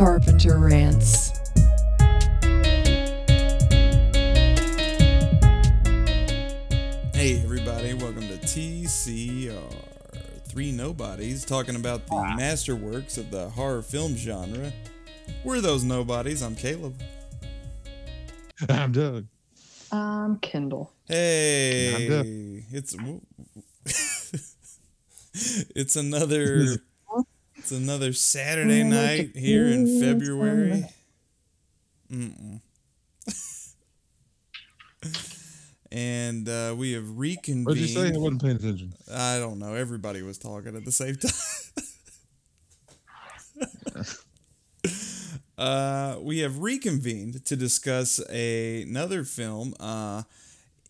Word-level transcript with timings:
The 0.00 0.06
Carpenter 0.06 0.58
Rants. 0.58 1.28
Hey, 7.12 7.42
everybody, 7.44 7.92
welcome 7.92 8.22
to 8.22 8.38
TCR. 8.38 9.60
Three 10.46 10.72
nobodies 10.72 11.44
talking 11.44 11.76
about 11.76 12.06
the 12.06 12.14
masterworks 12.14 13.18
of 13.18 13.30
the 13.30 13.50
horror 13.50 13.82
film 13.82 14.16
genre. 14.16 14.72
We're 15.44 15.60
those 15.60 15.84
nobodies. 15.84 16.40
I'm 16.42 16.56
Caleb. 16.56 16.98
I'm 18.70 18.92
Doug. 18.92 19.26
Um, 19.92 20.38
Kindle. 20.40 20.94
Hey, 21.08 21.94
I'm 21.94 22.08
Doug. 22.08 22.26
it's 22.72 22.96
it's 25.76 25.96
another 25.96 26.80
it's 27.60 27.72
another 27.72 28.14
Saturday 28.14 28.82
night 28.82 29.36
here 29.36 29.66
in 29.66 30.00
February. 30.00 30.86
Mm-mm. 32.10 32.62
and 35.92 36.48
uh, 36.48 36.74
we 36.76 36.92
have 36.92 37.18
reconvened. 37.18 37.66
What'd 37.66 37.82
you 37.82 37.88
say? 37.88 38.14
I 38.14 38.18
wasn't 38.18 38.42
paying 38.42 38.56
attention. 38.56 38.94
I 39.12 39.38
don't 39.38 39.58
know. 39.58 39.74
Everybody 39.74 40.22
was 40.22 40.38
talking 40.38 40.74
at 40.74 40.86
the 40.86 40.92
same 40.92 41.16
time. 41.16 41.32
uh, 45.58 46.16
we 46.20 46.38
have 46.38 46.60
reconvened 46.60 47.44
to 47.44 47.56
discuss 47.56 48.20
a, 48.30 48.82
another 48.82 49.22
film 49.22 49.74
uh, 49.78 50.22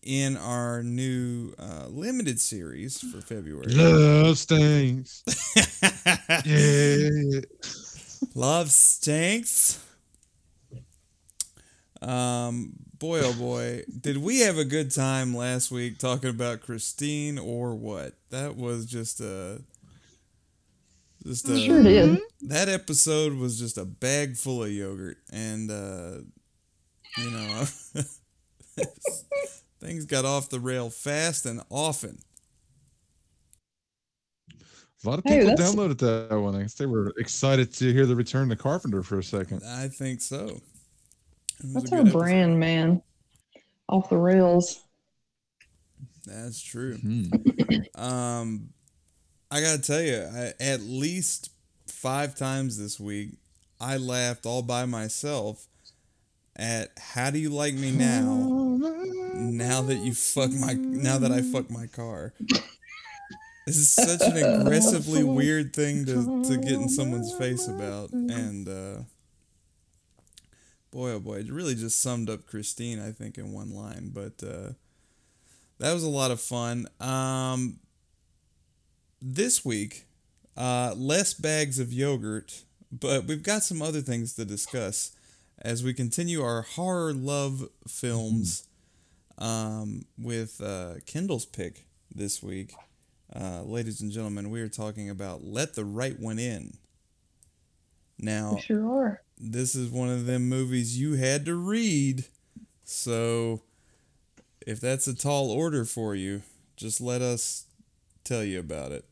in 0.03 0.37
our 0.37 0.83
new 0.83 1.53
uh, 1.59 1.87
limited 1.87 2.39
series 2.39 2.99
for 3.01 3.21
February. 3.21 3.73
Love 3.73 4.37
stinks. 4.37 5.23
yeah. 6.45 7.41
Love 8.35 8.71
stinks. 8.71 9.79
Um, 12.01 12.73
boy, 12.97 13.21
oh 13.23 13.33
boy, 13.33 13.83
did 13.99 14.17
we 14.17 14.39
have 14.41 14.57
a 14.57 14.65
good 14.65 14.91
time 14.91 15.35
last 15.35 15.71
week 15.71 15.99
talking 15.99 16.29
about 16.29 16.61
Christine 16.61 17.37
or 17.37 17.75
what? 17.75 18.13
That 18.29 18.55
was 18.55 18.85
just 18.85 19.19
a 19.21 19.61
just 21.25 21.47
a 21.49 21.57
Sure 21.57 21.83
did. 21.83 22.19
that 22.41 22.69
episode 22.69 23.33
was 23.33 23.59
just 23.59 23.77
a 23.77 23.85
bag 23.85 24.35
full 24.35 24.63
of 24.63 24.71
yogurt 24.71 25.17
and 25.31 25.69
uh 25.71 26.17
you 27.17 27.31
know 27.31 27.63
things 29.81 30.05
got 30.05 30.23
off 30.25 30.49
the 30.49 30.59
rail 30.59 30.89
fast 30.89 31.45
and 31.45 31.61
often 31.69 32.19
A 35.03 35.09
lot 35.09 35.19
of 35.19 35.25
people 35.25 35.47
that's- 35.47 35.73
downloaded 35.75 35.97
that 35.99 36.37
one. 36.39 36.55
I 36.55 36.61
guess 36.61 36.75
they 36.75 36.85
were 36.85 37.11
excited 37.17 37.73
to 37.75 37.91
hear 37.91 38.05
the 38.05 38.15
return 38.15 38.49
to 38.49 38.55
Carpenter 38.55 39.01
for 39.03 39.17
a 39.19 39.23
second. 39.23 39.63
i 39.65 39.87
think 39.87 40.21
so 40.21 40.61
It 41.59 41.73
That's 41.73 41.85
good 41.89 41.93
our 41.93 41.99
episode. 42.01 42.17
brand, 42.19 42.59
man. 42.59 43.01
Off 43.89 44.09
the 44.09 44.17
rails. 44.17 44.83
that's 46.25 46.61
true 46.61 46.95
Hmm. 46.97 47.25
um 47.95 48.69
i 49.49 49.59
gotta 49.59 49.81
tell 49.81 50.01
you 50.01 50.17
I, 50.31 50.53
at 50.59 50.81
least 50.81 51.49
five 51.87 52.35
times 52.35 52.77
this 52.77 52.99
week 52.99 53.31
i 53.79 53.97
laughed 53.97 54.45
all 54.45 54.61
by 54.61 54.85
myself 54.85 55.67
at 56.61 56.91
how 56.99 57.31
do 57.31 57.39
you 57.39 57.49
like 57.49 57.73
me 57.73 57.91
now 57.91 58.79
now 59.33 59.81
that 59.81 59.97
you 59.97 60.13
fuck 60.13 60.51
my 60.51 60.73
now 60.73 61.17
that 61.17 61.31
I 61.31 61.41
fuck 61.41 61.71
my 61.71 61.87
car. 61.87 62.33
This 63.65 63.77
is 63.77 63.89
such 63.89 64.21
an 64.21 64.37
aggressively 64.37 65.23
weird 65.23 65.73
thing 65.73 66.05
to, 66.05 66.43
to 66.49 66.57
get 66.57 66.73
in 66.73 66.89
someone's 66.89 67.33
face 67.33 67.67
about. 67.67 68.11
And 68.11 68.67
uh 68.69 69.03
boy 70.91 71.11
oh 71.11 71.19
boy, 71.19 71.39
it 71.39 71.51
really 71.51 71.73
just 71.73 71.99
summed 71.99 72.29
up 72.29 72.45
Christine, 72.45 72.99
I 72.99 73.11
think, 73.11 73.39
in 73.39 73.51
one 73.51 73.73
line. 73.73 74.11
But 74.13 74.43
uh 74.47 74.73
that 75.79 75.93
was 75.93 76.03
a 76.03 76.09
lot 76.09 76.29
of 76.29 76.39
fun. 76.39 76.87
Um 76.99 77.79
this 79.19 79.65
week, 79.65 80.05
uh 80.55 80.93
less 80.95 81.33
bags 81.33 81.79
of 81.79 81.91
yogurt, 81.91 82.63
but 82.91 83.25
we've 83.25 83.43
got 83.43 83.63
some 83.63 83.81
other 83.81 84.01
things 84.01 84.33
to 84.35 84.45
discuss 84.45 85.15
as 85.61 85.83
we 85.83 85.93
continue 85.93 86.41
our 86.43 86.61
horror 86.63 87.13
love 87.13 87.67
films 87.87 88.67
um, 89.37 90.05
with 90.17 90.59
uh, 90.61 90.95
Kindle's 91.05 91.45
pick 91.45 91.85
this 92.13 92.41
week. 92.41 92.73
Uh, 93.33 93.61
ladies 93.63 94.01
and 94.01 94.11
gentlemen, 94.11 94.49
we 94.49 94.61
are 94.61 94.67
talking 94.69 95.09
about 95.09 95.43
Let 95.43 95.75
the 95.75 95.85
Right 95.85 96.19
One 96.19 96.39
In. 96.39 96.73
Now, 98.19 98.55
We 98.55 98.61
sure 98.61 98.91
are. 99.05 99.21
this 99.37 99.75
is 99.75 99.89
one 99.89 100.09
of 100.09 100.25
them 100.25 100.49
movies 100.49 100.99
you 100.99 101.13
had 101.13 101.45
to 101.45 101.55
read. 101.55 102.25
So, 102.83 103.61
if 104.67 104.79
that's 104.79 105.07
a 105.07 105.15
tall 105.15 105.49
order 105.49 105.85
for 105.85 106.13
you, 106.13 106.43
just 106.75 107.01
let 107.01 107.21
us 107.21 107.65
tell 108.23 108.43
you 108.43 108.59
about 108.59 108.91
it. 108.91 109.05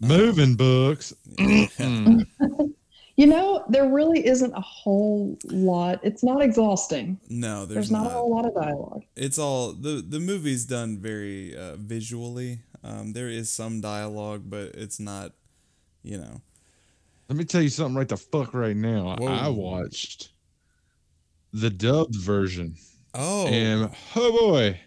Moving 0.00 0.54
books. 0.54 1.12
You 3.16 3.26
know, 3.26 3.64
there 3.70 3.88
really 3.88 4.26
isn't 4.26 4.52
a 4.52 4.60
whole 4.60 5.38
lot. 5.46 6.00
It's 6.02 6.22
not 6.22 6.42
exhausting. 6.42 7.18
No, 7.30 7.64
There's, 7.64 7.88
there's, 7.88 7.90
not, 7.90 8.06
a 8.08 8.10
whole 8.10 8.30
lot 8.30 8.44
of 8.46 8.54
dialogue. 8.54 9.04
it's 9.16 9.38
all 9.38 9.72
the 9.72 10.04
the 10.06 10.20
movie's 10.20 10.66
done 10.66 10.98
very 10.98 11.56
uh, 11.56 11.76
visually. 11.76 12.60
Um, 12.84 13.14
there 13.14 13.28
is 13.28 13.48
some 13.50 13.80
dialogue, 13.80 14.42
but 14.46 14.74
it's 14.74 15.00
not, 15.00 15.32
you 16.02 16.18
know. 16.18 16.42
Let 17.28 17.38
me 17.38 17.44
tell 17.44 17.62
you 17.62 17.70
something 17.70 17.96
right 17.96 18.08
the 18.08 18.16
fuck 18.18 18.52
right 18.54 18.76
now. 18.76 19.16
Whoa. 19.18 19.26
I 19.26 19.48
watched 19.48 20.30
the 21.52 21.70
dubbed 21.70 22.14
version. 22.16 22.76
Oh, 23.14 23.46
And 23.46 23.90
oh 24.14 24.30
boy, 24.50 24.78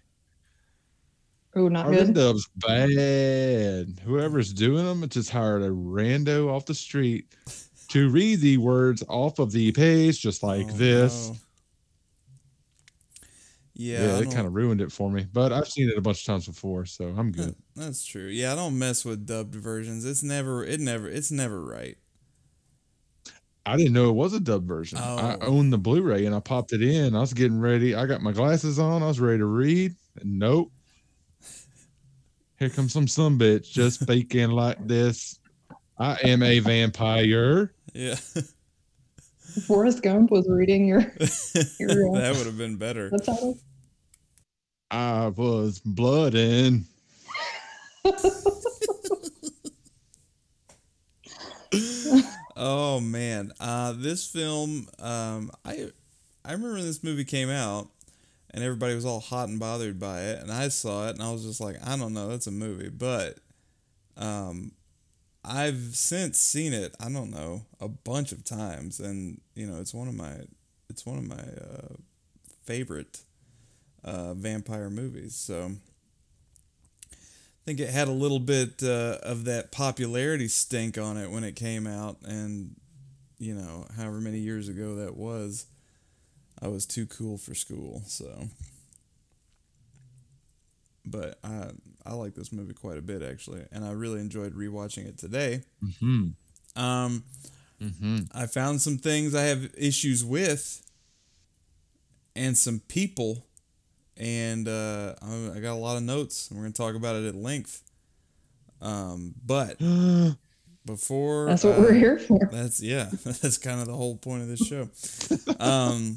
Oh, 1.56 1.66
not 1.66 1.86
are 1.86 1.90
the 1.90 2.04
good. 2.06 2.14
dubs 2.14 2.48
bad. 2.56 3.98
Whoever's 4.04 4.52
doing 4.52 4.84
them 4.86 5.06
just 5.08 5.30
hired 5.30 5.62
a 5.62 5.70
rando 5.70 6.48
off 6.48 6.64
the 6.64 6.74
street 6.74 7.34
to 7.90 8.08
read 8.10 8.40
the 8.40 8.56
words 8.58 9.02
off 9.08 9.38
of 9.38 9.52
the 9.52 9.72
page 9.72 10.20
just 10.20 10.42
like 10.42 10.66
oh, 10.68 10.72
this. 10.72 11.28
no. 11.30 11.36
Yeah, 13.74 14.06
Yeah, 14.06 14.16
I 14.16 14.20
it 14.20 14.30
kind 14.30 14.46
of 14.46 14.54
ruined 14.54 14.80
it 14.82 14.92
for 14.92 15.10
me. 15.10 15.26
But 15.32 15.52
I've 15.52 15.66
seen 15.68 15.88
it 15.88 15.96
a 15.96 16.00
bunch 16.02 16.20
of 16.20 16.26
times 16.26 16.46
before, 16.46 16.84
so 16.84 17.14
I'm 17.16 17.32
good. 17.32 17.54
That's 17.74 18.04
true. 18.04 18.26
Yeah, 18.26 18.52
I 18.52 18.56
don't 18.56 18.78
mess 18.78 19.04
with 19.04 19.26
dubbed 19.26 19.54
versions. 19.54 20.04
It's 20.04 20.22
never, 20.22 20.64
it 20.64 20.80
never, 20.80 21.08
it's 21.08 21.30
never 21.30 21.64
right. 21.64 21.96
I 23.66 23.76
didn't 23.76 23.92
know 23.92 24.08
it 24.10 24.14
was 24.14 24.34
a 24.34 24.40
dub 24.40 24.66
version. 24.66 24.98
I 24.98 25.34
Oh. 25.34 25.38
owned 25.42 25.72
the 25.72 25.78
Blu-ray 25.78 26.26
and 26.26 26.34
I 26.34 26.40
popped 26.40 26.72
it 26.72 26.82
in. 26.82 27.14
I 27.16 27.20
was 27.20 27.32
getting 27.32 27.60
ready. 27.60 27.94
I 27.94 28.06
got 28.06 28.22
my 28.22 28.32
glasses 28.32 28.78
on. 28.78 29.02
I 29.02 29.06
was 29.06 29.20
ready 29.20 29.38
to 29.38 29.46
read. 29.46 29.94
And 30.20 30.38
nope. 30.38 30.72
Here 32.58 32.68
comes 32.70 32.92
some 32.92 33.08
some 33.08 33.38
bitch 33.38 33.70
just 33.70 34.00
speaking 34.02 34.50
like 34.50 34.86
this. 34.86 35.39
I 36.00 36.16
am 36.24 36.42
a 36.42 36.58
vampire. 36.60 37.72
Yeah, 37.94 38.16
Forrest 39.66 40.02
Gump 40.02 40.30
was 40.30 40.48
reading 40.48 40.86
your 40.86 41.00
You're, 41.78 42.08
uh, 42.16 42.20
that 42.20 42.34
would 42.36 42.46
have 42.46 42.58
been 42.58 42.76
better. 42.76 43.10
the 43.10 43.18
title. 43.18 43.58
I 44.90 45.28
was 45.28 45.80
blooding. 45.80 46.86
Oh 52.62 53.00
man, 53.00 53.52
uh, 53.58 53.94
this 53.96 54.26
film, 54.26 54.86
um, 54.98 55.50
I 55.64 55.88
I 56.44 56.52
remember 56.52 56.74
when 56.74 56.84
this 56.84 57.02
movie 57.02 57.24
came 57.24 57.48
out, 57.48 57.88
and 58.50 58.62
everybody 58.62 58.94
was 58.94 59.06
all 59.06 59.20
hot 59.20 59.48
and 59.48 59.58
bothered 59.58 59.98
by 59.98 60.20
it, 60.22 60.40
and 60.42 60.52
I 60.52 60.68
saw 60.68 61.08
it, 61.08 61.12
and 61.12 61.22
I 61.22 61.32
was 61.32 61.42
just 61.44 61.60
like, 61.60 61.76
I 61.86 61.96
don't 61.96 62.12
know, 62.12 62.28
that's 62.28 62.46
a 62.46 62.50
movie, 62.50 62.90
but 62.90 63.38
um, 64.18 64.72
I've 65.44 65.96
since 65.96 66.38
seen 66.38 66.72
it. 66.72 66.94
I 67.00 67.10
don't 67.10 67.30
know 67.30 67.62
a 67.80 67.88
bunch 67.88 68.32
of 68.32 68.44
times, 68.44 69.00
and 69.00 69.40
you 69.54 69.66
know, 69.66 69.80
it's 69.80 69.94
one 69.94 70.08
of 70.08 70.14
my 70.14 70.42
it's 70.88 71.06
one 71.06 71.18
of 71.18 71.24
my 71.26 71.36
uh, 71.36 71.94
favorite 72.64 73.20
uh, 74.04 74.34
vampire 74.34 74.90
movies. 74.90 75.34
So. 75.34 75.72
I 77.12 77.62
think 77.66 77.80
it 77.80 77.90
had 77.90 78.08
a 78.08 78.12
little 78.12 78.40
bit 78.40 78.82
uh, 78.82 79.18
of 79.22 79.44
that 79.44 79.70
popularity 79.70 80.48
stink 80.48 80.96
on 80.96 81.18
it 81.18 81.30
when 81.30 81.44
it 81.44 81.54
came 81.56 81.86
out, 81.86 82.16
and 82.24 82.74
you 83.38 83.54
know, 83.54 83.86
however 83.96 84.18
many 84.20 84.38
years 84.38 84.68
ago 84.68 84.96
that 84.96 85.14
was, 85.14 85.66
I 86.60 86.68
was 86.68 86.86
too 86.86 87.06
cool 87.06 87.38
for 87.38 87.54
school. 87.54 88.02
So, 88.06 88.48
but 91.04 91.38
I 91.44 91.70
I 92.04 92.14
like 92.14 92.34
this 92.34 92.52
movie 92.52 92.74
quite 92.74 92.98
a 92.98 93.02
bit 93.02 93.22
actually, 93.22 93.64
and 93.72 93.84
I 93.84 93.92
really 93.92 94.20
enjoyed 94.20 94.54
rewatching 94.54 95.06
it 95.06 95.18
today. 95.18 95.62
hmm 96.00 96.28
Um, 96.76 97.24
hmm 97.80 98.18
I 98.34 98.46
found 98.46 98.80
some 98.80 98.98
things 98.98 99.34
I 99.34 99.44
have 99.44 99.70
issues 99.76 100.24
with, 100.24 100.82
and 102.36 102.56
some 102.56 102.80
people, 102.88 103.46
and 104.16 104.68
uh, 104.68 105.14
I 105.22 105.52
I 105.56 105.60
got 105.60 105.72
a 105.72 105.80
lot 105.80 105.96
of 105.96 106.02
notes, 106.02 106.48
and 106.48 106.58
we're 106.58 106.64
gonna 106.64 106.74
talk 106.74 106.94
about 106.94 107.16
it 107.16 107.26
at 107.26 107.34
length. 107.34 107.82
Um, 108.82 109.34
but 109.44 109.78
before 110.86 111.46
That's 111.46 111.64
what 111.64 111.78
uh, 111.78 111.80
we're 111.80 111.92
here 111.92 112.18
for. 112.18 112.48
That's 112.50 112.82
yeah. 112.82 113.10
That's 113.24 113.58
kind 113.58 113.80
of 113.80 113.86
the 113.86 113.94
whole 113.94 114.16
point 114.16 114.42
of 114.42 114.48
this 114.48 114.60
show. 114.66 114.88
Um, 115.60 116.16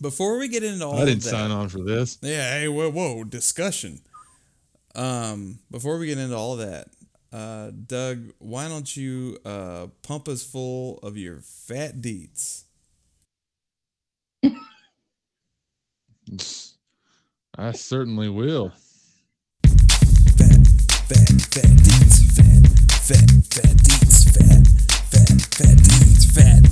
before 0.00 0.38
we 0.38 0.48
get 0.48 0.62
into 0.62 0.84
all 0.84 0.96
that 0.96 1.02
I 1.02 1.04
didn't 1.06 1.18
of 1.18 1.24
that, 1.24 1.30
sign 1.30 1.50
on 1.50 1.68
for 1.68 1.82
this. 1.82 2.18
yeah. 2.22 2.58
Hey, 2.58 2.68
whoa, 2.68 2.90
whoa, 2.90 3.24
discussion. 3.24 4.00
Um, 4.94 5.58
before 5.70 5.98
we 5.98 6.06
get 6.06 6.18
into 6.18 6.36
all 6.36 6.56
that, 6.56 6.88
uh, 7.32 7.70
Doug, 7.86 8.32
why 8.38 8.68
don't 8.68 8.96
you 8.96 9.38
uh 9.44 9.88
pump 10.02 10.28
us 10.28 10.44
full 10.44 10.98
of 10.98 11.16
your 11.16 11.40
fat 11.40 12.00
deets? 12.00 12.62
I 17.56 17.72
certainly 17.72 18.28
will. 18.28 18.70
Fat, 19.64 20.66
fat, 21.06 21.30
fat 21.52 21.74
deets, 21.82 22.16
fat, 22.34 22.62
fat, 22.90 23.30
fat 23.50 23.76
deets, 23.82 24.24
fat, 24.34 24.66
fat, 25.10 25.30
fat 25.54 25.78
deets, 25.78 26.24
fat. 26.34 26.62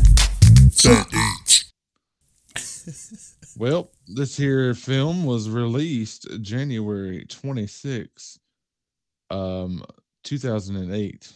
Fat 0.74 1.06
eats. 1.12 1.71
Well, 3.58 3.90
this 4.06 4.36
here 4.36 4.74
film 4.74 5.24
was 5.24 5.48
released 5.50 6.26
January 6.40 7.26
26, 7.28 8.38
um, 9.30 9.84
2008. 10.24 11.32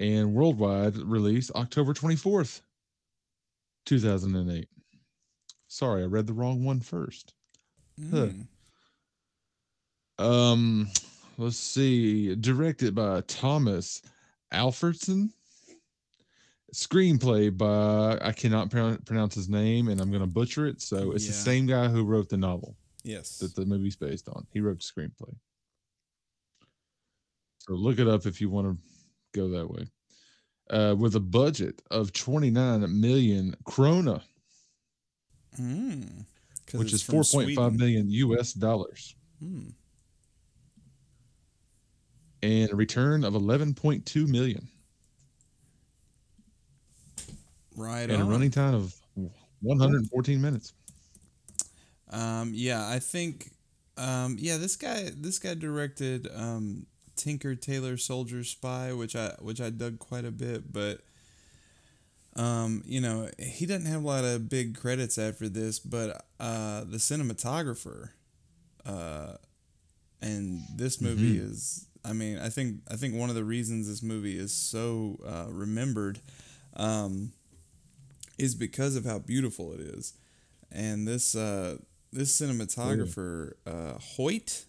And 0.00 0.34
worldwide 0.34 0.96
release 0.96 1.50
October 1.54 1.92
24th, 1.92 2.62
2008. 3.86 4.68
Sorry, 5.68 6.02
I 6.02 6.06
read 6.06 6.26
the 6.26 6.32
wrong 6.32 6.64
one 6.64 6.80
first. 6.80 7.34
Huh. 8.10 8.28
Mm. 8.28 8.46
Um, 10.24 10.90
let's 11.38 11.56
see. 11.56 12.34
Directed 12.34 12.94
by 12.94 13.22
Tomas 13.22 14.02
Alfredson. 14.52 15.30
Screenplay 16.74 17.54
by 17.56 18.18
I 18.26 18.32
cannot 18.32 18.70
pro- 18.70 18.96
pronounce 19.04 19.34
his 19.34 19.48
name, 19.48 19.88
and 19.88 20.00
I'm 20.00 20.10
going 20.10 20.22
to 20.22 20.26
butcher 20.26 20.66
it. 20.66 20.80
So 20.80 21.12
it's 21.12 21.26
the 21.26 21.32
same 21.32 21.66
guy 21.66 21.88
who 21.88 22.02
wrote 22.04 22.28
the 22.30 22.36
novel 22.38 22.76
Yes. 23.04 23.38
that 23.38 23.54
the 23.54 23.66
movie's 23.66 23.96
based 23.96 24.28
on. 24.28 24.46
He 24.52 24.60
wrote 24.60 24.78
the 24.80 24.84
screenplay. 25.02 25.34
So 27.58 27.74
look 27.74 27.98
it 27.98 28.08
up 28.08 28.24
if 28.26 28.40
you 28.40 28.48
want 28.48 28.68
to 28.68 28.78
go 29.38 29.48
that 29.50 29.68
way. 29.70 29.86
Uh, 30.70 30.94
with 30.98 31.14
a 31.16 31.20
budget 31.20 31.82
of 31.90 32.12
29 32.12 33.00
million 33.00 33.54
krona, 33.64 34.22
Mm. 35.60 36.24
which 36.72 36.94
is 36.94 37.02
from 37.02 37.16
4.5 37.16 37.26
Sweden. 37.26 37.76
million 37.76 38.10
US 38.10 38.54
dollars, 38.54 39.14
Mm. 39.42 39.74
and 42.42 42.70
a 42.70 42.74
return 42.76 43.24
of 43.24 43.34
11.2 43.34 44.26
million. 44.26 44.68
Right 47.76 48.10
and 48.10 48.22
a 48.22 48.24
running 48.24 48.50
time 48.50 48.74
of 48.74 48.94
114 49.60 50.40
minutes. 50.40 50.72
Um, 52.10 52.52
yeah, 52.54 52.88
I 52.88 52.98
think, 52.98 53.50
um, 53.96 54.36
yeah, 54.38 54.58
this 54.58 54.76
guy, 54.76 55.10
this 55.16 55.38
guy 55.38 55.54
directed 55.54 56.28
um, 56.34 56.86
Tinker 57.16 57.54
Tailor 57.54 57.96
Soldier 57.96 58.44
Spy, 58.44 58.92
which 58.92 59.16
I 59.16 59.34
which 59.40 59.60
I 59.60 59.70
dug 59.70 59.98
quite 59.98 60.24
a 60.24 60.30
bit, 60.30 60.72
but 60.72 61.00
um, 62.34 62.82
you 62.86 63.00
know, 63.00 63.28
he 63.38 63.66
doesn't 63.66 63.86
have 63.86 64.02
a 64.02 64.06
lot 64.06 64.24
of 64.24 64.48
big 64.48 64.78
credits 64.78 65.18
after 65.18 65.48
this, 65.48 65.78
but 65.78 66.24
uh, 66.40 66.84
the 66.84 66.96
cinematographer, 66.96 68.10
uh, 68.86 69.34
and 70.20 70.62
this 70.74 71.00
movie 71.00 71.36
is, 71.38 71.86
I 72.04 72.12
mean, 72.12 72.38
I 72.38 72.48
think 72.48 72.80
I 72.90 72.96
think 72.96 73.14
one 73.14 73.28
of 73.28 73.34
the 73.34 73.44
reasons 73.44 73.88
this 73.88 74.02
movie 74.02 74.38
is 74.38 74.52
so 74.52 75.18
uh, 75.26 75.46
remembered, 75.50 76.20
um, 76.76 77.32
is 78.42 78.54
because 78.54 78.96
of 78.96 79.04
how 79.04 79.18
beautiful 79.18 79.72
it 79.72 79.80
is, 79.80 80.14
and 80.70 81.06
this 81.06 81.34
uh, 81.34 81.76
this 82.12 82.40
cinematographer 82.40 83.52
uh, 83.66 83.98
Hoyt, 84.16 84.64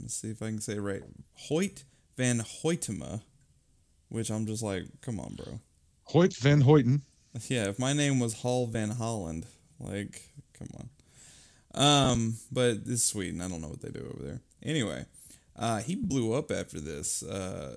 let's 0.00 0.14
see 0.14 0.30
if 0.30 0.42
I 0.42 0.46
can 0.46 0.60
say 0.60 0.74
it 0.74 0.80
right, 0.80 1.02
Hoyte 1.48 1.84
van 2.16 2.40
Hoytema, 2.40 3.20
which 4.08 4.30
I'm 4.30 4.46
just 4.46 4.62
like, 4.62 4.84
come 5.02 5.20
on, 5.20 5.34
bro. 5.34 5.60
Hoyt 6.08 6.36
van 6.36 6.62
Hoyten. 6.62 7.02
Yeah, 7.48 7.68
if 7.68 7.78
my 7.78 7.92
name 7.92 8.18
was 8.18 8.40
Hall 8.40 8.66
Van 8.66 8.90
Holland, 8.90 9.46
like, 9.78 10.22
come 10.58 10.68
on. 10.76 10.88
Um, 11.80 12.36
but 12.50 12.78
it's 12.86 13.04
Sweden. 13.04 13.40
I 13.40 13.48
don't 13.48 13.60
know 13.60 13.68
what 13.68 13.80
they 13.80 13.90
do 13.90 14.00
over 14.12 14.24
there. 14.24 14.40
Anyway, 14.60 15.04
uh, 15.54 15.78
he 15.78 15.94
blew 15.94 16.32
up 16.32 16.50
after 16.50 16.80
this. 16.80 17.22
Uh, 17.22 17.76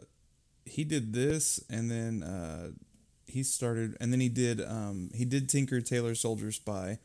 he 0.65 0.83
did 0.83 1.13
this, 1.13 1.63
and 1.69 1.91
then 1.91 2.23
uh, 2.23 2.71
he 3.31 3.43
started, 3.43 3.97
and 3.99 4.11
then 4.11 4.19
he 4.19 4.29
did 4.29 4.61
um, 4.61 5.09
he 5.13 5.25
did 5.25 5.49
Tinker 5.49 5.81
Tailor 5.81 6.15
Soldier 6.15 6.51
Spy 6.51 6.99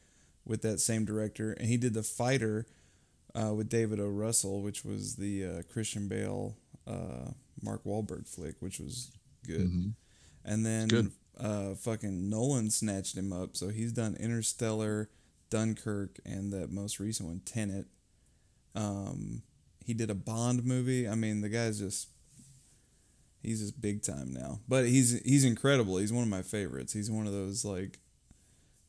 with 0.44 0.62
that 0.62 0.81
same 0.81 1.05
director, 1.05 1.52
and 1.52 1.69
he 1.69 1.76
did 1.76 1.94
The 1.94 2.02
Fighter 2.02 2.67
uh, 3.34 3.52
with 3.55 3.69
David 3.69 4.00
O. 4.00 4.08
Russell, 4.08 4.62
which 4.62 4.84
was 4.84 5.17
the 5.17 5.44
uh, 5.44 5.62
Christian 5.73 6.08
Bale, 6.08 6.56
uh, 6.87 7.31
Mark 7.62 7.84
Wahlberg 7.84 8.28
flick, 8.28 8.56
which 8.61 8.78
was 8.78 9.11
good. 9.46 9.69
Mhm. 9.70 9.93
And 10.44 10.64
then 10.64 10.88
good. 10.88 11.11
uh, 11.38 11.75
fucking 11.75 12.31
Nolan 12.31 12.70
snatched 12.70 13.17
him 13.17 13.32
up, 13.32 13.56
so 13.56 13.69
he's 13.69 13.93
done 13.93 14.14
Interstellar, 14.17 15.11
Dunkirk, 15.50 16.19
and 16.25 16.52
that 16.52 16.70
most 16.70 17.00
recent 17.00 17.28
one, 17.28 17.40
Tenet. 17.44 17.87
Um, 18.75 19.43
he 19.84 19.94
did 19.94 20.11
a 20.11 20.14
Bond 20.14 20.64
movie. 20.64 21.08
I 21.08 21.14
mean, 21.14 21.40
the 21.40 21.49
guy's 21.49 21.78
just 21.78 22.08
he's 23.43 23.61
just 23.61 23.81
big 23.81 24.03
time 24.03 24.33
now. 24.33 24.61
But 24.69 24.87
he's 24.87 25.21
he's 25.23 25.44
incredible. 25.44 25.97
He's 25.99 26.12
one 26.12 26.23
of 26.23 26.29
my 26.29 26.43
favorites. 26.43 26.93
He's 26.93 27.11
one 27.11 27.27
of 27.27 27.33
those 27.33 27.65
like 27.65 27.99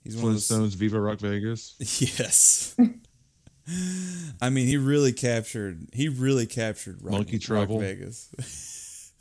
he's 0.04 0.16
one 0.16 0.28
of 0.28 0.34
those 0.34 0.48
Flintstones, 0.48 0.76
Viva 0.76 1.00
Rock 1.00 1.20
Vegas. 1.20 1.76
Yes. 2.20 2.76
I 4.42 4.50
mean, 4.50 4.66
he 4.66 4.78
really 4.78 5.12
captured. 5.12 5.90
He 5.94 6.08
really 6.08 6.46
captured 6.46 7.02
Rock, 7.02 7.12
Monkey 7.12 7.40
Rock 7.50 7.68
Vegas. 7.68 8.30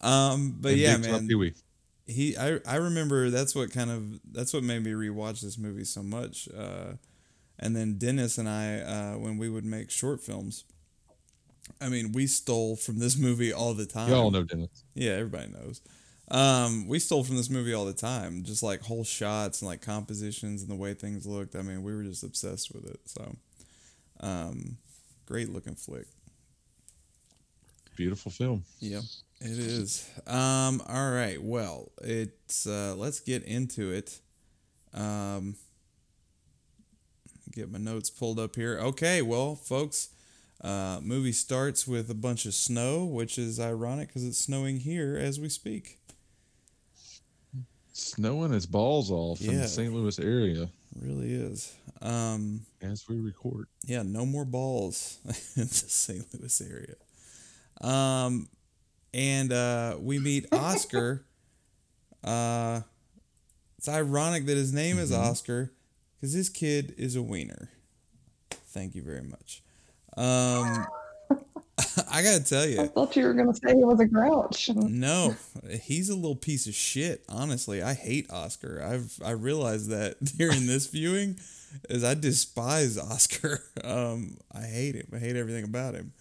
um, 0.00 0.56
but 0.60 0.72
and 0.72 0.78
yeah, 0.78 0.96
Big 0.98 1.10
man, 1.10 1.26
Pee-wee. 1.26 1.54
he. 2.06 2.36
I 2.36 2.60
I 2.64 2.76
remember 2.76 3.30
that's 3.30 3.56
what 3.56 3.72
kind 3.72 3.90
of 3.90 4.20
that's 4.30 4.54
what 4.54 4.62
made 4.62 4.84
me 4.84 4.92
rewatch 4.92 5.40
this 5.40 5.58
movie 5.58 5.84
so 5.84 6.02
much. 6.02 6.48
Uh, 6.56 6.92
and 7.58 7.74
then 7.74 7.98
Dennis 7.98 8.38
and 8.38 8.48
I, 8.48 8.78
uh, 8.78 9.18
when 9.18 9.36
we 9.36 9.48
would 9.48 9.64
make 9.64 9.90
short 9.90 10.20
films, 10.20 10.64
I 11.80 11.88
mean, 11.88 12.12
we 12.12 12.26
stole 12.26 12.76
from 12.76 12.98
this 12.98 13.16
movie 13.16 13.52
all 13.52 13.74
the 13.74 13.86
time. 13.86 14.10
Y'all 14.10 14.30
know 14.30 14.42
Dennis. 14.42 14.84
Yeah, 14.94 15.12
everybody 15.12 15.52
knows. 15.52 15.80
Um, 16.30 16.86
we 16.88 16.98
stole 16.98 17.24
from 17.24 17.36
this 17.36 17.48
movie 17.48 17.72
all 17.72 17.86
the 17.86 17.94
time, 17.94 18.44
just 18.44 18.62
like 18.62 18.82
whole 18.82 19.04
shots 19.04 19.62
and 19.62 19.68
like 19.68 19.80
compositions 19.80 20.62
and 20.62 20.70
the 20.70 20.74
way 20.74 20.92
things 20.94 21.26
looked. 21.26 21.56
I 21.56 21.62
mean, 21.62 21.82
we 21.82 21.94
were 21.94 22.02
just 22.02 22.22
obsessed 22.22 22.74
with 22.74 22.86
it. 22.86 23.00
So, 23.06 23.36
um, 24.20 24.76
great 25.26 25.50
looking 25.50 25.74
flick. 25.74 26.06
Beautiful 27.96 28.30
film. 28.30 28.64
Yep, 28.80 29.02
it 29.40 29.58
is. 29.58 30.08
Um, 30.26 30.82
all 30.86 31.10
right. 31.10 31.42
Well, 31.42 31.92
it's 32.02 32.66
uh, 32.66 32.94
let's 32.96 33.20
get 33.20 33.42
into 33.44 33.90
it. 33.90 34.20
Um, 34.92 35.56
get 37.52 37.70
my 37.70 37.78
notes 37.78 38.10
pulled 38.10 38.38
up 38.38 38.54
here. 38.54 38.78
Okay. 38.78 39.22
Well, 39.22 39.54
folks, 39.54 40.10
uh, 40.62 41.00
movie 41.02 41.32
starts 41.32 41.86
with 41.86 42.10
a 42.10 42.14
bunch 42.14 42.46
of 42.46 42.54
snow, 42.54 43.04
which 43.04 43.38
is 43.38 43.60
ironic 43.60 44.08
because 44.08 44.24
it's 44.26 44.38
snowing 44.38 44.80
here 44.80 45.16
as 45.16 45.38
we 45.38 45.48
speak. 45.48 45.98
Snowing 47.92 48.52
its 48.52 48.66
balls 48.66 49.10
off 49.10 49.40
in 49.40 49.56
the 49.56 49.66
St. 49.68 49.92
Louis 49.92 50.18
area 50.20 50.68
really 51.00 51.32
is. 51.32 51.74
Um, 52.00 52.62
as 52.80 53.08
we 53.08 53.18
record. 53.18 53.66
yeah, 53.84 54.02
no 54.04 54.24
more 54.24 54.44
balls 54.44 55.18
in 55.56 55.62
the 55.62 55.68
St. 55.68 56.24
Louis 56.32 56.60
area. 56.60 56.94
Um, 57.80 58.48
and 59.12 59.52
uh, 59.52 59.96
we 60.00 60.18
meet 60.18 60.46
Oscar. 60.52 61.24
uh, 62.22 62.82
it's 63.78 63.88
ironic 63.88 64.46
that 64.46 64.56
his 64.56 64.72
name 64.72 64.98
is 64.98 65.12
Oscar 65.12 65.72
because 66.16 66.34
this 66.34 66.48
kid 66.48 66.94
is 66.98 67.14
a 67.14 67.22
wiener. 67.22 67.70
Thank 68.50 68.94
you 68.96 69.02
very 69.02 69.22
much. 69.22 69.62
Um, 70.18 70.86
I 72.10 72.22
gotta 72.22 72.42
tell 72.44 72.66
you, 72.66 72.80
I 72.80 72.88
thought 72.88 73.14
you 73.14 73.24
were 73.24 73.34
to 73.34 73.54
say 73.54 73.76
he 73.76 73.84
was 73.84 74.00
a 74.00 74.06
grouch. 74.06 74.68
no, 74.74 75.36
he's 75.82 76.08
a 76.10 76.16
little 76.16 76.34
piece 76.36 76.66
of 76.66 76.74
shit. 76.74 77.24
Honestly, 77.28 77.82
I 77.82 77.94
hate 77.94 78.28
Oscar. 78.30 78.82
I've 78.84 79.20
I 79.24 79.30
realized 79.30 79.88
that 79.90 80.22
during 80.38 80.66
this 80.66 80.88
viewing, 80.88 81.38
is 81.88 82.02
I 82.02 82.14
despise 82.14 82.98
Oscar. 82.98 83.60
Um, 83.84 84.36
I 84.52 84.62
hate 84.62 84.96
him. 84.96 85.06
I 85.14 85.18
hate 85.18 85.36
everything 85.36 85.64
about 85.64 85.94
him. 85.94 86.12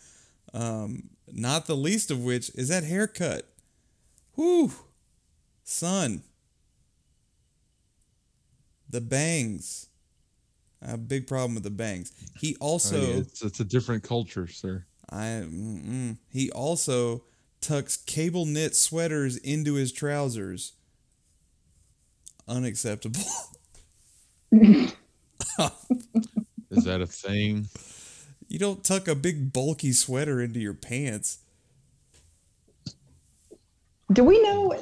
Um, 0.53 1.09
not 1.29 1.65
the 1.65 1.75
least 1.75 2.11
of 2.11 2.23
which 2.23 2.49
is 2.55 2.69
that 2.69 2.83
haircut. 2.83 3.43
Whew, 4.35 4.71
son. 5.63 6.21
The 8.89 9.01
bangs. 9.01 9.86
I 10.81 10.87
have 10.87 10.99
a 10.99 11.03
big 11.03 11.27
problem 11.27 11.55
with 11.55 11.63
the 11.63 11.71
bangs. 11.71 12.11
He 12.39 12.55
Oh, 12.61 12.73
also. 12.73 12.99
yeah, 12.99 13.17
it's, 13.17 13.41
it's 13.41 13.59
a 13.59 13.65
different 13.65 14.03
culture, 14.03 14.47
sir. 14.47 14.85
I 15.09 15.43
mm-mm. 15.45 16.17
he 16.29 16.51
also 16.51 17.23
tucks 17.61 17.97
cable 17.97 18.45
knit 18.45 18.75
sweaters 18.75 19.37
into 19.37 19.75
his 19.75 19.91
trousers. 19.91 20.73
Unacceptable. 22.47 23.21
Is 26.69 26.83
that 26.83 27.01
a 27.01 27.07
thing? 27.07 27.67
You 28.47 28.59
don't 28.59 28.83
tuck 28.83 29.07
a 29.07 29.15
big 29.15 29.51
bulky 29.51 29.91
sweater 29.91 30.41
into 30.41 30.59
your 30.59 30.73
pants. 30.73 31.39
Do 34.13 34.23
we 34.23 34.41
know 34.41 34.73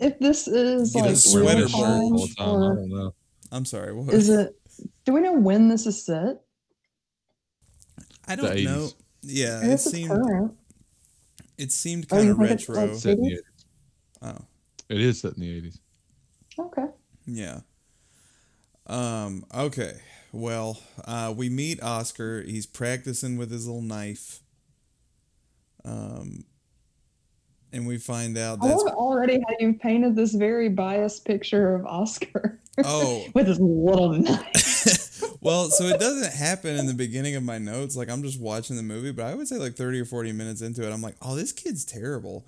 if 0.00 0.18
this 0.18 0.48
is 0.48 0.92
Get 0.92 1.04
a 1.04 1.08
like 1.08 1.16
sweater 1.16 1.58
real 1.58 1.68
shirt 1.68 1.78
all 1.78 2.26
the 2.26 2.34
time. 2.36 2.48
I 2.48 2.50
or 2.50 2.74
don't 2.76 2.88
know. 2.88 3.14
I'm 3.52 3.64
sorry. 3.64 3.92
What? 3.92 4.12
is 4.12 4.28
it? 4.28 4.56
Do 5.04 5.12
we 5.12 5.20
know 5.20 5.32
when 5.34 5.68
this 5.68 5.86
is 5.86 6.04
set? 6.04 6.42
I 8.26 8.36
don't 8.36 8.54
The 8.54 8.62
know. 8.62 8.90
80s. 8.90 8.94
Yeah, 9.22 9.62
it 9.64 9.78
guess 9.78 9.82
seemed 9.82 10.08
current. 10.08 10.56
it 11.58 11.72
seemed 11.72 12.06
Oh, 12.10 12.20
kind 12.20 12.24
you 12.24 12.32
of 12.32 12.38
think 12.38 12.50
it's 12.50 12.68
retro. 12.68 12.92
Set 12.92 13.18
in 13.18 13.22
the 13.22 13.30
80s. 13.32 13.64
Oh, 14.22 14.46
It 14.88 15.00
is 15.00 15.20
set 15.20 15.34
in 15.34 15.40
the 15.40 15.48
80s. 15.60 15.80
Okay. 16.58 16.86
yeah. 17.26 17.60
Um. 18.86 19.44
Okay. 19.54 20.00
Well, 20.32 20.80
uh, 21.04 21.32
we 21.36 21.48
meet 21.48 21.82
Oscar. 21.82 22.42
He's 22.42 22.66
practicing 22.66 23.36
with 23.36 23.50
his 23.50 23.66
little 23.66 23.82
knife. 23.82 24.40
Um. 25.84 26.44
And 27.72 27.86
we 27.86 27.96
find 27.96 28.36
out 28.36 28.58
I 28.60 28.68
that's 28.68 28.82
love 28.82 28.94
already 28.94 29.38
how 29.48 29.54
you've 29.58 29.80
painted 29.80 30.14
this 30.14 30.34
very 30.34 30.68
biased 30.68 31.24
picture 31.24 31.74
of 31.74 31.86
Oscar 31.86 32.60
oh 32.84 33.24
with 33.34 33.46
his 33.46 33.58
little 33.60 34.10
knife. 34.18 35.22
well, 35.40 35.70
so 35.70 35.84
it 35.84 35.98
doesn't 35.98 36.34
happen 36.34 36.76
in 36.76 36.86
the 36.86 36.94
beginning 36.94 37.34
of 37.34 37.42
my 37.42 37.58
notes. 37.58 37.96
Like 37.96 38.10
I'm 38.10 38.22
just 38.22 38.40
watching 38.40 38.76
the 38.76 38.82
movie, 38.82 39.12
but 39.12 39.24
I 39.26 39.34
would 39.34 39.48
say 39.48 39.56
like 39.56 39.74
30 39.74 40.00
or 40.00 40.04
40 40.04 40.32
minutes 40.32 40.60
into 40.60 40.86
it, 40.86 40.92
I'm 40.92 41.00
like, 41.00 41.16
oh, 41.22 41.34
this 41.34 41.52
kid's 41.52 41.84
terrible. 41.84 42.44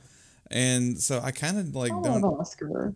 And 0.51 0.99
so 0.99 1.21
I 1.23 1.31
kind 1.31 1.59
of 1.59 1.75
like 1.75 1.93
I 1.93 2.03
don't. 2.03 2.23
Oscar. 2.23 2.95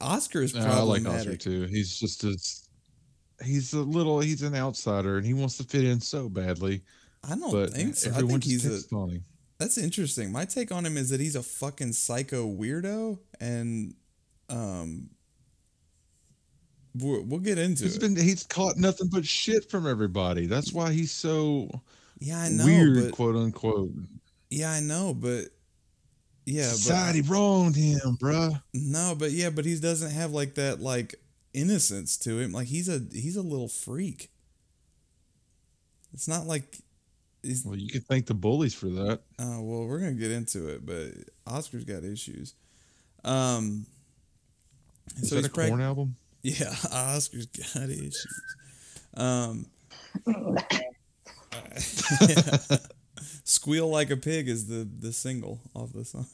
Oscar 0.00 0.42
is 0.42 0.54
No, 0.54 0.66
I 0.66 0.80
like. 0.80 1.06
Oscar 1.06 1.36
too. 1.36 1.62
He's 1.62 1.98
just 1.98 2.24
a, 2.24 2.36
he's 3.44 3.72
a 3.72 3.80
little, 3.80 4.20
he's 4.20 4.42
an 4.42 4.54
outsider 4.54 5.16
and 5.16 5.24
he 5.26 5.34
wants 5.34 5.56
to 5.58 5.64
fit 5.64 5.84
in 5.84 6.00
so 6.00 6.28
badly. 6.28 6.82
I 7.24 7.36
don't 7.36 7.52
But 7.52 7.70
think 7.70 7.94
so. 7.94 8.10
I 8.10 8.20
think 8.20 8.42
just 8.42 8.44
he's 8.44 8.66
a. 8.66 8.70
picks 8.70 8.92
on 8.92 9.10
him. 9.10 9.24
That's 9.62 9.78
interesting. 9.78 10.32
My 10.32 10.44
take 10.44 10.72
on 10.72 10.84
him 10.84 10.96
is 10.96 11.10
that 11.10 11.20
he's 11.20 11.36
a 11.36 11.42
fucking 11.42 11.92
psycho 11.92 12.46
weirdo, 12.48 13.18
and 13.40 13.94
um, 14.48 15.10
we'll, 16.94 17.22
we'll 17.22 17.40
get 17.40 17.58
into 17.58 17.84
He's 17.84 17.96
it. 17.96 18.00
been, 18.00 18.16
he's 18.16 18.44
caught 18.44 18.76
nothing 18.76 19.08
but 19.10 19.24
shit 19.24 19.70
from 19.70 19.86
everybody. 19.86 20.46
That's 20.46 20.72
why 20.72 20.92
he's 20.92 21.12
so 21.12 21.68
yeah, 22.18 22.40
I 22.40 22.48
know, 22.48 22.64
weird, 22.64 22.94
but 23.04 23.12
quote 23.12 23.36
unquote. 23.36 23.92
yeah, 24.50 24.70
I 24.72 24.80
know, 24.80 25.14
but 25.14 25.46
yeah, 26.44 26.68
Society 26.68 27.20
but 27.22 27.30
wronged 27.30 27.76
him, 27.76 28.16
bruh. 28.20 28.60
no, 28.74 29.14
but 29.16 29.30
yeah, 29.30 29.50
but 29.50 29.64
he 29.64 29.78
doesn't 29.78 30.10
have 30.10 30.32
like 30.32 30.54
that 30.56 30.80
like 30.80 31.14
innocence 31.54 32.16
to 32.18 32.38
him. 32.38 32.52
Like 32.52 32.66
he's 32.66 32.88
a 32.88 33.00
he's 33.12 33.36
a 33.36 33.42
little 33.42 33.68
freak. 33.68 34.30
It's 36.12 36.28
not 36.28 36.46
like 36.46 36.78
he's 37.42 37.64
Well, 37.64 37.76
you 37.76 37.88
could 37.88 38.04
thank 38.06 38.26
the 38.26 38.34
bullies 38.34 38.74
for 38.74 38.86
that. 38.88 39.20
Oh 39.38 39.62
well, 39.62 39.86
we're 39.86 39.98
gonna 40.00 40.12
get 40.12 40.30
into 40.30 40.68
it, 40.68 40.84
but 40.84 41.12
Oscar's 41.46 41.84
got 41.84 42.04
issues. 42.04 42.54
Um, 43.24 43.86
Is 45.20 45.28
so 45.30 45.36
that 45.36 45.46
a 45.46 45.50
prac- 45.50 45.68
Korn 45.68 45.80
album? 45.80 46.16
Yeah, 46.42 46.74
Oscar's 46.92 47.46
got 47.46 47.88
issues. 47.88 48.26
Um, 49.14 49.66
Squeal 53.44 53.88
like 53.88 54.10
a 54.10 54.16
pig 54.16 54.48
is 54.48 54.66
the 54.66 54.88
the 54.98 55.12
single 55.12 55.60
off 55.74 55.92
the 55.92 56.04
song. 56.04 56.26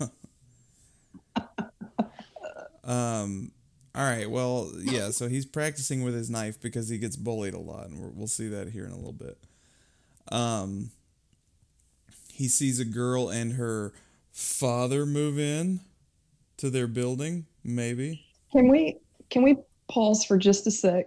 um. 2.85 3.53
All 3.95 4.05
right. 4.05 4.31
Well, 4.31 4.71
yeah. 4.79 5.11
So 5.11 5.29
he's 5.29 5.45
practicing 5.47 6.05
with 6.05 6.15
his 6.15 6.31
knife 6.31 6.61
because 6.61 6.89
he 6.89 6.99
gets 6.99 7.17
bullied 7.17 7.55
a 7.55 7.59
lot, 7.59 7.89
and 7.89 7.99
we're, 7.99 8.11
we'll 8.11 8.27
see 8.29 8.49
that 8.49 8.69
here 8.71 8.85
in 8.85 8.93
a 8.93 8.97
little 8.97 9.13
bit. 9.13 9.39
Um. 10.31 10.91
He 12.39 12.47
sees 12.47 12.79
a 12.79 12.85
girl 12.85 13.31
and 13.31 13.55
her 13.55 13.93
father 14.31 15.05
move 15.05 15.41
in 15.41 15.81
to 16.59 16.71
their 16.71 16.87
building. 16.87 17.47
Maybe. 17.65 18.25
Can 18.53 18.69
we 18.69 19.01
can 19.29 19.43
we 19.43 19.57
pause 19.91 20.25
for 20.25 20.39
just 20.39 20.65
a 20.69 20.71
sec 20.71 21.07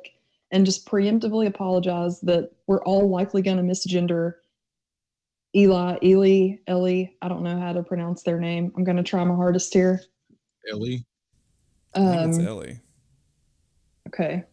and 0.52 0.66
just 0.66 0.86
preemptively 0.86 1.48
apologize 1.48 2.20
that 2.20 2.52
we're 2.68 2.84
all 2.84 3.10
likely 3.10 3.42
going 3.42 3.56
to 3.56 3.64
misgender 3.64 4.34
Eli, 5.56 6.00
Eli, 6.04 6.58
Ellie. 6.68 7.16
I 7.22 7.30
don't 7.30 7.44
know 7.44 7.58
how 7.58 7.72
to 7.72 7.82
pronounce 7.82 8.24
their 8.24 8.38
name. 8.38 8.74
I'm 8.76 8.84
going 8.84 8.98
to 8.98 9.04
try 9.04 9.24
my 9.24 9.34
hardest 9.34 9.74
here. 9.74 10.02
Ellie. 10.70 11.06
I 11.96 12.00
think 12.00 12.28
it's 12.28 12.40
Um, 12.40 12.46
Ellie. 12.48 12.80
okay, 14.10 14.44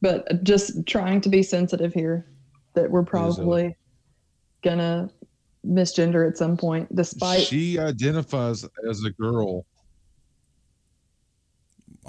but 0.00 0.42
just 0.42 0.84
trying 0.84 1.20
to 1.20 1.28
be 1.28 1.44
sensitive 1.44 1.94
here 1.94 2.26
that 2.74 2.90
we're 2.90 3.00
Ellie. 3.00 3.06
probably 3.08 3.76
gonna 4.62 5.10
misgender 5.66 6.28
at 6.28 6.36
some 6.36 6.56
point, 6.56 6.94
despite 6.94 7.42
she 7.42 7.78
identifies 7.78 8.66
as 8.88 9.04
a 9.04 9.10
girl 9.10 9.64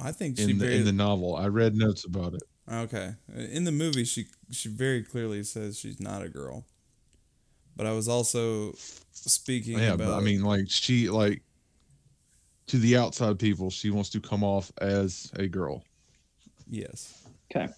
I 0.01 0.11
think 0.11 0.37
she 0.37 0.43
in 0.43 0.57
the 0.57 0.65
very, 0.65 0.77
in 0.77 0.85
the 0.85 0.91
novel. 0.91 1.35
I 1.35 1.47
read 1.47 1.75
notes 1.75 2.05
about 2.05 2.33
it. 2.33 2.43
Okay. 2.71 3.13
In 3.35 3.63
the 3.63 3.71
movie, 3.71 4.05
she 4.05 4.27
she 4.51 4.69
very 4.69 5.03
clearly 5.03 5.43
says 5.43 5.77
she's 5.77 5.99
not 5.99 6.23
a 6.23 6.29
girl. 6.29 6.65
But 7.75 7.87
I 7.87 7.91
was 7.91 8.07
also 8.07 8.73
speaking 9.11 9.79
Yeah, 9.79 9.93
about. 9.93 10.09
but 10.09 10.17
I 10.17 10.21
mean, 10.21 10.43
like 10.43 10.69
she 10.69 11.09
like 11.09 11.41
to 12.67 12.77
the 12.77 12.97
outside 12.97 13.39
people, 13.39 13.69
she 13.69 13.89
wants 13.89 14.09
to 14.11 14.19
come 14.21 14.43
off 14.43 14.71
as 14.79 15.31
a 15.35 15.47
girl. 15.47 15.83
yes. 16.67 17.27
okay. 17.53 17.71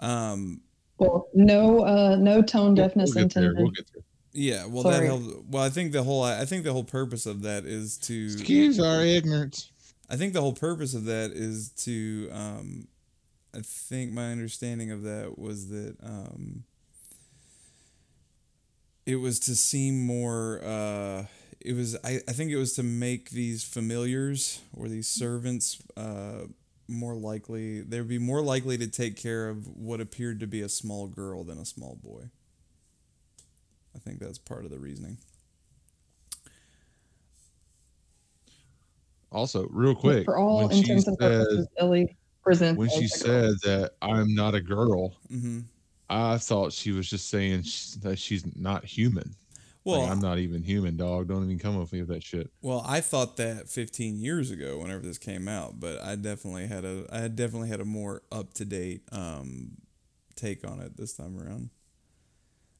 Um. 0.00 0.60
Well, 0.98 1.28
no, 1.34 1.84
uh, 1.84 2.16
no 2.16 2.42
tone 2.42 2.74
deafness 2.74 3.14
we'll 3.14 3.24
get 3.24 3.34
there. 3.34 3.44
intended. 3.44 3.62
We'll 3.62 3.72
get 3.72 3.86
there. 3.94 4.02
Yeah. 4.32 4.66
Well, 4.66 4.82
that 4.84 4.94
Sorry. 4.94 5.06
helps. 5.06 5.26
Well, 5.48 5.62
I 5.62 5.68
think 5.70 5.92
the 5.92 6.02
whole 6.02 6.22
I 6.22 6.44
think 6.44 6.64
the 6.64 6.72
whole 6.72 6.84
purpose 6.84 7.26
of 7.26 7.42
that 7.42 7.64
is 7.64 7.96
to. 7.98 8.24
Excuse 8.24 8.78
our 8.78 9.02
ignorance. 9.02 9.70
I 10.10 10.16
think 10.16 10.32
the 10.32 10.40
whole 10.40 10.52
purpose 10.52 10.94
of 10.94 11.04
that 11.04 11.32
is 11.32 11.70
to. 11.84 12.28
Um, 12.32 12.88
I 13.54 13.60
think 13.62 14.12
my 14.12 14.30
understanding 14.30 14.90
of 14.90 15.02
that 15.02 15.38
was 15.38 15.68
that. 15.68 15.96
Um, 16.02 16.64
it 19.06 19.16
was 19.16 19.40
to 19.40 19.56
seem 19.56 20.04
more. 20.04 20.60
Uh, 20.62 21.24
it 21.60 21.74
was. 21.74 21.96
I, 22.04 22.20
I 22.28 22.32
think 22.32 22.50
it 22.50 22.56
was 22.56 22.74
to 22.74 22.82
make 22.82 23.30
these 23.30 23.64
familiars 23.64 24.60
or 24.76 24.88
these 24.88 25.08
servants. 25.08 25.78
Uh, 25.96 26.46
more 26.88 27.14
likely 27.14 27.82
they 27.82 27.98
would 28.00 28.08
be 28.08 28.18
more 28.18 28.40
likely 28.40 28.78
to 28.78 28.86
take 28.86 29.16
care 29.16 29.48
of 29.50 29.66
what 29.76 30.00
appeared 30.00 30.40
to 30.40 30.46
be 30.46 30.62
a 30.62 30.68
small 30.68 31.06
girl 31.06 31.44
than 31.44 31.58
a 31.58 31.64
small 31.66 31.98
boy. 32.02 32.22
I 33.94 33.98
think 33.98 34.18
that's 34.20 34.38
part 34.38 34.64
of 34.64 34.70
the 34.70 34.78
reasoning. 34.78 35.18
Also, 39.30 39.66
real 39.70 39.94
quick, 39.94 40.24
For 40.24 40.38
all 40.38 40.58
when 40.66 40.70
she 40.70 40.78
intents 40.80 41.06
and 41.06 41.16
said 41.20 41.40
purposes, 41.42 41.66
Ellie 41.76 42.16
presents 42.42 42.78
when 42.78 42.88
she 42.88 43.04
as 43.04 43.20
a 43.20 43.24
girl. 43.24 43.50
said 43.50 43.54
that 43.64 43.92
I'm 44.00 44.34
not 44.34 44.54
a 44.54 44.60
girl, 44.60 45.14
Mm-hmm. 45.30 45.60
I 46.10 46.38
thought 46.38 46.72
she 46.72 46.92
was 46.92 47.10
just 47.10 47.28
saying 47.28 47.64
that 48.00 48.16
she's 48.18 48.42
not 48.56 48.82
human. 48.82 49.34
Well, 49.84 50.02
Like, 50.02 50.10
I'm 50.10 50.20
not 50.20 50.38
even 50.38 50.62
human, 50.62 50.96
dog. 50.96 51.28
Don't 51.28 51.44
even 51.44 51.58
come 51.58 51.78
with 51.78 51.92
me 51.92 52.00
with 52.00 52.08
that 52.08 52.22
shit. 52.22 52.50
Well, 52.60 52.84
I 52.86 53.00
thought 53.00 53.36
that 53.38 53.68
15 53.68 54.18
years 54.18 54.50
ago, 54.50 54.78
whenever 54.78 55.02
this 55.02 55.18
came 55.18 55.48
out, 55.48 55.80
but 55.80 56.02
I 56.02 56.14
definitely 56.16 56.66
had 56.66 56.84
a, 56.84 57.06
I 57.10 57.28
definitely 57.28 57.68
had 57.68 57.80
a 57.80 57.84
more 57.84 58.22
up 58.30 58.52
to 58.54 58.64
date 58.64 59.02
um, 59.12 59.78
take 60.36 60.68
on 60.68 60.80
it 60.80 60.96
this 60.96 61.14
time 61.14 61.38
around. 61.38 61.70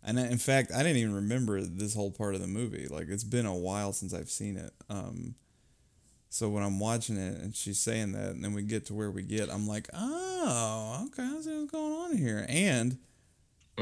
And 0.03 0.19
I, 0.21 0.27
in 0.27 0.39
fact, 0.39 0.71
I 0.73 0.79
didn't 0.83 0.99
even 0.99 1.15
remember 1.15 1.61
this 1.61 1.95
whole 1.95 2.11
part 2.11 2.35
of 2.35 2.41
the 2.41 2.47
movie. 2.47 2.87
Like 2.89 3.09
it's 3.09 3.25
been 3.25 3.47
a 3.47 3.57
while 3.57 3.93
since 3.93 4.13
I've 4.15 4.31
seen 4.31 4.57
it. 4.57 4.73
Um, 4.89 5.35
so 6.31 6.49
when 6.49 6.63
I'm 6.63 6.79
watching 6.79 7.17
it 7.17 7.41
and 7.41 7.55
she's 7.55 7.81
saying 7.81 8.13
that, 8.13 8.31
and 8.31 8.45
then 8.45 8.53
we 8.53 8.63
get 8.63 8.87
to 8.87 8.95
where 8.95 9.11
we 9.11 9.23
get, 9.23 9.51
I'm 9.51 9.67
like, 9.67 9.89
oh, 9.95 11.07
okay, 11.07 11.23
I 11.23 11.41
see 11.41 11.57
what's 11.59 11.73
going 11.73 11.93
on 11.93 12.17
here, 12.17 12.45
and 12.49 12.99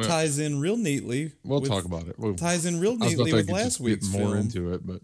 ties 0.03 0.39
in 0.39 0.61
real 0.61 0.77
neatly. 0.77 1.33
We'll 1.45 1.61
with- 1.61 1.71
talk 1.71 1.85
about 1.85 2.09
it. 2.09 2.19
We'll, 2.19 2.35
Ties 2.35 2.67
in 2.67 2.81
real 2.81 2.93
I 3.01 3.07
was 3.07 3.15
about 3.15 3.25
neatly 3.27 3.41
with 3.43 3.51
last 3.51 3.81
week's 3.81 4.09
more 4.11 4.23
film 4.23 4.37
into 4.39 4.73
it, 4.73 4.87
but 4.87 5.01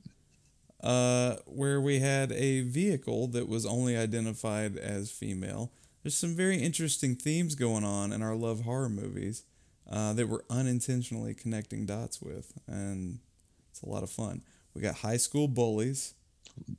uh, 0.86 1.36
where 1.46 1.80
we 1.80 2.00
had 2.00 2.32
a 2.32 2.62
vehicle 2.62 3.28
that 3.28 3.48
was 3.48 3.64
only 3.64 3.96
identified 3.96 4.76
as 4.76 5.10
female. 5.10 5.70
There's 6.02 6.16
some 6.16 6.34
very 6.34 6.56
interesting 6.56 7.14
themes 7.14 7.54
going 7.54 7.84
on 7.84 8.12
in 8.12 8.22
our 8.22 8.34
love 8.34 8.62
horror 8.62 8.88
movies 8.88 9.44
uh, 9.88 10.12
that 10.14 10.28
we're 10.28 10.42
unintentionally 10.50 11.34
connecting 11.34 11.86
dots 11.86 12.20
with, 12.20 12.52
and 12.66 13.20
it's 13.70 13.82
a 13.82 13.88
lot 13.88 14.02
of 14.02 14.10
fun. 14.10 14.42
We 14.74 14.82
got 14.82 14.96
high 14.96 15.18
school 15.18 15.46
bullies. 15.46 16.14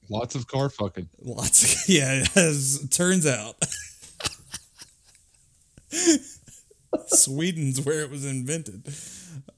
lots 0.09 0.35
of 0.35 0.47
car 0.47 0.69
fucking. 0.69 1.07
Lots 1.21 1.63
of 1.63 1.79
yeah, 1.89 2.25
as 2.35 2.85
turns 2.91 3.25
out. 3.25 3.55
Sweden's 7.07 7.81
where 7.85 8.01
it 8.01 8.09
was 8.09 8.25
invented. 8.25 8.87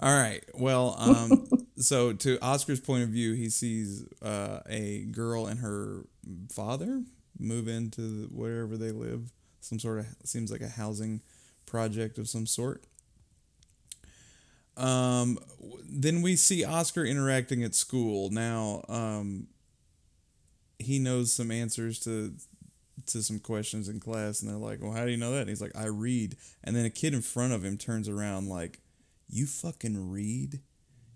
All 0.00 0.16
right. 0.16 0.44
Well, 0.54 0.94
um, 0.98 1.48
so 1.76 2.12
to 2.12 2.38
Oscar's 2.40 2.80
point 2.80 3.02
of 3.02 3.08
view, 3.08 3.32
he 3.34 3.50
sees 3.50 4.04
uh, 4.22 4.60
a 4.68 5.04
girl 5.06 5.46
and 5.46 5.60
her 5.60 6.06
father 6.50 7.02
move 7.38 7.68
into 7.68 8.28
wherever 8.32 8.76
they 8.76 8.92
live. 8.92 9.30
Some 9.60 9.78
sort 9.78 10.00
of 10.00 10.06
seems 10.24 10.52
like 10.52 10.60
a 10.60 10.68
housing 10.68 11.20
project 11.66 12.18
of 12.18 12.28
some 12.28 12.46
sort. 12.46 12.84
Um, 14.76 15.38
then 15.84 16.22
we 16.22 16.36
see 16.36 16.64
Oscar 16.64 17.04
interacting 17.04 17.64
at 17.64 17.74
school. 17.74 18.30
Now, 18.30 18.84
um, 18.88 19.48
he 20.78 21.00
knows 21.00 21.32
some 21.32 21.50
answers 21.50 21.98
to 22.00 22.34
to 23.06 23.22
some 23.22 23.38
questions 23.38 23.88
in 23.88 24.00
class, 24.00 24.40
and 24.40 24.50
they're 24.50 24.58
like, 24.58 24.80
"Well, 24.82 24.92
how 24.92 25.04
do 25.04 25.10
you 25.10 25.16
know 25.16 25.32
that?" 25.32 25.42
And 25.42 25.48
he's 25.48 25.62
like, 25.62 25.76
"I 25.76 25.86
read." 25.86 26.36
And 26.64 26.74
then 26.76 26.84
a 26.84 26.90
kid 26.90 27.14
in 27.14 27.22
front 27.22 27.52
of 27.52 27.64
him 27.64 27.78
turns 27.78 28.08
around 28.08 28.48
like, 28.48 28.80
"You 29.28 29.46
fucking 29.46 30.10
read, 30.10 30.60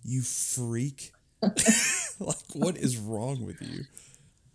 you 0.05 0.23
freak!" 0.23 1.13
like, 1.43 2.37
what 2.55 2.77
is 2.77 2.97
wrong 2.97 3.45
with 3.45 3.61
you? 3.61 3.85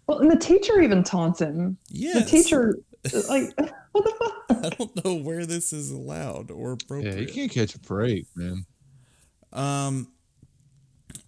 Well, 0.07 0.19
and 0.19 0.31
the 0.31 0.37
teacher 0.37 0.81
even 0.81 1.03
taunts 1.03 1.41
him. 1.41 1.77
Yeah. 1.89 2.19
The 2.19 2.25
teacher, 2.25 2.79
like, 3.29 3.53
what 3.91 4.05
the 4.05 4.13
fuck? 4.17 4.63
I 4.65 4.69
don't 4.69 5.05
know 5.05 5.15
where 5.15 5.45
this 5.45 5.73
is 5.73 5.91
allowed 5.91 6.49
or 6.49 6.71
appropriate. 6.73 7.03
Yeah, 7.03 7.09
appropriate. 7.11 7.29
you 7.29 7.33
can't 7.33 7.51
catch 7.51 7.75
a 7.75 7.79
break, 7.79 8.25
man. 8.35 8.65
Um. 9.53 10.07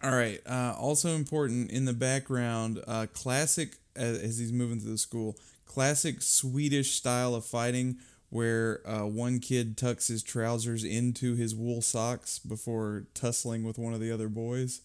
All 0.02 0.12
right. 0.12 0.40
Uh, 0.46 0.76
also 0.80 1.10
important 1.10 1.72
in 1.72 1.84
the 1.84 1.94
background, 1.94 2.82
uh, 2.88 3.08
classic 3.14 3.76
as, 3.96 4.18
as 4.20 4.38
he's 4.38 4.54
moving 4.54 4.80
through 4.80 4.92
the 4.92 4.98
school, 4.98 5.36
classic 5.70 6.22
Swedish 6.22 6.96
style 6.96 7.34
of 7.34 7.46
fighting 7.46 7.98
where 8.30 8.82
uh, 8.88 9.06
one 9.06 9.40
kid 9.40 9.78
tucks 9.78 10.08
his 10.08 10.22
trousers 10.22 10.84
into 10.84 11.36
his 11.36 11.56
wool 11.56 11.82
socks 11.82 12.40
before 12.40 13.06
tussling 13.14 13.64
with 13.64 13.78
one 13.80 13.94
of 13.94 14.02
the 14.02 14.12
other 14.12 14.28
boys. 14.28 14.82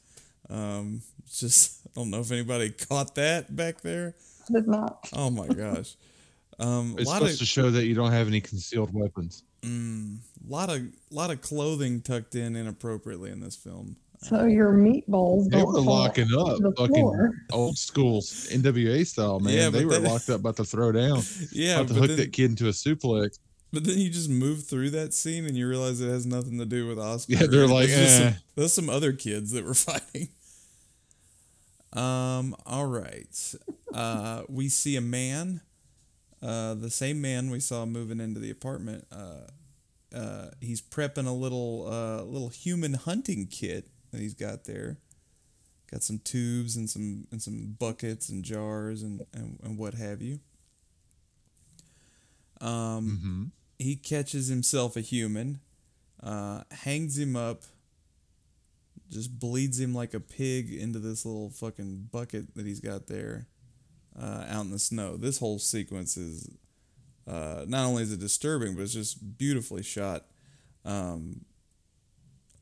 Um, 0.49 1.03
just 1.31 1.81
I 1.87 1.91
don't 1.97 2.11
know 2.11 2.21
if 2.21 2.31
anybody 2.31 2.71
caught 2.89 3.17
that 3.17 3.57
back 3.57 3.81
there. 3.81 4.15
I 4.49 4.53
did 4.53 4.69
not. 4.69 5.09
Oh 5.13 5.31
my 5.31 5.49
gosh. 5.49 5.97
Um, 6.59 6.95
a 6.97 7.01
It's 7.01 7.07
lot 7.07 7.17
supposed 7.19 7.35
of 7.35 7.39
to 7.41 7.47
show 7.47 7.71
that 7.71 7.87
you 7.87 7.95
don't 7.95 8.13
have 8.13 8.29
any 8.29 8.41
concealed 8.41 8.95
weapons. 8.95 9.43
mm, 9.63 10.19
lot 10.47 10.71
of 10.71 10.83
lot 11.11 11.31
of 11.31 11.41
clothing 11.41 12.01
tucked 12.03 12.35
in 12.37 12.55
inappropriately 12.57 13.31
in 13.31 13.41
this 13.41 13.57
film. 13.57 13.97
So 14.29 14.45
your 14.47 14.73
meatballs 14.73 15.51
They 15.51 15.63
were 15.63 15.81
locking 15.81 16.29
up, 16.37 16.59
the 16.59 16.73
fucking 16.77 16.95
floor. 16.95 17.33
old 17.53 17.77
school 17.77 18.21
NWA 18.23 19.07
style, 19.07 19.39
man. 19.41 19.53
Yeah, 19.55 19.69
they 19.71 19.85
were 19.85 19.93
then- 19.93 20.05
locked 20.05 20.31
up, 20.31 20.41
about 20.41 20.57
to 20.57 20.65
throw 20.65 20.93
down, 20.93 21.21
Yeah, 21.53 21.81
about 21.81 21.89
to 21.89 21.95
hook 21.95 22.09
then- 22.09 22.17
that 22.17 22.33
kid 22.33 22.51
into 22.51 22.67
a 22.69 22.71
suplex. 22.73 23.39
But 23.73 23.85
then 23.85 23.99
you 23.99 24.09
just 24.09 24.31
move 24.31 24.65
through 24.65 24.91
that 24.91 25.13
scene 25.13 25.45
and 25.47 25.57
you 25.57 25.69
realize 25.69 26.01
it 26.01 26.09
has 26.09 26.25
nothing 26.25 26.59
to 26.59 26.65
do 26.65 26.87
with 26.87 26.99
Oscar. 26.99 27.33
Yeah, 27.35 27.47
they're 27.47 27.67
like, 27.67 27.89
There's 27.89 28.11
eh. 28.21 28.31
some, 28.31 28.35
there's 28.55 28.73
some 28.73 28.89
other 28.89 29.13
kids 29.13 29.51
that 29.51 29.65
were 29.65 29.75
fighting. 29.89 30.29
Um. 31.93 32.57
All 32.67 32.87
right. 32.87 33.55
Uh, 33.93 34.43
we 34.49 34.69
see 34.69 34.97
a 34.97 35.01
man, 35.01 35.61
uh, 36.43 36.75
the 36.75 36.91
same 36.91 37.21
man 37.21 37.51
we 37.51 37.61
saw 37.61 37.85
moving 37.87 38.21
into 38.21 38.41
the 38.41 38.51
apartment. 38.51 39.07
Uh, 39.13 39.47
uh, 40.17 40.51
he's 40.61 40.81
prepping 40.81 41.27
a 41.27 41.33
little, 41.33 41.87
uh, 41.89 42.23
little 42.25 42.49
human 42.49 42.95
hunting 42.95 43.47
kit 43.49 43.89
that 44.15 44.23
he's 44.23 44.35
got 44.35 44.65
there. 44.65 44.99
Got 45.91 46.03
some 46.03 46.19
tubes 46.19 46.77
and 46.77 46.89
some 46.89 47.27
and 47.31 47.43
some 47.43 47.77
buckets 47.79 48.29
and 48.29 48.45
jars 48.45 49.03
and 49.03 49.27
and, 49.35 49.59
and 49.63 49.79
what 49.79 49.95
have 49.95 50.23
you. 50.23 50.41
Um 52.61 53.19
hmm 53.23 53.45
he 53.79 53.97
catches 53.97 54.49
himself 54.49 54.97
a 54.97 55.01
human, 55.01 55.61
uh, 56.23 56.63
hangs 56.71 57.19
him 57.19 57.35
up, 57.37 57.65
just 59.11 59.39
bleeds 59.39 59.79
him 59.79 59.95
like 59.95 60.15
a 60.15 60.21
pig 60.21 60.73
into 60.73 60.99
this 60.99 61.27
little 61.27 61.51
fucking 61.51 62.09
bucket 62.11 62.55
that 62.55 62.67
he's 62.67 62.81
got 62.81 63.09
there 63.09 63.49
uh, 64.19 64.45
out 64.49 64.65
in 64.65 64.71
the 64.71 64.79
snow. 64.79 65.17
This 65.17 65.39
whole 65.39 65.59
sequence 65.59 66.17
is 66.17 66.49
uh, 67.27 67.65
not 67.67 67.87
only 67.87 68.03
is 68.05 68.13
it 68.13 68.21
disturbing, 68.21 68.75
but 68.75 68.83
it's 68.83 68.95
just 68.95 69.37
beautifully 69.39 69.83
shot. 69.83 70.27
Um, 70.85 71.45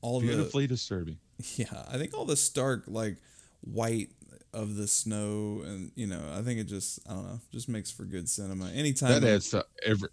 all 0.00 0.20
Beautifully 0.20 0.66
disturbing. 0.66 1.18
yeah, 1.56 1.84
I 1.90 1.98
think 1.98 2.14
all 2.14 2.24
the 2.24 2.36
stark 2.36 2.84
like 2.86 3.16
white 3.60 4.10
of 4.52 4.76
the 4.76 4.86
snow 4.86 5.62
and 5.64 5.90
you 5.94 6.06
know 6.06 6.20
I 6.32 6.42
think 6.42 6.60
it 6.60 6.64
just 6.64 7.00
I 7.08 7.14
don't 7.14 7.24
know 7.24 7.40
just 7.52 7.68
makes 7.68 7.90
for 7.90 8.04
good 8.04 8.28
cinema. 8.28 8.70
Anytime 8.70 9.20
That 9.20 9.24
adds 9.24 9.50
to 9.50 9.64
every. 9.84 10.08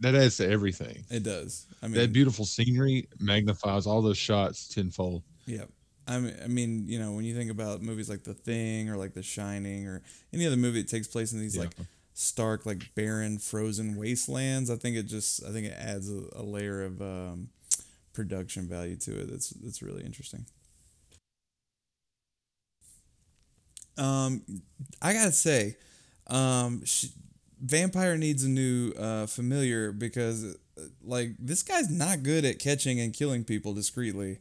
That 0.00 0.16
adds 0.16 0.38
to 0.38 0.48
everything. 0.50 1.04
it 1.08 1.22
does. 1.22 1.66
I 1.82 1.86
mean 1.86 1.96
that 1.98 2.12
beautiful 2.12 2.44
scenery 2.44 3.06
magnifies 3.20 3.86
all 3.86 4.02
those 4.02 4.18
shots 4.18 4.66
tenfold. 4.68 5.22
Yeah. 5.46 5.64
I 6.08 6.18
mean, 6.18 6.34
I 6.42 6.48
mean, 6.48 6.88
you 6.88 6.98
know, 6.98 7.12
when 7.12 7.24
you 7.24 7.34
think 7.36 7.50
about 7.50 7.82
movies 7.82 8.08
like 8.08 8.24
The 8.24 8.32
Thing 8.34 8.88
or 8.88 8.96
like 8.96 9.12
The 9.12 9.22
Shining 9.22 9.86
or 9.86 10.02
any 10.32 10.46
other 10.46 10.56
movie 10.56 10.80
that 10.82 10.88
takes 10.88 11.06
place 11.06 11.32
in 11.32 11.38
these 11.38 11.54
Yeah. 11.54 11.64
like 11.64 11.74
stark, 12.14 12.64
like 12.66 12.92
barren, 12.94 13.38
frozen 13.38 13.94
wastelands, 13.94 14.70
I 14.70 14.76
think 14.76 14.96
it 14.96 15.02
just, 15.04 15.44
I 15.44 15.50
think 15.52 15.66
it 15.66 15.76
adds 15.78 16.10
a, 16.10 16.22
a 16.34 16.42
layer 16.42 16.82
of 16.82 17.00
um, 17.02 17.50
production 18.18 18.68
value 18.68 18.96
to 18.96 19.12
it. 19.20 19.30
That's 19.30 19.50
that's 19.50 19.80
really 19.80 20.04
interesting. 20.04 20.44
Um, 23.96 24.42
I 25.02 25.12
gotta 25.12 25.32
say, 25.32 25.76
um, 26.28 26.84
sh 26.84 27.06
Vampire 27.60 28.16
needs 28.16 28.44
a 28.44 28.48
new 28.48 28.92
uh, 28.92 29.26
familiar 29.26 29.90
because, 29.90 30.44
uh, 30.44 30.82
like, 31.02 31.30
this 31.40 31.64
guy's 31.64 31.90
not 31.90 32.22
good 32.22 32.44
at 32.44 32.60
catching 32.60 33.00
and 33.00 33.12
killing 33.12 33.42
people 33.42 33.74
discreetly 33.74 34.38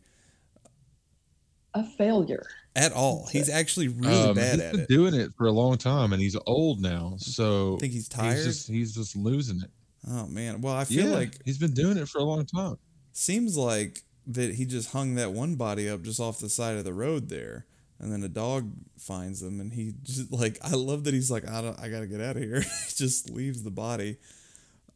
A 1.73 1.83
failure. 1.85 2.45
at 2.75 2.91
all. 2.93 3.27
He's 3.27 3.49
actually 3.49 3.87
really 3.87 4.29
Um, 4.29 4.35
bad 4.35 4.59
he's 4.59 4.59
at 4.59 4.71
been 4.71 4.81
it. 4.81 4.89
doing 4.89 5.13
it 5.13 5.31
for 5.37 5.47
a 5.47 5.51
long 5.51 5.77
time, 5.77 6.13
and 6.13 6.21
he's 6.21 6.35
old 6.45 6.81
now. 6.81 7.15
So 7.17 7.75
I 7.75 7.79
Think 7.79 7.93
he's 7.93 8.07
tired? 8.09 8.35
He's 8.35 8.43
just, 8.43 8.67
he's 8.67 8.93
just 8.95 9.15
losing 9.15 9.61
it. 9.61 9.71
oh 10.07 10.27
man. 10.27 10.61
Well, 10.61 10.73
I 10.75 10.85
feel 10.85 11.07
yeah, 11.07 11.11
like 11.11 11.39
he's 11.45 11.57
been 11.57 11.73
doing 11.73 11.97
it 11.97 12.07
for 12.09 12.19
a 12.19 12.23
long 12.23 12.45
time. 12.45 12.77
Seems 13.17 13.57
like 13.57 14.03
that 14.27 14.55
he 14.55 14.65
just 14.65 14.91
hung 14.91 15.15
that 15.15 15.31
one 15.33 15.55
body 15.55 15.89
up 15.89 16.03
just 16.03 16.19
off 16.19 16.39
the 16.39 16.49
side 16.49 16.75
of 16.77 16.83
the 16.83 16.93
road 16.93 17.29
there, 17.29 17.65
and 17.99 18.11
then 18.11 18.21
a 18.23 18.29
dog 18.29 18.71
finds 18.97 19.39
them, 19.41 19.59
and 19.59 19.73
he 19.73 19.93
just 20.03 20.31
like 20.31 20.57
I 20.63 20.71
love 20.71 21.03
that 21.05 21.13
he's 21.13 21.31
like 21.31 21.47
I 21.47 21.61
don't 21.61 21.79
I 21.79 21.89
gotta 21.89 22.07
get 22.07 22.21
out 22.21 22.37
of 22.37 22.43
here. 22.43 22.61
he 22.87 22.93
just 22.95 23.29
leaves 23.29 23.63
the 23.63 23.71
body. 23.71 24.17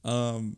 Um, 0.04 0.58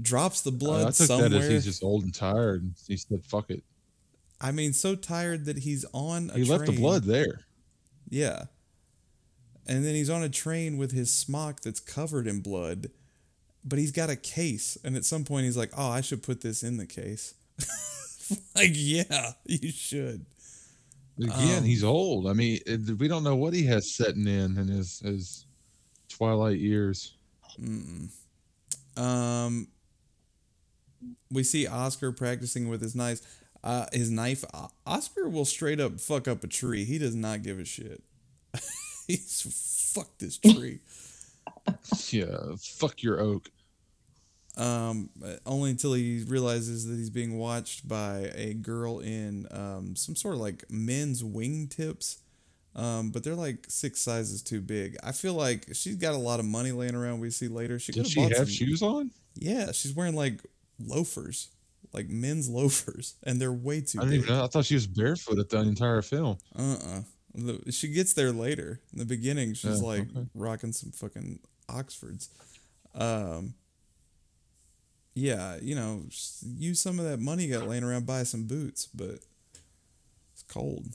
drops 0.00 0.42
the 0.42 0.50
Uh, 0.50 0.54
blood 0.54 0.82
I 0.82 0.90
took 0.90 1.06
somewhere. 1.06 1.28
that 1.30 1.40
as 1.42 1.48
he's 1.48 1.64
just 1.64 1.82
old 1.84 2.04
and 2.04 2.14
tired. 2.14 2.62
And 2.62 2.74
he 2.86 2.96
said, 2.96 3.24
"Fuck 3.24 3.50
it." 3.50 3.62
I 4.40 4.52
mean, 4.52 4.72
so 4.72 4.94
tired 4.94 5.44
that 5.46 5.58
he's 5.58 5.84
on 5.92 6.30
a 6.30 6.38
He 6.38 6.44
left 6.44 6.66
the 6.66 6.72
blood 6.72 7.04
there. 7.04 7.40
Yeah. 8.08 8.44
And 9.66 9.84
then 9.84 9.94
he's 9.94 10.10
on 10.10 10.22
a 10.22 10.28
train 10.28 10.78
with 10.78 10.92
his 10.92 11.12
smock 11.12 11.60
that's 11.60 11.78
covered 11.80 12.26
in 12.26 12.40
blood, 12.40 12.90
but 13.64 13.78
he's 13.78 13.92
got 13.92 14.10
a 14.10 14.16
case. 14.16 14.76
And 14.84 14.96
at 14.96 15.04
some 15.04 15.24
point, 15.24 15.44
he's 15.44 15.56
like, 15.56 15.70
oh, 15.76 15.90
I 15.90 16.00
should 16.00 16.22
put 16.22 16.40
this 16.40 16.62
in 16.62 16.76
the 16.76 16.86
case. 16.86 17.34
like, 18.54 18.72
yeah, 18.74 19.32
you 19.44 19.70
should. 19.70 20.24
Again, 21.18 21.58
Um, 21.58 21.64
he's 21.64 21.84
old. 21.84 22.26
I 22.26 22.32
mean, 22.32 22.60
we 22.98 23.08
don't 23.08 23.24
know 23.24 23.36
what 23.36 23.52
he 23.52 23.64
has 23.66 23.94
setting 23.94 24.26
in 24.26 24.56
in 24.56 24.68
his 24.68 25.00
his 25.00 25.44
twilight 26.08 26.58
years. 26.58 27.14
Um, 28.96 29.68
we 31.30 31.42
see 31.42 31.66
Oscar 31.66 32.12
practicing 32.12 32.68
with 32.68 32.80
his 32.80 32.94
knives. 32.94 33.22
Uh, 33.62 33.86
his 33.92 34.10
knife. 34.10 34.44
Oscar 34.86 35.28
will 35.28 35.44
straight 35.44 35.80
up 35.80 36.00
fuck 36.00 36.26
up 36.26 36.42
a 36.42 36.46
tree. 36.46 36.84
He 36.84 36.96
does 36.98 37.14
not 37.14 37.42
give 37.42 37.58
a 37.58 37.64
shit. 37.66 38.02
He's 39.06 39.92
fuck 39.94 40.16
this 40.18 40.38
tree. 40.38 40.80
Yeah, 42.10 42.54
fuck 42.58 43.02
your 43.02 43.20
oak. 43.20 43.48
um, 44.56 45.10
only 45.46 45.70
until 45.70 45.94
he 45.94 46.24
realizes 46.26 46.86
that 46.86 46.96
he's 46.96 47.10
being 47.10 47.38
watched 47.38 47.86
by 47.88 48.30
a 48.34 48.52
girl 48.54 48.98
in 49.00 49.46
um, 49.50 49.94
some 49.96 50.16
sort 50.16 50.34
of 50.34 50.40
like 50.40 50.64
men's 50.70 51.22
wingtips. 51.22 52.18
Um, 52.76 53.10
but 53.10 53.24
they're 53.24 53.34
like 53.34 53.66
six 53.68 54.00
sizes 54.00 54.42
too 54.42 54.60
big. 54.60 54.96
I 55.02 55.10
feel 55.12 55.34
like 55.34 55.66
she's 55.72 55.96
got 55.96 56.14
a 56.14 56.18
lot 56.18 56.38
of 56.40 56.46
money 56.46 56.70
laying 56.72 56.94
around. 56.94 57.18
We 57.20 57.30
see 57.30 57.48
later. 57.48 57.78
She 57.80 57.90
Did 57.92 58.06
she 58.06 58.20
have 58.20 58.32
some- 58.36 58.46
shoes 58.46 58.80
on? 58.82 59.10
Yeah, 59.34 59.72
she's 59.72 59.92
wearing 59.94 60.14
like 60.14 60.40
loafers, 60.78 61.48
like 61.92 62.08
men's 62.08 62.48
loafers, 62.48 63.14
and 63.24 63.40
they're 63.40 63.52
way 63.52 63.80
too 63.80 63.98
I 63.98 64.02
didn't 64.02 64.10
big. 64.10 64.20
even 64.24 64.36
know. 64.36 64.44
I 64.44 64.46
thought 64.48 64.64
she 64.66 64.74
was 64.74 64.86
barefoot 64.86 65.38
at 65.38 65.48
the 65.48 65.58
entire 65.60 66.02
film. 66.02 66.38
Uh 66.56 66.76
uh 67.36 67.52
She 67.70 67.88
gets 67.88 68.12
there 68.12 68.30
later. 68.32 68.80
In 68.92 68.98
the 69.00 69.04
beginning, 69.04 69.54
she's 69.54 69.80
like 69.80 70.02
okay. 70.02 70.26
rocking 70.34 70.72
some 70.72 70.90
fucking 70.92 71.40
Oxfords. 71.70 72.28
Um, 72.94 73.54
yeah, 75.14 75.56
you 75.60 75.74
know, 75.74 76.04
use 76.56 76.80
some 76.80 76.98
of 76.98 77.04
that 77.04 77.20
money 77.20 77.44
you 77.44 77.58
got 77.58 77.68
laying 77.68 77.84
around, 77.84 78.06
buy 78.06 78.22
some 78.22 78.44
boots, 78.46 78.86
but 78.86 79.18
it's 80.32 80.42
cold. 80.48 80.86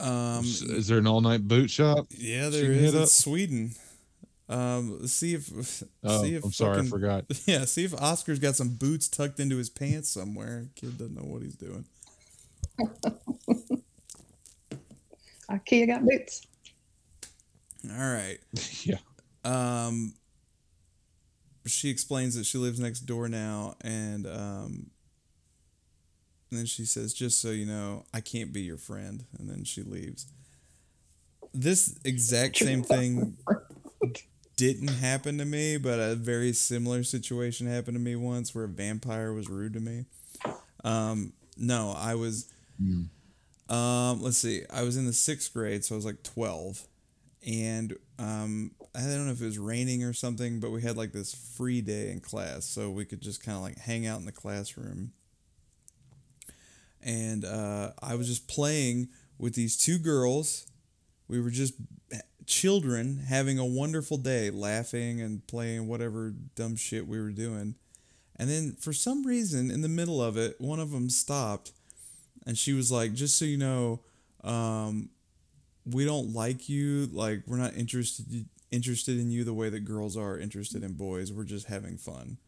Um, 0.00 0.44
is 0.44 0.86
there 0.86 0.98
an 0.98 1.06
all 1.06 1.20
night 1.20 1.46
boot 1.48 1.70
shop? 1.70 2.06
yeah, 2.10 2.48
there 2.48 2.50
is. 2.50 2.52
there 2.52 2.62
can 2.62 2.84
is. 2.84 2.92
hit 2.92 3.02
It's? 3.02 3.14
Sweden. 3.14 3.72
Um, 4.48 5.06
see 5.06 5.34
if 5.34 5.48
Oh, 6.04 6.22
see 6.22 6.34
if 6.34 6.44
I'm 6.44 6.52
sorry, 6.52 6.80
I 6.80 6.84
forgot. 6.84 7.24
Yeah, 7.46 7.64
see 7.64 7.84
if 7.84 7.94
Oscar's 7.94 8.38
got 8.38 8.56
some 8.56 8.76
boots 8.76 9.08
tucked 9.08 9.40
into 9.40 9.56
his 9.56 9.68
pants 9.70 10.08
somewhere. 10.08 10.68
Kid 10.74 10.98
doesn't 10.98 11.14
know 11.14 11.22
what 11.22 11.42
he's 11.42 11.56
doing. 11.56 11.84
IKEA 15.50 15.86
got 15.86 16.04
boots. 16.04 16.46
All 17.84 18.12
right. 18.12 18.38
yeah. 18.84 18.98
Um, 19.44 20.14
she 21.66 21.90
explains 21.90 22.34
that 22.34 22.46
she 22.46 22.58
lives 22.58 22.80
next 22.80 23.00
door 23.00 23.28
now, 23.28 23.76
and 23.82 24.26
um, 24.26 24.90
and 26.50 26.58
then 26.58 26.66
she 26.66 26.84
says, 26.84 27.12
"Just 27.12 27.40
so 27.40 27.50
you 27.50 27.66
know, 27.66 28.04
I 28.12 28.20
can't 28.20 28.52
be 28.52 28.62
your 28.62 28.78
friend." 28.78 29.24
And 29.38 29.48
then 29.48 29.64
she 29.64 29.82
leaves. 29.82 30.26
This 31.54 31.98
exact 32.04 32.56
same 32.56 32.82
thing 32.82 33.36
didn't 34.56 34.88
happen 34.88 35.38
to 35.38 35.44
me, 35.44 35.76
but 35.78 35.98
a 35.98 36.14
very 36.14 36.52
similar 36.52 37.02
situation 37.04 37.66
happened 37.66 37.96
to 37.96 38.00
me 38.02 38.16
once, 38.16 38.54
where 38.54 38.64
a 38.64 38.68
vampire 38.68 39.32
was 39.32 39.48
rude 39.48 39.74
to 39.74 39.80
me. 39.80 40.04
Um, 40.84 41.32
no, 41.56 41.94
I 41.96 42.14
was. 42.14 42.46
Um, 43.68 44.22
let's 44.22 44.38
see. 44.38 44.62
I 44.70 44.82
was 44.82 44.96
in 44.96 45.06
the 45.06 45.12
sixth 45.12 45.52
grade, 45.52 45.84
so 45.84 45.94
I 45.94 45.96
was 45.96 46.04
like 46.04 46.22
twelve, 46.22 46.86
and 47.46 47.96
um, 48.18 48.72
I 48.94 49.00
don't 49.00 49.26
know 49.26 49.32
if 49.32 49.40
it 49.40 49.44
was 49.44 49.58
raining 49.58 50.02
or 50.02 50.12
something, 50.12 50.60
but 50.60 50.70
we 50.70 50.82
had 50.82 50.96
like 50.96 51.12
this 51.12 51.34
free 51.34 51.80
day 51.80 52.10
in 52.10 52.20
class, 52.20 52.64
so 52.64 52.90
we 52.90 53.04
could 53.04 53.20
just 53.20 53.42
kind 53.44 53.56
of 53.56 53.62
like 53.62 53.78
hang 53.78 54.06
out 54.06 54.18
in 54.18 54.26
the 54.26 54.32
classroom. 54.32 55.12
And 57.02 57.44
uh, 57.44 57.92
I 58.02 58.16
was 58.16 58.26
just 58.26 58.48
playing 58.48 59.08
with 59.38 59.54
these 59.54 59.76
two 59.76 59.98
girls. 59.98 60.66
We 61.28 61.40
were 61.40 61.50
just 61.50 61.74
children 62.46 63.18
having 63.28 63.58
a 63.58 63.64
wonderful 63.64 64.16
day, 64.16 64.50
laughing 64.50 65.20
and 65.20 65.46
playing 65.46 65.86
whatever 65.86 66.34
dumb 66.56 66.74
shit 66.74 67.06
we 67.06 67.20
were 67.20 67.30
doing. 67.30 67.76
And 68.36 68.48
then 68.48 68.76
for 68.80 68.92
some 68.92 69.26
reason, 69.26 69.70
in 69.70 69.82
the 69.82 69.88
middle 69.88 70.22
of 70.22 70.36
it, 70.36 70.60
one 70.60 70.80
of 70.80 70.90
them 70.90 71.10
stopped, 71.10 71.72
and 72.46 72.56
she 72.56 72.72
was 72.72 72.90
like, 72.90 73.12
"Just 73.12 73.36
so 73.36 73.44
you 73.44 73.58
know, 73.58 74.00
um, 74.44 75.10
we 75.90 76.04
don't 76.04 76.32
like 76.32 76.68
you. 76.68 77.06
Like 77.12 77.42
we're 77.46 77.56
not 77.56 77.74
interested 77.74 78.46
interested 78.70 79.18
in 79.18 79.30
you 79.30 79.44
the 79.44 79.54
way 79.54 79.70
that 79.70 79.80
girls 79.80 80.16
are 80.16 80.38
interested 80.38 80.82
in 80.82 80.92
boys. 80.92 81.32
We're 81.32 81.44
just 81.44 81.66
having 81.66 81.96
fun." 81.96 82.38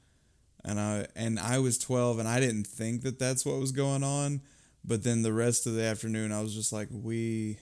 And 0.64 0.78
I 0.78 1.06
and 1.16 1.38
I 1.38 1.58
was 1.58 1.78
12 1.78 2.18
and 2.18 2.28
I 2.28 2.40
didn't 2.40 2.66
think 2.66 3.02
that 3.02 3.18
that's 3.18 3.46
what 3.46 3.58
was 3.58 3.72
going 3.72 4.04
on, 4.04 4.42
but 4.84 5.02
then 5.02 5.22
the 5.22 5.32
rest 5.32 5.66
of 5.66 5.74
the 5.74 5.84
afternoon 5.84 6.32
I 6.32 6.42
was 6.42 6.54
just 6.54 6.72
like, 6.72 6.88
"We 6.90 7.58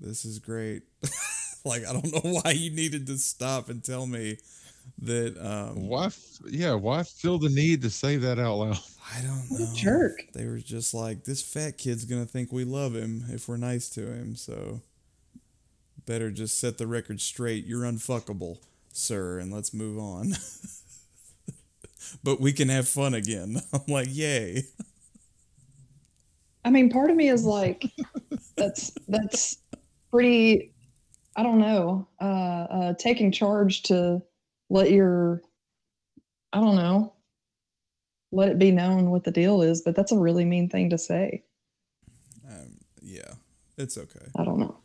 this 0.00 0.24
is 0.24 0.38
great." 0.38 0.82
like 1.64 1.86
I 1.86 1.92
don't 1.92 2.12
know 2.12 2.40
why 2.42 2.52
you 2.52 2.70
needed 2.70 3.06
to 3.06 3.18
stop 3.18 3.68
and 3.68 3.82
tell 3.82 4.06
me 4.06 4.38
that 4.98 5.36
um 5.38 5.86
Why? 5.88 6.06
f- 6.06 6.38
Yeah. 6.48 6.74
Why 6.74 7.02
feel 7.02 7.38
the 7.38 7.48
need 7.48 7.82
to 7.82 7.90
say 7.90 8.16
that 8.16 8.38
out 8.38 8.56
loud? 8.56 8.78
I 9.14 9.20
don't 9.22 9.46
What 9.48 9.60
a 9.60 9.64
know. 9.64 9.74
jerk. 9.74 10.22
They 10.32 10.46
were 10.46 10.58
just 10.58 10.94
like, 10.94 11.24
this 11.24 11.42
fat 11.42 11.76
kid's 11.78 12.04
gonna 12.04 12.26
think 12.26 12.52
we 12.52 12.64
love 12.64 12.94
him 12.94 13.24
if 13.30 13.48
we're 13.48 13.56
nice 13.56 13.88
to 13.90 14.06
him, 14.06 14.36
so 14.36 14.80
better 16.06 16.30
just 16.30 16.58
set 16.58 16.78
the 16.78 16.86
record 16.86 17.20
straight. 17.20 17.64
You're 17.66 17.82
unfuckable, 17.82 18.58
sir, 18.92 19.38
and 19.38 19.52
let's 19.52 19.72
move 19.74 19.98
on. 19.98 20.32
but 22.24 22.40
we 22.40 22.52
can 22.52 22.68
have 22.68 22.88
fun 22.88 23.14
again. 23.14 23.56
I'm 23.72 23.80
like, 23.88 24.08
yay. 24.10 24.62
I 26.64 26.70
mean, 26.70 26.90
part 26.90 27.10
of 27.10 27.16
me 27.16 27.28
is 27.28 27.44
like, 27.44 27.90
that's 28.56 28.92
that's 29.08 29.58
pretty. 30.10 30.72
I 31.36 31.42
don't 31.42 31.58
know. 31.58 32.06
Uh, 32.20 32.24
uh, 32.24 32.94
taking 32.98 33.32
charge 33.32 33.82
to 33.84 34.22
let 34.72 34.90
your, 34.90 35.42
I 36.52 36.60
don't 36.60 36.76
know, 36.76 37.12
let 38.32 38.48
it 38.48 38.58
be 38.58 38.70
known 38.70 39.10
what 39.10 39.22
the 39.22 39.30
deal 39.30 39.60
is. 39.60 39.82
But 39.82 39.94
that's 39.94 40.12
a 40.12 40.18
really 40.18 40.46
mean 40.46 40.70
thing 40.70 40.88
to 40.90 40.98
say. 40.98 41.44
Um, 42.48 42.78
yeah, 43.02 43.34
it's 43.76 43.98
okay. 43.98 44.26
I 44.34 44.44
don't 44.44 44.58
know. 44.58 44.78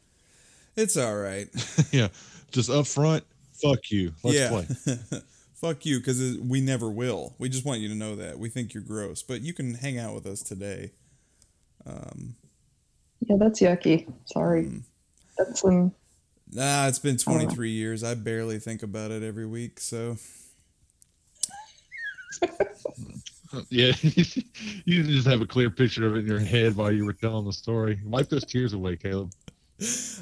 It's 0.76 0.98
all 0.98 1.16
right. 1.16 1.48
yeah. 1.92 2.10
Just 2.52 2.70
up 2.70 2.86
front. 2.86 3.24
Fuck 3.54 3.90
you. 3.90 4.14
Let's 4.24 4.38
yeah. 4.38 4.50
play. 4.50 5.22
Fuck 5.56 5.86
you, 5.88 5.98
because 5.98 6.38
we 6.38 6.62
never 6.62 6.90
will. 6.90 7.34
We 7.40 7.50
just 7.50 7.66
want 7.66 7.80
you 7.80 7.88
to 7.88 7.96
know 7.96 8.16
that. 8.18 8.38
We 8.38 8.50
think 8.50 8.76
you're 8.76 8.84
gross, 8.84 9.24
but 9.24 9.42
you 9.42 9.54
can 9.54 9.74
hang 9.74 9.98
out 9.98 10.14
with 10.14 10.28
us 10.28 10.44
today. 10.44 10.92
Um, 11.86 12.36
Yeah, 13.22 13.38
that's 13.40 13.62
yucky. 13.62 14.12
Sorry. 14.26 14.70
That's 15.38 15.64
um. 15.66 15.94
Nah, 16.52 16.88
it's 16.88 17.00
been 17.00 17.18
I 17.28 17.34
don't 17.34 17.50
23 17.50 17.70
years. 17.70 18.04
I 18.04 18.16
barely 18.16 18.60
think 18.60 18.84
about 18.84 19.12
it 19.12 19.24
every 19.24 19.46
week. 19.46 19.80
So, 19.80 20.18
Yeah. 23.70 23.94
you 24.02 25.04
can 25.04 25.12
just 25.12 25.28
have 25.28 25.42
a 25.42 25.46
clear 25.48 25.70
picture 25.70 26.06
of 26.06 26.16
it 26.16 26.20
in 26.20 26.28
your 26.28 26.40
head 26.40 26.76
while 26.76 26.92
you 26.92 27.06
were 27.06 27.14
telling 27.14 27.46
the 27.46 27.54
story. 27.54 28.00
Wipe 28.04 28.30
those 28.30 28.46
tears 28.46 28.74
away, 28.74 28.96
Caleb. 28.96 29.32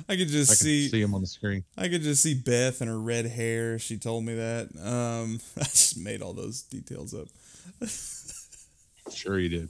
I 0.09 0.17
could 0.17 0.27
just 0.27 0.51
I 0.51 0.55
see, 0.55 0.89
see 0.89 1.01
them 1.01 1.13
on 1.15 1.21
the 1.21 1.27
screen. 1.27 1.63
I 1.77 1.87
could 1.87 2.01
just 2.01 2.21
see 2.21 2.33
Beth 2.33 2.81
and 2.81 2.89
her 2.89 2.99
red 2.99 3.25
hair. 3.25 3.79
She 3.79 3.97
told 3.97 4.25
me 4.25 4.35
that. 4.35 4.69
Um, 4.77 5.39
I 5.57 5.63
just 5.63 5.97
made 5.97 6.21
all 6.21 6.33
those 6.33 6.61
details 6.63 7.13
up. 7.13 7.27
Sure, 9.13 9.39
you 9.39 9.49
did. 9.49 9.69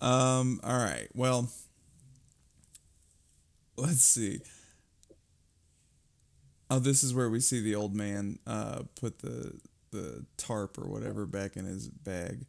Um, 0.00 0.60
all 0.64 0.78
right. 0.78 1.08
Well, 1.14 1.50
let's 3.76 4.02
see. 4.02 4.40
Oh, 6.74 6.78
this 6.80 7.04
is 7.04 7.14
where 7.14 7.30
we 7.30 7.40
see 7.40 7.60
the 7.60 7.74
old 7.74 7.94
man 7.94 8.38
uh, 8.46 8.82
put 9.00 9.20
the 9.20 9.58
the 9.92 10.24
tarp 10.36 10.78
or 10.78 10.88
whatever 10.88 11.26
back 11.26 11.56
in 11.56 11.64
his 11.64 11.88
bag. 11.88 12.46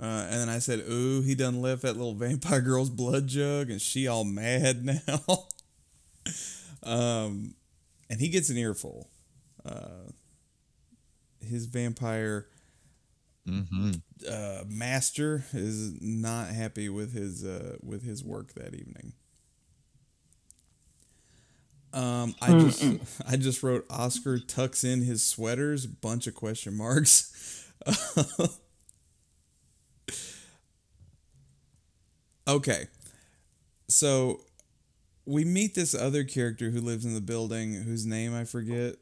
Uh, 0.00 0.26
and 0.30 0.40
then 0.42 0.48
I 0.48 0.58
said, 0.58 0.80
"Ooh, 0.90 1.22
he 1.22 1.34
done 1.34 1.60
left 1.62 1.82
that 1.82 1.96
little 1.96 2.14
vampire 2.26 2.60
girl's 2.60 2.90
blood 2.90 3.26
jug, 3.28 3.70
and 3.70 3.80
she 3.80 4.06
all 4.08 4.24
mad 4.24 4.84
now." 5.08 5.46
um, 6.82 7.54
and 8.10 8.20
he 8.20 8.28
gets 8.28 8.50
an 8.50 8.56
earful. 8.58 9.08
Uh, 9.64 10.10
his 11.40 11.66
vampire 11.66 12.46
Mm-hmm. 13.48 13.92
uh, 14.30 14.64
master 14.66 15.44
is 15.52 16.00
not 16.00 16.48
happy 16.48 16.88
with 16.88 17.12
his 17.12 17.44
uh, 17.44 17.76
with 17.82 18.02
his 18.02 18.24
work 18.24 18.54
that 18.54 18.74
evening. 18.74 19.12
Um, 21.94 22.34
I 22.42 22.58
just 22.58 22.84
I 23.28 23.36
just 23.36 23.62
wrote 23.62 23.86
Oscar 23.88 24.38
tucks 24.38 24.84
in 24.84 25.02
his 25.02 25.22
sweaters, 25.24 25.86
bunch 25.86 26.26
of 26.26 26.34
question 26.34 26.76
marks. 26.76 27.70
okay, 32.48 32.86
so 33.88 34.40
we 35.26 35.44
meet 35.44 35.74
this 35.74 35.94
other 35.94 36.24
character 36.24 36.70
who 36.70 36.80
lives 36.80 37.04
in 37.04 37.14
the 37.14 37.20
building, 37.20 37.74
whose 37.74 38.04
name 38.06 38.34
I 38.34 38.44
forget. 38.44 38.96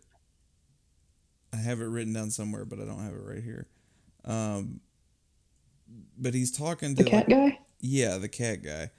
I 1.53 1.57
have 1.57 1.81
it 1.81 1.85
written 1.87 2.13
down 2.13 2.31
somewhere, 2.31 2.65
but 2.65 2.79
I 2.79 2.85
don't 2.85 3.03
have 3.03 3.13
it 3.15 3.23
right 3.23 3.43
here. 3.43 3.67
Um, 4.25 4.81
but 6.17 6.33
he's 6.35 6.51
talking 6.51 6.95
to 6.97 7.03
The 7.03 7.11
cat 7.11 7.29
like- 7.29 7.37
guy. 7.53 7.59
yeah, 7.81 8.17
the 8.19 8.29
cat 8.29 8.63
guy. 8.63 8.91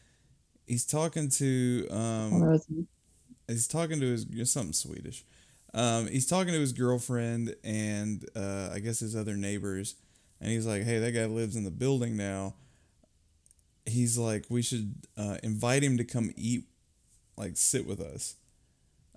He's 0.67 0.86
talking 0.86 1.29
to 1.29 1.88
um, 1.89 2.39
name. 2.69 2.88
He's 3.47 3.67
talking 3.67 3.99
to 3.99 4.06
his 4.06 4.51
something 4.51 4.73
Swedish. 4.73 5.25
Um, 5.73 6.08
he's 6.08 6.27
talking 6.27 6.53
to 6.53 6.60
his 6.60 6.71
girlfriend 6.71 7.56
and 7.63 8.23
uh, 8.36 8.69
I 8.71 8.79
guess 8.79 8.99
his 8.99 9.15
other 9.15 9.36
neighbors, 9.36 9.95
and 10.39 10.51
he's 10.51 10.65
like, 10.65 10.84
"Hey, 10.84 10.99
that 10.99 11.12
guy 11.12 11.25
lives 11.25 11.56
in 11.56 11.63
the 11.63 11.71
building 11.71 12.15
now." 12.15 12.56
He's 13.86 14.17
like, 14.17 14.45
"We 14.49 14.62
should 14.62 14.93
uh, 15.17 15.38
invite 15.43 15.84
him 15.84 15.97
to 15.97 16.03
come 16.03 16.32
eat, 16.36 16.65
like 17.38 17.58
sit 17.58 17.88
with 17.88 17.99
us." 17.99 18.36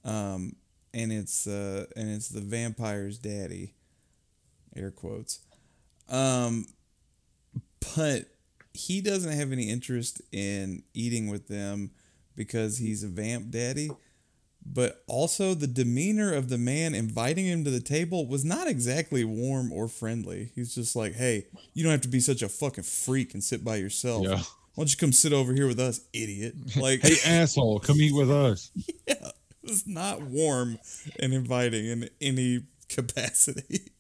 Um, 0.05 0.57
and 0.95 1.13
it's 1.13 1.47
uh, 1.47 1.87
and 1.95 2.11
it's 2.11 2.29
the 2.29 2.41
vampire's 2.41 3.19
daddy, 3.19 3.75
air 4.75 4.91
quotes. 4.91 5.41
Um, 6.09 6.67
but 7.97 8.27
he 8.73 9.01
doesn't 9.01 9.33
have 9.33 9.53
any 9.53 9.69
interest 9.69 10.23
in 10.33 10.83
eating 10.95 11.29
with 11.29 11.49
them 11.49 11.91
because 12.35 12.79
he's 12.79 13.03
a 13.05 13.09
vamp 13.09 13.51
daddy. 13.51 13.91
But 14.73 15.05
also, 15.07 15.55
the 15.55 15.67
demeanor 15.67 16.33
of 16.33 16.49
the 16.49 16.59
man 16.59 16.95
inviting 16.95 17.47
him 17.47 17.65
to 17.65 17.71
the 17.71 17.81
table 17.81 18.27
was 18.27 18.45
not 18.45 18.67
exactly 18.67 19.25
warm 19.25 19.73
or 19.73 19.89
friendly. 19.89 20.51
He's 20.55 20.75
just 20.75 20.97
like, 20.97 21.15
hey, 21.15 21.47
you 21.73 21.83
don't 21.83 21.93
have 21.93 22.01
to 22.03 22.09
be 22.09 22.21
such 22.21 22.43
a 22.43 22.49
fucking 22.49 22.85
freak 22.85 23.33
and 23.33 23.43
sit 23.43 23.65
by 23.65 23.77
yourself. 23.77 24.25
Yeah. 24.25 24.37
Why 24.75 24.83
don't 24.83 24.91
you 24.91 24.97
come 24.99 25.13
sit 25.13 25.33
over 25.33 25.55
here 25.55 25.67
with 25.67 25.81
us, 25.81 26.01
idiot? 26.13 26.55
Like, 26.77 27.01
Hey, 27.01 27.17
asshole, 27.25 27.79
come 27.81 27.97
eat 27.97 28.15
with 28.15 28.31
us. 28.31 28.71
yeah, 29.07 29.15
it 29.29 29.35
was 29.63 29.87
not 29.87 30.21
warm 30.21 30.79
and 31.21 31.33
inviting 31.33 31.87
in 31.87 32.11
any 32.21 32.65
capacity. 32.89 33.93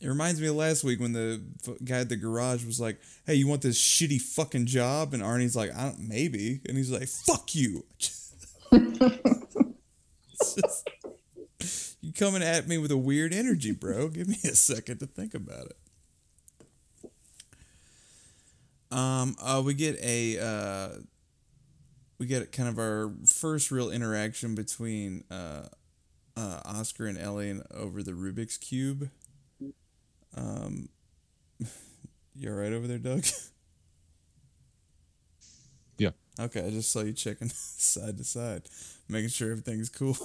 It 0.00 0.08
reminds 0.08 0.40
me 0.40 0.48
of 0.48 0.56
last 0.56 0.84
week 0.84 1.00
when 1.00 1.12
the 1.12 1.40
guy 1.84 2.00
at 2.00 2.08
the 2.08 2.16
garage 2.16 2.64
was 2.64 2.78
like, 2.78 3.00
"Hey, 3.26 3.34
you 3.34 3.46
want 3.46 3.62
this 3.62 3.80
shitty 3.80 4.20
fucking 4.20 4.66
job?" 4.66 5.14
And 5.14 5.22
Arnie's 5.22 5.56
like, 5.56 5.74
"I 5.74 5.84
don't, 5.84 6.08
maybe," 6.08 6.60
and 6.68 6.76
he's 6.76 6.90
like, 6.90 7.08
"Fuck 7.08 7.54
you." 7.54 7.84
You 12.06 12.12
coming 12.12 12.42
at 12.42 12.68
me 12.68 12.78
with 12.78 12.92
a 12.92 12.96
weird 12.96 13.34
energy, 13.34 13.72
bro. 13.72 14.08
Give 14.08 14.28
me 14.28 14.38
a 14.44 14.54
second 14.54 14.98
to 14.98 15.06
think 15.06 15.34
about 15.34 15.66
it. 15.66 15.76
Um, 18.92 19.34
uh, 19.42 19.60
we 19.64 19.74
get 19.74 19.98
a 20.00 20.38
uh, 20.38 20.88
we 22.18 22.26
get 22.26 22.52
kind 22.52 22.68
of 22.68 22.78
our 22.78 23.12
first 23.26 23.72
real 23.72 23.90
interaction 23.90 24.54
between 24.54 25.24
uh, 25.32 25.66
uh, 26.36 26.60
Oscar 26.64 27.06
and 27.06 27.18
Ellie 27.18 27.60
over 27.74 28.04
the 28.04 28.12
Rubik's 28.12 28.56
cube. 28.56 29.10
Um, 30.36 30.88
you 32.34 32.50
all 32.50 32.56
right 32.56 32.72
over 32.72 32.86
there, 32.86 32.98
Doug? 32.98 33.24
Yeah. 35.98 36.10
Okay, 36.38 36.66
I 36.66 36.70
just 36.70 36.90
saw 36.92 37.00
you 37.02 37.12
checking 37.12 37.48
side 37.54 38.18
to 38.18 38.24
side, 38.24 38.62
making 39.08 39.30
sure 39.30 39.50
everything's 39.50 39.88
cool. 39.88 40.16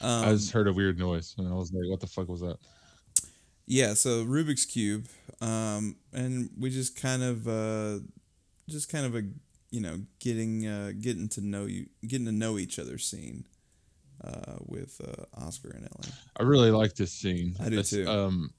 um, 0.00 0.24
I 0.24 0.32
just 0.32 0.52
heard 0.52 0.68
a 0.68 0.72
weird 0.72 0.98
noise 0.98 1.34
and 1.38 1.48
I 1.48 1.52
was 1.52 1.72
like, 1.72 1.88
what 1.88 2.00
the 2.00 2.06
fuck 2.06 2.28
was 2.28 2.40
that? 2.40 2.58
yeah, 3.66 3.94
so 3.94 4.24
Rubik's 4.24 4.64
cube, 4.64 5.06
um, 5.40 5.96
and 6.12 6.50
we 6.58 6.70
just 6.70 7.00
kind 7.00 7.22
of, 7.22 7.46
uh, 7.48 7.98
just 8.68 8.90
kind 8.90 9.06
of 9.06 9.14
a, 9.16 9.22
you 9.70 9.80
know, 9.80 10.00
getting, 10.20 10.66
uh, 10.66 10.92
getting 11.00 11.28
to 11.30 11.40
know 11.40 11.64
you, 11.66 11.86
getting 12.06 12.26
to 12.26 12.32
know 12.32 12.58
each 12.58 12.78
other 12.78 12.98
scene, 12.98 13.44
uh, 14.24 14.56
with 14.66 15.00
uh, 15.06 15.24
Oscar 15.44 15.70
and 15.70 15.82
Ellie. 15.84 16.14
I 16.38 16.42
really 16.42 16.70
like 16.70 16.94
this 16.94 17.12
scene. 17.12 17.56
I 17.60 17.68
do 17.68 17.78
It's, 17.80 17.90
too. 17.90 18.06
Um, 18.08 18.50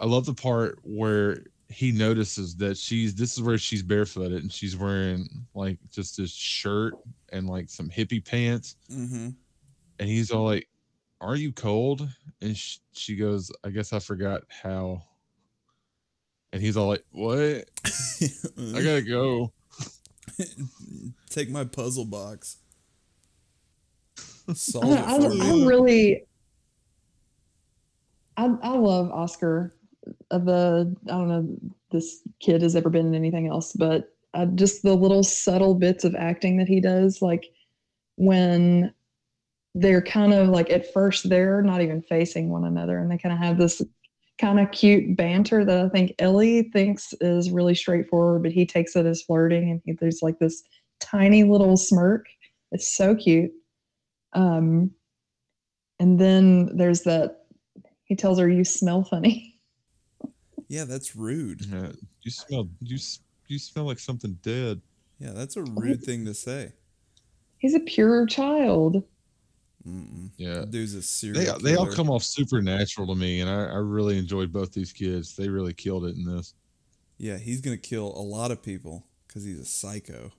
I 0.00 0.06
love 0.06 0.26
the 0.26 0.34
part 0.34 0.78
where 0.82 1.44
he 1.68 1.90
notices 1.92 2.54
that 2.56 2.76
she's 2.76 3.14
this 3.14 3.32
is 3.34 3.42
where 3.42 3.56
she's 3.56 3.82
barefooted 3.82 4.42
and 4.42 4.52
she's 4.52 4.76
wearing 4.76 5.26
like 5.54 5.78
just 5.90 6.16
this 6.18 6.30
shirt 6.30 6.92
and 7.32 7.48
like 7.48 7.70
some 7.70 7.88
hippie 7.88 8.22
pants 8.24 8.76
Mm-hmm. 8.92 9.28
and 9.98 10.08
he's 10.08 10.30
all 10.30 10.44
like 10.44 10.68
are 11.22 11.34
you 11.36 11.50
cold 11.52 12.06
and 12.42 12.54
sh- 12.56 12.76
she 12.92 13.16
goes 13.16 13.50
i 13.64 13.70
guess 13.70 13.94
i 13.94 13.98
forgot 14.00 14.42
how 14.50 15.02
and 16.52 16.60
he's 16.60 16.76
all 16.76 16.88
like 16.88 17.04
what 17.12 17.64
i 17.86 18.82
gotta 18.82 19.00
go 19.02 19.50
take 21.30 21.48
my 21.48 21.64
puzzle 21.64 22.04
box. 22.04 22.58
I, 24.82 24.86
it 25.16 25.20
don't- 25.20 25.40
I, 25.40 25.46
for 25.48 25.54
me. 25.54 25.62
I 25.64 25.66
really, 25.66 26.22
I, 28.36 28.44
I 28.62 28.76
love 28.76 29.10
Oscar. 29.10 29.74
Uh, 30.30 30.38
The 30.38 30.96
I 31.06 31.10
don't 31.12 31.28
know 31.28 31.56
this 31.90 32.20
kid 32.40 32.62
has 32.62 32.74
ever 32.74 32.90
been 32.90 33.06
in 33.06 33.14
anything 33.14 33.46
else, 33.48 33.72
but 33.72 34.14
uh, 34.34 34.46
just 34.46 34.82
the 34.82 34.94
little 34.94 35.22
subtle 35.22 35.74
bits 35.74 36.04
of 36.04 36.14
acting 36.14 36.56
that 36.56 36.66
he 36.68 36.80
does, 36.80 37.20
like 37.20 37.46
when 38.16 38.92
they're 39.74 40.02
kind 40.02 40.32
of 40.34 40.48
like 40.48 40.70
at 40.70 40.92
first 40.92 41.28
they're 41.28 41.62
not 41.62 41.80
even 41.82 42.02
facing 42.02 42.48
one 42.48 42.64
another, 42.64 42.98
and 42.98 43.10
they 43.10 43.18
kind 43.18 43.32
of 43.32 43.38
have 43.38 43.58
this 43.58 43.82
kind 44.40 44.58
of 44.58 44.70
cute 44.72 45.16
banter 45.16 45.64
that 45.64 45.84
I 45.84 45.88
think 45.90 46.14
Ellie 46.18 46.64
thinks 46.72 47.12
is 47.20 47.50
really 47.50 47.74
straightforward, 47.74 48.42
but 48.42 48.52
he 48.52 48.66
takes 48.66 48.96
it 48.96 49.06
as 49.06 49.22
flirting, 49.22 49.70
and 49.70 49.82
he, 49.84 49.92
there's 49.92 50.20
like 50.22 50.38
this 50.38 50.62
tiny 50.98 51.44
little 51.44 51.76
smirk. 51.76 52.26
It's 52.72 52.96
so 52.96 53.14
cute. 53.14 53.52
Um, 54.32 54.92
and 55.98 56.18
then 56.18 56.76
there's 56.76 57.02
that 57.02 57.46
he 58.04 58.16
tells 58.16 58.38
her 58.38 58.48
you 58.48 58.64
smell 58.64 59.04
funny. 59.04 59.48
Yeah, 60.68 60.84
that's 60.84 61.14
rude. 61.14 61.62
Yeah, 61.66 61.92
you 62.22 62.30
smell 62.30 62.68
you 62.80 62.98
you 63.48 63.58
smell 63.58 63.84
like 63.84 63.98
something 63.98 64.38
dead 64.42 64.80
Yeah, 65.18 65.32
that's 65.32 65.56
a 65.56 65.62
rude 65.62 66.02
thing 66.02 66.24
to 66.26 66.34
say. 66.34 66.72
He's 67.58 67.74
a 67.74 67.80
pure 67.80 68.26
child. 68.26 69.04
Mm-mm. 69.86 70.30
yeah 70.36 70.60
That 70.60 70.70
dude's 70.70 70.94
a 70.94 70.98
they, 70.98 71.02
serial 71.02 71.58
they 71.58 71.74
all 71.74 71.86
come 71.88 72.08
off 72.08 72.22
supernatural 72.22 73.08
to 73.08 73.14
me 73.16 73.40
and 73.40 73.50
I, 73.50 73.64
I 73.64 73.76
really 73.78 74.16
enjoyed 74.18 74.52
both 74.52 74.72
these 74.72 74.92
kids 74.92 75.34
they 75.34 75.48
really 75.48 75.74
killed 75.74 76.04
it 76.04 76.14
in 76.16 76.24
this 76.24 76.54
Yeah, 77.18 77.38
he's 77.38 77.60
gonna 77.60 77.76
kill 77.78 78.08
a 78.16 78.20
lot 78.22 78.50
of 78.50 78.62
people 78.62 79.06
because 79.26 79.44
he's 79.44 79.58
a 79.58 79.64
psycho. 79.64 80.32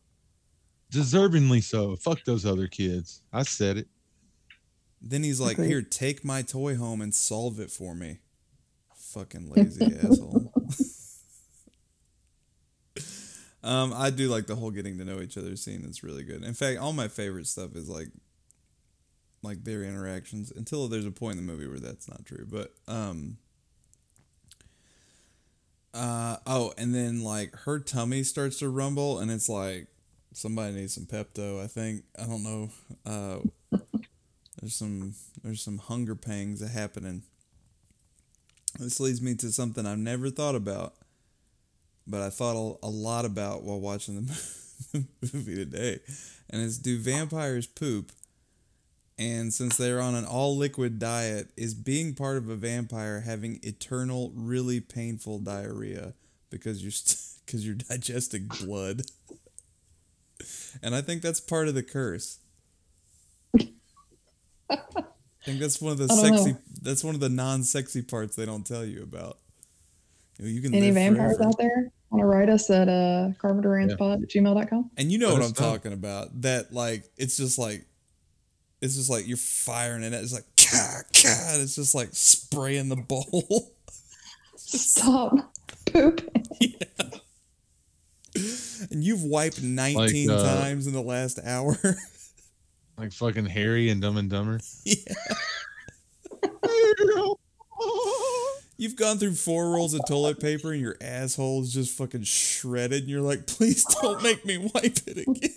Deservingly 0.93 1.63
so 1.63 1.95
fuck 1.95 2.23
those 2.25 2.45
other 2.45 2.67
kids 2.67 3.21
i 3.33 3.43
said 3.43 3.77
it 3.77 3.87
Then 5.01 5.23
he's 5.23 5.39
like, 5.41 5.57
"Here, 5.57 5.81
take 5.81 6.23
my 6.23 6.41
toy 6.43 6.75
home 6.75 7.01
and 7.01 7.13
solve 7.13 7.59
it 7.59 7.69
for 7.69 7.93
me." 7.93 8.19
Fucking 8.95 9.49
lazy 9.51 9.85
asshole. 10.03 10.53
um, 13.63 13.93
I 13.93 14.09
do 14.09 14.29
like 14.29 14.47
the 14.47 14.55
whole 14.55 14.71
getting 14.71 14.97
to 14.97 15.05
know 15.05 15.19
each 15.21 15.37
other 15.37 15.55
scene. 15.57 15.83
It's 15.87 16.03
really 16.03 16.23
good. 16.23 16.43
In 16.43 16.53
fact, 16.53 16.79
all 16.79 16.93
my 16.93 17.07
favorite 17.09 17.47
stuff 17.47 17.75
is 17.75 17.89
like, 17.89 18.07
like 19.41 19.63
their 19.65 19.83
interactions. 19.83 20.51
Until 20.55 20.87
there's 20.87 21.05
a 21.05 21.11
point 21.11 21.37
in 21.37 21.45
the 21.45 21.51
movie 21.51 21.67
where 21.67 21.79
that's 21.79 22.07
not 22.09 22.25
true. 22.25 22.45
But 22.49 22.73
um. 22.87 23.37
Uh 25.93 26.37
oh, 26.47 26.73
and 26.77 26.93
then 26.95 27.23
like 27.23 27.53
her 27.65 27.79
tummy 27.79 28.23
starts 28.23 28.59
to 28.59 28.69
rumble, 28.69 29.19
and 29.19 29.29
it's 29.29 29.47
like 29.47 29.87
somebody 30.33 30.73
needs 30.73 30.93
some 30.93 31.05
Pepto. 31.05 31.63
I 31.63 31.67
think 31.67 32.03
I 32.19 32.25
don't 32.25 32.43
know. 32.43 32.69
Uh, 33.05 33.77
there's 34.61 34.75
some 34.75 35.13
there's 35.43 35.61
some 35.61 35.77
hunger 35.77 36.15
pangs 36.15 36.67
happening. 36.67 37.23
This 38.79 38.99
leads 38.99 39.21
me 39.21 39.35
to 39.35 39.51
something 39.51 39.85
I've 39.85 39.99
never 39.99 40.29
thought 40.29 40.55
about, 40.55 40.93
but 42.07 42.21
I 42.21 42.29
thought 42.29 42.77
a, 42.83 42.87
a 42.87 42.89
lot 42.89 43.25
about 43.25 43.63
while 43.63 43.79
watching 43.79 44.25
the 44.25 45.05
movie 45.33 45.55
today, 45.55 45.99
and 46.49 46.61
it's 46.61 46.77
do 46.77 46.97
vampires 46.97 47.67
poop? 47.67 48.11
And 49.19 49.53
since 49.53 49.77
they're 49.77 50.01
on 50.01 50.15
an 50.15 50.25
all 50.25 50.57
liquid 50.57 50.97
diet, 50.97 51.49
is 51.55 51.75
being 51.75 52.15
part 52.15 52.37
of 52.37 52.49
a 52.49 52.55
vampire 52.55 53.21
having 53.21 53.59
eternal, 53.61 54.31
really 54.35 54.79
painful 54.79 55.39
diarrhea 55.39 56.13
because 56.49 56.81
you're 56.81 56.91
because 57.45 57.65
you're 57.65 57.75
digesting 57.75 58.47
blood? 58.47 59.03
And 60.81 60.95
I 60.95 61.01
think 61.01 61.21
that's 61.21 61.39
part 61.39 61.67
of 61.67 61.75
the 61.75 61.83
curse. 61.83 62.39
I 64.69 64.77
think 65.45 65.59
that's 65.59 65.81
one 65.81 65.91
of 65.91 65.97
the 65.97 66.07
sexy. 66.09 66.51
know. 66.53 66.57
That's 66.81 67.03
one 67.03 67.15
of 67.15 67.21
the 67.21 67.29
non-sexy 67.29 68.01
parts 68.03 68.35
they 68.35 68.45
don't 68.45 68.65
tell 68.65 68.85
you 68.85 69.03
about. 69.03 69.37
You, 70.39 70.45
know, 70.45 70.51
you 70.51 70.61
can 70.61 70.73
Any 70.73 70.87
live 70.87 70.95
vampires 70.95 71.37
forever. 71.37 71.49
out 71.49 71.57
there? 71.57 71.91
Want 72.09 72.21
to 72.21 72.25
write 72.25 72.49
us 72.49 72.69
at 72.69 72.87
uh, 72.87 73.29
carpenterrantspod 73.41 74.23
at 74.23 74.29
gmail.com? 74.29 74.91
And 74.97 75.11
you 75.11 75.17
know 75.17 75.27
Let 75.29 75.33
what 75.39 75.41
I'm 75.43 75.49
know. 75.49 75.73
talking 75.73 75.93
about. 75.93 76.41
That 76.43 76.73
like 76.73 77.03
it's 77.17 77.35
just 77.37 77.57
like 77.59 77.85
it's 78.81 78.95
just 78.95 79.09
like 79.09 79.27
you're 79.27 79.35
firing 79.37 80.03
it. 80.03 80.13
It's 80.13 80.33
like 80.33 80.45
ka 80.57 81.01
ka. 81.13 81.45
and 81.53 81.61
It's 81.61 81.75
just 81.75 81.93
like 81.95 82.09
spraying 82.13 82.89
the 82.89 82.95
bowl. 82.95 83.73
Stop 84.55 85.33
pooping. 85.91 86.45
and 88.91 89.03
you've 89.03 89.23
wiped 89.23 89.61
19 89.61 90.29
uh, 90.29 90.61
times 90.61 90.87
in 90.87 90.93
the 90.93 91.01
last 91.01 91.39
hour. 91.43 91.77
like 92.97 93.11
fucking 93.11 93.45
harry 93.47 93.89
and 93.89 94.01
dumb 94.01 94.17
and 94.17 94.29
dumber 94.29 94.59
yeah. 94.85 94.95
You've 98.77 98.95
gone 98.95 99.17
through 99.17 99.35
four 99.35 99.71
rolls 99.71 99.93
of 99.93 100.01
toilet 100.07 100.39
paper 100.39 100.71
and 100.73 100.81
your 100.81 100.95
asshole 100.99 101.61
is 101.61 101.73
just 101.73 101.95
fucking 101.97 102.23
shredded. 102.23 103.03
And 103.03 103.09
you're 103.09 103.21
like, 103.21 103.47
please 103.47 103.85
don't 104.01 104.21
make 104.23 104.45
me 104.45 104.57
wipe 104.57 104.97
it 105.07 105.17
again. 105.19 105.49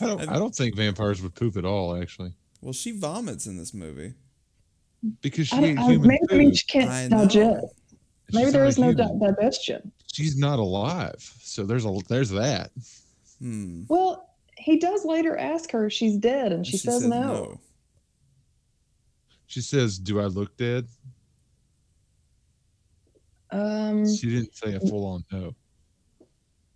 I 0.00 0.06
don't, 0.06 0.28
I 0.28 0.38
don't 0.38 0.54
think 0.54 0.76
vampires 0.76 1.20
would 1.22 1.34
poop 1.34 1.56
at 1.56 1.64
all, 1.64 2.00
actually, 2.00 2.32
Well, 2.60 2.72
she 2.72 2.92
vomits 2.92 3.46
in 3.46 3.56
this 3.56 3.74
movie. 3.74 4.14
because 5.20 5.48
she 5.48 5.56
I, 5.56 5.60
ate 5.62 5.78
I, 5.78 5.82
human 5.86 6.08
maybe 6.08 6.44
food. 6.46 6.56
she 6.56 6.66
can't 6.66 6.90
I 6.90 7.08
know. 7.08 7.18
digest. 7.26 7.66
Maybe 8.32 8.44
She's 8.46 8.52
there 8.52 8.64
not 8.64 8.78
no 8.78 8.86
human. 8.88 9.18
di- 9.18 9.26
digestion. 9.26 9.92
She's 10.12 10.36
not 10.36 10.58
alive, 10.58 11.16
so 11.40 11.64
there's 11.64 11.84
a 11.84 11.96
there's 12.08 12.30
that. 12.30 12.70
Hmm. 13.40 13.82
Well, 13.88 14.28
he 14.58 14.78
does 14.78 15.04
later 15.04 15.36
ask 15.38 15.70
her 15.70 15.86
if 15.86 15.92
she's 15.92 16.16
dead, 16.16 16.52
and 16.52 16.66
she, 16.66 16.76
says, 16.76 17.06
no. 17.06 17.58
She 19.46 19.60
says, 19.60 19.98
"Do 19.98 20.20
I 20.20 20.24
look 20.24 20.56
dead?" 20.56 20.86
Um, 23.50 24.06
She 24.06 24.28
didn't 24.28 24.54
say 24.54 24.74
a 24.74 24.80
full 24.80 25.06
on 25.06 25.24
no. 25.32 25.54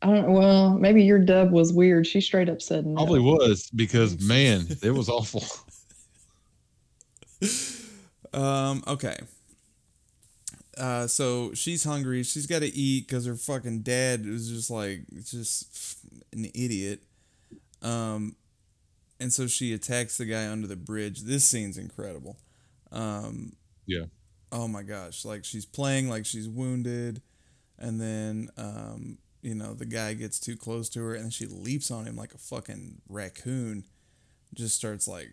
I 0.02 0.06
don't. 0.08 0.32
Well, 0.32 0.70
maybe 0.78 1.02
your 1.04 1.18
dub 1.18 1.50
was 1.52 1.72
weird. 1.72 2.06
She 2.06 2.20
straight 2.20 2.48
up 2.48 2.60
said 2.60 2.84
no. 2.86 2.96
Probably 2.96 3.20
was 3.20 3.70
because 3.74 4.20
man, 4.26 4.66
it 4.82 4.90
was 4.90 5.08
awful. 5.08 5.44
Um, 8.32 8.82
okay. 8.88 9.16
Uh, 10.78 11.06
so 11.06 11.52
she's 11.54 11.84
hungry. 11.84 12.22
She's 12.22 12.46
got 12.46 12.60
to 12.60 12.74
eat 12.74 13.06
because 13.06 13.26
her 13.26 13.34
fucking 13.34 13.82
dad 13.82 14.26
was 14.26 14.48
just 14.48 14.70
like 14.70 15.02
just 15.24 15.98
an 16.32 16.46
idiot. 16.54 17.02
Um, 17.82 18.36
and 19.20 19.32
so 19.32 19.46
she 19.46 19.72
attacks 19.72 20.18
the 20.18 20.24
guy 20.24 20.48
under 20.48 20.66
the 20.66 20.76
bridge. 20.76 21.22
This 21.22 21.44
scene's 21.44 21.78
incredible. 21.78 22.36
Um, 22.90 23.52
Yeah. 23.86 24.04
Oh 24.52 24.68
my 24.68 24.82
gosh! 24.82 25.24
Like 25.24 25.44
she's 25.44 25.66
playing 25.66 26.08
like 26.08 26.24
she's 26.24 26.48
wounded, 26.48 27.22
and 27.76 28.00
then 28.00 28.50
um, 28.56 29.18
you 29.42 29.54
know, 29.54 29.74
the 29.74 29.84
guy 29.84 30.14
gets 30.14 30.38
too 30.40 30.56
close 30.56 30.88
to 30.90 31.00
her 31.00 31.14
and 31.14 31.32
she 31.32 31.46
leaps 31.46 31.90
on 31.90 32.06
him 32.06 32.16
like 32.16 32.32
a 32.34 32.38
fucking 32.38 33.02
raccoon. 33.08 33.84
Just 34.54 34.76
starts 34.76 35.06
like 35.08 35.30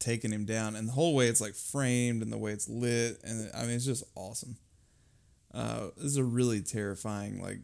taking 0.00 0.32
him 0.32 0.44
down. 0.44 0.74
And 0.74 0.88
the 0.88 0.92
whole 0.92 1.14
way 1.14 1.28
it's 1.28 1.40
like 1.40 1.54
framed 1.54 2.22
and 2.22 2.32
the 2.32 2.38
way 2.38 2.52
it's 2.52 2.68
lit. 2.68 3.20
And 3.22 3.50
I 3.54 3.62
mean, 3.62 3.76
it's 3.76 3.84
just 3.84 4.02
awesome. 4.16 4.56
Uh, 5.54 5.88
this 5.96 6.06
is 6.06 6.16
a 6.16 6.24
really 6.24 6.60
terrifying, 6.60 7.40
like, 7.40 7.58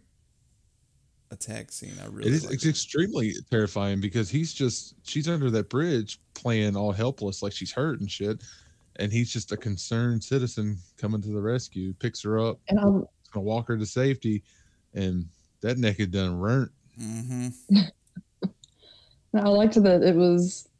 attack 1.30 1.72
scene. 1.72 1.94
I 2.00 2.06
really 2.06 2.30
It 2.30 2.34
is 2.34 2.44
like 2.44 2.54
it's 2.54 2.66
extremely 2.66 3.32
terrifying 3.50 4.00
because 4.00 4.30
he's 4.30 4.52
just 4.52 4.94
she's 5.02 5.28
under 5.28 5.50
that 5.50 5.68
bridge 5.68 6.20
playing 6.34 6.76
all 6.76 6.92
helpless 6.92 7.42
like 7.42 7.52
she's 7.52 7.72
hurt 7.72 8.00
and 8.00 8.10
shit. 8.10 8.42
And 8.98 9.12
he's 9.12 9.32
just 9.32 9.52
a 9.52 9.56
concerned 9.56 10.22
citizen 10.22 10.78
coming 10.96 11.20
to 11.22 11.28
the 11.28 11.40
rescue, 11.40 11.92
picks 11.94 12.22
her 12.22 12.38
up, 12.38 12.58
And 12.68 12.78
I'm 12.78 13.06
gonna 13.32 13.44
walk 13.44 13.68
her 13.68 13.76
to 13.76 13.84
safety, 13.84 14.42
and 14.94 15.26
that 15.60 15.78
naked 15.78 16.12
done 16.12 16.38
rent. 16.38 16.70
Mm-hmm. 16.98 17.76
I 19.34 19.48
liked 19.48 19.82
that 19.82 20.02
it 20.02 20.16
was 20.16 20.66
n- 20.66 20.72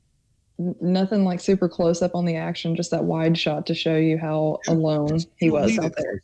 nothing 0.58 1.24
like 1.24 1.40
super 1.40 1.68
close 1.68 2.02
up 2.02 2.14
on 2.14 2.24
the 2.24 2.36
action, 2.36 2.76
just 2.76 2.90
that 2.90 3.04
wide 3.04 3.36
shot 3.36 3.66
to 3.66 3.74
show 3.74 3.96
you 3.96 4.18
how 4.18 4.58
alone 4.68 5.20
he 5.36 5.50
was 5.50 5.78
out 5.78 5.94
there. 5.96 6.20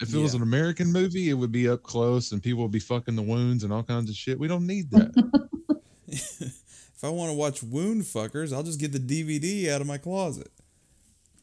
If 0.00 0.14
it 0.14 0.18
was 0.18 0.34
an 0.34 0.42
American 0.42 0.90
movie, 0.92 1.28
it 1.28 1.34
would 1.34 1.52
be 1.52 1.68
up 1.68 1.82
close 1.82 2.32
and 2.32 2.42
people 2.42 2.62
would 2.62 2.72
be 2.72 2.78
fucking 2.78 3.16
the 3.16 3.22
wounds 3.22 3.64
and 3.64 3.72
all 3.72 3.82
kinds 3.82 4.08
of 4.08 4.16
shit. 4.16 4.38
We 4.38 4.48
don't 4.48 4.66
need 4.66 4.90
that. 4.92 5.12
if 6.10 7.04
I 7.04 7.08
want 7.08 7.30
to 7.30 7.36
watch 7.36 7.62
Wound 7.62 8.02
Fuckers, 8.02 8.52
I'll 8.52 8.62
just 8.62 8.80
get 8.80 8.92
the 8.92 8.98
DVD 8.98 9.68
out 9.68 9.80
of 9.80 9.86
my 9.86 9.98
closet. 9.98 10.50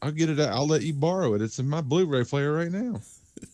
I'll 0.02 0.12
get 0.12 0.28
it 0.28 0.38
out. 0.38 0.52
I'll 0.52 0.66
let 0.66 0.82
you 0.82 0.92
borrow 0.92 1.34
it. 1.34 1.42
It's 1.42 1.58
in 1.58 1.68
my 1.68 1.80
Blu-ray 1.80 2.24
player 2.24 2.52
right 2.52 2.70
now. 2.70 3.00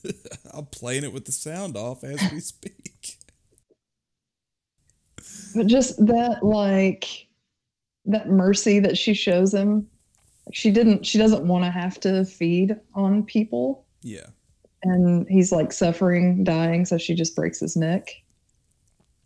I'm 0.52 0.66
playing 0.66 1.04
it 1.04 1.12
with 1.12 1.24
the 1.24 1.32
sound 1.32 1.76
off 1.76 2.02
as 2.04 2.20
we 2.32 2.40
speak. 2.40 3.18
But 5.54 5.66
just 5.66 6.04
that, 6.06 6.44
like, 6.44 7.23
that 8.06 8.28
mercy 8.28 8.78
that 8.80 8.98
she 8.98 9.14
shows 9.14 9.52
him. 9.52 9.86
She 10.52 10.70
didn't, 10.70 11.06
she 11.06 11.18
doesn't 11.18 11.46
want 11.46 11.64
to 11.64 11.70
have 11.70 11.98
to 12.00 12.24
feed 12.24 12.76
on 12.94 13.24
people. 13.24 13.86
Yeah. 14.02 14.26
And 14.82 15.26
he's 15.28 15.50
like 15.50 15.72
suffering, 15.72 16.44
dying. 16.44 16.84
So 16.84 16.98
she 16.98 17.14
just 17.14 17.34
breaks 17.34 17.60
his 17.60 17.76
neck. 17.76 18.08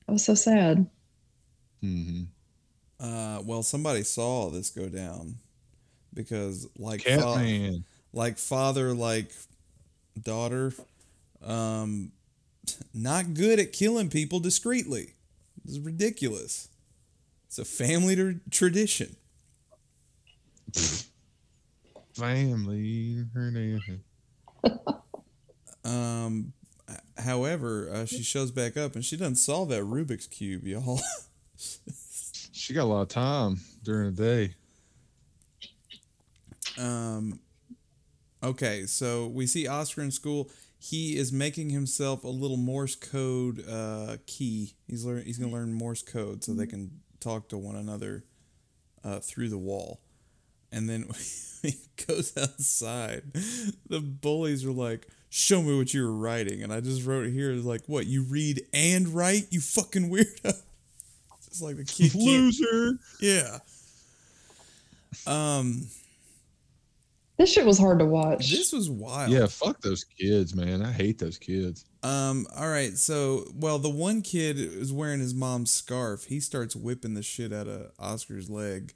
That 0.06 0.12
was 0.12 0.24
so 0.24 0.34
sad. 0.34 0.88
hmm 1.82 2.22
Uh, 3.00 3.42
well, 3.44 3.62
somebody 3.62 4.04
saw 4.04 4.50
this 4.50 4.70
go 4.70 4.88
down 4.88 5.38
because, 6.14 6.68
like, 6.78 7.02
fa- 7.02 7.80
like 8.12 8.38
father, 8.38 8.94
like 8.94 9.32
daughter, 10.22 10.72
um, 11.44 12.12
not 12.94 13.34
good 13.34 13.58
at 13.58 13.72
killing 13.72 14.08
people 14.10 14.40
discreetly. 14.40 15.14
This 15.64 15.74
is 15.76 15.80
ridiculous. 15.80 16.68
It's 17.48 17.58
a 17.58 17.64
family 17.64 18.14
tr- 18.14 18.38
tradition. 18.50 19.16
Family. 22.14 23.24
Her 23.34 23.50
name. 23.50 23.80
Um, 25.84 26.52
however, 27.16 27.90
uh, 27.92 28.04
she 28.06 28.22
shows 28.22 28.50
back 28.50 28.76
up 28.76 28.94
and 28.94 29.04
she 29.04 29.16
doesn't 29.16 29.36
solve 29.36 29.70
that 29.70 29.82
Rubik's 29.82 30.26
cube, 30.26 30.66
y'all. 30.66 31.00
She 32.52 32.74
got 32.74 32.82
a 32.82 32.86
lot 32.86 33.02
of 33.02 33.08
time 33.08 33.60
during 33.84 34.14
the 34.14 34.22
day. 34.22 34.54
Um, 36.76 37.38
okay, 38.42 38.84
so 38.86 39.28
we 39.28 39.46
see 39.46 39.68
Oscar 39.68 40.02
in 40.02 40.10
school. 40.10 40.50
He 40.78 41.16
is 41.16 41.32
making 41.32 41.70
himself 41.70 42.24
a 42.24 42.28
little 42.28 42.56
Morse 42.56 42.96
code 42.96 43.64
uh, 43.68 44.16
key. 44.26 44.74
He's 44.88 45.04
learn. 45.04 45.24
He's 45.24 45.38
gonna 45.38 45.52
learn 45.52 45.72
Morse 45.72 46.02
code 46.02 46.42
so 46.44 46.52
they 46.52 46.66
can 46.66 47.00
talk 47.20 47.48
to 47.48 47.58
one 47.58 47.76
another 47.76 48.24
uh, 49.04 49.18
through 49.20 49.48
the 49.48 49.58
wall. 49.58 50.00
And 50.70 50.88
then 50.88 51.08
he 51.62 51.74
goes 52.06 52.36
outside, 52.36 53.22
the 53.88 54.00
bullies 54.00 54.64
are 54.64 54.70
like, 54.72 55.06
"Show 55.30 55.62
me 55.62 55.76
what 55.76 55.94
you 55.94 56.02
were 56.04 56.14
writing." 56.14 56.62
And 56.62 56.72
I 56.72 56.80
just 56.80 57.06
wrote 57.06 57.28
here 57.28 57.52
like, 57.54 57.82
"What 57.86 58.06
you 58.06 58.22
read 58.22 58.62
and 58.74 59.08
write? 59.08 59.46
You 59.50 59.60
fucking 59.60 60.10
weirdo." 60.10 60.54
It's 61.50 61.62
like 61.62 61.76
the 61.78 61.84
kid 61.84 62.12
can't 62.12 62.24
Loser. 62.24 62.98
yeah. 63.20 63.58
Um, 65.26 65.86
This 67.38 67.50
shit 67.52 67.64
was 67.64 67.78
hard 67.78 68.00
to 68.00 68.04
watch. 68.04 68.50
this 68.50 68.70
was 68.72 68.90
wild. 68.90 69.30
Yeah, 69.32 69.46
fuck 69.46 69.80
those 69.80 70.04
kids, 70.04 70.54
man. 70.54 70.82
I 70.84 70.92
hate 70.92 71.18
those 71.18 71.38
kids. 71.38 71.86
Um. 72.02 72.46
All 72.56 72.68
right. 72.68 72.96
So, 72.96 73.44
well, 73.54 73.78
the 73.78 73.90
one 73.90 74.22
kid 74.22 74.58
is 74.58 74.92
wearing 74.92 75.20
his 75.20 75.34
mom's 75.34 75.70
scarf. 75.70 76.24
He 76.24 76.38
starts 76.40 76.76
whipping 76.76 77.14
the 77.14 77.22
shit 77.22 77.52
out 77.52 77.66
of 77.66 77.90
Oscar's 77.98 78.48
leg, 78.48 78.94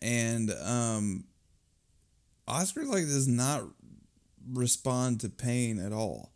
and 0.00 0.50
um, 0.64 1.24
Oscar 2.46 2.84
like 2.84 3.04
does 3.04 3.28
not 3.28 3.64
respond 4.52 5.20
to 5.20 5.28
pain 5.28 5.78
at 5.78 5.92
all. 5.92 6.32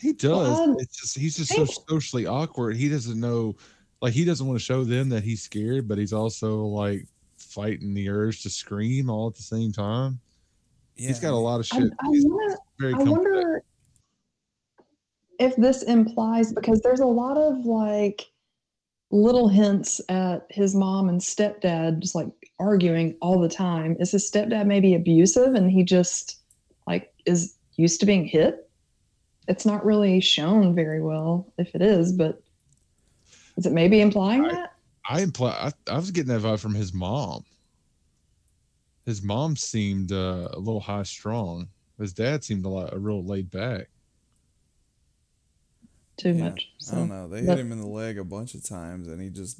He 0.00 0.12
does. 0.14 0.30
Well, 0.48 0.70
I- 0.70 0.74
it's 0.82 0.98
just 1.00 1.18
he's 1.18 1.36
just 1.36 1.52
so 1.54 1.66
socially 1.88 2.24
awkward. 2.24 2.76
He 2.76 2.88
doesn't 2.88 3.18
know, 3.20 3.56
like 4.00 4.14
he 4.14 4.24
doesn't 4.24 4.46
want 4.46 4.58
to 4.58 4.64
show 4.64 4.84
them 4.84 5.08
that 5.10 5.22
he's 5.24 5.42
scared, 5.42 5.86
but 5.86 5.98
he's 5.98 6.12
also 6.14 6.62
like 6.62 7.06
fighting 7.36 7.92
the 7.94 8.08
urge 8.08 8.42
to 8.44 8.48
scream 8.50 9.10
all 9.10 9.26
at 9.28 9.34
the 9.34 9.42
same 9.42 9.70
time. 9.72 10.18
Yeah. 10.96 11.08
He's 11.08 11.20
got 11.20 11.32
a 11.32 11.36
lot 11.36 11.60
of 11.60 11.66
shit. 11.66 11.92
I 12.00 12.06
He's 12.10 12.24
wanna- 12.26 12.56
very 12.80 12.94
I 12.94 12.98
wonder 12.98 13.62
if 15.38 15.56
this 15.56 15.82
implies 15.82 16.52
because 16.52 16.80
there's 16.80 17.00
a 17.00 17.06
lot 17.06 17.36
of 17.36 17.64
like 17.64 18.26
little 19.10 19.48
hints 19.48 20.00
at 20.08 20.46
his 20.50 20.74
mom 20.74 21.08
and 21.08 21.20
stepdad 21.20 22.00
just 22.00 22.14
like 22.14 22.28
arguing 22.60 23.16
all 23.22 23.40
the 23.40 23.48
time. 23.48 23.96
Is 24.00 24.10
his 24.12 24.30
stepdad 24.30 24.66
maybe 24.66 24.94
abusive 24.94 25.54
and 25.54 25.70
he 25.70 25.82
just 25.82 26.40
like 26.86 27.12
is 27.26 27.56
used 27.76 28.00
to 28.00 28.06
being 28.06 28.24
hit? 28.26 28.70
It's 29.46 29.64
not 29.64 29.84
really 29.84 30.20
shown 30.20 30.74
very 30.74 31.00
well 31.00 31.52
if 31.56 31.74
it 31.74 31.80
is, 31.80 32.12
but 32.12 32.42
is 33.56 33.64
it 33.64 33.72
maybe 33.72 34.00
implying 34.00 34.44
I- 34.44 34.52
that? 34.52 34.72
I 35.10 35.22
imply 35.22 35.50
I, 35.52 35.92
I 35.92 35.96
was 35.96 36.10
getting 36.10 36.28
that 36.34 36.42
vibe 36.42 36.60
from 36.60 36.74
his 36.74 36.92
mom. 36.92 37.42
His 39.06 39.22
mom 39.22 39.56
seemed 39.56 40.12
uh, 40.12 40.48
a 40.52 40.58
little 40.58 40.80
high 40.80 41.04
strong. 41.04 41.68
His 41.98 42.12
dad 42.12 42.44
seemed 42.44 42.66
a 42.66 42.68
lot 42.68 42.92
a 42.92 42.98
real 42.98 43.24
laid 43.24 43.50
back. 43.50 43.88
Too 46.18 46.32
Yeah, 46.32 46.50
much. 46.50 46.68
I 46.92 46.94
don't 46.96 47.08
know. 47.08 47.28
They 47.28 47.42
hit 47.42 47.58
him 47.58 47.72
in 47.72 47.80
the 47.80 47.86
leg 47.86 48.18
a 48.18 48.24
bunch 48.24 48.54
of 48.54 48.64
times, 48.64 49.08
and 49.08 49.20
he 49.22 49.30
just 49.30 49.58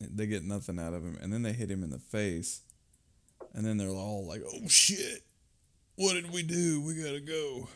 they 0.00 0.26
get 0.26 0.44
nothing 0.44 0.78
out 0.78 0.92
of 0.94 1.02
him. 1.04 1.16
And 1.22 1.32
then 1.32 1.42
they 1.42 1.52
hit 1.52 1.70
him 1.70 1.82
in 1.82 1.90
the 1.90 1.98
face, 1.98 2.62
and 3.54 3.64
then 3.64 3.76
they're 3.76 3.88
all 3.90 4.26
like, 4.26 4.42
"Oh 4.46 4.68
shit, 4.68 5.22
what 5.96 6.14
did 6.14 6.30
we 6.32 6.42
do? 6.42 6.82
We 6.82 6.94
gotta 6.94 7.20
go." 7.20 7.68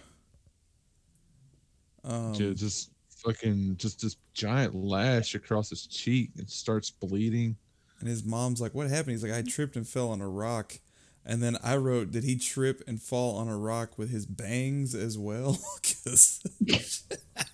Um, 2.05 2.35
Ju- 2.35 2.55
just 2.55 2.91
fucking 3.25 3.77
just 3.79 4.03
this 4.03 4.17
giant 4.35 4.75
lash 4.75 5.35
across 5.35 5.71
his 5.71 5.87
cheek 5.87 6.31
and 6.37 6.49
starts 6.51 6.91
bleeding. 6.91 7.57
and 8.01 8.09
his 8.09 8.25
mom's 8.25 8.61
like, 8.61 8.75
"What 8.75 8.89
happened?" 8.91 9.13
He's 9.13 9.23
like, 9.23 9.33
"I 9.33 9.43
tripped 9.43 9.77
and 9.77 9.89
fell 9.89 10.11
on 10.11 10.21
a 10.21 10.29
rock." 10.29 10.81
And 11.25 11.43
then 11.43 11.57
I 11.63 11.77
wrote, 11.77 12.11
"Did 12.11 12.25
he 12.25 12.37
trip 12.37 12.83
and 12.87 13.01
fall 13.01 13.37
on 13.37 13.49
a 13.49 13.57
rock 13.57 13.97
with 13.97 14.11
his 14.11 14.27
bangs 14.27 14.95
as 14.95 15.17
well?" 15.17 15.59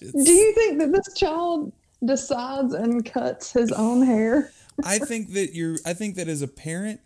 Do 0.00 0.32
you 0.32 0.52
think 0.54 0.78
that 0.78 0.92
this 0.92 1.14
child 1.14 1.72
decides 2.04 2.74
and 2.74 3.04
cuts 3.04 3.52
his 3.52 3.72
own 3.72 4.02
hair? 4.02 4.52
I 4.84 4.98
think 4.98 5.32
that 5.32 5.54
you're 5.54 5.76
I 5.84 5.92
think 5.92 6.16
that 6.16 6.28
as 6.28 6.42
a 6.42 6.48
parent, 6.48 7.00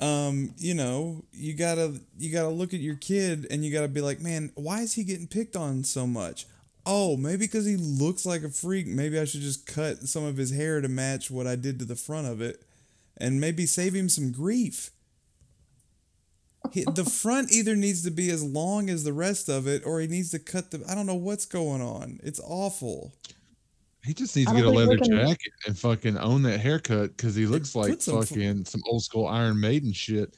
um, 0.00 0.54
you 0.56 0.74
know, 0.74 1.24
you 1.32 1.54
gotta 1.54 2.00
you 2.18 2.32
gotta 2.32 2.48
look 2.48 2.72
at 2.72 2.80
your 2.80 2.96
kid 2.96 3.46
and 3.50 3.64
you 3.64 3.72
gotta 3.72 3.88
be 3.88 4.00
like, 4.00 4.20
man, 4.20 4.52
why 4.54 4.80
is 4.80 4.94
he 4.94 5.04
getting 5.04 5.26
picked 5.26 5.56
on 5.56 5.84
so 5.84 6.06
much? 6.06 6.46
Oh, 6.86 7.16
maybe 7.16 7.38
because 7.38 7.66
he 7.66 7.76
looks 7.76 8.24
like 8.24 8.42
a 8.42 8.48
freak. 8.48 8.86
Maybe 8.86 9.18
I 9.18 9.24
should 9.24 9.42
just 9.42 9.66
cut 9.66 9.98
some 10.08 10.24
of 10.24 10.36
his 10.36 10.54
hair 10.54 10.80
to 10.80 10.88
match 10.88 11.30
what 11.30 11.46
I 11.46 11.56
did 11.56 11.78
to 11.80 11.84
the 11.84 11.96
front 11.96 12.26
of 12.26 12.40
it, 12.40 12.62
and 13.18 13.40
maybe 13.40 13.66
save 13.66 13.94
him 13.94 14.08
some 14.08 14.32
grief. 14.32 14.90
He, 16.72 16.84
the 16.84 17.04
front 17.04 17.50
either 17.52 17.74
needs 17.76 18.02
to 18.04 18.10
be 18.10 18.30
as 18.30 18.42
long 18.42 18.88
as 18.90 19.04
the 19.04 19.12
rest 19.12 19.48
of 19.48 19.66
it, 19.66 19.82
or 19.84 20.00
he 20.00 20.06
needs 20.06 20.30
to 20.30 20.38
cut 20.38 20.70
the. 20.70 20.84
I 20.88 20.94
don't 20.94 21.06
know 21.06 21.14
what's 21.14 21.46
going 21.46 21.82
on. 21.82 22.20
It's 22.22 22.40
awful. 22.44 23.12
He 24.04 24.14
just 24.14 24.34
needs 24.34 24.50
to 24.50 24.56
get 24.56 24.64
a 24.64 24.70
leather 24.70 24.96
can- 24.96 25.10
jacket 25.10 25.52
and 25.66 25.78
fucking 25.78 26.16
own 26.16 26.42
that 26.42 26.58
haircut 26.60 27.16
because 27.16 27.34
he 27.34 27.46
looks 27.46 27.74
like 27.74 27.90
put 27.90 28.02
some 28.02 28.20
fu- 28.22 28.26
fucking 28.34 28.64
some 28.64 28.80
old 28.86 29.02
school 29.02 29.26
Iron 29.26 29.60
Maiden 29.60 29.92
shit. 29.92 30.34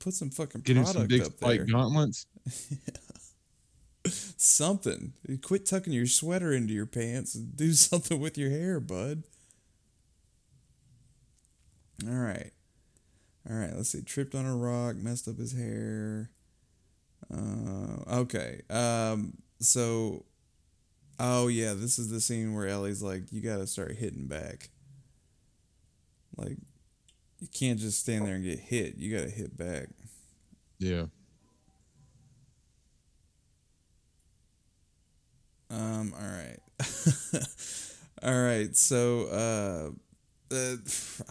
Put 0.00 0.12
some 0.12 0.28
fucking 0.30 0.60
Get 0.62 0.76
him 0.76 0.84
some 0.84 1.06
big 1.06 1.22
up 1.22 1.32
spike 1.32 1.58
there. 1.60 1.66
gauntlets. 1.66 2.26
something. 4.36 5.14
Quit 5.42 5.64
tucking 5.64 5.94
your 5.94 6.06
sweater 6.06 6.52
into 6.52 6.74
your 6.74 6.84
pants 6.84 7.34
and 7.34 7.56
do 7.56 7.72
something 7.74 8.20
with 8.20 8.36
your 8.36 8.50
hair, 8.50 8.80
bud. 8.80 9.22
All 12.06 12.12
right. 12.14 12.52
All 13.48 13.56
right, 13.56 13.72
let's 13.76 13.90
see. 13.90 14.02
Tripped 14.02 14.34
on 14.34 14.46
a 14.46 14.56
rock, 14.56 14.96
messed 14.96 15.28
up 15.28 15.38
his 15.38 15.52
hair. 15.52 16.30
Uh, 17.32 18.20
okay. 18.20 18.62
Um. 18.70 19.34
So. 19.60 20.24
Oh 21.20 21.46
yeah, 21.46 21.74
this 21.74 21.98
is 21.98 22.08
the 22.10 22.20
scene 22.20 22.54
where 22.54 22.66
Ellie's 22.66 23.02
like, 23.02 23.30
"You 23.30 23.40
got 23.40 23.58
to 23.58 23.66
start 23.68 23.92
hitting 23.92 24.26
back. 24.26 24.70
Like, 26.36 26.56
you 27.38 27.46
can't 27.52 27.78
just 27.78 28.00
stand 28.00 28.26
there 28.26 28.34
and 28.34 28.42
get 28.42 28.58
hit. 28.58 28.96
You 28.96 29.16
got 29.16 29.24
to 29.24 29.30
hit 29.30 29.56
back." 29.56 29.88
Yeah. 30.78 31.04
Um. 35.70 36.12
All 36.20 36.26
right. 36.28 36.58
all 38.22 38.42
right. 38.42 38.76
So, 38.76 39.26
uh, 39.28 39.90
uh, 40.54 40.76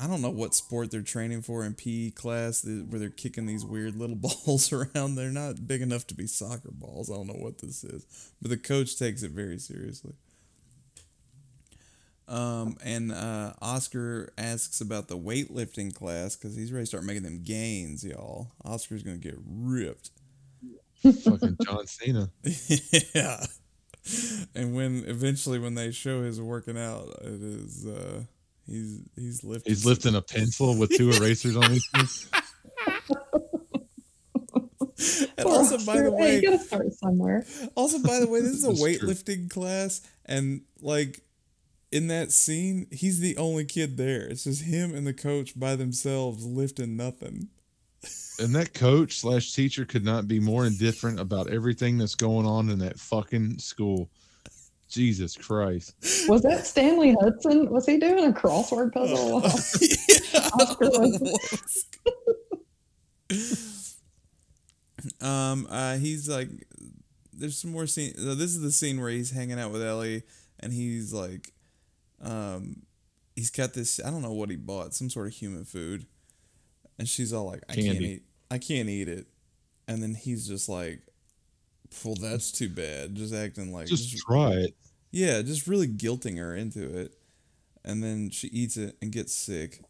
I 0.01 0.07
don't 0.07 0.21
know 0.21 0.30
what 0.30 0.53
sport 0.53 0.91
they're 0.91 1.01
training 1.01 1.41
for 1.41 1.63
in 1.65 1.74
PE 1.74 2.11
class 2.11 2.65
where 2.65 2.99
they're 2.99 3.09
kicking 3.09 3.45
these 3.45 3.65
weird 3.65 3.95
little 3.95 4.15
balls 4.45 4.71
around. 4.71 5.15
They're 5.15 5.32
not 5.32 5.67
big 5.67 5.82
enough 5.82 6.07
to 6.07 6.15
be 6.15 6.28
soccer 6.28 6.71
balls. 6.71 7.09
I 7.09 7.15
don't 7.15 7.28
know 7.28 7.34
what 7.34 7.59
this 7.59 7.84
is, 7.84 8.05
but 8.41 8.49
the 8.49 8.57
coach 8.57 8.97
takes 8.97 9.24
it 9.24 9.32
very 9.32 9.57
seriously. 9.57 10.13
Um, 12.28 12.78
and 12.84 13.11
uh, 13.11 13.53
Oscar 13.61 14.32
asks 14.38 14.82
about 14.82 15.07
the 15.07 15.17
weightlifting 15.17 15.93
class 15.93 16.36
because 16.36 16.55
he's 16.55 16.71
ready 16.71 16.84
to 16.84 16.88
start 16.88 17.03
making 17.03 17.24
them 17.24 17.43
gains, 17.43 18.03
y'all. 18.03 18.51
Oscar's 18.63 19.03
gonna 19.03 19.17
get 19.17 19.38
ripped. 19.45 20.11
Fucking 21.03 21.57
John 21.65 21.86
Cena. 21.86 22.30
yeah. 23.13 23.45
And 24.55 24.76
when 24.76 25.03
eventually 25.05 25.59
when 25.59 25.76
they 25.76 25.91
show 25.91 26.24
his 26.24 26.41
working 26.41 26.78
out, 26.78 27.09
it 27.21 27.41
is 27.41 27.86
uh 27.86 28.24
he's 28.66 29.01
he's 29.16 29.43
lifting 29.43 29.72
He's 29.72 29.86
lifting 29.86 30.16
a 30.16 30.22
pencil 30.22 30.78
with 30.78 30.91
two 30.91 31.11
erasers 31.14 31.55
on 31.55 31.70
his 31.72 31.86
face. 31.95 32.30
And 35.38 35.47
also 35.47 35.78
by 35.86 35.97
the 36.01 36.11
hey, 36.18 36.24
way, 36.24 36.36
you 36.36 36.41
gotta 36.43 36.59
start 36.59 36.93
somewhere. 36.93 37.45
also 37.76 37.99
by 37.99 38.20
the 38.20 38.28
way, 38.28 38.41
this 38.41 38.51
is 38.51 38.64
a 38.64 38.68
That's 38.74 38.80
true. 38.80 39.09
weightlifting 39.09 39.49
class 39.49 40.01
and 40.26 40.61
like 40.82 41.22
in 41.91 42.07
that 42.07 42.32
scene, 42.32 42.88
he's 42.91 43.20
the 43.20 43.38
only 43.38 43.66
kid 43.66 43.97
there. 43.97 44.22
It's 44.28 44.45
just 44.45 44.64
him 44.64 44.95
and 44.95 45.05
the 45.05 45.14
coach 45.14 45.57
by 45.59 45.76
themselves 45.76 46.43
lifting 46.45 46.97
nothing. 46.97 47.49
And 48.39 48.55
that 48.55 48.74
coach 48.74 49.20
slash 49.20 49.53
teacher 49.53 49.86
could 49.86 50.03
not 50.03 50.28
be 50.28 50.39
more 50.39 50.66
indifferent 50.66 51.20
about 51.20 51.51
everything 51.51 51.97
that's 51.99 52.16
going 52.16 52.47
on 52.47 52.70
in 52.70 52.80
that 52.80 52.99
fucking 52.99 53.59
school. 53.59 54.09
Jesus 54.94 55.36
Christ. 55.36 55.96
Was 56.30 56.44
that 56.44 56.68
Stanley 56.68 57.16
Hudson? 57.20 57.70
Was 57.72 57.86
he 57.88 57.98
doing 57.98 58.26
a 58.26 58.32
crossword 58.32 58.94
puzzle? 58.94 59.41
yeah, 59.82 60.50
Oscar 60.60 60.86
was- 60.89 61.98
um, 65.22 65.68
uh, 65.70 65.98
he's 65.98 66.30
like, 66.30 66.50
there's 67.34 67.58
some 67.58 67.72
more 67.72 67.88
scene. 67.88 68.14
uh, 68.20 68.36
This 68.36 68.52
is 68.52 68.62
the 68.62 68.72
scene 68.72 69.02
where 69.02 69.10
he's 69.10 69.32
hanging 69.32 69.60
out 69.60 69.72
with 69.72 69.82
Ellie, 69.82 70.24
and 70.60 70.72
he's 70.72 71.12
like, 71.12 71.52
um, 72.22 72.84
he's 73.36 73.50
got 73.50 73.74
this. 73.74 74.00
I 74.04 74.12
don't 74.12 74.22
know 74.22 74.32
what 74.34 74.50
he 74.52 74.56
bought, 74.56 74.94
some 74.94 75.10
sort 75.10 75.26
of 75.28 75.34
human 75.34 75.66
food, 75.66 76.06
and 77.00 77.10
she's 77.10 77.34
all 77.34 77.46
like, 77.50 77.64
I 77.68 77.74
can't 77.76 77.98
eat, 78.04 78.24
I 78.52 78.58
can't 78.60 78.89
eat 78.89 79.08
it, 79.10 79.26
and 79.88 80.04
then 80.04 80.14
he's 80.14 80.48
just 80.48 80.70
like, 80.70 81.02
well, 82.06 82.16
that's 82.16 82.52
too 82.52 82.70
bad, 82.70 83.16
just 83.16 83.34
acting 83.34 83.74
like, 83.74 83.88
Just 83.88 84.16
try 84.18 84.52
it. 84.52 84.76
Yeah, 85.14 85.43
just 85.43 85.68
really 85.68 85.88
guilting 85.88 86.39
her 86.39 86.55
into 86.55 86.84
it. 86.84 87.14
And 87.86 88.03
then 88.03 88.32
she 88.32 88.47
eats 88.47 88.78
it 88.78 88.97
and 88.99 89.11
gets 89.11 89.34
sick. 89.34 89.82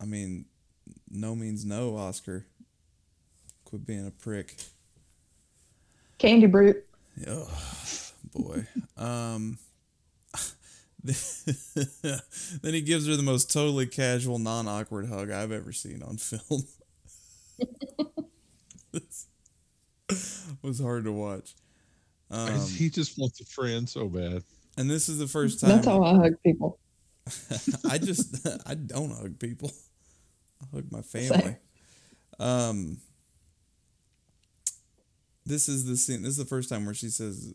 I 0.00 0.04
mean, 0.04 0.46
no 1.08 1.36
means 1.36 1.64
no, 1.64 1.96
Oscar. 1.96 2.46
Quit 3.64 3.86
being 3.86 4.06
a 4.06 4.10
prick. 4.10 4.56
Candy 6.18 6.46
Brute. 6.46 6.84
Oh, 7.28 7.48
boy. 8.34 8.66
um, 8.96 9.58
then 11.04 12.74
he 12.74 12.80
gives 12.80 13.06
her 13.06 13.14
the 13.14 13.22
most 13.22 13.52
totally 13.52 13.86
casual, 13.86 14.40
non 14.40 14.66
awkward 14.66 15.06
hug 15.06 15.30
I've 15.30 15.52
ever 15.52 15.70
seen 15.72 16.02
on 16.02 16.16
film. 16.16 16.64
this 18.90 19.26
was 20.62 20.80
hard 20.80 21.04
to 21.04 21.12
watch. 21.12 21.54
Um, 22.30 22.60
he 22.68 22.90
just 22.90 23.18
wants 23.18 23.40
a 23.40 23.44
friend 23.46 23.88
so 23.88 24.08
bad. 24.08 24.42
and 24.76 24.90
this 24.90 25.08
is 25.08 25.18
the 25.18 25.26
first 25.28 25.60
time. 25.60 25.70
That's 25.70 25.86
how 25.86 26.02
I 26.02 26.14
hug 26.14 26.34
people. 26.44 26.78
I 27.90 27.98
just 27.98 28.46
I 28.66 28.74
don't 28.74 29.10
hug 29.10 29.38
people. 29.38 29.70
I 30.62 30.76
hug 30.76 30.86
my 30.90 31.02
family. 31.02 31.56
Um 32.38 32.98
this 35.46 35.68
is 35.68 35.84
the 35.86 35.96
scene 35.96 36.22
this 36.22 36.32
is 36.32 36.36
the 36.36 36.44
first 36.44 36.68
time 36.68 36.84
where 36.84 36.94
she 36.94 37.08
says 37.08 37.54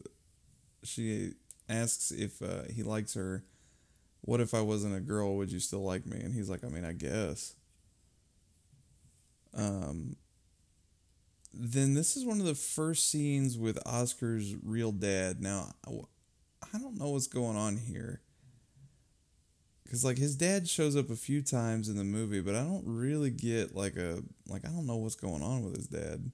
she 0.83 1.33
asks 1.69 2.11
if 2.11 2.41
uh, 2.41 2.63
he 2.69 2.83
likes 2.83 3.13
her. 3.13 3.43
What 4.21 4.41
if 4.41 4.53
I 4.53 4.61
wasn't 4.61 4.95
a 4.95 5.01
girl, 5.01 5.35
would 5.37 5.51
you 5.51 5.59
still 5.59 5.83
like 5.83 6.05
me? 6.05 6.19
And 6.19 6.33
he's 6.33 6.49
like, 6.49 6.63
I 6.63 6.67
mean, 6.67 6.85
I 6.85 6.93
guess. 6.93 7.55
Um 9.53 10.15
then 11.53 11.93
this 11.93 12.17
is 12.17 12.25
one 12.25 12.39
of 12.39 12.45
the 12.45 12.55
first 12.55 13.09
scenes 13.09 13.57
with 13.57 13.77
Oscar's 13.85 14.55
real 14.63 14.91
dad. 14.91 15.41
Now, 15.41 15.73
I 15.87 16.77
don't 16.79 16.97
know 16.97 17.09
what's 17.09 17.27
going 17.27 17.57
on 17.57 17.77
here. 17.77 18.21
Cause 19.89 20.03
like 20.03 20.17
his 20.17 20.35
dad 20.35 20.67
shows 20.67 20.95
up 20.95 21.11
a 21.11 21.15
few 21.15 21.43
times 21.43 21.87
in 21.87 21.97
the 21.97 22.03
movie, 22.03 22.41
but 22.41 22.55
I 22.55 22.63
don't 22.63 22.83
really 22.87 23.29
get 23.29 23.75
like 23.75 23.95
a 23.95 24.23
like 24.47 24.65
I 24.65 24.69
don't 24.69 24.87
know 24.87 24.95
what's 24.95 25.13
going 25.13 25.43
on 25.43 25.63
with 25.63 25.75
his 25.75 25.85
dad. 25.85 26.31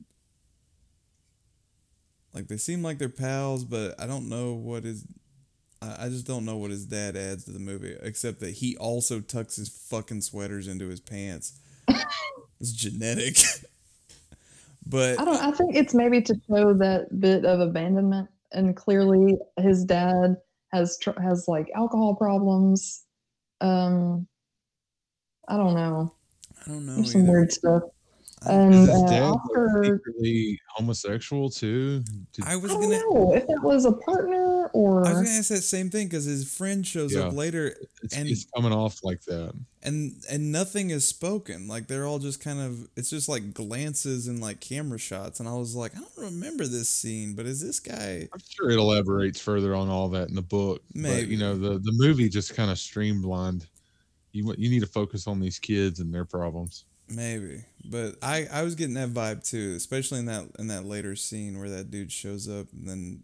Like 2.33 2.47
they 2.47 2.55
seem 2.55 2.81
like 2.83 2.99
they're 2.99 3.09
pals, 3.09 3.65
but 3.65 3.99
I 3.99 4.07
don't 4.07 4.29
know 4.29 4.53
what 4.53 4.85
his 4.85 5.05
I, 5.81 6.05
I 6.05 6.09
just 6.09 6.25
don't 6.25 6.45
know 6.45 6.55
what 6.55 6.71
his 6.71 6.85
dad 6.85 7.17
adds 7.17 7.43
to 7.45 7.51
the 7.51 7.59
movie, 7.59 7.97
except 8.01 8.39
that 8.39 8.51
he 8.51 8.77
also 8.77 9.19
tucks 9.19 9.57
his 9.57 9.67
fucking 9.67 10.21
sweaters 10.21 10.69
into 10.69 10.87
his 10.87 11.01
pants. 11.01 11.59
it's 12.61 12.71
genetic. 12.71 13.37
but 14.89 15.19
I 15.19 15.25
don't. 15.25 15.37
I 15.37 15.51
think 15.51 15.75
it's 15.75 15.93
maybe 15.93 16.21
to 16.23 16.35
show 16.49 16.73
that 16.73 17.19
bit 17.19 17.45
of 17.45 17.59
abandonment, 17.59 18.27
and 18.51 18.75
clearly 18.75 19.37
his 19.57 19.85
dad 19.85 20.35
has 20.73 20.97
tr- 20.97 21.19
has 21.21 21.45
like 21.47 21.69
alcohol 21.75 22.15
problems. 22.15 23.05
Um, 23.61 24.27
I 25.47 25.57
don't 25.57 25.75
know. 25.75 26.15
I 26.65 26.71
don't 26.71 26.85
know. 26.85 26.95
There's 26.95 27.11
some 27.11 27.21
either. 27.21 27.31
weird 27.31 27.51
stuff. 27.53 27.83
I- 28.45 28.53
And 28.53 28.73
Is 28.73 28.87
his 28.87 28.89
uh, 29.03 29.07
dad 29.07 29.29
like, 29.31 29.85
secretly 29.85 30.59
homosexual 30.69 31.49
too? 31.49 32.03
Did- 32.33 32.45
I 32.45 32.55
was 32.55 32.71
I 32.71 32.75
don't 32.75 32.83
gonna 32.83 32.97
know 32.99 33.33
if 33.35 33.45
that 33.47 33.61
was 33.61 33.85
a 33.85 33.91
partner 33.91 34.67
or 34.67 35.05
I 35.05 35.09
was 35.11 35.23
gonna 35.23 35.29
ask 35.37 35.49
that 35.49 35.61
same 35.61 35.89
thing 35.89 36.07
because 36.07 36.25
his 36.25 36.51
friend 36.53 36.85
shows 36.87 37.15
up 37.15 37.33
later 37.33 37.75
it's, 38.01 38.15
and- 38.15 38.27
he's 38.27 38.47
coming 38.55 38.71
off 38.71 39.03
like 39.03 39.21
that. 39.23 39.53
and 39.83 40.13
and 40.29 40.51
nothing 40.51 40.89
is 40.89 41.05
spoken 41.07 41.67
like 41.67 41.87
they're 41.87 42.05
all 42.05 42.19
just 42.19 42.41
kind 42.41 42.59
of 42.59 42.87
it's 42.95 43.09
just 43.09 43.27
like 43.29 43.53
glances 43.53 44.27
and 44.27 44.41
like 44.41 44.59
camera 44.59 44.99
shots 44.99 45.39
and 45.39 45.47
i 45.47 45.53
was 45.53 45.73
like 45.73 45.95
i 45.95 45.99
don't 45.99 46.17
remember 46.17 46.65
this 46.67 46.89
scene 46.89 47.33
but 47.33 47.45
is 47.45 47.61
this 47.61 47.79
guy 47.79 48.27
I'm 48.33 48.41
sure 48.49 48.69
it 48.71 48.77
elaborates 48.77 49.39
further 49.39 49.73
on 49.75 49.89
all 49.89 50.09
that 50.09 50.27
in 50.29 50.35
the 50.35 50.41
book. 50.41 50.81
But 50.95 51.27
you 51.27 51.37
know, 51.37 51.57
the 51.57 51.79
the 51.79 51.91
movie 51.93 52.27
just 52.29 52.55
kind 52.55 52.69
of 52.71 52.77
streamlined. 52.77 53.67
You 54.33 54.53
you 54.57 54.69
need 54.69 54.81
to 54.81 54.87
focus 54.87 55.27
on 55.27 55.39
these 55.39 55.57
kids 55.59 55.99
and 56.01 56.13
their 56.13 56.25
problems. 56.25 56.85
Maybe 57.09 57.63
but 57.85 58.15
i 58.21 58.47
i 58.51 58.61
was 58.61 58.75
getting 58.75 58.93
that 58.93 59.09
vibe 59.09 59.47
too 59.47 59.73
especially 59.75 60.19
in 60.19 60.25
that 60.25 60.45
in 60.59 60.67
that 60.67 60.85
later 60.85 61.15
scene 61.15 61.57
where 61.59 61.69
that 61.69 61.89
dude 61.89 62.11
shows 62.11 62.47
up 62.47 62.67
and 62.73 62.87
then 62.87 63.23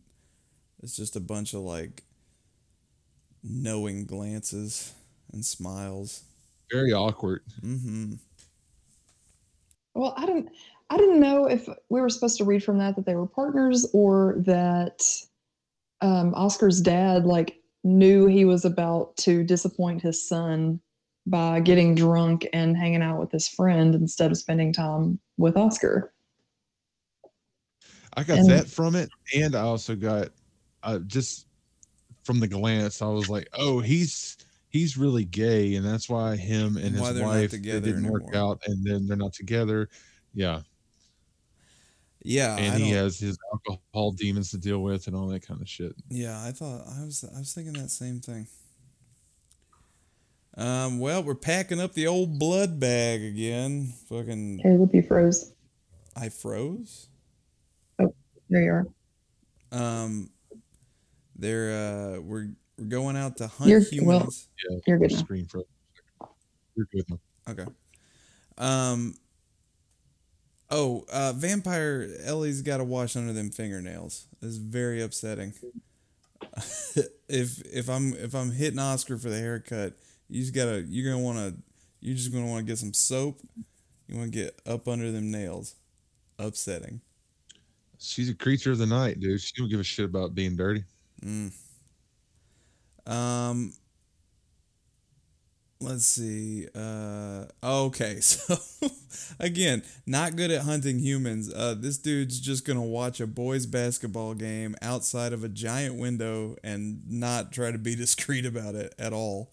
it's 0.81 0.95
just 0.95 1.15
a 1.15 1.19
bunch 1.19 1.53
of 1.53 1.61
like 1.61 2.03
knowing 3.43 4.05
glances 4.05 4.93
and 5.31 5.45
smiles 5.45 6.23
Very 6.71 6.93
awkward. 6.93 7.41
mm-hmm 7.61 8.13
Well, 9.93 10.13
I 10.17 10.25
didn't. 10.25 10.49
I 10.89 10.97
didn't 10.97 11.19
know 11.19 11.45
if 11.45 11.67
we 11.89 11.99
were 11.99 12.09
supposed 12.09 12.37
to 12.37 12.43
read 12.43 12.63
from 12.63 12.77
that 12.77 12.95
that 12.95 13.05
they 13.05 13.15
were 13.15 13.25
partners 13.25 13.87
or 13.91 14.35
that 14.39 15.01
um, 16.01 16.33
Oscar's 16.35 16.79
dad 16.79 17.25
like 17.25 17.59
knew 17.83 18.27
he 18.27 18.45
was 18.45 18.65
about 18.65 19.17
to 19.17 19.43
disappoint 19.43 20.01
his 20.01 20.27
son 20.27 20.79
by 21.27 21.59
getting 21.59 21.95
drunk 21.95 22.47
and 22.53 22.77
hanging 22.77 23.01
out 23.01 23.19
with 23.19 23.31
his 23.31 23.47
friend 23.47 23.95
instead 23.95 24.31
of 24.31 24.37
spending 24.37 24.71
time 24.71 25.19
with 25.37 25.57
Oscar. 25.57 26.13
I 28.15 28.23
got 28.23 28.39
And- 28.39 28.49
that 28.49 28.67
from 28.67 28.95
it, 28.95 29.09
and 29.35 29.55
I 29.55 29.61
also 29.61 29.95
got 29.95 30.29
uh, 30.83 30.99
just 30.99 31.47
from 32.23 32.39
the 32.39 32.47
glance. 32.47 33.01
I 33.01 33.07
was 33.07 33.29
like, 33.29 33.49
oh, 33.53 33.79
he's 33.79 34.37
he's 34.69 34.97
really 34.97 35.25
gay, 35.25 35.75
and 35.75 35.85
that's 35.85 36.07
why 36.07 36.35
him 36.35 36.77
and 36.77 36.97
Why 36.97 37.07
his 37.07 37.15
they're 37.17 37.25
wife 37.25 37.51
they 37.51 37.57
didn't 37.59 38.07
work 38.09 38.33
out, 38.35 38.61
and 38.67 38.85
then 38.85 39.05
they're 39.07 39.17
not 39.17 39.33
together. 39.33 39.89
Yeah, 40.33 40.61
yeah 42.23 42.55
and 42.57 42.75
I 42.75 42.77
he 42.77 42.91
don't- 42.91 43.03
has 43.03 43.19
his 43.19 43.37
alcohol 43.51 44.11
demons 44.13 44.51
to 44.51 44.57
deal 44.57 44.79
with, 44.83 45.07
and 45.07 45.15
all 45.15 45.27
that 45.27 45.45
kind 45.45 45.59
of 45.61 45.67
shit. 45.67 45.93
Yeah, 46.09 46.41
I 46.43 46.51
thought 46.51 46.83
I 46.87 47.03
was 47.03 47.25
I 47.35 47.39
was 47.39 47.53
thinking 47.53 47.73
that 47.73 47.89
same 47.89 48.19
thing. 48.21 48.47
Um, 50.57 50.99
well, 50.99 51.21
we're 51.23 51.35
packing 51.35 51.81
up 51.81 51.93
the 51.93 52.07
old 52.07 52.39
blood 52.39 52.79
bag 52.79 53.21
again. 53.23 53.93
Fucking 54.09 54.61
Okay, 54.61 54.75
would 54.75 54.91
be 54.91 55.01
froze. 55.01 55.53
I 56.15 56.29
froze. 56.29 57.09
Oh, 57.99 58.13
there 58.49 58.63
you 58.63 58.71
are. 58.71 58.87
Um, 59.71 60.29
they're 61.35 61.71
uh, 62.15 62.21
we're 62.21 62.49
we're 62.77 62.85
going 62.87 63.17
out 63.17 63.37
to 63.37 63.47
hunt 63.47 63.69
You're- 63.69 63.85
well- 64.01 64.29
Yeah, 64.69 64.77
You're 64.87 64.99
good 64.99 65.11
screen 65.11 65.45
for. 65.45 65.63
You're 66.75 66.87
good. 66.91 67.05
now. 67.09 67.19
Okay. 67.49 67.65
Um. 68.57 69.15
Oh, 70.71 71.05
uh, 71.11 71.31
vampire 71.33 72.09
Ellie's 72.23 72.61
got 72.61 72.77
to 72.77 72.83
wash 72.83 73.15
under 73.15 73.33
them 73.33 73.49
fingernails. 73.51 74.27
It's 74.41 74.55
very 74.57 75.01
upsetting. 75.01 75.53
if 77.27 77.61
if 77.65 77.89
I'm 77.89 78.13
if 78.13 78.33
I'm 78.33 78.51
hitting 78.51 78.79
Oscar 78.79 79.17
for 79.17 79.29
the 79.29 79.37
haircut, 79.37 79.93
you 80.29 80.41
just 80.41 80.53
gotta 80.53 80.83
you're 80.87 81.11
gonna 81.11 81.23
want 81.23 81.37
to 81.37 81.55
you're 82.01 82.15
just 82.15 82.31
gonna 82.31 82.47
want 82.47 82.65
to 82.65 82.71
get 82.71 82.77
some 82.77 82.93
soap. 82.93 83.41
You 84.07 84.17
want 84.17 84.31
to 84.31 84.37
get 84.37 84.59
up 84.65 84.87
under 84.87 85.11
them 85.11 85.31
nails. 85.31 85.75
Upsetting. 86.37 87.01
She's 87.97 88.29
a 88.29 88.35
creature 88.35 88.71
of 88.71 88.77
the 88.77 88.85
night, 88.85 89.19
dude. 89.19 89.41
She 89.41 89.53
don't 89.57 89.69
give 89.69 89.79
a 89.79 89.83
shit 89.83 90.05
about 90.05 90.35
being 90.35 90.55
dirty. 90.55 90.83
Mm. 91.23 91.51
Um. 93.07 93.73
Let's 95.79 96.05
see. 96.05 96.67
Uh. 96.73 97.45
Okay. 97.63 98.19
So 98.25 98.57
again, 99.39 99.81
not 100.05 100.35
good 100.35 100.51
at 100.51 100.63
hunting 100.63 100.99
humans. 100.99 101.51
Uh. 101.53 101.73
This 101.77 101.97
dude's 101.97 102.39
just 102.39 102.65
gonna 102.65 102.83
watch 102.83 103.21
a 103.21 103.27
boys' 103.27 103.65
basketball 103.65 104.33
game 104.33 104.75
outside 104.81 105.31
of 105.31 105.43
a 105.43 105.49
giant 105.49 105.95
window 105.95 106.57
and 106.63 107.01
not 107.09 107.51
try 107.53 107.71
to 107.71 107.77
be 107.77 107.95
discreet 107.95 108.45
about 108.45 108.75
it 108.75 108.93
at 108.99 109.13
all. 109.13 109.51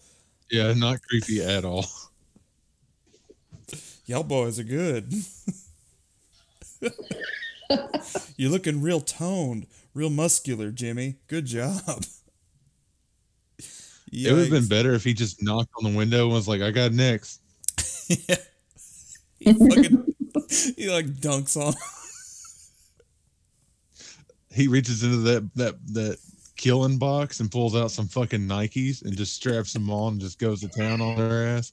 Yeah, 0.52 0.74
not 0.74 1.00
creepy 1.02 1.42
at 1.42 1.64
all. 1.64 1.86
Y'all 4.04 4.22
boys 4.22 4.58
are 4.60 4.64
good. 4.64 5.10
You're 8.36 8.50
looking 8.50 8.82
real 8.82 9.00
toned, 9.00 9.66
real 9.94 10.10
muscular, 10.10 10.70
Jimmy. 10.70 11.16
Good 11.26 11.46
job. 11.46 12.04
It 14.12 14.30
would 14.30 14.40
have 14.42 14.50
been 14.50 14.68
better 14.68 14.92
if 14.92 15.04
he 15.04 15.14
just 15.14 15.42
knocked 15.42 15.70
on 15.78 15.90
the 15.90 15.96
window 15.96 16.24
and 16.24 16.34
was 16.34 16.46
like, 16.46 16.60
"I 16.60 16.70
got 16.70 16.92
next." 16.92 17.40
yeah. 18.28 18.36
He 19.38 19.52
fucking 19.54 20.14
he 20.76 20.90
like 20.90 21.06
dunks 21.06 21.56
on. 21.56 21.72
He 24.54 24.68
reaches 24.68 25.02
into 25.02 25.16
that 25.18 25.50
that 25.54 25.74
that 25.94 26.18
killing 26.62 26.96
box 26.96 27.40
and 27.40 27.50
pulls 27.50 27.74
out 27.74 27.90
some 27.90 28.06
fucking 28.06 28.46
Nikes 28.46 29.04
and 29.04 29.16
just 29.16 29.34
straps 29.34 29.72
them 29.72 29.90
on 29.90 30.12
and 30.12 30.20
just 30.20 30.38
goes 30.38 30.60
to 30.60 30.68
town 30.68 31.00
on 31.00 31.16
their 31.16 31.48
ass. 31.48 31.72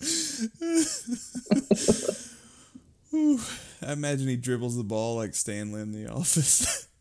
I 3.86 3.92
imagine 3.92 4.28
he 4.28 4.36
dribbles 4.36 4.78
the 4.78 4.84
ball 4.84 5.16
like 5.16 5.34
Stanley 5.34 5.82
in 5.82 5.92
the 5.92 6.08
office. 6.08 6.86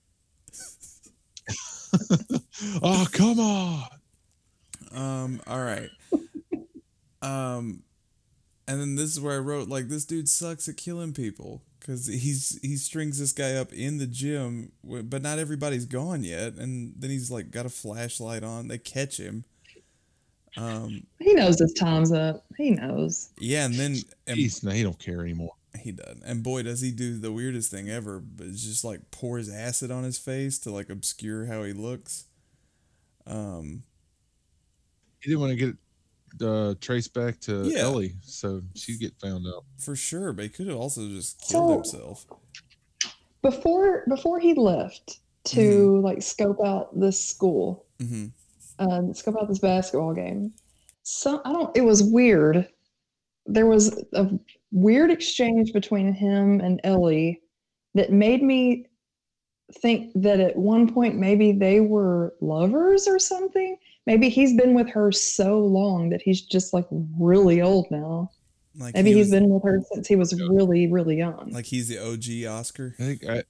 Oh 2.84 3.08
come 3.14 3.40
on! 3.40 3.88
um, 4.92 5.42
all 5.48 5.64
right. 5.64 5.90
Um 7.22 7.84
and 8.68 8.82
then 8.82 8.96
this 8.96 9.12
is 9.12 9.22
where 9.22 9.38
I 9.38 9.40
wrote 9.40 9.70
like 9.70 9.88
this 9.88 10.04
dude 10.06 10.28
sucks 10.28 10.68
at 10.68 10.76
killing 10.78 11.14
people 11.14 11.64
cuz 11.90 12.08
he's 12.08 12.60
he 12.62 12.76
strings 12.78 13.20
this 13.20 13.32
guy 13.34 13.54
up 13.56 13.74
in 13.74 13.98
the 13.98 14.08
gym 14.08 14.72
but 14.84 15.22
not 15.22 15.40
everybody's 15.40 15.86
gone 15.86 16.24
yet 16.24 16.54
and 16.56 16.94
then 16.98 17.10
he's 17.10 17.32
like 17.32 17.52
got 17.52 17.66
a 17.66 17.70
flashlight 17.70 18.44
on. 18.44 18.68
They 18.68 18.78
catch 18.78 19.18
him. 19.20 19.46
Um 20.58 21.08
He 21.20 21.34
knows 21.34 21.60
his 21.60 21.74
time's 21.74 22.12
up. 22.12 22.46
He 22.58 22.72
knows. 22.72 23.30
yeah, 23.40 23.66
and 23.66 23.76
then 23.76 23.96
and 24.28 24.38
Jeez, 24.38 24.64
no, 24.64 24.72
he 24.72 24.84
don't 24.84 25.00
care 25.00 25.22
anymore. 25.22 25.54
He 25.80 25.92
does. 25.92 26.20
And 26.26 26.44
boy, 26.44 26.64
does 26.64 26.82
he 26.82 26.92
do 26.92 27.18
the 27.18 27.32
weirdest 27.32 27.72
thing 27.72 27.90
ever, 27.90 28.20
but 28.20 28.48
it's 28.48 28.64
just 28.64 28.84
like 28.84 29.12
pours 29.12 29.50
acid 29.50 29.92
on 29.92 30.04
his 30.04 30.18
face 30.18 30.58
to 30.60 30.72
like 30.72 30.90
obscure 30.90 31.46
how 31.46 31.64
he 31.64 31.74
looks. 31.74 32.26
Um, 33.28 33.84
He 35.22 35.30
didn't 35.30 35.42
want 35.42 35.52
to 35.52 35.56
get 35.56 35.76
uh, 36.42 36.76
traced 36.82 37.14
back 37.14 37.40
to 37.42 37.64
Yeah. 37.70 37.80
Ellie, 37.80 38.16
so 38.22 38.62
she'd 38.76 39.00
get 39.00 39.14
found 39.20 39.46
out. 39.48 39.66
for 39.78 39.96
sure, 39.96 40.34
but 40.34 40.44
he 40.44 40.50
could 40.50 40.68
have 40.68 40.78
also 40.78 41.08
just 41.08 41.40
killed 41.48 41.86
So- 41.88 42.00
himself. 42.00 42.26
Before 43.42 44.04
before 44.10 44.40
he 44.40 44.54
left 44.54 45.20
to 45.46 45.60
Mm-hmm. 45.62 46.06
like 46.06 46.22
scope 46.22 46.60
out 46.64 46.98
this 47.00 47.24
school, 47.24 47.86
hmm 48.00 48.28
um, 48.80 49.14
scope 49.14 49.36
out 49.42 49.48
this 49.50 49.60
basketball 49.60 50.14
game. 50.14 50.54
So 51.04 51.42
I 51.46 51.52
don't. 51.54 51.76
It 51.76 51.82
was 51.82 52.04
weird. 52.04 52.68
There 53.46 53.66
was 53.66 54.04
a 54.14 54.30
weird 54.72 55.10
exchange 55.12 55.74
between 55.74 56.14
him 56.14 56.60
and 56.62 56.80
Ellie 56.84 57.42
that 57.96 58.12
made 58.12 58.44
me 58.44 58.86
think 59.82 60.12
that 60.16 60.40
at 60.40 60.56
one 60.56 60.92
point 60.94 61.16
maybe 61.18 61.52
they 61.52 61.80
were 61.82 62.34
lovers 62.42 63.08
or 63.08 63.20
something. 63.20 63.78
Maybe 64.06 64.30
he's 64.30 64.54
been 64.56 64.74
with 64.74 64.90
her 64.90 65.12
so 65.12 65.60
long 65.60 66.10
that 66.10 66.22
he's 66.22 66.42
just 66.42 66.74
like 66.74 66.88
really 67.20 67.62
old 67.62 67.88
now. 67.92 68.32
Like 68.76 68.94
Maybe 68.96 69.12
he 69.12 69.18
he's 69.18 69.26
was- 69.28 69.32
been 69.32 69.50
with 69.50 69.64
her 69.64 69.82
since 69.94 70.08
he 70.08 70.16
was 70.16 70.34
really, 70.50 70.88
really 70.92 71.18
young. 71.18 71.50
like 71.52 71.66
he's 71.66 71.88
the 71.88 71.98
OG 72.00 72.46
Oscar. 72.52 72.96
I 73.00 73.04
think 73.04 73.26
I. 73.30 73.44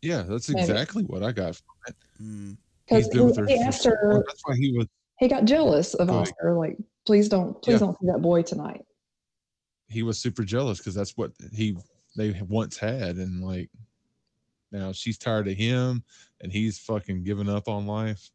Yeah, 0.00 0.22
that's 0.22 0.48
Maybe. 0.48 0.60
exactly 0.62 1.04
what 1.04 1.22
I 1.22 1.30
got. 1.30 1.54
From 1.56 1.64
it. 1.88 1.96
Mm. 2.20 2.56
He's 2.86 3.08
Because 3.08 3.08
been 3.08 3.26
with 3.26 3.36
her. 3.36 3.46
he 3.46 3.54
asked 3.58 3.82
so 3.82 3.90
her. 3.90 4.24
That's 4.26 4.42
why 4.44 4.56
he 4.56 4.72
was. 4.76 4.86
he 5.20 5.28
got 5.28 5.44
jealous 5.44 5.94
of 5.94 6.08
Go. 6.08 6.14
Oscar. 6.14 6.54
Like, 6.58 6.76
please 7.06 7.28
don't, 7.28 7.60
please 7.62 7.74
Yeah. 7.74 7.78
don't 7.78 7.96
see 8.00 8.06
that 8.08 8.20
boy 8.20 8.42
tonight. 8.42 8.84
He 9.88 10.02
was 10.02 10.18
super 10.18 10.42
jealous 10.42 10.78
because 10.78 10.94
that's 10.94 11.16
what 11.16 11.32
he 11.52 11.76
they 12.16 12.40
once 12.48 12.76
had, 12.76 13.16
and 13.16 13.42
like 13.44 13.70
now 14.72 14.90
she's 14.92 15.18
tired 15.18 15.46
of 15.48 15.54
him, 15.56 16.02
and 16.40 16.50
he's 16.50 16.78
fucking 16.78 17.22
giving 17.24 17.48
up 17.48 17.68
on 17.68 17.86
life. 17.86 18.30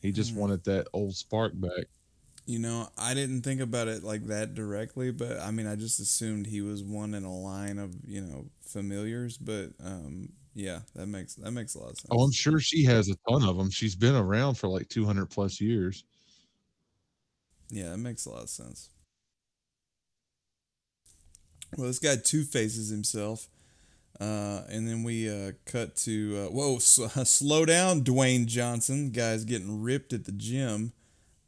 He 0.00 0.12
just 0.12 0.34
Mm. 0.34 0.36
wanted 0.36 0.64
that 0.64 0.88
old 0.92 1.16
spark 1.16 1.52
back. 1.60 1.86
You 2.46 2.58
know, 2.58 2.88
I 2.98 3.14
didn't 3.14 3.42
think 3.42 3.60
about 3.60 3.86
it 3.86 4.02
like 4.02 4.26
that 4.26 4.54
directly, 4.54 5.12
but 5.12 5.38
I 5.38 5.50
mean, 5.52 5.66
I 5.66 5.76
just 5.76 6.00
assumed 6.00 6.46
he 6.46 6.62
was 6.62 6.82
one 6.82 7.14
in 7.14 7.22
a 7.24 7.34
line 7.36 7.78
of 7.78 7.94
you 8.04 8.20
know 8.22 8.46
familiars. 8.62 9.36
But 9.36 9.70
um, 9.82 10.32
yeah, 10.54 10.80
that 10.94 11.06
makes 11.06 11.34
that 11.36 11.52
makes 11.52 11.74
a 11.74 11.78
lot 11.80 11.90
of 11.90 11.98
sense. 11.98 12.10
Oh, 12.10 12.22
I'm 12.22 12.30
sure 12.32 12.60
she 12.60 12.84
has 12.84 13.08
a 13.08 13.16
ton 13.28 13.42
of 13.44 13.56
them. 13.56 13.70
She's 13.70 13.94
been 13.96 14.14
around 14.14 14.54
for 14.56 14.68
like 14.68 14.88
200 14.88 15.26
plus 15.26 15.60
years. 15.60 16.04
Yeah, 17.70 17.90
that 17.90 17.98
makes 17.98 18.26
a 18.26 18.30
lot 18.30 18.42
of 18.42 18.50
sense. 18.50 18.90
Well, 21.76 21.86
this 21.86 21.98
guy 21.98 22.16
two 22.16 22.44
faces 22.44 22.88
himself, 22.90 23.48
uh, 24.20 24.62
and 24.68 24.86
then 24.86 25.02
we 25.02 25.30
uh, 25.30 25.52
cut 25.64 25.96
to 25.96 26.44
uh, 26.46 26.50
whoa, 26.50 26.76
s- 26.76 27.00
slow 27.28 27.64
down, 27.64 28.02
Dwayne 28.02 28.46
Johnson. 28.46 29.10
Guy's 29.10 29.44
getting 29.44 29.82
ripped 29.82 30.12
at 30.12 30.24
the 30.26 30.32
gym. 30.32 30.92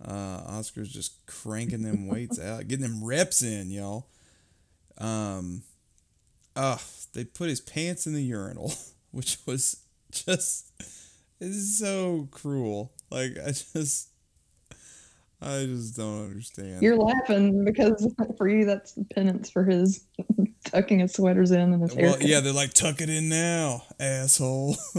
Uh, 0.02 0.42
Oscar's 0.46 0.92
just 0.92 1.24
cranking 1.26 1.82
them 1.82 2.08
weights 2.08 2.40
out, 2.40 2.68
getting 2.68 2.82
them 2.86 3.04
reps 3.04 3.42
in, 3.42 3.70
y'all. 3.70 4.08
Um, 4.98 5.62
uh, 6.56 6.78
they 7.12 7.24
put 7.24 7.48
his 7.48 7.60
pants 7.60 8.06
in 8.06 8.14
the 8.14 8.22
urinal, 8.22 8.72
which 9.10 9.38
was 9.46 9.82
just 10.10 10.72
is 11.40 11.78
so 11.78 12.28
cruel. 12.30 12.92
Like 13.10 13.36
I 13.44 13.52
just. 13.52 14.08
I 15.44 15.66
just 15.66 15.96
don't 15.96 16.24
understand. 16.24 16.82
You're 16.82 16.96
laughing 16.96 17.64
because 17.64 18.06
for 18.38 18.48
you, 18.48 18.64
that's 18.64 18.92
the 18.92 19.04
penance 19.04 19.50
for 19.50 19.64
his 19.64 20.04
tucking 20.64 21.00
his 21.00 21.12
sweaters 21.14 21.50
in 21.50 21.60
and 21.60 21.82
his 21.82 21.94
hair. 21.94 22.10
Well, 22.10 22.22
yeah, 22.22 22.40
they're 22.40 22.52
like, 22.52 22.72
tuck 22.74 23.00
it 23.00 23.10
in 23.10 23.28
now, 23.28 23.82
asshole. 23.98 24.76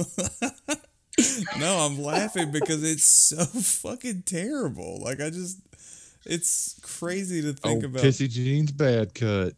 no, 1.59 1.77
I'm 1.79 2.01
laughing 2.01 2.51
because 2.51 2.83
it's 2.83 3.05
so 3.05 3.43
fucking 3.45 4.23
terrible. 4.23 4.99
Like, 5.01 5.21
I 5.21 5.29
just, 5.29 5.59
it's 6.25 6.79
crazy 6.81 7.41
to 7.41 7.49
Oh, 7.63 7.69
think 7.69 7.83
about. 7.83 8.03
Pissy 8.03 8.29
Jean's 8.29 8.71
bad 8.71 9.13
cut. 9.15 9.53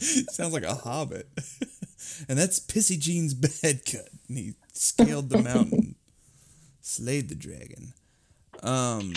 Sounds 0.00 0.52
like 0.52 0.64
a 0.64 0.74
hobbit. 0.74 1.28
and 2.28 2.38
that's 2.38 2.60
Pissy 2.60 2.98
Jean's 2.98 3.34
bad 3.34 3.84
cut. 3.86 4.08
And 4.28 4.38
he 4.38 4.54
scaled 4.72 5.30
the 5.30 5.38
mountain, 5.42 5.94
slayed 6.84 7.30
the 7.30 7.34
dragon. 7.34 7.94
Um, 8.62 9.14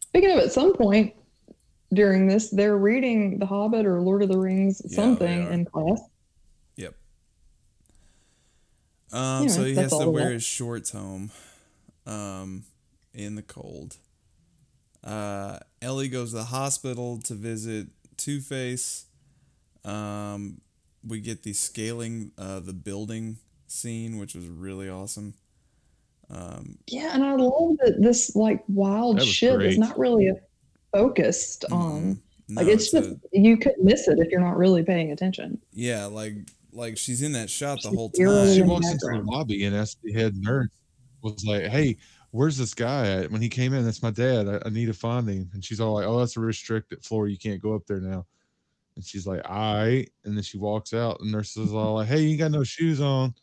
Speaking 0.00 0.30
of, 0.30 0.38
at 0.38 0.52
some 0.52 0.72
point 0.74 1.14
during 1.92 2.28
this, 2.28 2.50
they're 2.50 2.76
reading 2.76 3.38
The 3.38 3.46
Hobbit 3.46 3.84
or 3.84 4.00
Lord 4.00 4.22
of 4.22 4.28
the 4.28 4.38
Rings, 4.38 4.80
Yeah, 4.84 4.94
something 4.94 5.52
in 5.52 5.64
class. 5.64 6.00
Yep. 6.76 6.94
Um, 9.12 9.48
so 9.48 9.64
he 9.64 9.74
has 9.74 9.90
to 9.90 10.08
wear 10.08 10.30
his 10.30 10.44
shorts 10.44 10.92
home, 10.92 11.30
um, 12.06 12.64
in 13.12 13.34
the 13.34 13.42
cold. 13.42 13.96
Uh, 15.02 15.58
Ellie 15.82 16.08
goes 16.08 16.30
to 16.30 16.36
the 16.36 16.44
hospital 16.44 17.18
to 17.22 17.34
visit 17.34 17.88
Two 18.16 18.40
Face. 18.40 19.06
Um, 19.84 20.60
we 21.06 21.20
get 21.20 21.42
the 21.42 21.52
scaling 21.52 22.32
uh, 22.38 22.60
the 22.60 22.72
building 22.72 23.38
scene, 23.66 24.18
which 24.18 24.34
was 24.34 24.46
really 24.46 24.88
awesome. 24.88 25.34
Um, 26.30 26.78
Yeah, 26.86 27.10
and 27.14 27.24
I 27.24 27.34
love 27.36 27.76
that 27.84 27.96
this 28.02 28.36
like 28.36 28.62
wild 28.68 29.22
shit 29.22 29.56
great. 29.56 29.70
is 29.70 29.78
not 29.78 29.98
really 29.98 30.30
focused 30.92 31.64
on. 31.70 32.20
No, 32.48 32.62
like 32.62 32.70
it's, 32.72 32.92
a- 32.94 33.00
just 33.02 33.16
you 33.32 33.56
couldn't 33.58 33.84
miss 33.84 34.08
it 34.08 34.18
if 34.18 34.28
you're 34.30 34.40
not 34.40 34.56
really 34.56 34.82
paying 34.82 35.12
attention. 35.12 35.60
yeah, 35.72 36.06
like 36.06 36.34
like 36.72 36.96
she's 36.98 37.22
in 37.22 37.32
that 37.32 37.48
shot 37.50 37.82
the 37.82 37.88
She's 37.88 37.96
whole 37.96 38.10
time. 38.10 38.54
She 38.54 38.62
walks 38.62 38.90
into 38.90 39.06
the 39.06 39.22
lobby 39.24 39.64
and 39.64 39.74
asked 39.74 39.98
the 40.02 40.12
head 40.12 40.34
nurse, 40.36 40.68
was 41.22 41.44
like, 41.46 41.64
"Hey, 41.64 41.96
where's 42.30 42.56
this 42.56 42.74
guy 42.74 43.06
at?" 43.08 43.30
When 43.30 43.40
he 43.42 43.48
came 43.48 43.72
in, 43.74 43.84
that's 43.84 44.02
my 44.02 44.10
dad. 44.10 44.48
I, 44.48 44.60
I 44.66 44.70
need 44.70 44.86
to 44.86 44.92
find 44.94 45.28
him. 45.28 45.50
And 45.54 45.64
she's 45.64 45.80
all 45.80 45.94
like, 45.94 46.06
"Oh, 46.06 46.18
that's 46.18 46.36
a 46.36 46.40
restricted 46.40 47.02
floor. 47.04 47.28
You 47.28 47.38
can't 47.38 47.60
go 47.62 47.74
up 47.74 47.86
there 47.86 48.00
now." 48.00 48.26
And 48.96 49.04
she's 49.04 49.26
like, 49.26 49.40
"All 49.48 49.76
right." 49.84 50.08
And 50.24 50.36
then 50.36 50.42
she 50.42 50.58
walks 50.58 50.92
out. 50.94 51.20
And 51.20 51.32
nurse 51.32 51.56
is 51.56 51.72
all 51.72 51.94
like, 51.94 52.08
"Hey, 52.08 52.20
you 52.20 52.36
got 52.38 52.50
no 52.50 52.64
shoes 52.64 53.00
on." 53.00 53.34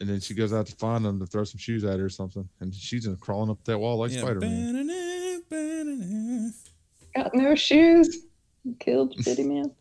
And 0.00 0.08
then 0.08 0.20
she 0.20 0.32
goes 0.34 0.52
out 0.52 0.66
to 0.66 0.74
find 0.76 1.04
him 1.04 1.18
to 1.20 1.26
throw 1.26 1.44
some 1.44 1.58
shoes 1.58 1.84
at 1.84 1.98
her 1.98 2.06
or 2.06 2.08
something. 2.08 2.48
And 2.60 2.74
she's 2.74 3.04
just 3.04 3.20
crawling 3.20 3.50
up 3.50 3.62
that 3.64 3.78
wall 3.78 3.98
like 3.98 4.12
Yeah, 4.12 4.20
Spider 4.20 4.40
Man. 4.40 4.72
ba-na-na, 4.86 5.38
ba-na-na. 5.50 6.50
Got 7.14 7.34
no 7.34 7.54
shoes. 7.54 8.24
Killed 8.78 9.14
Bitty 9.24 9.44
Man. 9.44 9.74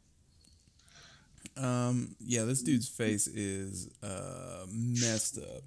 Um, 1.57 2.15
yeah, 2.19 2.43
this 2.43 2.61
dude's 2.63 2.87
face 2.87 3.27
is 3.27 3.89
uh 4.01 4.65
messed 4.71 5.37
up. 5.39 5.63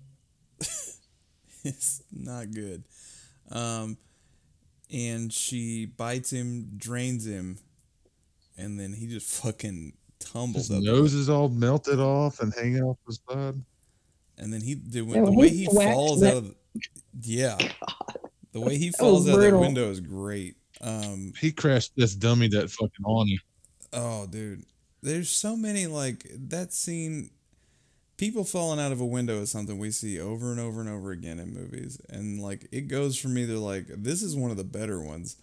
it's 1.65 2.03
not 2.11 2.51
good. 2.53 2.85
Um, 3.51 3.97
and 4.91 5.33
she 5.33 5.87
bites 5.87 6.31
him, 6.33 6.71
drains 6.77 7.27
him, 7.27 7.59
and 8.57 8.79
then 8.81 8.93
he 8.93 9.07
just 9.07 9.43
fucking 9.43 9.95
tumbles 10.19 10.69
His 10.69 10.79
up. 10.79 10.83
nose 10.85 11.15
is 11.15 11.29
all 11.29 11.49
melted 11.49 11.99
off 12.01 12.41
and 12.41 12.53
hanging 12.55 12.83
off 12.83 12.97
his 13.07 13.21
side. 13.29 13.61
And 14.39 14.53
then 14.53 14.61
he 14.61 14.75
the, 14.75 15.05
Yeah, 15.05 15.25
the 15.25 15.33
way 15.33 15.49
he 15.51 15.59
he 15.59 15.67
falls 15.67 16.21
that- 16.21 16.33
out 16.33 16.37
of 16.39 16.55
yeah, 17.23 17.59
the 18.53 18.61
way 18.61 18.77
he 18.79 18.91
falls 18.91 19.29
out 19.29 19.35
of 19.37 19.41
that 19.41 19.59
window 19.59 19.91
is 19.91 20.01
great. 20.01 20.57
Um, 20.81 21.33
He 21.41 21.53
crashed 21.53 21.93
this 21.97 22.15
dummy 22.15 22.49
that 22.49 22.71
fucking 22.71 23.05
on 23.05 23.29
him. 23.29 23.39
Oh, 23.93 24.27
dude. 24.27 24.65
There's 25.03 25.29
so 25.31 25.57
many 25.57 25.87
like 25.87 26.27
that 26.49 26.73
scene. 26.73 27.31
People 28.17 28.45
falling 28.45 28.79
out 28.81 28.93
of 28.93 29.01
a 29.01 29.07
window 29.07 29.41
is 29.43 29.51
something 29.51 29.79
we 29.79 29.91
see 29.91 30.19
over 30.21 30.51
and 30.53 30.61
over 30.61 30.81
and 30.81 30.89
over 30.89 31.11
again 31.11 31.39
in 31.41 31.53
movies, 31.53 32.01
and 32.09 32.41
like 32.41 32.69
it 32.71 32.83
goes 32.83 33.17
from 33.19 33.37
either 33.37 33.57
like 33.57 33.87
this 33.89 34.23
is 34.23 34.37
one 34.37 34.51
of 34.53 34.57
the 34.57 34.65
better 34.65 35.01
ones, 35.01 35.37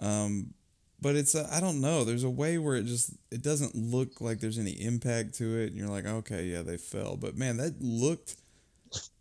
um, 0.00 0.52
but 1.00 1.16
it's 1.16 1.34
I 1.34 1.56
I 1.56 1.60
don't 1.60 1.80
know. 1.80 2.04
There's 2.04 2.24
a 2.24 2.30
way 2.30 2.58
where 2.58 2.76
it 2.76 2.86
just 2.86 3.14
it 3.30 3.42
doesn't 3.42 3.74
look 3.74 4.20
like 4.20 4.40
there's 4.40 4.58
any 4.58 4.72
impact 4.72 5.34
to 5.34 5.58
it, 5.58 5.68
and 5.68 5.76
you're 5.76 5.88
like, 5.88 6.06
okay, 6.06 6.44
yeah, 6.44 6.62
they 6.62 6.76
fell, 6.76 7.16
but 7.16 7.36
man, 7.36 7.56
that 7.58 7.80
looked 7.80 8.36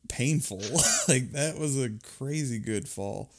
painful. 0.10 0.58
like 1.08 1.32
that 1.32 1.56
was 1.58 1.82
a 1.82 1.90
crazy 2.18 2.60
good 2.60 2.88
fall. 2.88 3.30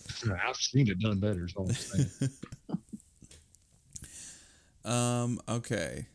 I've 0.47 0.57
seen 0.57 0.89
it 0.89 0.99
done 1.01 1.19
better. 1.19 1.45
Is 1.45 1.55
all 1.57 1.71
I'm. 1.71 2.31
Um, 4.85 5.39
okay. 5.47 6.07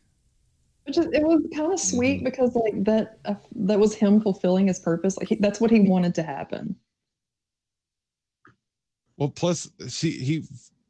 Which 0.84 0.98
is, 0.98 1.06
it 1.06 1.22
was 1.22 1.42
kind 1.54 1.72
of 1.72 1.78
sweet 1.78 2.16
Mm-hmm. 2.16 2.24
because 2.24 2.54
like 2.56 2.84
that 2.84 3.18
uh, 3.24 3.34
that 3.54 3.78
was 3.78 3.94
him 3.94 4.20
fulfilling 4.20 4.66
his 4.66 4.80
purpose. 4.80 5.16
Like 5.16 5.28
he, 5.28 5.36
that's 5.36 5.60
what 5.60 5.70
he 5.70 5.80
wanted 5.80 6.14
to 6.16 6.22
happen. 6.22 6.76
Well, 9.16 9.28
plus 9.28 9.70
she 9.88 10.10
he 10.10 10.44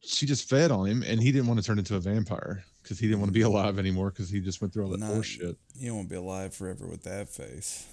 she 0.05 0.27
just 0.27 0.49
fed 0.49 0.71
on 0.71 0.87
him, 0.87 1.03
and 1.03 1.21
he 1.21 1.33
didn't 1.33 1.47
want 1.47 1.61
to 1.61 1.67
turn 1.67 1.79
into 1.79 1.97
a 1.97 2.01
vampire 2.01 2.65
because 2.83 2.99
he 2.99 3.07
didn't 3.07 3.21
want 3.21 3.31
to 3.31 3.35
be 3.35 3.43
alive 3.43 3.79
anymore 3.79 4.11
because 4.11 4.29
he 4.29 4.41
just 4.41 4.61
went 4.61 4.73
through 4.73 4.85
all 4.85 4.91
that 4.91 5.01
Not- 5.01 5.13
horse 5.15 5.27
shit. 5.27 5.57
You 5.77 5.95
won't 5.95 6.09
be 6.09 6.17
alive 6.17 6.55
forever 6.55 6.87
with 6.87 7.03
that 7.05 7.29
face. 7.29 7.87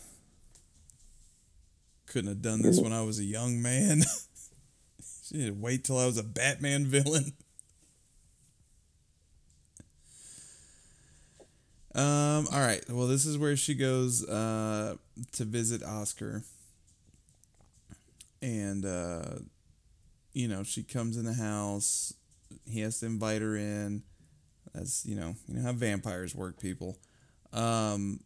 Couldn't 2.07 2.29
have 2.29 2.41
done 2.41 2.61
this 2.61 2.79
when 2.79 2.91
I 2.91 3.01
was 3.03 3.19
a 3.19 3.23
young 3.23 3.61
man. 3.61 4.01
she 5.23 5.45
to 5.45 5.51
wait 5.51 5.85
till 5.85 5.97
I 5.97 6.05
was 6.05 6.17
a 6.17 6.23
Batman 6.23 6.85
villain. 6.85 7.33
Um, 11.93 12.47
all 12.53 12.61
right. 12.61 12.81
Well, 12.89 13.07
this 13.07 13.25
is 13.25 13.37
where 13.37 13.57
she 13.57 13.73
goes 13.73 14.25
uh, 14.25 14.95
to 15.33 15.43
visit 15.43 15.83
Oscar. 15.83 16.43
And, 18.41 18.85
uh, 18.85 19.39
you 20.33 20.47
know, 20.47 20.63
she 20.63 20.83
comes 20.83 21.17
in 21.17 21.25
the 21.25 21.33
house. 21.33 22.13
He 22.65 22.81
has 22.81 22.99
to 22.99 23.05
invite 23.05 23.41
her 23.41 23.55
in. 23.55 24.03
That's, 24.73 25.05
you 25.05 25.15
know, 25.15 25.35
you 25.47 25.55
know 25.55 25.63
how 25.63 25.73
vampires 25.73 26.33
work, 26.33 26.59
people. 26.59 26.97
Um, 27.51 28.21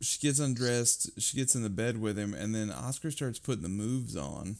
she 0.00 0.18
gets 0.18 0.38
undressed. 0.38 1.20
She 1.20 1.36
gets 1.36 1.54
in 1.54 1.62
the 1.62 1.70
bed 1.70 2.00
with 2.00 2.18
him, 2.18 2.34
and 2.34 2.54
then 2.54 2.70
Oscar 2.70 3.10
starts 3.10 3.38
putting 3.38 3.62
the 3.62 3.68
moves 3.68 4.16
on. 4.16 4.56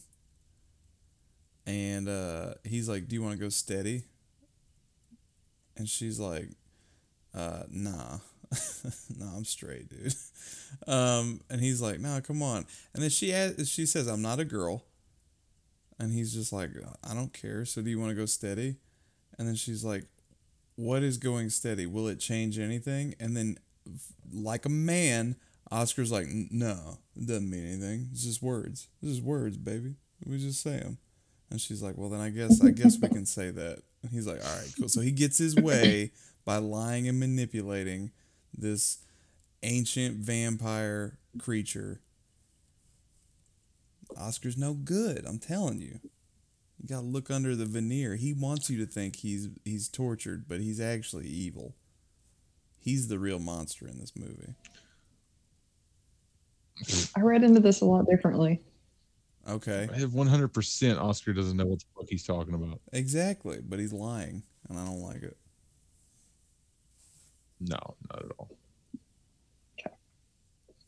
And 1.66 2.08
uh, 2.08 2.54
he's 2.64 2.88
like, 2.88 3.08
"Do 3.08 3.16
you 3.16 3.22
want 3.22 3.32
to 3.32 3.40
go 3.40 3.48
steady?" 3.48 4.04
And 5.76 5.88
she's 5.88 6.20
like, 6.20 6.50
uh, 7.34 7.64
"Nah, 7.70 8.18
nah, 9.16 9.36
I'm 9.36 9.44
straight, 9.44 9.88
dude." 9.88 10.14
Um, 10.88 11.40
and 11.48 11.60
he's 11.60 11.80
like, 11.80 12.00
"Nah, 12.00 12.20
come 12.20 12.42
on." 12.42 12.66
And 12.92 13.02
then 13.02 13.08
she 13.08 13.32
ad- 13.32 13.66
she 13.66 13.86
says, 13.86 14.08
"I'm 14.08 14.20
not 14.22 14.40
a 14.40 14.44
girl." 14.44 14.82
And 15.98 16.12
he's 16.12 16.34
just 16.34 16.52
like, 16.52 16.70
"I 17.04 17.14
don't 17.14 17.32
care." 17.32 17.64
So 17.64 17.80
do 17.82 17.90
you 17.90 17.98
want 17.98 18.10
to 18.10 18.16
go 18.16 18.26
steady? 18.26 18.76
And 19.38 19.46
then 19.48 19.54
she's 19.54 19.84
like, 19.84 20.04
what 20.76 21.02
is 21.02 21.18
going 21.18 21.50
steady? 21.50 21.86
Will 21.86 22.08
it 22.08 22.18
change 22.18 22.58
anything? 22.58 23.14
And 23.20 23.36
then, 23.36 23.58
like 24.32 24.66
a 24.66 24.70
man, 24.70 25.36
Oscar's 25.70 26.12
like, 26.12 26.26
no, 26.28 26.98
it 27.16 27.26
doesn't 27.26 27.48
mean 27.48 27.66
anything. 27.66 28.08
It's 28.12 28.24
just 28.24 28.42
words. 28.42 28.88
It's 29.02 29.12
just 29.12 29.22
words, 29.22 29.56
baby. 29.56 29.96
We 30.26 30.38
just 30.38 30.62
say 30.62 30.78
them. 30.78 30.98
And 31.50 31.60
she's 31.60 31.82
like, 31.82 31.96
well, 31.96 32.08
then 32.08 32.20
I 32.20 32.30
guess 32.30 32.62
I 32.64 32.70
guess 32.70 32.98
we 33.00 33.08
can 33.08 33.26
say 33.26 33.50
that. 33.50 33.82
And 34.02 34.10
he's 34.10 34.26
like, 34.26 34.44
all 34.44 34.56
right, 34.56 34.72
cool. 34.78 34.88
So 34.88 35.00
he 35.00 35.12
gets 35.12 35.38
his 35.38 35.54
way 35.54 36.12
by 36.44 36.56
lying 36.56 37.08
and 37.08 37.20
manipulating 37.20 38.10
this 38.56 38.98
ancient 39.62 40.16
vampire 40.16 41.18
creature. 41.38 42.00
Oscar's 44.16 44.56
no 44.56 44.74
good. 44.74 45.24
I'm 45.26 45.38
telling 45.38 45.80
you. 45.80 46.00
You 46.80 46.88
gotta 46.88 47.06
look 47.06 47.30
under 47.30 47.54
the 47.56 47.64
veneer. 47.66 48.16
He 48.16 48.32
wants 48.32 48.68
you 48.68 48.78
to 48.84 48.90
think 48.90 49.16
he's 49.16 49.48
he's 49.64 49.88
tortured, 49.88 50.46
but 50.48 50.60
he's 50.60 50.80
actually 50.80 51.26
evil. 51.26 51.74
He's 52.78 53.08
the 53.08 53.18
real 53.18 53.38
monster 53.38 53.86
in 53.88 53.98
this 53.98 54.12
movie. 54.16 54.54
I 57.16 57.20
read 57.20 57.44
into 57.44 57.60
this 57.60 57.80
a 57.80 57.84
lot 57.84 58.06
differently. 58.06 58.60
Okay, 59.48 59.88
I 59.92 59.98
have 59.98 60.10
100% 60.10 61.00
Oscar 61.00 61.32
doesn't 61.34 61.56
know 61.56 61.66
what 61.66 61.78
the 61.78 61.84
fuck 61.96 62.06
he's 62.08 62.24
talking 62.24 62.54
about. 62.54 62.80
exactly, 62.92 63.58
but 63.62 63.78
he's 63.78 63.92
lying, 63.92 64.42
and 64.68 64.78
I 64.78 64.84
don't 64.84 65.00
like 65.02 65.22
it. 65.22 65.36
No, 67.60 67.78
not 68.10 68.24
at 68.24 68.30
all. 68.38 68.50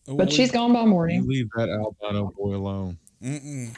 Oh, 0.09 0.17
But 0.17 0.33
she's 0.33 0.51
gone 0.51 0.73
by 0.73 0.83
You 0.83 0.87
morning. 0.89 1.27
leave 1.29 1.49
that 1.57 1.69
albino 1.69 2.33
boy 2.37 2.55
alone. 2.55 2.97
Mm-mm. 3.23 3.75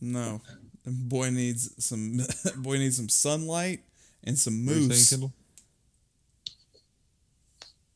No, 0.00 0.40
boy 0.86 1.30
needs 1.30 1.84
some. 1.84 2.20
boy 2.62 2.78
needs 2.78 2.96
some 2.96 3.08
sunlight 3.08 3.80
and 4.24 4.38
some 4.38 4.64
What 4.64 4.76
are 4.76 4.78
you 4.78 4.80
saying, 4.82 4.88
moose. 4.88 5.10
Kendall? 5.10 5.32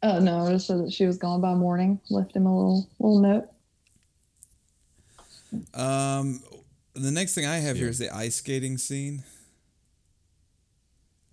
Uh, 0.03 0.18
no, 0.18 0.47
I 0.47 0.51
just 0.53 0.66
said 0.66 0.78
that 0.85 0.93
she 0.93 1.07
was 1.07 1.16
gone 1.16 1.41
by 1.41 1.55
morning. 1.55 2.01
Left 2.11 2.35
him 2.35 2.47
a 2.47 2.55
little 2.57 2.89
little 2.99 3.20
note. 3.20 3.49
Um, 5.74 6.43
the 6.95 7.11
next 7.11 7.35
thing 7.35 7.47
I 7.47 7.59
have 7.59 7.76
here 7.76 7.87
Yeah. 7.87 7.91
is 7.91 7.99
the 7.99 8.14
ice 8.14 8.37
skating 8.37 8.78
scene. 8.78 9.22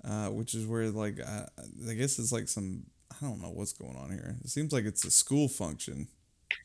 Uh, 0.03 0.27
which 0.29 0.53
is 0.53 0.65
where 0.65 0.89
like 0.91 1.19
I, 1.19 1.45
I 1.89 1.93
guess 1.93 2.19
it's 2.19 2.31
like 2.31 2.47
some 2.47 2.83
I 3.11 3.25
don't 3.25 3.41
know 3.41 3.49
what's 3.49 3.73
going 3.73 3.97
on 3.97 4.11
here. 4.11 4.37
It 4.43 4.49
seems 4.49 4.71
like 4.71 4.85
it's 4.85 5.03
a 5.03 5.11
school 5.11 5.49
function, 5.49 6.07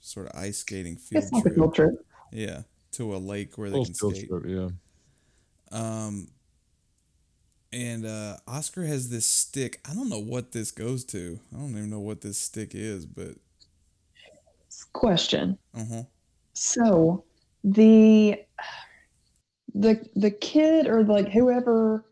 sort 0.00 0.28
of 0.28 0.38
ice 0.38 0.58
skating 0.58 0.96
field 0.96 1.24
It's 1.24 1.32
like 1.32 1.46
a 1.46 1.50
field 1.50 1.74
trip. 1.74 1.90
Yeah, 2.30 2.62
to 2.94 3.14
a 3.14 3.18
lake 3.18 3.56
where 3.56 3.70
they 3.70 3.82
can 3.82 3.94
skate. 3.94 4.28
trip, 4.28 4.44
yeah. 4.46 4.68
Um, 5.70 6.28
and 7.72 8.06
uh, 8.06 8.36
Oscar 8.46 8.84
has 8.84 9.10
this 9.10 9.26
stick. 9.26 9.80
I 9.88 9.94
don't 9.94 10.08
know 10.08 10.20
what 10.20 10.52
this 10.52 10.70
goes 10.70 11.04
to. 11.06 11.40
I 11.52 11.58
don't 11.58 11.70
even 11.70 11.90
know 11.90 12.00
what 12.00 12.20
this 12.20 12.38
stick 12.38 12.74
is, 12.74 13.04
but 13.06 13.34
Question. 14.92 15.58
uh 15.74 15.84
huh. 15.88 16.02
So 16.52 17.24
the 17.64 18.40
the 19.74 20.06
the 20.14 20.30
kid 20.30 20.86
or 20.86 21.04
like 21.04 21.28
whoever 21.30 22.04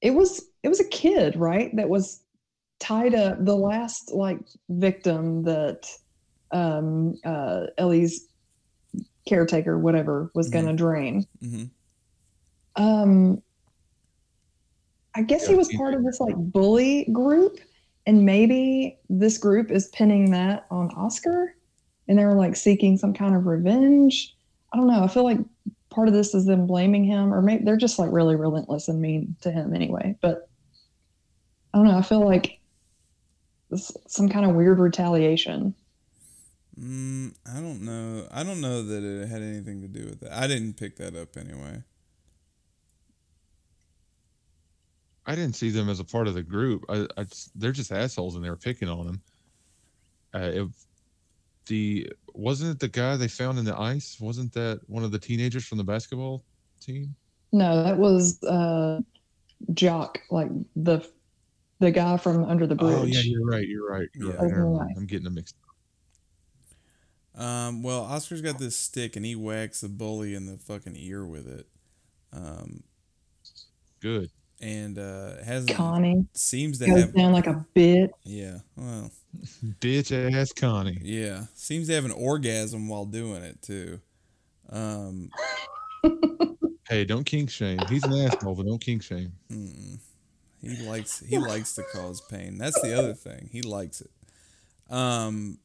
it 0.00 0.10
was 0.10 0.44
it 0.62 0.68
was 0.68 0.80
a 0.80 0.88
kid, 0.88 1.36
right? 1.36 1.74
That 1.76 1.88
was 1.88 2.22
tied 2.78 3.14
up 3.14 3.44
the 3.44 3.56
last 3.56 4.12
like 4.12 4.38
victim 4.68 5.42
that 5.44 5.86
um 6.52 7.14
uh 7.24 7.66
Ellie's 7.78 8.28
caretaker, 9.30 9.78
whatever, 9.78 10.30
was 10.34 10.50
gonna 10.50 10.74
drain. 10.74 11.26
hmm 11.40 11.64
Um 12.76 13.42
I 15.14 15.22
guess 15.22 15.46
he 15.46 15.54
was 15.56 15.68
part 15.76 15.94
of 15.94 16.04
this 16.04 16.20
like 16.20 16.36
bully 16.36 17.04
group, 17.12 17.58
and 18.06 18.24
maybe 18.24 18.98
this 19.08 19.38
group 19.38 19.70
is 19.70 19.88
pinning 19.88 20.30
that 20.32 20.66
on 20.70 20.90
Oscar, 20.90 21.54
and 22.06 22.18
they're 22.18 22.34
like 22.34 22.54
seeking 22.56 22.96
some 22.96 23.12
kind 23.12 23.34
of 23.34 23.46
revenge. 23.46 24.36
I 24.72 24.76
don't 24.76 24.86
know. 24.86 25.02
I 25.02 25.08
feel 25.08 25.24
like 25.24 25.38
part 25.90 26.06
of 26.06 26.14
this 26.14 26.32
is 26.34 26.46
them 26.46 26.66
blaming 26.66 27.04
him, 27.04 27.34
or 27.34 27.42
maybe 27.42 27.64
they're 27.64 27.76
just 27.76 27.98
like 27.98 28.12
really 28.12 28.36
relentless 28.36 28.86
and 28.88 29.00
mean 29.00 29.34
to 29.40 29.50
him 29.50 29.74
anyway. 29.74 30.16
But 30.20 30.48
I 31.74 31.78
don't 31.78 31.88
know. 31.88 31.98
I 31.98 32.02
feel 32.02 32.24
like 32.24 32.60
it's 33.72 33.92
some 34.06 34.28
kind 34.28 34.48
of 34.48 34.54
weird 34.54 34.78
retaliation. 34.78 35.74
Mm, 36.78 37.34
I 37.46 37.60
don't 37.60 37.82
know. 37.82 38.26
I 38.30 38.42
don't 38.42 38.60
know 38.60 38.82
that 38.82 39.02
it 39.02 39.28
had 39.28 39.42
anything 39.42 39.80
to 39.82 39.88
do 39.88 40.04
with 40.06 40.20
that. 40.20 40.32
I 40.32 40.46
didn't 40.46 40.74
pick 40.74 40.96
that 40.96 41.14
up 41.16 41.36
anyway. 41.36 41.82
I 45.26 45.34
didn't 45.34 45.56
see 45.56 45.70
them 45.70 45.88
as 45.88 46.00
a 46.00 46.04
part 46.04 46.26
of 46.28 46.34
the 46.34 46.42
group. 46.42 46.84
I, 46.88 47.06
I 47.16 47.24
just- 47.24 47.58
they're 47.58 47.72
just 47.72 47.92
assholes, 47.92 48.34
and 48.36 48.44
they 48.44 48.50
were 48.50 48.56
picking 48.56 48.88
on 48.88 49.06
them. 49.06 49.22
Uh, 50.34 50.38
it, 50.62 50.68
the 51.66 52.12
wasn't 52.34 52.70
it 52.70 52.78
the 52.80 52.88
guy 52.88 53.16
they 53.16 53.28
found 53.28 53.58
in 53.58 53.64
the 53.64 53.78
ice? 53.78 54.16
Wasn't 54.20 54.52
that 54.54 54.80
one 54.86 55.04
of 55.04 55.10
the 55.12 55.18
teenagers 55.18 55.64
from 55.66 55.78
the 55.78 55.84
basketball 55.84 56.44
team? 56.80 57.14
No, 57.52 57.82
that 57.84 57.96
was 57.98 58.42
uh, 58.44 59.00
Jock, 59.74 60.20
like 60.30 60.48
the 60.76 61.06
the 61.80 61.90
guy 61.90 62.16
from 62.16 62.44
under 62.44 62.66
the 62.66 62.74
bridge. 62.76 62.94
Oh 62.96 63.04
yeah, 63.04 63.20
you're 63.22 63.44
right. 63.46 63.66
You're 63.66 63.88
right. 63.88 64.08
You're 64.14 64.30
Yeah. 64.30 64.36
right. 64.36 64.48
Never 64.48 64.64
mind. 64.66 64.78
right. 64.78 64.94
I'm 64.96 65.06
getting 65.06 65.24
them 65.24 65.34
mixed. 65.34 65.56
up. 65.64 65.69
Um, 67.40 67.82
well, 67.82 68.02
Oscar's 68.02 68.42
got 68.42 68.58
this 68.58 68.76
stick 68.76 69.16
and 69.16 69.24
he 69.24 69.34
whacks 69.34 69.80
the 69.80 69.88
bully 69.88 70.34
in 70.34 70.46
the 70.46 70.58
fucking 70.58 70.94
ear 70.96 71.24
with 71.24 71.48
it. 71.48 71.66
Um, 72.32 72.82
Good. 74.00 74.30
and 74.60 74.98
uh, 74.98 75.42
has 75.44 75.64
Connie 75.66 76.26
seems 76.34 76.78
to 76.80 76.86
goes 76.86 77.00
have 77.00 77.14
down 77.14 77.32
like 77.32 77.46
a 77.46 77.64
bitch. 77.74 78.10
yeah, 78.24 78.58
well, 78.76 79.10
Bitch 79.80 80.34
ass 80.34 80.52
Connie. 80.52 80.98
yeah, 81.02 81.44
seems 81.54 81.86
to 81.88 81.94
have 81.94 82.04
an 82.04 82.10
orgasm 82.12 82.88
while 82.88 83.04
doing 83.06 83.42
it 83.42 83.60
too. 83.62 84.00
Um, 84.68 85.30
Hey, 86.88 87.04
don't 87.04 87.22
kink 87.22 87.50
shame. 87.50 87.78
He's 87.88 88.02
an 88.02 88.12
asshole, 88.12 88.56
but 88.56 88.66
don't 88.66 88.80
kink 88.80 89.02
shame. 89.04 89.32
mm, 89.48 89.98
he 90.60 90.76
likes 90.88 91.20
he 91.20 91.38
likes 91.38 91.74
to 91.76 91.84
cause 91.94 92.20
pain. 92.20 92.58
That's 92.58 92.80
the 92.82 92.98
other 92.98 93.14
thing. 93.14 93.48
He 93.52 93.62
likes 93.62 94.00
it. 94.00 94.10
Um, 94.92 95.58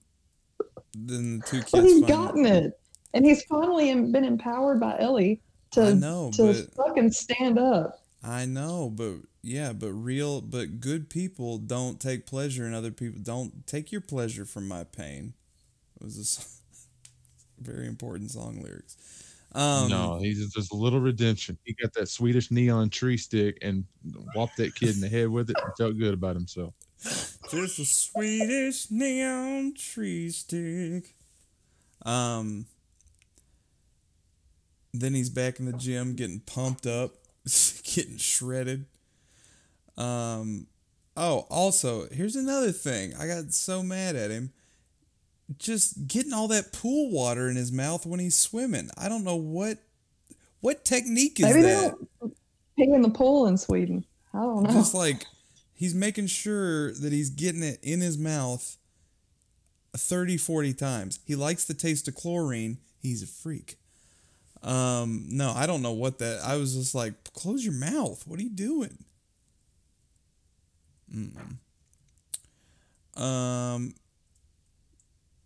then 0.95 1.39
the 1.39 1.45
two 1.45 1.59
kids. 1.59 1.71
But 1.71 1.83
he's 1.83 1.93
find- 1.99 2.07
gotten 2.07 2.45
it, 2.45 2.79
and 3.13 3.25
he's 3.25 3.43
finally 3.43 3.93
been 4.11 4.23
empowered 4.23 4.79
by 4.79 4.97
Ellie 4.99 5.41
I 5.77 5.81
to 5.91 5.95
know, 5.95 6.31
to 6.35 6.53
but 6.53 6.73
fucking 6.87 7.11
stand 7.11 7.59
up. 7.59 8.01
I 8.23 8.45
know, 8.45 8.89
but 8.89 9.15
yeah, 9.43 9.73
but 9.73 9.91
real, 9.91 10.41
but 10.41 10.79
good 10.79 11.09
people 11.09 11.57
don't 11.57 11.99
take 11.99 12.25
pleasure 12.25 12.65
in 12.65 12.73
other 12.73 12.91
people. 12.91 13.19
Don't 13.21 13.67
take 13.67 13.91
your 13.91 14.01
pleasure 14.01 14.45
from 14.45 14.67
my 14.67 14.83
pain. 14.85 15.33
It 15.99 16.03
was 16.03 16.17
a 16.17 16.21
s- 16.21 16.61
very 17.59 17.87
important 17.87 18.31
song 18.31 18.61
lyrics. 18.63 18.97
Um, 19.53 19.89
no, 19.89 20.19
he's 20.19 20.53
just 20.53 20.73
a 20.73 20.75
little 20.75 20.99
redemption. 20.99 21.57
He 21.63 21.73
got 21.81 21.93
that 21.93 22.09
Swedish 22.09 22.51
neon 22.51 22.89
tree 22.89 23.15
stick 23.17 23.57
and 23.61 23.85
whopped 24.33 24.57
that 24.57 24.75
kid 24.75 24.95
in 24.95 25.01
the 25.01 25.07
head 25.07 25.29
with 25.29 25.49
it 25.49 25.55
and 25.63 25.71
felt 25.77 25.97
good 25.97 26.13
about 26.13 26.35
himself. 26.35 26.73
Just 27.49 27.79
a 27.79 27.85
Swedish 27.85 28.91
neon 28.91 29.73
tree 29.73 30.29
stick. 30.29 31.15
Um. 32.05 32.65
Then 34.93 35.13
he's 35.13 35.29
back 35.29 35.59
in 35.59 35.65
the 35.65 35.73
gym, 35.73 36.15
getting 36.15 36.39
pumped 36.39 36.85
up, 36.85 37.15
getting 37.83 38.17
shredded. 38.17 38.85
Um. 39.97 40.67
Oh, 41.17 41.47
also, 41.49 42.07
here's 42.11 42.35
another 42.35 42.71
thing. 42.71 43.13
I 43.15 43.27
got 43.27 43.53
so 43.53 43.81
mad 43.81 44.15
at 44.15 44.31
him. 44.31 44.51
Just 45.57 46.07
getting 46.07 46.33
all 46.33 46.47
that 46.49 46.73
pool 46.73 47.11
water 47.11 47.49
in 47.49 47.55
his 47.55 47.71
mouth 47.71 48.05
when 48.05 48.19
he's 48.19 48.37
swimming. 48.37 48.89
I 48.97 49.07
don't 49.07 49.23
know 49.23 49.35
what 49.35 49.77
what 50.59 50.83
technique 50.83 51.39
is 51.39 51.45
Maybe 51.45 51.61
they 51.61 51.73
don't 51.73 52.09
pee 52.75 52.91
in 52.91 53.01
the 53.01 53.09
pool 53.09 53.47
in 53.47 53.57
Sweden. 53.57 54.03
I 54.33 54.39
don't 54.39 54.63
know. 54.63 54.71
Just 54.71 54.93
like 54.93 55.25
he's 55.75 55.93
making 55.93 56.27
sure 56.27 56.91
that 56.93 57.13
he's 57.13 57.29
getting 57.29 57.61
it 57.63 57.79
in 57.83 58.01
his 58.01 58.17
mouth 58.17 58.77
30, 59.95 60.37
40 60.37 60.73
times. 60.73 61.19
He 61.25 61.35
likes 61.35 61.65
the 61.65 61.73
taste 61.75 62.07
of 62.07 62.15
chlorine. 62.15 62.77
He's 62.99 63.21
a 63.21 63.27
freak. 63.27 63.77
Um, 64.63 65.25
no, 65.29 65.51
I 65.55 65.67
don't 65.67 65.81
know 65.83 65.91
what 65.91 66.17
that. 66.19 66.41
I 66.43 66.55
was 66.55 66.73
just 66.75 66.95
like, 66.95 67.13
close 67.33 67.63
your 67.63 67.73
mouth. 67.75 68.23
What 68.25 68.39
are 68.39 68.43
you 68.43 68.49
doing? 68.49 68.97
Mm. 71.13 71.57
Um, 73.21 73.93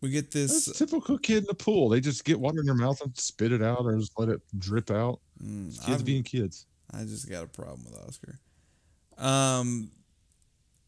we 0.02 0.10
get 0.10 0.32
That's 0.32 0.66
this. 0.66 0.68
a 0.82 0.86
typical 0.86 1.18
kid 1.18 1.40
in 1.40 1.44
the 1.46 1.54
pool. 1.54 1.90
They 1.90 2.00
just 2.00 2.24
get 2.24 2.40
water 2.40 2.60
in 2.62 2.66
their 2.66 2.76
mouth 2.76 3.02
and 3.02 3.16
spit 3.18 3.52
it 3.52 3.62
out 3.62 3.82
or 3.86 3.96
just 3.98 4.18
let 4.18 4.30
it 4.30 4.42
drip 4.58 4.90
out. 4.90 5.20
Mm, 5.44 5.68
Kids 5.86 5.90
I've- 5.90 6.04
being 6.04 6.24
kids. 6.24 6.66
I 6.92 7.04
just 7.04 7.30
got 7.30 7.44
a 7.44 7.48
problem 7.48 7.84
with 7.86 7.96
Oscar. 8.08 8.40
Um, 9.18 9.92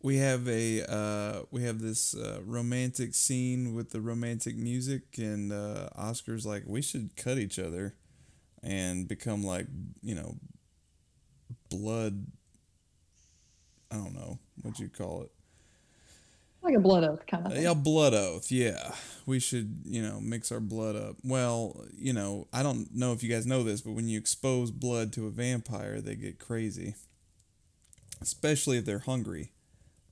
we 0.03 0.17
have 0.17 0.47
a 0.47 0.83
uh, 0.91 1.41
we 1.51 1.63
have 1.63 1.79
this 1.79 2.15
uh, 2.15 2.39
romantic 2.45 3.13
scene 3.13 3.73
with 3.73 3.91
the 3.91 4.01
romantic 4.01 4.55
music, 4.55 5.03
and 5.17 5.51
uh, 5.51 5.89
Oscar's 5.95 6.45
like, 6.45 6.63
we 6.65 6.81
should 6.81 7.15
cut 7.15 7.37
each 7.37 7.59
other, 7.59 7.95
and 8.63 9.07
become 9.07 9.43
like 9.43 9.67
you 10.01 10.15
know, 10.15 10.35
blood. 11.69 12.25
I 13.91 13.95
don't 13.95 14.13
know 14.15 14.39
what 14.61 14.79
you 14.79 14.87
call 14.89 15.23
it. 15.23 15.31
like 16.63 16.75
a 16.75 16.79
blood 16.79 17.03
oath 17.03 17.25
kind 17.27 17.45
of. 17.45 17.51
Uh, 17.51 17.55
Yeah, 17.55 17.73
blood 17.73 18.13
oath. 18.13 18.51
Yeah, 18.51 18.93
we 19.25 19.39
should 19.39 19.81
you 19.85 20.01
know 20.01 20.19
mix 20.21 20.51
our 20.51 20.59
blood 20.61 20.95
up. 20.95 21.17
Well, 21.23 21.85
you 21.95 22.13
know, 22.13 22.47
I 22.53 22.63
don't 22.63 22.93
know 22.95 23.11
if 23.13 23.21
you 23.23 23.29
guys 23.29 23.45
know 23.45 23.63
this, 23.63 23.81
but 23.81 23.91
when 23.91 24.07
you 24.07 24.17
expose 24.17 24.71
blood 24.71 25.11
to 25.13 25.27
a 25.27 25.31
vampire, 25.31 25.99
they 26.01 26.15
get 26.15 26.39
crazy, 26.39 26.95
especially 28.21 28.77
if 28.77 28.85
they're 28.85 28.99
hungry. 28.99 29.51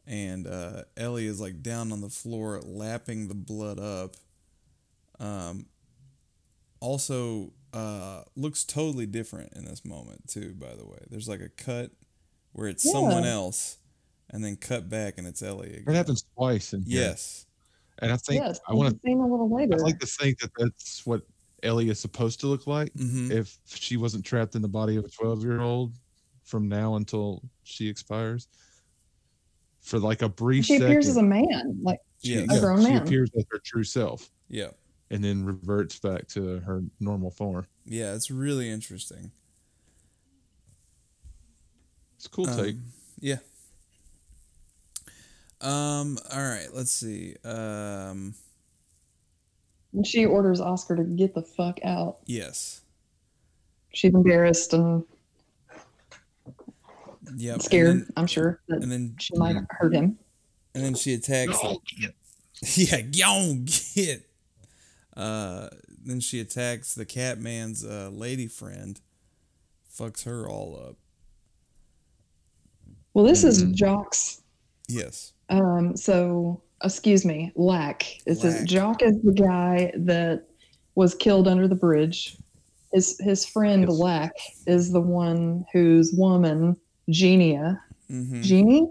And 0.10 0.48
uh, 0.48 0.84
Ellie 0.98 1.28
is 1.28 1.40
like 1.40 1.62
down 1.62 1.92
on 1.92 2.02
the 2.02 2.10
floor, 2.10 2.60
lapping 2.66 3.28
the 3.28 3.36
blood 3.36 3.80
up. 3.80 4.16
Um, 5.20 5.68
also, 6.80 7.54
uh, 7.74 8.24
looks 8.36 8.64
totally 8.64 9.06
different 9.06 9.54
in 9.54 9.66
this 9.66 9.86
moment 9.86 10.28
too. 10.28 10.56
By 10.58 10.74
the 10.76 10.86
way, 10.86 10.98
there's 11.12 11.30
like 11.30 11.42
a 11.42 11.50
cut 11.50 11.92
where 12.54 12.68
it's 12.68 12.90
someone 12.92 13.24
else, 13.26 13.78
and 14.32 14.44
then 14.44 14.56
cut 14.56 14.90
back 14.90 15.20
and 15.20 15.28
it's 15.28 15.44
Ellie 15.44 15.70
again. 15.76 15.94
It 15.94 15.96
happens 15.98 16.26
twice. 16.36 16.74
In 16.74 16.82
here. 16.82 17.02
Yes. 17.02 17.46
And 18.00 18.12
I 18.12 18.18
think 18.18 18.42
yes, 18.42 18.60
I 18.68 18.74
want 18.74 18.94
to. 18.96 19.00
seen 19.06 19.20
a 19.20 19.28
little 19.28 19.54
later. 19.54 19.76
I 19.76 19.84
like 19.84 20.00
to 20.00 20.08
think 20.08 20.40
that 20.40 20.50
that's 20.58 21.06
what 21.06 21.22
Ellie 21.62 21.90
is 21.90 22.00
supposed 22.00 22.40
to 22.40 22.48
look 22.48 22.66
like 22.66 22.92
Mm-hmm. 22.94 23.32
if 23.32 23.58
she 23.68 23.98
wasn't 23.98 24.26
trapped 24.26 24.56
in 24.56 24.62
the 24.64 24.68
body 24.70 24.96
of 24.96 25.06
a 25.06 25.10
12 25.10 25.44
year 25.44 25.60
old 25.62 25.94
from 26.46 26.68
now 26.68 26.96
until 26.96 27.44
she 27.64 27.88
expires. 27.88 28.48
For 29.90 29.98
like 29.98 30.22
a 30.22 30.30
brief 30.30 30.66
she 30.66 30.74
second, 30.74 30.86
appears 30.88 31.08
as 31.08 31.18
a 31.18 31.24
man, 31.24 31.80
like 31.82 31.98
Yeah. 32.22 32.46
a 32.52 32.60
grown 32.60 32.84
man. 32.84 32.92
she 32.92 32.98
appears 33.08 33.32
as 33.36 33.44
her 33.52 33.60
true 33.66 33.84
self 33.84 34.30
Yeah. 34.48 34.70
and 35.10 35.24
then 35.24 35.44
reverts 35.44 35.98
back 35.98 36.28
to 36.30 36.60
her 36.60 36.84
normal 37.00 37.32
form. 37.32 37.66
Yeah, 37.86 38.14
it's 38.14 38.30
really 38.30 38.70
interesting. 38.70 39.32
It's 42.18 42.28
a 42.28 42.30
cool 42.30 42.46
take. 42.46 42.76
Um, 42.76 42.84
yeah. 43.20 43.38
Um. 45.60 46.20
All 46.32 46.40
right. 46.44 46.68
Let's 46.72 46.92
see. 46.92 47.36
Um. 47.44 48.36
and 49.94 50.06
she 50.06 50.24
orders 50.24 50.62
Oscar 50.62 50.98
to 50.98 51.04
get 51.04 51.34
the 51.34 51.42
fuck 51.42 51.80
out. 51.84 52.18
Yes. 52.28 52.82
She's 53.92 54.14
embarrassed 54.14 54.72
and 54.74 55.04
Yep. 57.38 57.54
and 57.56 57.64
scared. 57.64 57.88
then- 57.88 58.08
I'm 58.18 58.28
sure 58.28 58.62
that 58.68 58.82
And 58.84 58.92
then, 58.92 59.16
she 59.20 59.36
might 59.38 59.56
hurt 59.70 59.94
him. 59.94 60.18
and 60.76 60.84
then 60.84 60.96
she 60.96 61.14
attacks. 61.14 61.60
the- 61.60 62.14
yeah. 62.76 63.02
Go 63.02 63.56
get. 63.96 64.30
Uh. 65.16 65.70
Then 66.02 66.22
she 66.22 66.40
attacks 66.40 66.96
the 66.96 67.06
Catman's 67.06 67.84
uh, 67.86 68.10
lady 68.12 68.48
friend. 68.48 69.00
Fucks 69.94 70.24
her 70.24 70.48
all 70.48 70.76
up. 70.78 70.96
Well, 73.14 73.26
this 73.26 73.44
is 73.44 73.64
Mhm. 73.64 73.74
Jock's. 73.76 74.42
Yes. 74.88 75.34
Um, 75.50 75.96
so 75.98 76.62
excuse 76.84 77.26
me, 77.26 77.52
Lack. 77.56 78.06
It 78.26 78.36
says 78.38 78.64
Jock 78.64 79.04
is 79.04 79.22
the 79.22 79.34
guy 79.34 79.92
that 79.98 80.48
was 80.96 81.16
killed 81.16 81.48
under 81.48 81.68
the 81.68 81.76
bridge. 81.76 82.38
His 82.94 83.18
his 83.20 83.46
friend 83.46 83.84
Yes. 83.88 83.98
Lack 84.00 84.32
is 84.68 84.92
the 84.92 85.02
one 85.02 85.66
whose 85.74 86.14
woman 86.14 86.76
Genia 87.10 87.84
Mm-hmm. 88.12 88.42
Genie 88.42 88.88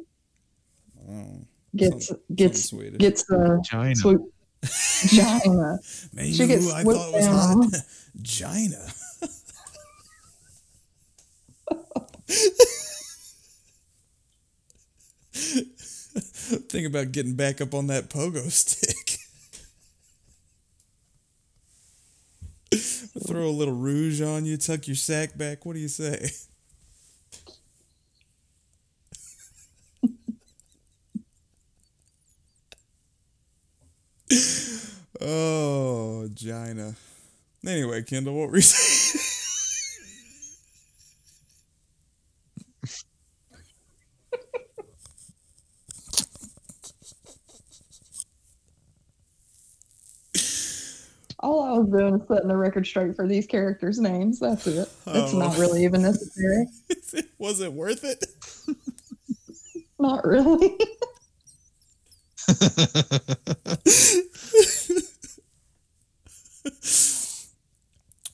oh, 1.10 1.40
gets 1.74 2.06
Some- 2.08 2.20
gets 2.34 2.68
something 2.70 2.94
gets 2.98 3.24
the 3.24 3.60
China. 3.66 3.94
swoop. 3.96 4.32
Gina. 5.08 5.78
Man, 6.12 6.32
she 6.32 6.46
gets 6.46 6.72
I 6.72 6.84
whipped 6.84 6.98
thought 7.00 7.12
was 7.12 7.24
down. 7.24 7.62
hot. 7.62 7.82
Gina. 8.22 8.86
Think 15.32 16.86
about 16.86 17.12
getting 17.12 17.34
back 17.34 17.60
up 17.60 17.74
on 17.74 17.86
that 17.88 18.08
pogo 18.10 18.50
stick. 18.50 19.18
Throw 23.26 23.48
a 23.48 23.50
little 23.50 23.74
rouge 23.74 24.20
on 24.20 24.44
you, 24.44 24.56
tuck 24.56 24.86
your 24.86 24.96
sack 24.96 25.36
back. 25.36 25.64
What 25.66 25.74
do 25.74 25.80
you 25.80 25.88
say? 25.88 26.30
Oh, 35.20 36.28
Gina. 36.34 36.94
Anyway, 37.66 38.02
Kendall, 38.02 38.34
what 38.34 38.50
were 38.50 38.56
you 38.56 38.62
saying? 38.62 39.24
All 51.40 51.62
I 51.62 51.78
was 51.78 51.88
doing 51.88 52.20
is 52.20 52.26
setting 52.26 52.48
the 52.48 52.56
record 52.56 52.84
straight 52.86 53.14
for 53.14 53.26
these 53.26 53.46
characters' 53.46 54.00
names. 54.00 54.40
That's 54.40 54.66
it. 54.66 54.88
It's 55.06 55.32
Oh. 55.34 55.38
not 55.38 55.56
really 55.56 55.84
even 55.84 56.02
necessary. 56.02 56.66
Was 57.38 57.60
it 57.60 57.72
worth 57.72 58.02
it? 58.04 58.24
Not 60.00 60.24
really. 60.24 60.76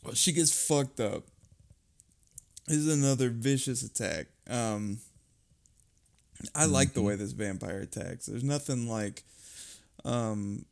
well, 0.03 0.15
she 0.15 0.33
gets 0.33 0.53
fucked 0.53 1.01
up. 1.01 1.25
This 2.67 2.77
is 2.79 2.97
another 2.97 3.29
vicious 3.29 3.83
attack. 3.83 4.29
Um, 4.49 4.99
I 6.55 6.67
like 6.67 6.93
the 6.93 7.03
way 7.03 7.17
this 7.17 7.33
vampire 7.33 7.81
attacks. 7.81 8.27
There's 8.27 8.45
nothing 8.45 8.89
like, 8.89 9.23
um, 10.05 10.65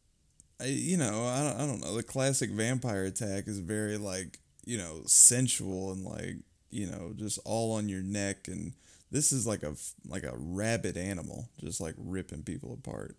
I, 0.60 0.66
you 0.66 0.96
know, 0.96 1.24
I 1.26 1.42
don't, 1.42 1.60
I 1.60 1.66
don't 1.66 1.80
know. 1.80 1.96
The 1.96 2.02
classic 2.02 2.50
vampire 2.50 3.04
attack 3.04 3.48
is 3.48 3.58
very 3.58 3.98
like, 3.98 4.38
you 4.64 4.78
know, 4.78 5.02
sensual 5.06 5.92
and 5.92 6.04
like, 6.04 6.36
you 6.70 6.86
know, 6.86 7.12
just 7.16 7.38
all 7.44 7.72
on 7.72 7.88
your 7.88 8.02
neck. 8.02 8.48
And 8.48 8.74
this 9.10 9.32
is 9.32 9.46
like 9.46 9.62
a 9.62 9.74
like 10.08 10.24
a 10.24 10.34
rabid 10.36 10.96
animal, 10.96 11.48
just 11.60 11.80
like 11.80 11.94
ripping 11.98 12.42
people 12.42 12.72
apart. 12.72 13.16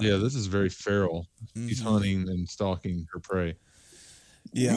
Yeah, 0.00 0.16
this 0.16 0.34
is 0.34 0.46
very 0.46 0.68
feral. 0.68 1.26
He's 1.54 1.80
Mhm. 1.80 1.84
hunting 1.84 2.28
and 2.28 2.48
stalking 2.48 3.06
her 3.12 3.20
prey. 3.20 3.56
Yeah, 4.52 4.76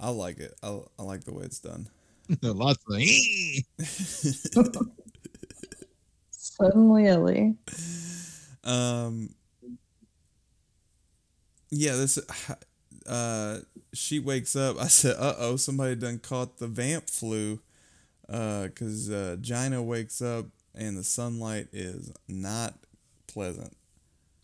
I, 0.00 0.06
I 0.08 0.10
like 0.10 0.38
it. 0.38 0.54
I, 0.62 0.80
I 0.98 1.02
like 1.02 1.24
the 1.24 1.32
way 1.34 1.44
it's 1.44 1.58
done. 1.60 1.88
Lots 2.42 2.82
of 2.88 3.00
Suddenly, 6.30 7.06
Ellie. 7.08 7.54
Um. 8.64 9.32
Yeah, 11.70 11.94
this. 11.94 12.18
Uh, 13.06 13.60
she 13.94 14.18
wakes 14.18 14.56
up. 14.56 14.76
I 14.80 14.88
said, 14.88 15.14
"Uh 15.16 15.34
oh, 15.38 15.54
somebody 15.54 15.94
done 15.94 16.18
caught 16.18 16.58
the 16.58 16.66
vamp 16.66 17.08
flu." 17.08 17.60
Uh, 18.28 18.66
cause 18.74 19.08
uh, 19.08 19.36
Gina 19.40 19.80
wakes 19.84 20.20
up 20.20 20.46
and 20.74 20.98
the 20.98 21.04
sunlight 21.04 21.68
is 21.72 22.10
not 22.26 22.74
pleasant. 23.28 23.76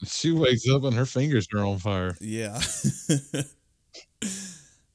She 0.04 0.32
wakes 0.32 0.68
up 0.68 0.84
and 0.84 0.94
her 0.94 1.06
fingers 1.06 1.46
are 1.54 1.64
on 1.64 1.78
fire. 1.78 2.16
Yeah. 2.20 2.58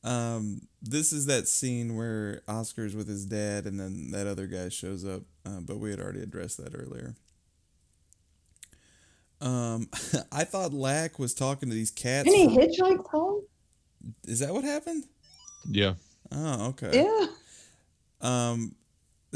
um, 0.03 0.61
this 0.81 1.13
is 1.13 1.27
that 1.27 1.47
scene 1.47 1.95
where 1.95 2.41
Oscar's 2.47 2.95
with 2.95 3.07
his 3.07 3.25
dad, 3.25 3.65
and 3.65 3.79
then 3.79 4.11
that 4.11 4.27
other 4.27 4.47
guy 4.47 4.69
shows 4.69 5.05
up. 5.05 5.23
Uh, 5.45 5.61
but 5.61 5.79
we 5.79 5.91
had 5.91 5.99
already 5.99 6.21
addressed 6.21 6.57
that 6.57 6.73
earlier. 6.75 7.15
Um, 9.39 9.89
I 10.31 10.43
thought 10.43 10.73
Lack 10.73 11.19
was 11.19 11.33
talking 11.33 11.69
to 11.69 11.75
these 11.75 11.91
cats. 11.91 12.27
And 12.27 12.51
he 12.51 12.77
for- 12.77 13.03
home? 13.09 13.43
is 14.25 14.39
that 14.39 14.53
what 14.53 14.63
happened? 14.63 15.05
Yeah. 15.69 15.95
Oh, 16.31 16.69
okay. 16.69 17.03
Yeah. 17.03 17.27
Um, 18.21 18.75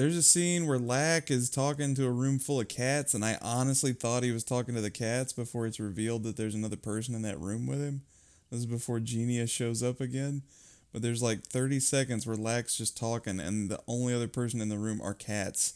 there's 0.01 0.17
a 0.17 0.23
scene 0.23 0.65
where 0.65 0.79
Lack 0.79 1.29
is 1.29 1.47
talking 1.47 1.93
to 1.93 2.07
a 2.07 2.11
room 2.11 2.39
full 2.39 2.59
of 2.59 2.67
cats, 2.67 3.13
and 3.13 3.23
I 3.23 3.37
honestly 3.39 3.93
thought 3.93 4.23
he 4.23 4.31
was 4.31 4.43
talking 4.43 4.73
to 4.73 4.81
the 4.81 4.89
cats 4.89 5.31
before 5.31 5.67
it's 5.67 5.79
revealed 5.79 6.23
that 6.23 6.37
there's 6.37 6.55
another 6.55 6.75
person 6.75 7.13
in 7.13 7.21
that 7.21 7.39
room 7.39 7.67
with 7.67 7.79
him. 7.79 8.01
This 8.49 8.61
is 8.61 8.65
before 8.65 8.99
Genia 8.99 9.45
shows 9.45 9.83
up 9.83 10.01
again. 10.01 10.41
But 10.91 11.03
there's 11.03 11.21
like 11.21 11.43
30 11.43 11.79
seconds 11.81 12.25
where 12.25 12.35
Lack's 12.35 12.75
just 12.75 12.97
talking, 12.97 13.39
and 13.39 13.69
the 13.69 13.79
only 13.87 14.11
other 14.11 14.27
person 14.27 14.59
in 14.59 14.69
the 14.69 14.79
room 14.79 14.99
are 15.03 15.13
cats. 15.13 15.75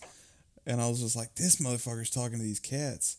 And 0.66 0.82
I 0.82 0.90
was 0.90 1.02
just 1.02 1.16
like, 1.16 1.36
this 1.36 1.58
motherfucker's 1.58 2.10
talking 2.10 2.40
to 2.40 2.44
these 2.44 2.60
cats. 2.60 3.18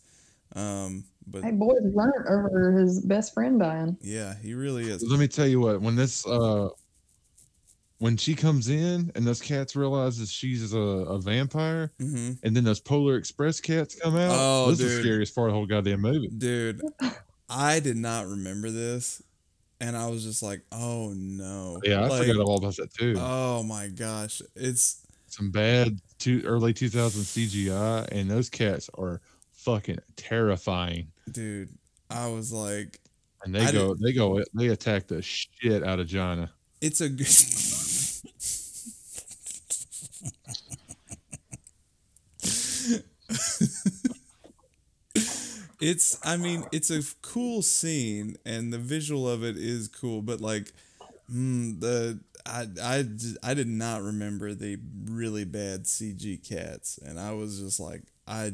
Um, 0.57 1.05
but 1.25 1.45
Hey, 1.45 1.53
boy 1.53 1.75
learned 1.85 2.27
over 2.29 2.73
his 2.73 3.01
best 3.01 3.33
friend 3.33 3.61
dying. 3.61 3.97
yeah, 4.01 4.35
he 4.43 4.55
really 4.55 4.91
is. 4.91 5.05
Let 5.09 5.21
me 5.21 5.29
tell 5.29 5.47
you 5.47 5.61
what, 5.61 5.81
when 5.81 5.95
this 5.95 6.27
uh 6.27 6.71
when 7.99 8.17
she 8.17 8.35
comes 8.35 8.69
in 8.69 9.11
and 9.15 9.27
those 9.27 9.41
cats 9.41 9.75
realizes 9.75 10.31
she's 10.31 10.73
a, 10.75 10.79
a 10.79 11.19
vampire 11.19 11.91
hmm 11.99 12.33
and 12.43 12.55
then 12.57 12.63
those 12.65 12.81
Polar 12.81 13.17
Express 13.17 13.61
cats 13.61 13.95
come 13.95 14.17
out. 14.17 14.37
Oh, 14.39 14.71
this 14.71 14.81
is 14.81 14.87
dude. 14.91 14.99
the 14.99 15.03
scariest 15.03 15.35
part 15.35 15.49
of 15.49 15.53
the 15.53 15.59
whole 15.59 15.67
goddamn 15.67 16.01
movie. 16.03 16.29
Dude, 16.29 16.83
I 17.49 17.81
did 17.81 17.97
not 17.97 18.27
remember 18.27 18.71
this. 18.71 19.23
And 19.81 19.95
I 19.97 20.09
was 20.09 20.25
just 20.25 20.43
like, 20.43 20.63
oh 20.73 21.13
no. 21.15 21.81
Yeah, 21.85 22.01
I 22.03 22.07
Like, 22.09 22.27
forgot 22.27 22.43
all 22.43 22.57
about 22.57 22.77
that 22.77 22.93
too. 22.95 23.15
Oh 23.19 23.63
my 23.63 23.89
gosh. 23.89 24.41
It's 24.55 25.03
Some 25.29 25.51
bad 25.51 25.99
two 26.19 26.41
early 26.47 26.73
2000 26.73 27.23
CGI 27.23 28.09
and 28.11 28.31
those 28.31 28.49
cats 28.49 28.89
are 28.99 29.21
fucking 29.53 29.99
terrifying. 30.17 31.09
dude, 31.31 31.69
I 32.11 32.29
was 32.29 32.53
like, 32.53 33.01
And 33.45 33.55
they 33.55 33.67
I 33.67 33.73
go 33.73 33.95
they 33.95 34.13
go 34.15 34.43
they 34.55 34.69
attack 34.69 35.09
the 35.09 35.21
shit 35.23 35.83
out 35.83 36.01
of 36.01 36.07
Jana. 36.07 36.51
it's 36.81 37.01
a 37.03 37.09
good 37.11 37.27
It's 45.87 46.19
I 46.25 46.37
mean, 46.37 46.65
it's 46.73 46.91
a 46.91 47.01
cool 47.23 47.63
scene 47.63 48.37
and 48.45 48.73
the 48.73 48.79
visual 48.79 49.29
of 49.29 49.45
it 49.45 49.57
is 49.57 49.87
cool, 49.87 50.21
but 50.21 50.41
like 50.41 50.73
mm, 51.33 51.79
the 51.79 52.19
I 52.45 53.55
did 53.55 53.69
not 53.69 54.03
remember 54.03 54.53
the 54.53 54.79
really 55.05 55.45
bad 55.45 55.87
CG 55.87 56.39
cats 56.39 56.99
and 56.99 57.21
I 57.21 57.33
was 57.35 57.61
just 57.61 57.79
like 57.79 58.03
I 58.27 58.47
I 58.47 58.53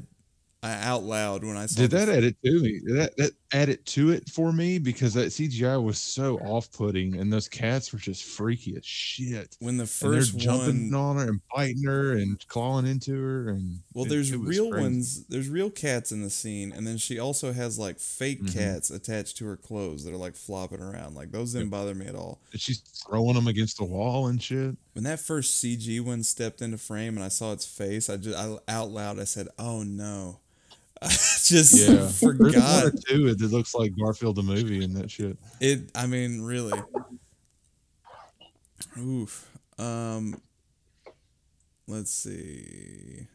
out 0.71 1.03
loud 1.03 1.45
when 1.45 1.57
I 1.57 1.67
saw 1.67 1.81
Did 1.83 1.91
that 1.93 2.09
add 2.09 2.25
it 2.25 2.37
to 2.45 2.61
me? 2.63 2.81
That 2.87 3.17
that 3.17 3.33
added 3.53 3.85
to 3.87 4.11
it 4.11 4.29
for 4.31 4.53
me 4.53 4.79
because 4.79 5.13
that 5.15 5.29
CGI 5.33 5.83
was 5.83 5.99
so 5.99 6.39
off-putting, 6.39 7.17
and 7.17 7.33
those 7.33 7.49
cats 7.49 7.93
were 7.93 7.99
just 7.99 8.25
freaky 8.25 8.77
as 8.77 8.85
shit. 8.87 9.57
when 9.59 9.77
the 9.77 9.87
first 9.87 10.35
And 10.35 10.41
they're 10.43 10.59
first 10.59 10.65
jumping 10.65 10.95
on 10.95 11.17
her 11.17 11.29
and 11.29 11.41
biting 11.55 11.83
her 11.85 12.13
and 12.13 12.47
clawing 12.49 12.87
into 12.87 13.15
her, 13.21 13.49
and 13.51 13.83
Well, 13.93 14.07
it- 14.07 14.09
there's 14.09 14.31
it 14.31 14.39
real 14.39 14.71
crazy. 14.71 14.83
ones. 14.85 15.25
There's 15.29 15.49
real 15.49 15.71
cats 15.71 16.13
in 16.13 16.23
the 16.23 16.31
scene, 16.31 16.73
and 16.73 16.87
then 16.87 16.97
she 16.99 17.19
also 17.19 17.53
has 17.53 17.79
like 17.79 17.99
fake 18.01 18.43
Mhm. 18.43 18.53
cats 18.53 18.91
attached 18.91 19.37
to 19.39 19.45
her 19.47 19.57
clothes 19.57 20.05
that 20.05 20.13
are 20.15 20.17
like 20.17 20.37
flopping 20.37 20.81
around. 20.81 21.15
Like 21.15 21.33
those 21.33 21.53
didn't 21.53 21.71
bother 21.71 21.95
me 21.95 22.07
at 22.07 22.15
all. 22.15 22.41
And 22.53 22.61
She's 22.61 22.79
throwing 22.81 23.35
them 23.35 23.47
against 23.49 23.77
the 23.79 23.85
wall 23.85 24.29
and 24.29 24.43
shit. 24.43 24.77
When 24.95 25.05
that 25.05 25.21
first 25.21 25.57
CG 25.59 26.01
one 26.01 26.23
stepped 26.23 26.63
into 26.63 26.79
frame 26.79 27.17
and 27.17 27.25
I 27.25 27.29
saw 27.29 27.53
its 27.53 27.67
face, 27.67 28.09
I 28.09 28.17
just 28.17 28.37
I, 28.37 28.59
out 28.69 28.91
loud 28.91 29.19
I 29.19 29.25
said, 29.25 29.49
"Oh 29.59 29.83
no!" 29.83 30.41
I 31.03 31.09
just 31.09 31.75
Yeah, 31.75 31.95
there's 31.95 32.23
one 32.23 32.37
forgot 32.37 32.85
or 32.85 32.93
two 33.09 33.35
that 33.35 33.53
looks 33.53 33.75
like 33.75 33.93
Garfield 33.99 34.37
the 34.37 34.43
movie 34.43 34.85
and 34.85 34.97
that 34.97 35.11
shit. 35.11 35.37
it. 35.61 35.91
I 35.95 36.07
mean, 36.07 36.43
really. 36.43 36.81
Oof. 38.99 39.51
Um. 39.79 40.41
Let's 41.89 42.13
see. 42.13 43.27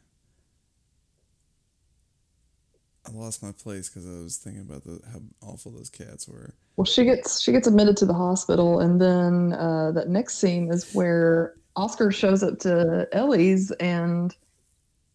I 3.06 3.12
lost 3.12 3.42
my 3.44 3.52
place 3.52 3.90
because 3.90 4.08
I 4.08 4.24
was 4.24 4.38
thinking 4.38 4.62
about 4.62 4.84
the, 4.84 5.00
how 5.12 5.22
awful 5.42 5.72
those 5.72 5.90
cats 5.90 6.28
were. 6.28 6.54
Well, 6.76 6.86
she 6.86 7.06
gets 7.06 7.42
she 7.42 7.52
gets 7.52 7.68
admitted 7.68 7.98
to 7.98 8.06
the 8.06 8.14
hospital, 8.14 8.80
and 8.80 9.02
then 9.02 9.54
uh, 9.54 9.92
that 9.94 10.10
next 10.10 10.40
scene 10.40 10.72
is 10.72 10.94
where 10.94 11.56
Oscar 11.76 12.12
shows 12.12 12.44
up 12.44 12.60
to 12.60 13.08
Ellie's 13.14 13.72
and 13.72 14.36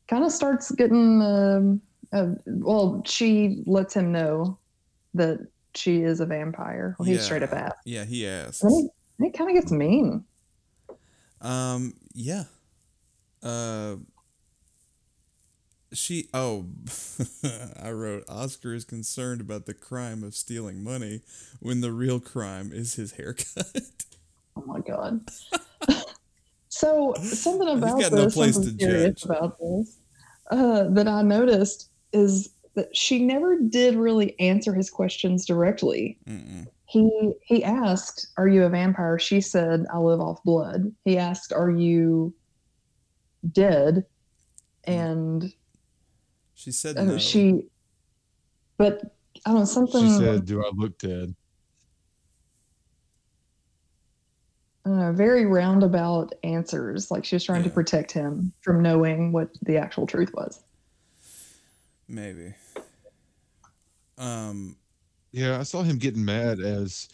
kind 0.09 0.25
of 0.25 0.33
starts 0.33 0.71
getting. 0.73 1.23
Um, 1.23 1.83
uh, 2.13 2.29
well, 2.47 3.03
she 3.07 3.63
lets 3.67 3.95
him 3.95 4.13
know 4.13 4.59
that 5.15 5.47
she 5.75 6.03
is 6.03 6.21
a 6.21 6.27
vampire. 6.27 6.97
Well, 6.99 7.07
he's 7.07 7.23
straight 7.25 7.43
up 7.43 7.51
Yeah. 7.53 7.59
asks. 7.59 7.79
Yeah, 7.85 8.05
he 8.05 8.27
asked. 8.27 8.63
And 8.63 8.73
he, 8.73 8.89
and 9.19 9.27
he 9.27 9.31
kind 9.31 9.51
of 9.51 9.55
gets 9.63 9.73
mean. 9.73 10.25
Um, 11.41 11.95
yeah. 12.15 12.45
Uh, 13.43 13.97
she. 15.93 16.29
Oh, 16.33 16.67
I 17.83 17.91
wrote. 17.91 18.25
Oscar 18.29 18.75
is 18.75 18.85
concerned 18.85 19.41
about 19.41 19.67
the 19.67 19.75
crime 19.75 20.23
of 20.23 20.35
stealing 20.35 20.83
money, 20.85 21.21
when 21.61 21.81
the 21.81 21.93
real 21.93 22.21
crime 22.21 22.71
is 22.73 22.95
his 22.95 23.13
haircut. 23.13 23.67
Oh 24.55 24.65
my 24.67 24.81
god. 24.81 25.27
so 26.69 27.15
something 27.23 27.69
He's 27.69 27.79
about 27.79 28.01
got 28.01 28.13
no 28.13 28.25
this, 28.25 28.35
place 28.35 28.55
something 28.55 28.77
to 28.77 28.85
curious 28.85 29.15
judge. 29.23 29.25
about 29.25 29.59
this, 29.59 29.97
uh, 30.51 30.89
that 30.91 31.09
I 31.09 31.23
noticed 31.23 31.89
is 32.13 32.51
that 32.75 32.95
she 32.97 33.25
never 33.25 33.59
did 33.59 33.97
really 33.97 34.39
answer 34.41 34.73
his 34.73 34.91
questions 34.91 35.45
directly. 35.45 36.19
Mm-mm. 36.27 36.67
he 36.87 37.33
he 37.45 37.65
asked, 37.65 38.29
"Are 38.37 38.49
you 38.49 38.65
a 38.65 38.69
vampire?" 38.69 39.19
She 39.19 39.41
said, 39.41 39.85
"I 39.93 39.99
live 39.99 40.21
off 40.21 40.43
blood." 40.45 40.93
He 41.05 41.19
asked, 41.19 41.53
"Are 41.53 41.71
you 41.71 42.35
dead?" 43.51 44.05
And 44.85 45.53
She 46.55 46.73
said 46.73 46.97
uh, 46.97 47.05
no. 47.05 47.19
she, 47.19 47.67
but 48.79 49.03
I 49.47 49.51
don't 49.51 49.61
know 49.61 49.65
something. 49.65 50.03
She 50.03 50.19
said, 50.19 50.45
"Do 50.45 50.65
I 50.65 50.71
look 50.75 50.99
dead?" 50.99 51.35
I 54.85 54.89
don't 54.89 54.99
know, 54.99 55.13
very 55.13 55.47
roundabout 55.47 56.35
answers. 56.43 57.11
Like 57.11 57.25
she 57.25 57.37
was 57.37 57.45
trying 57.45 57.63
to 57.63 57.71
protect 57.71 58.11
him 58.11 58.53
from 58.63 58.83
knowing 58.83 59.31
what 59.31 59.51
the 59.63 59.77
actual 59.77 60.09
truth 60.09 60.33
was. 60.35 60.61
Maybe. 62.13 62.53
Um. 64.19 64.77
Yeah, 65.33 65.59
I 65.59 65.63
saw 65.63 65.83
him 65.83 65.97
getting 65.97 66.23
mad 66.23 66.61
as 66.61 67.09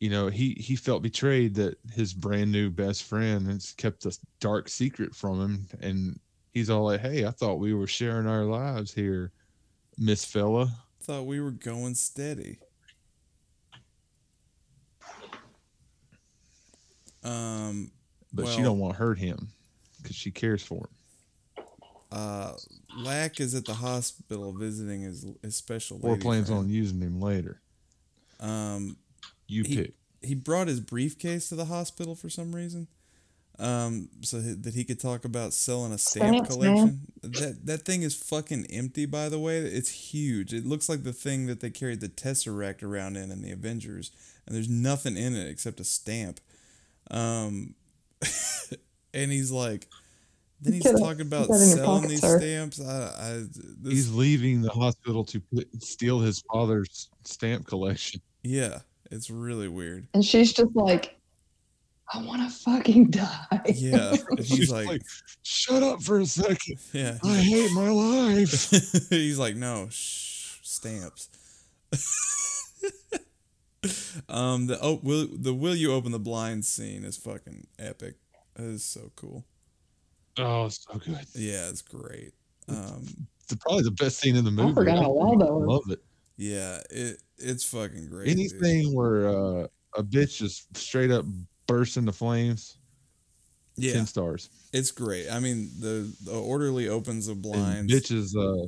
you 0.00 0.10
know 0.10 0.26
he 0.26 0.54
he 0.54 0.74
felt 0.74 1.00
betrayed 1.00 1.54
that 1.54 1.78
his 1.92 2.12
brand 2.12 2.50
new 2.50 2.68
best 2.68 3.04
friend 3.04 3.46
has 3.46 3.72
kept 3.72 4.04
a 4.04 4.18
dark 4.40 4.68
secret 4.68 5.14
from 5.14 5.40
him, 5.40 5.68
and 5.80 6.18
he's 6.52 6.70
all 6.70 6.86
like, 6.86 7.00
"Hey, 7.00 7.24
I 7.24 7.30
thought 7.30 7.60
we 7.60 7.72
were 7.72 7.86
sharing 7.86 8.26
our 8.26 8.42
lives 8.42 8.92
here, 8.92 9.30
Miss 9.96 10.24
Fella." 10.24 10.76
Thought 11.04 11.26
we 11.26 11.40
were 11.40 11.52
going 11.52 11.94
steady. 11.94 12.58
Um. 17.22 17.92
But 18.32 18.48
she 18.48 18.62
don't 18.62 18.80
want 18.80 18.94
to 18.94 18.98
hurt 18.98 19.18
him 19.20 19.50
because 20.02 20.16
she 20.16 20.32
cares 20.32 20.64
for 20.64 20.88
him. 20.88 21.64
Uh. 22.10 22.54
Lacke 22.98 23.40
is 23.40 23.54
at 23.54 23.64
the 23.64 23.74
hospital 23.74 24.52
visiting 24.52 25.02
his 25.02 25.26
his 25.42 25.56
special 25.56 25.98
Or 26.02 26.16
plans 26.16 26.48
friend. 26.48 26.60
on 26.64 26.68
using 26.70 27.00
him 27.00 27.20
later. 27.20 27.60
Um. 28.40 28.96
You 29.48 29.64
He- 29.64 29.76
pick. 29.76 29.94
he 30.22 30.34
brought 30.34 30.68
his 30.68 30.80
briefcase 30.80 31.48
to 31.50 31.54
the 31.56 31.66
hospital 31.66 32.14
for 32.14 32.30
some 32.30 32.54
reason 32.54 32.86
um 33.58 34.08
so 34.22 34.40
he- 34.40 34.54
that 34.54 34.72
he 34.74 34.82
could 34.82 34.98
talk 34.98 35.26
about 35.26 35.52
selling 35.52 35.92
a 35.92 35.98
stamp 35.98 36.36
Stamps, 36.46 36.48
collection 36.48 37.00
that 37.22 37.66
that 37.66 37.84
thing 37.84 38.02
is 38.02 38.14
fucking 38.14 38.64
empty 38.70 39.04
by 39.04 39.28
the 39.28 39.38
way 39.38 39.58
it's 39.58 39.90
huge 39.90 40.54
it 40.54 40.64
looks 40.64 40.88
like 40.88 41.02
the 41.02 41.12
thing 41.12 41.44
that 41.46 41.60
they 41.60 41.68
carried 41.68 42.00
the 42.00 42.08
tesseract 42.08 42.82
around 42.82 43.16
in 43.18 43.30
in 43.30 43.42
the 43.42 43.50
avengers 43.52 44.10
and 44.46 44.56
there's 44.56 44.70
nothing 44.70 45.18
in 45.18 45.34
it 45.34 45.48
except 45.48 45.80
a 45.80 45.84
stamp 45.84 46.40
um 47.10 47.74
and 49.12 49.30
he's 49.30 49.50
like 49.50 49.86
then 50.62 50.72
he's 50.74 50.82
talking 51.00 51.22
about 51.22 51.48
get 51.48 51.58
that 51.58 51.62
in 51.62 51.68
your 51.68 51.76
selling 51.78 52.02
pocket, 52.02 52.08
these 52.08 52.20
sir. 52.20 52.38
stamps 52.38 52.80
I, 52.80 53.02
I 53.18 53.42
this, 53.82 53.92
He's 53.92 54.12
leaving 54.14 54.62
the 54.62 54.70
hospital 54.70 55.24
to 55.24 55.40
put, 55.40 55.82
steal 55.82 56.20
his 56.20 56.42
father's 56.52 57.08
stamp 57.24 57.66
collection. 57.66 58.20
yeah 58.42 58.78
it's 59.10 59.28
really 59.30 59.68
weird 59.68 60.06
And 60.14 60.24
she's 60.24 60.52
just 60.52 60.74
like, 60.74 61.18
I 62.14 62.22
want 62.22 62.42
to 62.48 62.56
fucking 62.58 63.10
die. 63.10 63.60
yeah 63.74 64.14
and 64.30 64.38
he's 64.38 64.48
She's 64.48 64.70
like 64.72 65.02
"Shut 65.42 65.82
up 65.82 66.02
for 66.02 66.20
a 66.20 66.26
second. 66.26 66.78
yeah 66.92 67.18
I 67.24 67.36
hate 67.36 67.72
my 67.72 67.88
life." 67.90 68.70
He's 69.10 69.38
like, 69.38 69.56
no, 69.56 69.88
shh, 69.90 70.58
stamps. 70.62 71.28
um, 74.28 74.66
the 74.66 74.78
oh, 74.80 75.00
will 75.02 75.26
the 75.30 75.52
will 75.54 75.74
you 75.74 75.92
open 75.92 76.12
the 76.12 76.18
blind 76.18 76.64
scene 76.64 77.04
is 77.04 77.16
fucking 77.16 77.66
epic. 77.78 78.16
It 78.56 78.62
is 78.64 78.84
so 78.84 79.10
cool. 79.16 79.44
Oh, 80.38 80.68
so 80.68 80.94
good. 80.98 81.18
Yeah, 81.34 81.68
it's 81.68 81.82
great. 81.82 82.32
Um, 82.68 83.04
It's 83.42 83.54
probably 83.60 83.82
the 83.82 83.90
best 83.92 84.18
scene 84.18 84.36
in 84.36 84.44
the 84.44 84.50
movie. 84.50 84.70
I 84.70 84.74
forgot 84.74 84.98
how 84.98 85.10
wild 85.10 85.40
that 85.40 85.52
was. 85.52 85.66
Love 85.68 85.90
it. 85.90 86.00
yeah, 86.36 86.80
it 86.90 87.18
it's 87.38 87.64
fucking 87.64 88.08
great. 88.08 88.28
dude. 88.28 88.38
Anything 88.38 88.94
where 88.94 89.28
uh, 89.28 89.66
a 89.96 90.02
bitch 90.02 90.36
just 90.38 90.74
straight 90.76 91.10
up 91.10 91.24
bursts 91.66 91.96
into 91.96 92.12
flames, 92.12 92.78
Yeah, 93.76 93.94
ten 93.94 94.06
stars. 94.06 94.48
it's 94.72 94.90
great. 94.90 95.28
I 95.30 95.40
mean, 95.40 95.70
the 95.80 96.10
the 96.24 96.32
orderly 96.32 96.88
opens 96.88 97.26
the 97.26 97.32
And 97.32 97.42
blinds. 97.42 97.92
bitch 97.92 98.10
is 98.16 98.34
uh, 98.36 98.66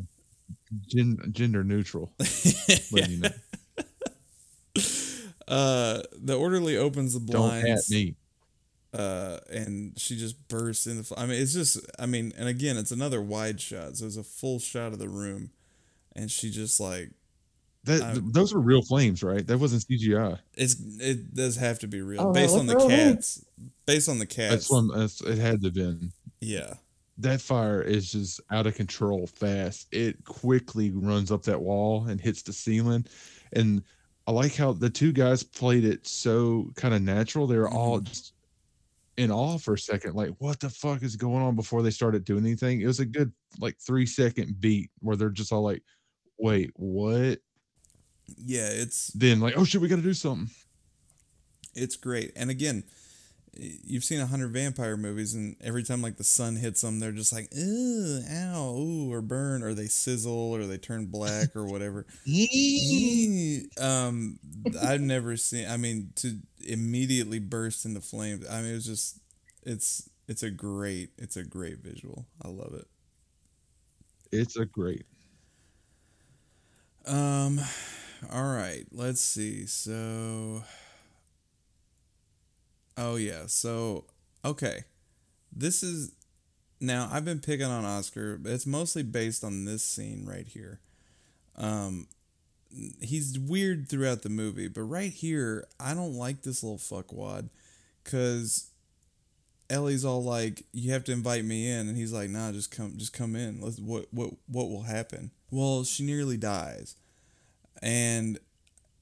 gen- 0.88 1.20
gender 1.32 1.64
neutral. 1.64 2.12
Let 2.92 3.08
you 3.08 3.18
know. 3.20 3.28
uh, 5.48 6.02
the 6.20 6.36
orderly 6.36 6.76
opens 6.76 7.14
the 7.14 7.20
blinds. 7.20 7.64
Don't 7.64 7.70
at 7.78 7.90
me. 7.90 8.16
Uh, 8.94 9.38
and 9.50 9.92
she 9.98 10.16
just 10.16 10.46
bursts 10.48 10.86
into. 10.86 11.02
fl- 11.04 11.14
I 11.18 11.26
mean, 11.26 11.40
it's 11.42 11.52
just. 11.52 11.78
I 11.98 12.06
mean, 12.06 12.32
and 12.38 12.48
again, 12.48 12.76
it's 12.76 12.90
another 12.92 13.20
wide 13.20 13.60
shot, 13.60 13.96
so 13.96 14.06
it's 14.06 14.16
a 14.16 14.22
full 14.22 14.58
shot 14.58 14.92
of 14.92 14.98
the 14.98 15.08
room, 15.08 15.50
and 16.14 16.30
she 16.30 16.50
just 16.50 16.78
like 16.80 17.10
That 17.84 18.02
I- 18.02 18.12
th- 18.14 18.24
those 18.32 18.54
were 18.54 18.60
real 18.60 18.82
flames, 18.82 19.22
right? 19.22 19.46
That 19.46 19.58
wasn't 19.58 19.82
CGI. 19.84 20.38
it's. 20.54 20.76
It 21.00 21.34
does 21.34 21.56
have 21.56 21.78
to 21.80 21.86
be 21.88 22.00
real 22.02 22.20
Oh, 22.22 22.32
based 22.32 22.56
on 22.56 22.66
the 22.66 22.76
real, 22.76 22.88
man. 22.88 23.14
cats. 23.16 23.44
Based 23.86 24.08
on 24.08 24.18
the 24.18 24.26
cats, 24.26 24.50
That's 24.50 24.70
one. 24.70 24.88
That's, 24.88 25.20
it 25.22 25.38
had 25.38 25.60
to 25.60 25.66
have 25.66 25.74
been. 25.74 26.12
yeah, 26.40 26.74
That 27.18 27.40
fire 27.40 27.82
is 27.82 28.10
just 28.12 28.40
out 28.50 28.66
of 28.66 28.74
control 28.74 29.26
fast. 29.26 29.88
It 29.92 30.24
quickly 30.24 30.90
runs 30.90 31.30
up 31.32 31.42
that 31.44 31.60
wall 31.60 32.06
and 32.08 32.20
hits 32.20 32.42
the 32.42 32.52
ceiling. 32.52 33.04
And 33.52 33.82
I 34.26 34.32
like 34.32 34.54
how 34.56 34.72
the 34.72 34.88
two 34.88 35.12
guys 35.12 35.42
played 35.42 35.84
it 35.84 36.06
so 36.06 36.70
kind 36.76 36.94
of 36.94 37.02
natural. 37.02 37.46
They're 37.46 37.68
all 37.68 37.98
Mm-hmm. 37.98 38.06
just 38.06 38.32
in 39.16 39.30
awe 39.30 39.58
for 39.58 39.74
a 39.74 39.78
second, 39.78 40.14
like, 40.14 40.30
what 40.38 40.60
the 40.60 40.70
fuck 40.70 41.02
is 41.02 41.16
going 41.16 41.42
on 41.42 41.54
before 41.56 41.82
they 41.82 41.90
started 41.90 42.24
doing 42.24 42.44
anything? 42.44 42.80
It 42.80 42.86
was 42.86 43.00
a 43.00 43.06
good 43.06 43.32
like 43.60 43.76
three 43.78 44.06
second 44.06 44.60
beat 44.60 44.90
where 45.00 45.16
they're 45.16 45.30
just 45.30 45.52
all 45.52 45.62
like, 45.62 45.82
wait, 46.38 46.70
what? 46.76 47.38
yeah. 48.36 48.68
It's 48.70 49.08
Then 49.08 49.40
like, 49.40 49.56
oh 49.56 49.64
shit, 49.64 49.80
we 49.80 49.88
gotta 49.88 50.02
do 50.02 50.14
something. 50.14 50.50
it's 51.74 51.96
great, 51.96 52.32
and 52.36 52.50
again. 52.50 52.84
You've 53.56 54.02
seen 54.02 54.18
a 54.18 54.26
hundred 54.26 54.52
vampire 54.52 54.96
movies, 54.96 55.32
and 55.34 55.54
every 55.62 55.84
time 55.84 56.02
like 56.02 56.16
the 56.16 56.24
sun 56.24 56.56
hits 56.56 56.80
them, 56.80 56.98
they're 56.98 57.12
just 57.12 57.32
like, 57.32 57.54
"Ooh, 57.56 58.20
ow, 58.28 58.74
ooh," 58.76 59.12
or 59.12 59.22
burn, 59.22 59.62
or 59.62 59.74
they 59.74 59.86
sizzle, 59.86 60.32
or 60.56 60.66
they 60.66 60.76
turn 60.76 61.06
black, 61.06 61.54
or 61.54 61.64
whatever. 61.64 62.04
um, 63.80 64.40
I've 64.82 65.00
never 65.00 65.36
seen. 65.36 65.68
I 65.68 65.76
mean, 65.76 66.10
to 66.16 66.36
immediately 66.66 67.38
burst 67.38 67.84
into 67.84 68.00
flames. 68.00 68.46
I 68.48 68.60
mean, 68.62 68.72
it 68.72 68.74
was 68.74 68.86
just. 68.86 69.20
It's 69.62 70.10
it's 70.28 70.42
a 70.42 70.50
great 70.50 71.10
it's 71.18 71.36
a 71.36 71.44
great 71.44 71.78
visual. 71.78 72.26
I 72.42 72.48
love 72.48 72.74
it. 72.74 72.86
It's 74.32 74.56
a 74.56 74.64
great. 74.66 75.06
Um, 77.06 77.60
all 78.32 78.54
right. 78.54 78.84
Let's 78.92 79.20
see. 79.20 79.66
So. 79.66 80.64
Oh 82.96 83.16
yeah. 83.16 83.44
So 83.46 84.04
okay, 84.44 84.84
this 85.52 85.82
is 85.82 86.12
now 86.80 87.08
I've 87.10 87.24
been 87.24 87.40
picking 87.40 87.66
on 87.66 87.84
Oskar, 87.84 88.38
but 88.38 88.52
it's 88.52 88.66
mostly 88.66 89.02
based 89.02 89.44
on 89.44 89.64
this 89.64 89.82
scene 89.82 90.24
right 90.26 90.46
here. 90.46 90.80
Um, 91.56 92.06
he's 93.00 93.38
weird 93.38 93.88
throughout 93.88 94.22
the 94.22 94.28
movie, 94.28 94.68
but 94.68 94.82
right 94.82 95.12
here, 95.12 95.66
I 95.78 95.94
don't 95.94 96.14
like 96.14 96.42
this 96.42 96.62
little 96.62 96.78
fuckwad, 96.78 97.48
cause 98.04 98.70
Eli's 99.70 100.04
all 100.04 100.22
like, 100.22 100.64
"You 100.72 100.92
have 100.92 101.04
to 101.04 101.12
invite 101.12 101.44
me 101.44 101.68
in," 101.70 101.88
and 101.88 101.96
he's 101.96 102.12
like, 102.12 102.30
"Nah, 102.30 102.52
just 102.52 102.70
come, 102.70 102.94
just 102.96 103.12
come 103.12 103.34
in. 103.34 103.60
Let's 103.60 103.78
what 103.78 104.06
what 104.12 104.30
what 104.46 104.68
will 104.70 104.82
happen?" 104.82 105.30
Well, 105.50 105.84
she 105.84 106.04
nearly 106.04 106.36
dies, 106.36 106.96
and 107.82 108.38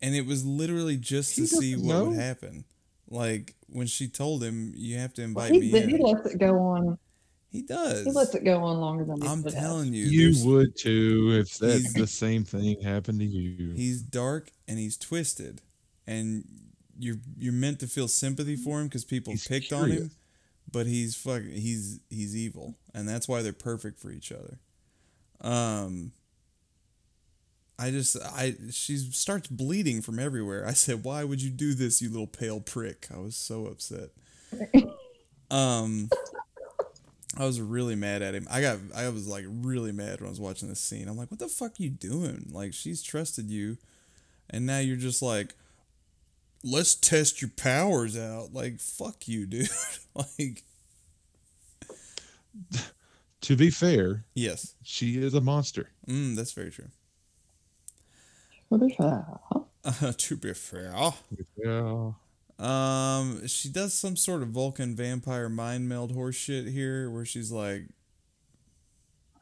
and 0.00 0.14
it 0.14 0.26
was 0.26 0.44
literally 0.44 0.96
just 0.96 1.36
He 1.36 1.42
to 1.42 1.48
see 1.48 1.76
what 1.76 2.06
would 2.06 2.16
happen. 2.18 2.64
Like 3.08 3.54
when 3.68 3.86
she 3.86 4.08
told 4.08 4.42
him, 4.42 4.72
"You 4.76 4.98
have 4.98 5.14
to 5.14 5.22
invite 5.22 5.52
he, 5.52 5.60
me 5.60 5.68
he 5.68 5.76
in," 5.78 5.98
lets 5.98 6.26
it 6.26 6.38
go 6.38 6.58
on. 6.58 6.98
He 7.52 7.60
does. 7.60 8.06
He 8.06 8.10
lets 8.10 8.34
it 8.34 8.44
go 8.44 8.64
on 8.64 8.80
longer 8.80 9.04
than 9.04 9.22
I'm 9.22 9.44
telling 9.44 9.92
you, 9.92 10.06
You 10.06 10.48
would 10.48 10.74
too 10.74 11.38
if 11.38 11.58
that's 11.58 11.92
the 11.92 12.06
same 12.06 12.44
thing 12.44 12.80
happened 12.80 13.20
to 13.20 13.26
you. 13.26 13.74
He's 13.74 14.00
dark 14.00 14.50
and 14.66 14.78
he's 14.78 14.96
twisted, 14.96 15.60
and 16.06 16.44
you're 16.98 17.18
you're 17.38 17.52
meant 17.52 17.80
to 17.80 17.86
feel 17.86 18.08
sympathy 18.08 18.56
for 18.56 18.80
him 18.80 18.86
because 18.86 19.04
people 19.04 19.34
He's 19.34 19.46
picked 19.46 19.70
on 19.70 19.90
him, 19.90 20.10
but 20.70 20.86
he's 20.86 21.14
fuck 21.14 21.42
he's 21.42 22.00
he's 22.08 22.34
evil, 22.34 22.74
and 22.94 23.06
that's 23.06 23.28
why 23.28 23.42
they're 23.42 23.52
perfect 23.52 24.00
for 24.00 24.10
each 24.10 24.32
other. 24.32 24.58
Um, 25.42 26.12
I 27.78 27.90
just 27.90 28.16
I 28.16 28.54
she 28.70 28.96
starts 28.96 29.48
bleeding 29.48 30.00
from 30.00 30.18
everywhere. 30.18 30.66
I 30.66 30.72
said, 30.72 31.04
"Why 31.04 31.22
would 31.22 31.42
you 31.42 31.50
do 31.50 31.74
this, 31.74 32.00
you 32.00 32.08
little 32.08 32.26
pale 32.26 32.60
prick?" 32.60 33.08
I 33.14 33.18
was 33.18 33.36
so 33.36 33.66
upset. 33.66 34.08
um. 35.50 36.08
I 37.42 37.46
was 37.46 37.60
really 37.60 37.96
mad 37.96 38.22
at 38.22 38.36
him. 38.36 38.46
I 38.48 38.60
got 38.60 38.78
I 38.94 39.08
was 39.08 39.26
like 39.26 39.44
really 39.48 39.90
mad 39.90 40.20
when 40.20 40.28
I 40.28 40.30
was 40.30 40.38
watching 40.38 40.68
this 40.68 40.78
scene. 40.78 41.08
I'm 41.08 41.16
like, 41.16 41.28
what 41.28 41.40
the 41.40 41.48
fuck 41.48 41.80
you 41.80 41.90
doing? 41.90 42.46
Like 42.52 42.72
she's 42.72 43.02
trusted 43.02 43.50
you 43.50 43.78
and 44.48 44.64
now 44.64 44.78
you're 44.78 44.96
just 44.96 45.22
like 45.22 45.54
let's 46.62 46.94
test 46.94 47.42
your 47.42 47.50
powers 47.56 48.16
out. 48.16 48.52
Like 48.52 48.80
fuck 48.80 49.26
you, 49.26 49.46
dude. 49.48 49.68
like 50.14 50.62
to 53.40 53.56
be 53.56 53.70
fair, 53.70 54.22
yes. 54.34 54.76
she 54.84 55.20
is 55.20 55.34
a 55.34 55.40
monster. 55.40 55.90
Mm, 56.06 56.36
that's 56.36 56.52
very 56.52 56.70
true. 56.70 56.90
What 58.68 58.82
is 58.82 58.96
that? 58.98 59.40
Uh, 59.84 60.12
to 60.16 60.36
be 60.36 60.54
fair, 60.54 60.94
Yeah. 61.56 62.12
Um, 62.62 63.46
she 63.48 63.68
does 63.68 63.92
some 63.92 64.16
sort 64.16 64.42
of 64.42 64.48
Vulcan 64.48 64.94
vampire 64.94 65.48
mind 65.48 65.88
meld 65.88 66.12
horse 66.12 66.36
shit 66.36 66.68
here, 66.68 67.10
where 67.10 67.24
she's 67.24 67.50
like, 67.50 67.88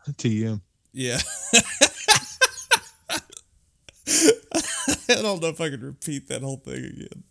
TM. 0.09 0.61
yeah. 0.93 1.19
I 5.11 5.23
don't 5.23 5.43
know 5.43 5.49
if 5.49 5.61
I 5.61 5.69
could 5.69 5.83
repeat 5.83 6.29
that 6.29 6.43
whole 6.43 6.57
thing 6.57 6.85
again. 6.85 7.25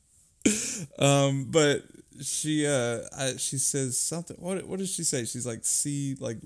Um, 0.99 1.45
but 1.49 1.83
she 2.21 2.67
uh, 2.67 2.99
I, 3.17 3.37
she 3.37 3.57
says 3.57 3.97
something. 3.97 4.37
What 4.39 4.67
what 4.67 4.79
does 4.79 4.93
she 4.93 5.03
say? 5.03 5.25
She's 5.25 5.47
like, 5.47 5.63
see, 5.63 6.15
like, 6.19 6.37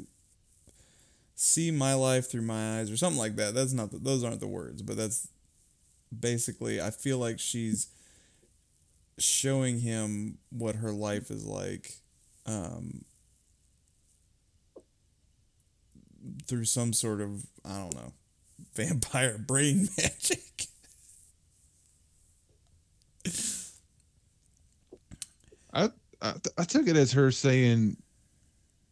see 1.35 1.71
my 1.71 1.95
life 1.95 2.31
through 2.31 2.43
my 2.43 2.79
eyes, 2.79 2.89
or 2.89 2.97
something 2.97 3.19
like 3.19 3.35
that. 3.35 3.53
That's 3.53 3.73
not 3.73 3.91
the, 3.91 3.97
those 3.97 4.23
aren't 4.23 4.39
the 4.39 4.47
words, 4.47 4.81
but 4.81 4.95
that's 4.95 5.27
basically. 6.17 6.79
I 6.79 6.91
feel 6.91 7.17
like 7.17 7.39
she's 7.39 7.87
showing 9.17 9.79
him 9.79 10.37
what 10.49 10.75
her 10.75 10.91
life 10.91 11.31
is 11.31 11.45
like, 11.45 11.93
um, 12.45 13.05
through 16.47 16.65
some 16.65 16.93
sort 16.93 17.21
of 17.21 17.45
I 17.65 17.77
don't 17.77 17.95
know, 17.95 18.13
vampire 18.75 19.37
brain 19.37 19.87
magic. 19.97 20.67
I, 25.73 25.89
I 26.21 26.33
I 26.57 26.63
took 26.63 26.87
it 26.87 26.95
as 26.95 27.11
her 27.13 27.31
saying, 27.31 27.97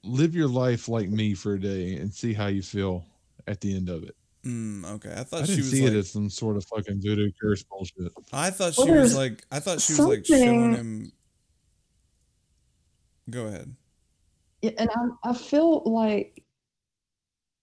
"Live 0.03 0.35
your 0.35 0.47
life 0.47 0.87
like 0.87 1.09
me 1.09 1.33
for 1.33 1.53
a 1.55 1.59
day 1.59 1.95
and 1.97 2.13
see 2.13 2.33
how 2.33 2.47
you 2.47 2.61
feel 2.61 3.05
at 3.47 3.61
the 3.61 3.75
end 3.75 3.89
of 3.89 4.03
it." 4.03 4.15
Mm, 4.45 4.85
okay, 4.95 5.13
I 5.15 5.23
thought 5.23 5.43
I 5.43 5.45
she 5.45 5.51
didn't 5.57 5.65
was 5.65 5.71
see 5.71 5.83
like. 5.83 5.93
it 5.93 5.97
as 5.97 6.11
some 6.11 6.29
sort 6.29 6.57
of 6.57 6.65
fucking 6.65 7.01
voodoo 7.01 7.31
curse 7.39 7.63
bullshit. 7.63 8.11
I 8.33 8.49
thought 8.49 8.73
she 8.73 8.83
Well, 8.83 9.01
was 9.01 9.15
like. 9.15 9.45
I 9.51 9.59
thought 9.59 9.81
she 9.81 9.93
was 9.93 9.99
like 9.99 10.25
showing 10.25 10.73
him. 10.73 11.11
Go 13.29 13.45
ahead. 13.45 13.75
Yeah, 14.61 14.71
and 14.77 14.89
I, 14.89 15.29
I 15.29 15.33
feel 15.33 15.83
like 15.85 16.43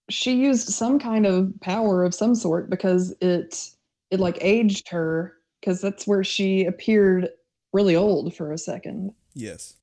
she 0.08 0.36
used 0.36 0.68
some 0.68 0.98
kind 0.98 1.26
of 1.26 1.52
power 1.60 2.04
of 2.04 2.14
some 2.14 2.34
sort 2.34 2.70
because 2.70 3.14
it 3.20 3.70
it 4.10 4.20
like 4.20 4.38
aged 4.40 4.88
her 4.88 5.34
because 5.60 5.80
that's 5.80 6.06
where 6.06 6.24
she 6.24 6.64
appeared 6.64 7.28
really 7.72 7.94
old 7.96 8.34
for 8.34 8.52
a 8.52 8.58
second 8.58 9.12
Yes. 9.34 9.74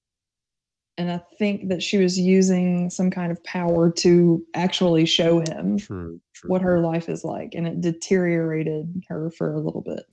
And 0.97 1.11
i 1.11 1.21
think 1.37 1.69
that 1.69 1.81
she 1.83 1.97
was 1.97 2.17
using 2.17 2.89
some 2.89 3.09
kind 3.11 3.31
of 3.31 3.43
power 3.43 3.91
to 3.91 4.43
actually 4.53 5.05
show 5.05 5.39
him 5.39 5.77
True. 5.77 6.19
True. 6.33 6.49
what 6.49 6.61
her 6.61 6.79
life 6.79 7.09
is 7.09 7.23
like 7.23 7.53
and 7.55 7.67
it 7.67 7.81
deteriorated 7.81 9.03
her 9.07 9.29
for 9.31 9.53
a 9.53 9.59
little 9.59 9.81
bit 9.81 10.03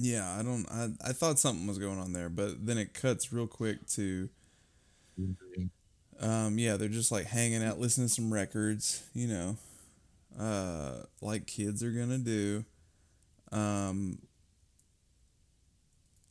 Yeah, 0.00 0.38
I 0.38 0.42
don't. 0.44 0.64
I 0.70 0.90
I 1.10 1.12
thought 1.12 1.40
something 1.40 1.66
was 1.66 1.78
going 1.78 1.98
on 1.98 2.12
there, 2.12 2.28
but 2.28 2.64
then 2.64 2.78
it 2.78 2.94
cuts 2.94 3.32
real 3.32 3.48
quick 3.48 3.84
to. 3.88 4.28
Um, 6.20 6.58
yeah, 6.58 6.76
they're 6.76 6.88
just 6.88 7.10
like 7.10 7.26
hanging 7.26 7.64
out, 7.64 7.80
listening 7.80 8.06
to 8.08 8.12
some 8.14 8.32
records, 8.32 9.02
you 9.14 9.26
know, 9.26 9.56
uh, 10.38 11.02
like 11.20 11.46
kids 11.46 11.82
are 11.82 11.90
gonna 11.90 12.18
do. 12.18 12.64
Um, 13.50 14.18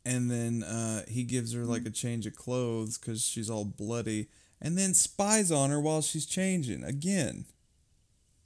and 0.08 0.32
then 0.32 0.64
uh, 0.64 1.04
he 1.08 1.24
gives 1.24 1.54
her 1.54 1.66
like 1.66 1.86
a 1.86 1.92
change 1.92 2.26
of 2.26 2.36
clothes 2.36 2.98
because 2.98 3.26
she's 3.26 3.50
all 3.50 3.66
bloody, 3.66 4.30
and 4.62 4.78
then 4.78 4.94
spies 4.94 5.52
on 5.52 5.70
her 5.70 5.80
while 5.82 6.02
she's 6.02 6.26
changing 6.26 6.84
again. 6.84 7.46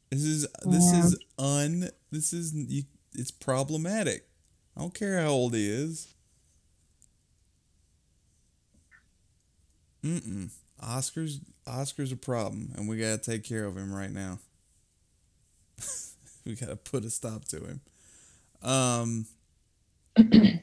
This 0.09 0.24
is 0.24 0.47
this 0.66 0.91
Yeah. 0.91 1.05
is 1.05 1.18
un. 1.38 1.89
This 2.12 2.34
is 2.34 2.53
you. 2.53 2.84
It's 3.14 3.32
problematic. 3.32 4.28
I 4.76 4.82
don't 4.82 4.93
care 4.93 5.20
how 5.22 5.30
old 5.30 5.53
he 5.53 5.70
is. 5.70 6.14
Mm-mm. 10.03 10.49
Oskar's 10.82 11.39
Oskar's 11.68 12.12
a 12.12 12.18
problem, 12.18 12.72
and 12.76 12.88
we 12.89 12.97
gotta 12.97 13.18
take 13.20 13.43
care 13.43 13.66
of 13.66 13.78
him 13.78 13.93
right 13.93 14.12
now. 14.12 14.39
we 16.45 16.55
gotta 16.55 16.76
put 16.76 17.05
a 17.05 17.09
stop 17.09 17.45
to 17.45 17.57
him. 17.64 17.82
Um. 18.64 19.26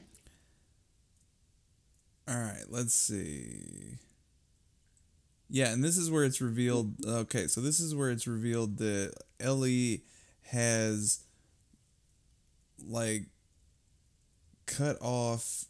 all 2.29 2.35
right, 2.35 2.65
let's 2.69 2.93
see. 2.93 3.97
Yeah, 5.49 5.73
and 5.73 5.83
this 5.83 5.97
is 5.97 6.11
where 6.11 6.23
it's 6.23 6.41
revealed. 6.41 6.93
Okay, 7.03 7.47
so 7.47 7.59
this 7.59 7.79
is 7.79 7.95
where 7.95 8.11
it's 8.11 8.27
revealed 8.27 8.77
that 8.77 9.13
Eli 9.43 9.97
has 10.51 11.23
like 12.87 13.25
cut 14.67 14.97
off 15.01 15.65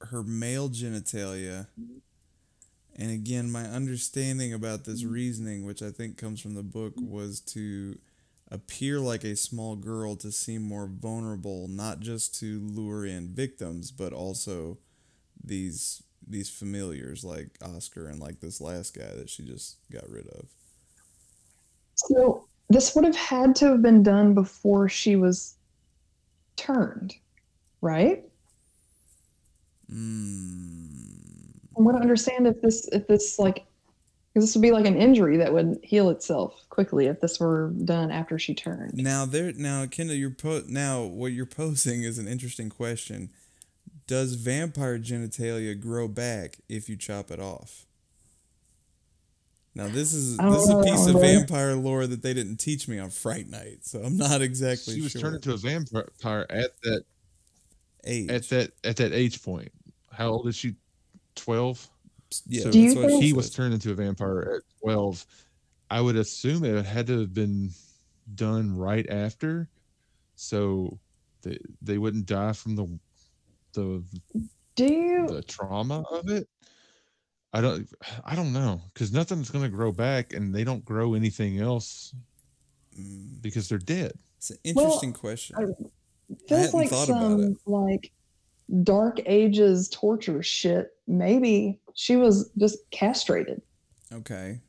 her 0.00 0.24
male 0.24 0.68
genitalia. 0.68 1.68
And 2.98 3.10
again, 3.10 3.50
my 3.50 3.62
understanding 3.62 4.52
about 4.52 4.84
this 4.84 5.02
mm-hmm. 5.02 5.12
reasoning, 5.12 5.66
which 5.66 5.82
I 5.82 5.90
think 5.90 6.16
comes 6.16 6.40
from 6.40 6.54
the 6.54 6.62
book, 6.62 6.96
mm-hmm. 6.96 7.10
was 7.10 7.40
to 7.52 7.98
appear 8.50 8.98
like 8.98 9.22
a 9.22 9.36
small 9.36 9.76
girl 9.76 10.16
to 10.16 10.32
seem 10.32 10.62
more 10.62 10.86
vulnerable, 10.86 11.68
not 11.68 12.00
just 12.00 12.38
to 12.40 12.60
lure 12.60 13.04
in 13.04 13.28
victims, 13.28 13.90
but 13.90 14.12
also 14.12 14.78
these 15.46 16.02
these 16.26 16.50
familiars 16.50 17.24
like 17.24 17.50
Oskar 17.62 18.08
and 18.08 18.18
like 18.20 18.40
this 18.40 18.60
last 18.60 18.96
guy 18.98 19.14
that 19.14 19.30
she 19.30 19.44
just 19.44 19.76
got 19.92 20.08
rid 20.08 20.26
of. 20.26 20.46
so 21.94 22.46
this 22.68 22.94
would 22.96 23.04
have 23.04 23.16
had 23.16 23.54
to 23.56 23.66
have 23.66 23.80
been 23.82 24.02
done 24.02 24.34
before 24.34 24.88
she 24.88 25.14
was 25.16 25.54
turned 26.56 27.14
right 27.80 28.24
Mm. 29.92 31.52
I 31.78 31.80
want 31.80 31.96
to 31.96 32.00
understand 32.00 32.46
if 32.46 32.60
this 32.60 32.88
if 32.88 33.06
this 33.06 33.38
like 33.38 33.64
because 34.34 34.48
this 34.48 34.54
would 34.56 34.62
be 34.62 34.72
like 34.72 34.86
an 34.86 34.96
injury 34.96 35.36
that 35.36 35.52
would 35.52 35.78
heal 35.82 36.10
itself 36.10 36.64
quickly 36.70 37.06
if 37.06 37.20
this 37.20 37.38
were 37.38 37.72
done 37.84 38.10
after 38.10 38.38
she 38.38 38.54
turned. 38.54 38.94
Now 38.94 39.24
there 39.26 39.52
now 39.52 39.86
Kendall, 39.86 40.16
you're 40.16 40.30
po- 40.30 40.64
now 40.66 41.04
what 41.04 41.32
you're 41.32 41.46
posing 41.62 42.02
is 42.02 42.18
an 42.18 42.26
interesting 42.26 42.68
question. 42.68 43.30
Does 44.06 44.34
vampire 44.34 44.98
genitalia 44.98 45.78
grow 45.78 46.06
back 46.06 46.58
if 46.68 46.88
you 46.88 46.96
chop 46.96 47.30
it 47.30 47.40
off? 47.40 47.86
Now 49.76 49.88
this 49.88 50.14
is 50.14 50.38
this 50.38 50.62
is 50.62 50.70
a 50.70 50.82
piece 50.82 51.06
of 51.06 51.16
oh, 51.16 51.20
vampire 51.20 51.74
lore 51.74 52.06
that 52.06 52.22
they 52.22 52.32
didn't 52.32 52.56
teach 52.56 52.88
me 52.88 52.98
on 52.98 53.10
Fright 53.10 53.46
Night, 53.46 53.80
so 53.82 54.00
I'm 54.00 54.16
not 54.16 54.40
exactly 54.40 54.94
she 54.94 55.02
was 55.02 55.12
sure. 55.12 55.20
turned 55.20 55.34
into 55.34 55.52
a 55.52 55.58
vampire 55.58 56.46
at 56.48 56.70
that 56.82 57.02
age. 58.06 58.30
at 58.30 58.48
that 58.48 58.72
at 58.84 58.96
that 58.96 59.12
age 59.12 59.42
point. 59.42 59.70
How 60.10 60.30
old 60.30 60.48
is 60.48 60.56
she? 60.56 60.76
Twelve. 61.34 61.86
yeah, 62.46 62.62
So 62.62 62.70
Do 62.70 62.80
you 62.80 62.94
that's 62.94 63.12
what 63.12 63.22
he 63.22 63.34
was 63.34 63.50
turned 63.50 63.74
into 63.74 63.90
a 63.90 63.94
vampire 63.94 64.56
at 64.56 64.62
twelve. 64.80 65.26
I 65.90 66.00
would 66.00 66.16
assume 66.16 66.64
it 66.64 66.86
had 66.86 67.06
to 67.08 67.20
have 67.20 67.34
been 67.34 67.70
done 68.34 68.74
right 68.74 69.06
after, 69.10 69.68
so 70.36 70.98
they 71.42 71.58
they 71.82 71.98
wouldn't 71.98 72.24
die 72.24 72.54
from 72.54 72.76
the 72.76 72.98
the 73.76 74.02
Do 74.74 74.84
you? 74.86 75.26
the 75.28 75.42
trauma 75.42 76.02
of 76.10 76.28
it. 76.28 76.48
I 77.52 77.60
don't 77.60 77.88
I 78.24 78.34
don't 78.34 78.52
know 78.52 78.80
because 78.92 79.12
nothing's 79.12 79.50
gonna 79.50 79.68
grow 79.68 79.92
back 79.92 80.32
and 80.32 80.54
they 80.54 80.64
don't 80.64 80.84
grow 80.84 81.14
anything 81.14 81.60
else 81.60 82.14
Mm, 82.98 83.42
because 83.42 83.68
they're 83.68 83.76
dead. 83.78 84.12
it's 84.38 84.48
an 84.50 84.56
interesting 84.64 85.12
question. 85.12 85.54
I- 85.58 85.62
I 85.64 86.36
Feels 86.48 86.60
hadn't 86.62 86.74
like 86.74 86.88
thought 86.88 87.08
about 87.10 87.20
some 87.40 87.42
it. 87.42 87.56
like 87.66 88.12
dark 88.82 89.20
ages 89.26 89.88
torture 89.90 90.42
shit. 90.42 90.88
Maybe 91.06 91.78
she 91.94 92.16
was 92.16 92.50
just 92.58 92.78
castrated. 92.90 93.60
Okay, 94.12 94.60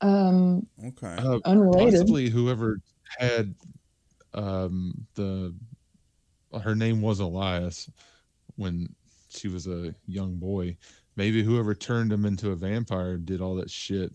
Um, 0.00 0.66
okay. 0.84 1.14
Uh, 1.18 1.38
unrelated. 1.44 1.92
possibly 2.00 2.28
whoever 2.30 2.80
had 3.18 3.54
um 4.34 5.06
the 5.14 5.54
her 6.62 6.74
name 6.74 7.02
was 7.02 7.20
Elias 7.20 7.90
when 8.56 8.94
she 9.28 9.48
was 9.48 9.66
a 9.66 9.94
young 10.06 10.36
boy. 10.36 10.76
Maybe 11.16 11.42
whoever 11.42 11.74
turned 11.74 12.12
him 12.12 12.24
into 12.24 12.50
a 12.50 12.56
vampire 12.56 13.16
did 13.16 13.40
all 13.40 13.56
that 13.56 13.70
shit 13.70 14.12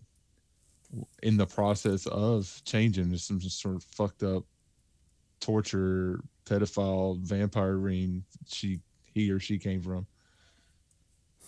in 1.22 1.38
the 1.38 1.46
process 1.46 2.06
of 2.08 2.62
changing. 2.66 3.12
Just 3.12 3.28
some 3.28 3.42
sort 3.42 3.76
of 3.76 3.84
fucked 3.84 4.24
up 4.24 4.44
torture, 5.40 6.22
pedophile, 6.46 7.20
vampire 7.20 7.78
ring 7.78 8.24
she 8.48 8.80
he 9.14 9.30
or 9.30 9.40
she 9.40 9.58
came 9.58 9.82
from. 9.82 10.08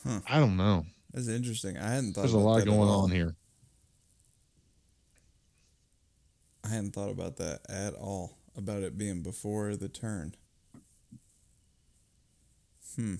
Huh. 0.06 0.20
I 0.28 0.40
don't 0.40 0.58
know. 0.58 0.86
That's 1.14 1.30
interesting. 1.30 1.78
I 1.78 1.90
hadn't 1.90 2.14
thought. 2.14 2.22
There's 2.22 2.34
a 2.34 2.38
lot 2.38 2.66
going 2.66 2.90
on 2.90 3.10
here. 3.10 3.36
I 6.64 6.70
hadn't 6.70 6.92
thought 6.92 7.12
about 7.12 7.38
that 7.38 7.62
at 7.70 7.94
all. 7.94 8.38
About 8.58 8.84
it 8.84 8.98
being 8.98 9.22
before 9.22 9.76
the 9.76 9.90
turn. 9.90 10.36
Hmm. 12.96 13.16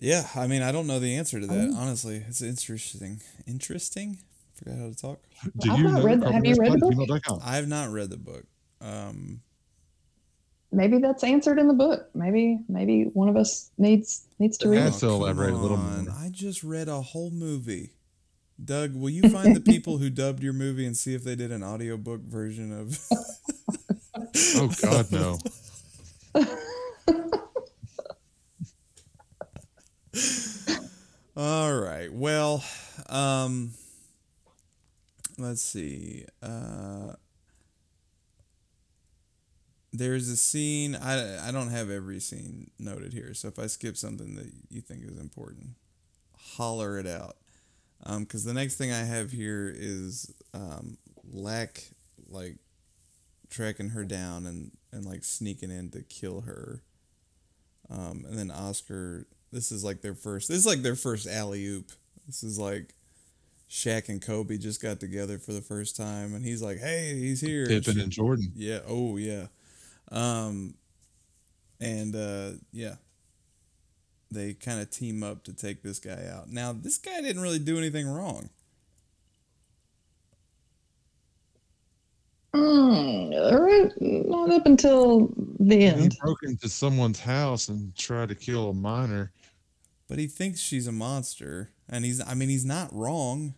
Yeah, 0.00 0.26
I 0.34 0.46
mean, 0.48 0.62
I 0.62 0.72
don't 0.72 0.86
know 0.86 0.98
the 0.98 1.16
answer 1.16 1.38
to 1.38 1.46
that. 1.46 1.74
Honestly, 1.76 2.24
it's 2.26 2.42
interesting. 2.42 3.20
Interesting. 3.46 4.18
Forgot 4.54 4.78
how 4.78 4.88
to 4.88 4.94
talk. 4.96 5.20
Do 5.58 5.70
I've 5.72 5.78
you 5.78 5.84
not 5.84 6.02
read 6.02 6.20
the- 6.20 6.32
have 6.32 6.44
you 6.44 6.54
read 6.56 6.72
the 6.72 7.06
book? 7.06 7.40
I 7.44 7.56
have 7.56 7.68
not 7.68 7.90
read 7.90 8.10
the 8.10 8.16
book. 8.16 8.44
Um, 8.80 9.40
Maybe 10.74 10.98
that's 10.98 11.22
answered 11.22 11.58
in 11.58 11.68
the 11.68 11.74
book. 11.74 12.08
Maybe 12.14 12.58
maybe 12.66 13.04
one 13.12 13.28
of 13.28 13.36
us 13.36 13.70
needs 13.76 14.24
needs 14.38 14.56
to 14.58 14.70
read 14.70 14.80
Has 14.80 14.96
it. 14.96 15.00
to 15.00 15.06
come 15.08 15.14
elaborate 15.20 15.52
a 15.52 15.56
little 15.56 15.76
more. 15.76 16.10
I 16.18 16.30
just 16.30 16.64
read 16.64 16.88
a 16.88 17.02
whole 17.02 17.30
movie. 17.30 17.90
Doug, 18.62 18.94
will 18.94 19.10
you 19.10 19.28
find 19.28 19.54
the 19.54 19.60
people 19.72 19.98
who 19.98 20.08
dubbed 20.08 20.42
your 20.42 20.54
movie 20.54 20.86
and 20.86 20.96
see 20.96 21.14
if 21.14 21.24
they 21.24 21.34
did 21.36 21.52
an 21.52 21.62
audiobook 21.62 22.22
version 22.22 22.72
of 22.72 22.98
Oh 24.54 24.68
God, 24.68 25.10
no. 25.10 25.42
All 31.36 31.74
right. 31.74 32.12
Well, 32.12 32.62
um 33.08 33.72
let's 35.38 35.62
see. 35.62 36.24
Uh 36.42 37.14
there's 39.92 40.28
a 40.28 40.36
scene 40.36 40.96
I 40.96 41.48
I 41.48 41.52
don't 41.52 41.70
have 41.70 41.90
every 41.90 42.20
scene 42.20 42.70
noted 42.78 43.12
here. 43.12 43.34
So 43.34 43.48
if 43.48 43.58
I 43.58 43.66
skip 43.66 43.96
something 43.96 44.34
that 44.36 44.50
you 44.70 44.80
think 44.80 45.04
is 45.04 45.18
important, 45.18 45.70
holler 46.36 46.98
it 46.98 47.06
out. 47.06 47.36
Um 48.04 48.26
cuz 48.26 48.44
the 48.44 48.54
next 48.54 48.76
thing 48.76 48.92
I 48.92 49.04
have 49.04 49.32
here 49.32 49.72
is 49.74 50.32
um 50.54 50.98
Lacke 51.32 51.84
like 52.28 52.58
tracking 53.52 53.90
her 53.90 54.04
down 54.04 54.46
and 54.46 54.72
and 54.90 55.04
like 55.04 55.22
sneaking 55.24 55.70
in 55.70 55.90
to 55.90 56.02
kill 56.02 56.42
her. 56.42 56.82
Um, 57.90 58.24
and 58.28 58.38
then 58.38 58.50
Oskar, 58.50 59.26
this 59.52 59.70
is 59.70 59.84
like 59.84 60.00
their 60.00 60.14
first. 60.14 60.48
This 60.48 60.58
is 60.58 60.66
like 60.66 60.82
their 60.82 60.96
first 60.96 61.26
alley 61.26 61.64
oop. 61.66 61.92
This 62.26 62.42
is 62.42 62.58
like 62.58 62.94
Shaq 63.70 64.08
and 64.08 64.20
Kobe 64.20 64.58
just 64.58 64.82
got 64.82 65.00
together 65.00 65.38
for 65.38 65.52
the 65.52 65.60
first 65.60 65.96
time, 65.96 66.34
and 66.34 66.44
he's 66.44 66.62
like, 66.62 66.78
"Hey, 66.78 67.14
he's 67.18 67.40
here." 67.40 67.66
Pippen 67.66 68.00
and 68.00 68.10
Jordan. 68.10 68.52
yeah. 68.54 68.80
Oh 68.86 69.16
yeah. 69.16 69.46
Um, 70.10 70.74
and 71.80 72.14
uh, 72.14 72.50
yeah, 72.72 72.96
they 74.30 74.54
kind 74.54 74.80
of 74.80 74.90
team 74.90 75.22
up 75.22 75.44
to 75.44 75.52
take 75.52 75.82
this 75.82 75.98
guy 75.98 76.26
out. 76.32 76.48
Now, 76.50 76.72
this 76.72 76.98
guy 76.98 77.20
didn't 77.20 77.42
really 77.42 77.58
do 77.58 77.78
anything 77.78 78.06
wrong. 78.06 78.50
Mm, 82.54 83.52
all 83.52 83.62
right, 83.62 83.90
not 84.00 84.50
up 84.50 84.66
until 84.66 85.32
the 85.58 85.84
end. 85.86 85.96
He 85.98 86.04
end. 86.04 86.18
broke 86.20 86.42
into 86.42 86.68
someone's 86.68 87.20
house 87.20 87.68
and 87.68 87.94
tried 87.96 88.28
to 88.28 88.34
kill 88.34 88.68
a 88.70 88.74
minor. 88.74 89.32
But 90.08 90.18
he 90.18 90.26
thinks 90.26 90.60
she's 90.60 90.86
a 90.86 90.92
monster, 90.92 91.70
and 91.88 92.04
he's. 92.04 92.20
I 92.20 92.34
mean, 92.34 92.50
he's 92.50 92.66
not 92.66 92.92
wrong. 92.92 93.54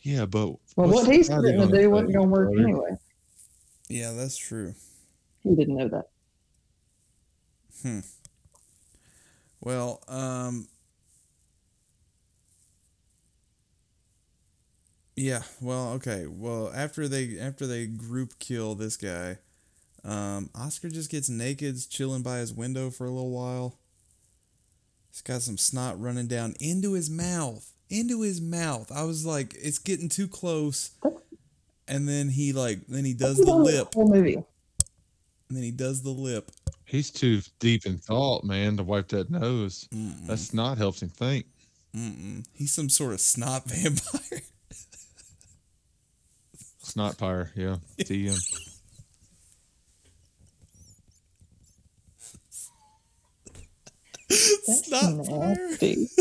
Yeah, 0.00 0.24
but 0.24 0.54
Well, 0.76 0.88
what 0.88 1.12
he's 1.12 1.28
going 1.28 1.42
to 1.42 1.66
do 1.66 1.90
wasn't 1.90 2.14
going 2.14 2.26
to 2.28 2.32
work 2.32 2.48
brother? 2.48 2.62
anyway. 2.62 2.90
Yeah, 3.90 4.12
that's 4.12 4.38
true. 4.38 4.74
He 5.42 5.54
didn't 5.54 5.76
know 5.76 5.88
that. 5.88 6.08
Hmm. 7.82 8.00
Well, 9.60 10.02
um 10.08 10.68
Yeah, 15.18 15.42
well, 15.60 15.92
okay. 15.94 16.26
Well, 16.28 16.70
after 16.74 17.08
they 17.08 17.38
after 17.38 17.66
they 17.66 17.86
group 17.86 18.38
kill 18.38 18.74
this 18.74 18.96
guy, 18.96 19.38
um 20.04 20.50
Oskar 20.54 20.88
just 20.88 21.10
gets 21.10 21.28
naked, 21.28 21.76
chilling 21.90 22.22
by 22.22 22.38
his 22.38 22.52
window 22.52 22.90
for 22.90 23.04
a 23.04 23.10
little 23.10 23.30
while. 23.30 23.78
He's 25.10 25.22
got 25.22 25.42
some 25.42 25.58
snot 25.58 26.00
running 26.00 26.28
down 26.28 26.54
into 26.60 26.92
his 26.92 27.10
mouth. 27.10 27.72
Into 27.90 28.22
his 28.22 28.40
mouth. 28.40 28.92
I 28.94 29.02
was 29.02 29.26
like, 29.26 29.54
it's 29.58 29.78
getting 29.78 30.08
too 30.08 30.28
close. 30.28 30.90
And 31.88 32.08
then 32.08 32.28
he 32.28 32.52
like 32.52 32.86
then 32.86 33.04
he 33.04 33.14
does 33.14 33.38
the 33.38 33.54
lip. 33.54 33.94
Whole 33.94 34.08
movie. 34.08 34.34
And 34.34 35.56
then 35.56 35.64
he 35.64 35.72
does 35.72 36.02
the 36.02 36.10
lip. 36.10 36.52
He's 36.84 37.10
too 37.10 37.40
deep 37.58 37.86
in 37.86 37.98
thought, 37.98 38.44
man, 38.44 38.76
to 38.76 38.84
wipe 38.84 39.08
that 39.08 39.30
nose. 39.30 39.88
Mm-mm. 39.92 40.26
That's 40.26 40.54
not 40.54 40.78
helps 40.78 41.02
him 41.02 41.08
think. 41.08 41.46
Mm-mm. 41.96 42.44
He's 42.52 42.72
some 42.72 42.88
sort 42.88 43.14
of 43.14 43.20
snot 43.20 43.64
vampire. 43.66 44.42
Snot 46.88 47.18
pyre, 47.18 47.52
yeah. 47.54 47.76
TM. 47.98 48.34
That's 54.28 54.86
snot 54.86 55.26
fire. 55.26 55.54
nasty. 55.54 56.06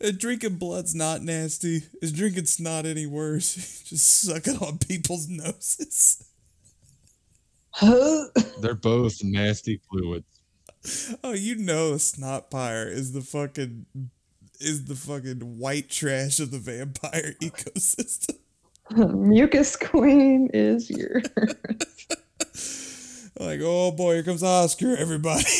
And 0.00 0.18
drinking 0.18 0.56
blood's 0.56 0.94
not 0.94 1.22
nasty. 1.22 1.82
Is 2.02 2.12
drinking 2.12 2.44
snot 2.44 2.84
any 2.84 3.06
worse? 3.06 3.82
Just 3.86 4.20
sucking 4.22 4.58
on 4.58 4.76
people's 4.76 5.28
noses. 5.28 6.22
Huh? 7.70 8.24
They're 8.60 8.74
both 8.74 9.24
nasty 9.24 9.80
fluids. 9.90 10.26
Oh, 11.24 11.32
you 11.32 11.54
know, 11.54 11.96
snot 11.96 12.50
pyre 12.50 12.86
is 12.88 13.12
the 13.12 13.22
fucking 13.22 13.86
is 14.60 14.84
the 14.84 14.94
fucking 14.94 15.58
white 15.58 15.88
trash 15.88 16.38
of 16.40 16.50
the 16.50 16.58
vampire 16.58 17.34
ecosystem. 17.40 18.36
Mucus 18.96 19.76
queen 19.76 20.50
is 20.52 20.90
your. 20.90 21.22
Like, 23.38 23.58
oh 23.62 23.90
boy, 23.90 24.14
here 24.14 24.22
comes 24.22 24.44
Oskar, 24.44 24.96
everybody. 24.96 25.42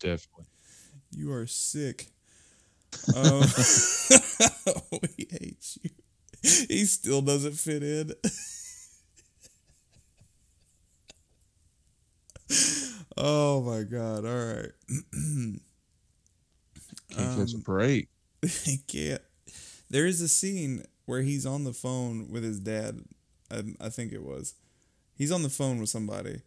Definitely. 0.00 0.46
You 1.12 1.32
are 1.32 1.46
sick. 1.46 2.08
Um, 3.14 3.42
we 4.92 5.26
hate 5.30 5.78
you. 5.82 5.90
He 6.42 6.84
still 6.86 7.22
doesn't 7.22 7.52
fit 7.54 7.82
in. 7.84 8.12
oh 13.16 13.62
my 13.62 13.82
god! 13.82 14.24
All 14.24 14.54
right, 14.56 14.70
Can't 17.10 17.36
catch 17.36 17.52
a 17.54 17.56
Um, 17.56 17.62
break. 17.62 18.08
he 18.42 18.78
can't. 18.86 19.22
There 19.92 20.06
is 20.06 20.22
a 20.22 20.28
scene 20.28 20.84
where 21.04 21.20
he's 21.20 21.44
on 21.44 21.64
the 21.64 21.74
phone 21.74 22.30
with 22.30 22.42
his 22.42 22.58
dad. 22.58 23.02
I, 23.50 23.62
I 23.78 23.88
think 23.90 24.10
it 24.10 24.22
was. 24.22 24.54
He's 25.14 25.30
on 25.30 25.42
the 25.42 25.50
phone 25.50 25.80
with 25.80 25.90
somebody, 25.90 26.40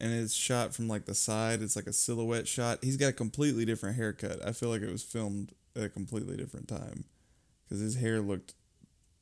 and 0.00 0.12
it's 0.12 0.34
shot 0.34 0.74
from 0.74 0.88
like 0.88 1.04
the 1.04 1.14
side. 1.14 1.62
It's 1.62 1.76
like 1.76 1.86
a 1.86 1.92
silhouette 1.92 2.48
shot. 2.48 2.80
He's 2.82 2.96
got 2.96 3.10
a 3.10 3.12
completely 3.12 3.64
different 3.64 3.94
haircut. 3.94 4.44
I 4.44 4.50
feel 4.50 4.68
like 4.68 4.82
it 4.82 4.90
was 4.90 5.04
filmed 5.04 5.52
at 5.76 5.84
a 5.84 5.88
completely 5.88 6.36
different 6.36 6.66
time, 6.66 7.04
because 7.64 7.80
his 7.80 7.94
hair 7.94 8.20
looked 8.20 8.54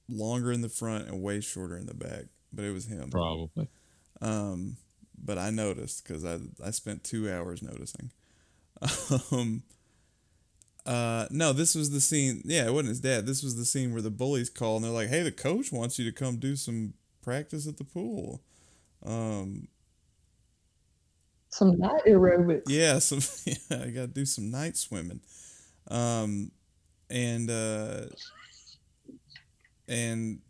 longer 0.08 0.50
in 0.50 0.62
the 0.62 0.70
front 0.70 1.06
and 1.08 1.22
way 1.22 1.40
shorter 1.40 1.76
in 1.76 1.84
the 1.84 1.92
back. 1.92 2.24
But 2.50 2.64
it 2.64 2.72
was 2.72 2.86
him. 2.86 3.10
Probably. 3.10 3.68
Um, 4.22 4.78
but 5.22 5.36
I 5.36 5.50
noticed 5.50 6.02
because 6.02 6.24
I 6.24 6.38
I 6.64 6.70
spent 6.70 7.04
two 7.04 7.30
hours 7.30 7.62
noticing. 7.62 8.10
Um, 9.30 9.62
uh, 10.86 11.26
no, 11.30 11.52
this 11.52 11.74
was 11.74 11.90
the 11.90 12.00
scene. 12.00 12.42
Yeah, 12.44 12.66
it 12.66 12.72
wasn't 12.72 12.90
his 12.90 13.00
dad. 13.00 13.26
This 13.26 13.42
was 13.42 13.56
the 13.56 13.64
scene 13.64 13.92
where 13.92 14.02
the 14.02 14.10
bullies 14.10 14.50
call 14.50 14.76
and 14.76 14.84
they're 14.84 14.92
like, 14.92 15.08
"Hey, 15.08 15.22
the 15.22 15.32
coach 15.32 15.72
wants 15.72 15.98
you 15.98 16.04
to 16.04 16.12
come 16.12 16.36
do 16.38 16.56
some 16.56 16.94
practice 17.22 17.66
at 17.66 17.76
the 17.78 17.84
pool." 17.84 18.42
Um, 19.04 19.68
Some 21.48 21.78
night 21.78 22.02
aerobics. 22.06 22.62
yeah, 22.66 22.98
some 22.98 23.20
yeah, 23.46 23.84
I 23.84 23.90
got 23.90 24.00
to 24.02 24.06
do 24.08 24.24
some 24.24 24.50
night 24.50 24.76
swimming. 24.76 25.20
Um, 25.90 26.50
and 27.10 27.50
uh, 27.50 28.06
and 29.88 30.40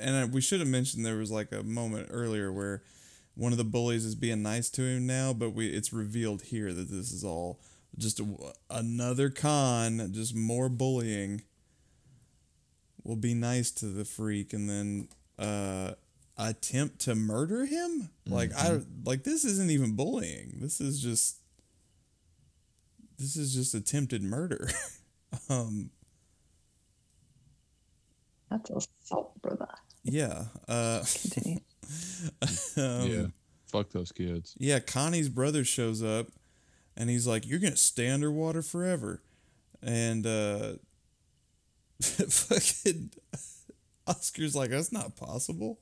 and 0.00 0.16
I, 0.16 0.24
we 0.24 0.40
should 0.40 0.60
have 0.60 0.68
mentioned 0.68 1.04
there 1.04 1.16
was 1.16 1.30
like 1.30 1.52
a 1.52 1.62
moment 1.62 2.08
earlier 2.10 2.52
where 2.52 2.82
one 3.34 3.52
of 3.52 3.58
the 3.58 3.64
bullies 3.64 4.04
is 4.04 4.14
being 4.14 4.42
nice 4.42 4.68
to 4.70 4.82
him 4.82 5.06
now, 5.06 5.32
but 5.32 5.50
we 5.50 5.68
it's 5.68 5.92
revealed 5.92 6.42
here 6.42 6.72
that 6.72 6.90
this 6.90 7.12
is 7.12 7.24
all 7.24 7.60
just 7.96 8.20
a, 8.20 8.26
another 8.70 9.30
con, 9.30 10.10
just 10.12 10.34
more 10.34 10.68
bullying. 10.68 11.42
Will 13.04 13.16
be 13.16 13.34
nice 13.34 13.70
to 13.72 13.86
the 13.86 14.04
freak 14.04 14.52
and 14.52 14.68
then 14.68 15.08
uh 15.38 15.94
attempt 16.36 17.00
to 17.00 17.14
murder 17.14 17.64
him? 17.64 18.10
Like 18.26 18.52
I 18.56 18.80
like 19.04 19.24
this 19.24 19.44
isn't 19.44 19.70
even 19.70 19.96
bullying. 19.96 20.58
This 20.60 20.80
is 20.80 21.00
just 21.00 21.38
this 23.18 23.36
is 23.36 23.54
just 23.54 23.74
attempted 23.74 24.22
murder. 24.22 24.68
um 25.48 25.90
That's 28.50 28.70
assault, 28.70 29.40
brother. 29.40 29.68
yeah. 30.04 30.44
Uh 30.68 31.02
Continue. 31.22 31.60
um, 32.76 33.10
yeah. 33.10 33.26
Fuck 33.66 33.90
those 33.90 34.12
kids. 34.12 34.54
Yeah, 34.58 34.78
Conny's 34.80 35.28
brother 35.28 35.64
shows 35.64 36.02
up 36.02 36.28
and 36.98 37.10
he's 37.10 37.28
like, 37.28 37.46
You're 37.48 37.60
gonna 37.60 37.76
stay 37.78 38.10
underwater 38.10 38.62
forever. 38.62 39.22
And 39.82 40.26
uh 40.26 40.74
fucking 42.02 43.10
Oskar's 44.06 44.56
like, 44.56 44.70
That's 44.70 44.92
not 44.92 45.16
possible. 45.16 45.78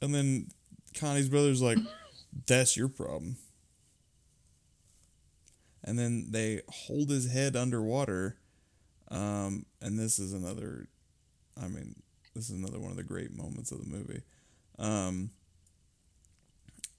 And 0.00 0.14
then 0.14 0.48
Conny's 0.94 1.28
brother's 1.28 1.62
like, 1.62 1.78
That's 2.46 2.76
your 2.76 2.88
problem. 2.88 3.36
and 5.84 5.98
then 5.98 6.26
they 6.30 6.62
hold 6.68 7.10
his 7.10 7.30
head 7.32 7.56
underwater. 7.56 8.36
Um, 9.08 9.66
and 9.80 9.98
this 9.98 10.18
is 10.18 10.32
another, 10.32 10.88
I 11.60 11.68
mean, 11.68 11.96
this 12.34 12.50
is 12.50 12.56
another 12.56 12.80
one 12.80 12.90
of 12.90 12.96
the 12.96 13.04
great 13.04 13.32
moments 13.36 13.70
of 13.70 13.78
the 13.78 13.86
movie. 13.86 14.22
Um, 14.78 15.30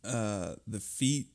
uh, 0.03 0.55
the 0.65 0.79
feet, 0.79 1.27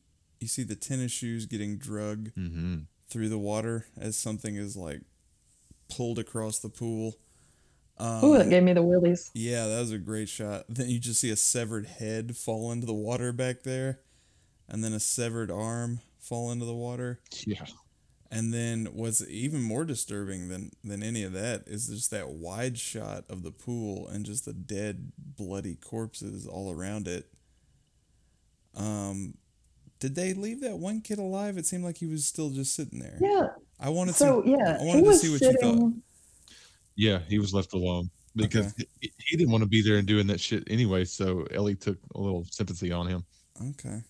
you 0.43 0.49
see 0.49 0.63
the 0.65 0.75
tennis 0.77 1.13
shoes 1.13 1.47
getting 1.47 1.79
drug 1.79 2.33
Mm-hmm. 2.35 2.81
through 3.09 3.29
the 3.29 3.39
water 3.39 3.87
as 3.99 4.17
something 4.17 4.57
is 4.57 4.77
like 4.77 5.01
pulled 5.89 6.19
across 6.19 6.59
the 6.59 6.69
pool. 6.69 7.17
Um, 7.99 8.21
Oh, 8.23 8.39
that 8.39 8.49
gave 8.51 8.63
me 8.63 8.73
the 8.73 8.83
willies. 8.83 9.31
yeah, 9.35 9.67
that 9.67 9.79
was 9.81 9.93
a 9.93 9.99
great 9.99 10.29
shot. 10.29 10.65
Then 10.69 10.89
you 10.89 10.99
just 10.99 11.21
see 11.21 11.31
a 11.31 11.37
severed 11.37 11.87
head 11.87 12.37
fall 12.37 12.73
into 12.73 12.87
the 12.87 12.95
water 12.95 13.33
back 13.33 13.63
there, 13.63 14.01
and 14.69 14.83
then 14.83 14.93
a 14.93 15.01
severed 15.01 15.51
arm 15.51 16.01
fall 16.19 16.51
into 16.51 16.65
the 16.65 16.75
water. 16.75 17.21
Yeah. 17.47 17.67
And 18.31 18.53
then 18.55 18.87
what's 18.95 19.23
even 19.29 19.61
more 19.61 19.85
disturbing 19.85 20.49
than 20.49 20.71
than 20.83 21.03
any 21.03 21.23
of 21.23 21.35
that 21.35 21.65
is 21.67 21.89
just 21.89 22.11
that 22.13 22.31
wide 22.31 22.79
shot 22.79 23.25
of 23.29 23.43
the 23.43 23.51
pool 23.53 24.09
and 24.09 24.25
just 24.25 24.47
the 24.47 24.55
dead, 24.55 25.13
bloody 25.19 25.75
corpses 25.75 26.47
all 26.47 26.73
around 26.73 27.07
it. 27.07 27.29
Um, 28.75 29.35
did 30.03 30.17
they 30.17 30.35
leave 30.35 30.61
that 30.63 30.79
one 30.79 31.01
kid 31.01 31.19
alive? 31.21 31.57
It 31.57 31.65
seemed 31.65 31.85
like 31.85 31.97
he 31.97 32.07
was 32.07 32.25
still 32.27 32.51
just 32.51 32.75
sitting 32.75 32.99
there. 32.99 33.17
Yeah. 33.21 33.47
I 33.79 33.89
wanted 33.89 34.17
So 34.17 34.43
to. 34.43 34.51
yeah, 34.51 34.77
I 34.81 34.83
he 34.83 34.89
wanted 34.89 35.03
to 35.03 35.07
was 35.07 35.21
see 35.21 35.31
what 35.31 35.41
you 35.41 35.53
thought. 35.53 35.61
sitting. 35.61 36.03
Yeah, 36.97 37.21
he 37.29 37.39
was 37.39 37.55
left 37.55 37.73
alone 37.73 38.11
because 38.35 38.75
he, 39.01 39.13
he 39.17 39.37
didn't 39.37 39.53
want 39.53 39.63
to 39.63 39.69
be 39.69 39.81
there 39.81 39.99
and 39.99 40.07
doing 40.09 40.27
that 40.27 40.41
shit 40.41 40.65
anyway. 40.69 41.05
So 41.05 41.47
Eli 41.55 41.75
took 41.75 41.99
a 42.17 42.21
little 42.21 42.45
sympathy 42.51 42.91
on 42.91 43.07
him. 43.07 43.25
Okay. 43.71 44.03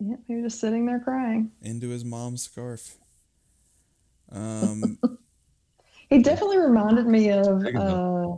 Yeah, 0.00 0.16
he 0.26 0.34
was 0.34 0.46
just 0.52 0.60
sitting 0.60 0.84
there 0.84 0.98
crying. 0.98 1.52
Into 1.62 1.88
his 1.90 2.04
mom's 2.04 2.42
scarf. 2.42 2.96
Um. 4.32 4.98
He 6.08 6.22
definitely 6.22 6.56
reminded 6.58 7.06
me 7.06 7.30
of 7.30 7.46
uh, 7.66 8.36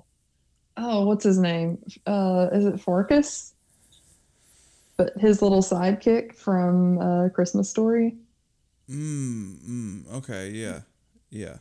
oh, 0.76 1.06
what's 1.06 1.22
his 1.24 1.38
name? 1.38 1.78
Uh, 2.04 2.48
is 2.52 2.66
it 2.66 2.74
Farkus? 2.74 3.52
But 4.96 5.12
his 5.18 5.40
little 5.42 5.62
sidekick 5.62 6.34
from 6.34 6.98
uh, 6.98 7.28
Christmas 7.30 7.70
Story. 7.70 8.16
Mm, 8.88 9.58
mm, 9.64 10.12
okay, 10.14 10.50
yeah. 10.50 10.80
Yeah. 11.30 11.58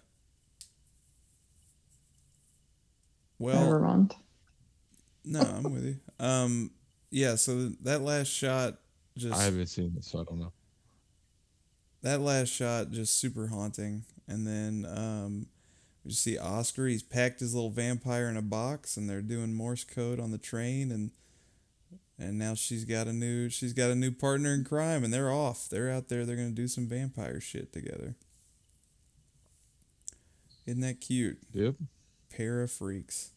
Never 3.51 3.79
Well, 3.79 3.79
mind. 3.79 4.15
no, 5.25 5.41
I'm 5.41 5.71
with 5.71 5.85
you. 5.85 5.97
Um 6.19 6.71
yeah, 7.11 7.35
so 7.35 7.69
that 7.81 8.01
last 8.01 8.27
shot 8.27 8.79
just 9.17 9.39
I 9.39 9.43
haven't 9.43 9.67
seen 9.67 9.93
this, 9.95 10.07
so 10.07 10.21
I 10.21 10.23
don't 10.23 10.39
know. 10.39 10.51
that 12.01 12.21
last 12.21 12.49
shot 12.49 12.91
just 12.91 13.17
super 13.17 13.47
haunting. 13.47 14.03
And 14.27 14.45
then 14.47 14.85
um 14.89 15.47
you 16.03 16.11
see 16.11 16.37
Oskar, 16.37 16.87
he's 16.87 17.03
packed 17.03 17.39
his 17.39 17.53
little 17.53 17.69
vampire 17.69 18.27
in 18.29 18.37
a 18.37 18.41
box 18.41 18.97
and 18.97 19.09
they're 19.09 19.21
doing 19.21 19.53
Morse 19.53 19.83
code 19.83 20.19
on 20.19 20.31
the 20.31 20.37
train 20.37 20.91
and 20.91 21.11
and 22.19 22.37
now 22.37 22.53
she's 22.55 22.85
got 22.85 23.07
a 23.07 23.13
new 23.13 23.49
she's 23.49 23.73
got 23.73 23.91
a 23.91 23.95
new 23.95 24.11
partner 24.11 24.53
in 24.53 24.63
crime 24.63 25.03
and 25.03 25.13
they're 25.13 25.31
off. 25.31 25.67
They're 25.69 25.91
out 25.91 26.09
there, 26.09 26.25
they're 26.25 26.35
gonna 26.35 26.51
do 26.51 26.67
some 26.67 26.87
vampire 26.87 27.39
shit 27.41 27.73
together. 27.73 28.15
Isn't 30.65 30.81
that 30.81 31.01
cute? 31.01 31.39
Yep. 31.53 31.75
pair 32.29 32.61
of 32.61 32.71
freaks, 32.71 33.31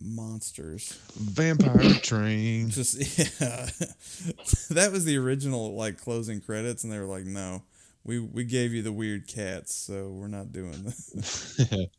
monsters. 0.00 0.98
Vampire 1.16 1.94
train. 2.02 2.70
Just 2.70 2.96
yeah, 3.18 3.66
that 4.70 4.90
was 4.92 5.04
the 5.04 5.16
original 5.18 5.74
like 5.76 5.98
closing 5.98 6.40
credits, 6.40 6.84
and 6.84 6.92
they 6.92 6.98
were 6.98 7.06
like, 7.06 7.24
"No, 7.26 7.62
we 8.04 8.18
we 8.20 8.44
gave 8.44 8.72
you 8.74 8.82
the 8.82 8.92
weird 8.92 9.26
cats, 9.28 9.74
so 9.74 10.08
we're 10.10 10.28
not 10.28 10.52
doing 10.52 10.82
this." 10.84 11.60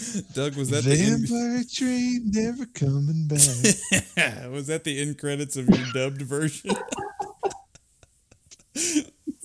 Doug, 0.34 0.56
was 0.56 0.70
that 0.70 0.84
the 0.84 0.92
end, 0.92 1.28
Vampire 1.28 1.64
train 1.72 2.30
never 2.32 2.66
coming 2.66 3.28
back. 3.28 3.38
was 4.50 4.66
that 4.68 4.84
the 4.84 5.00
end 5.00 5.18
credits 5.18 5.56
of 5.56 5.68
your 5.68 5.86
dubbed 5.92 6.22
version? 6.22 6.70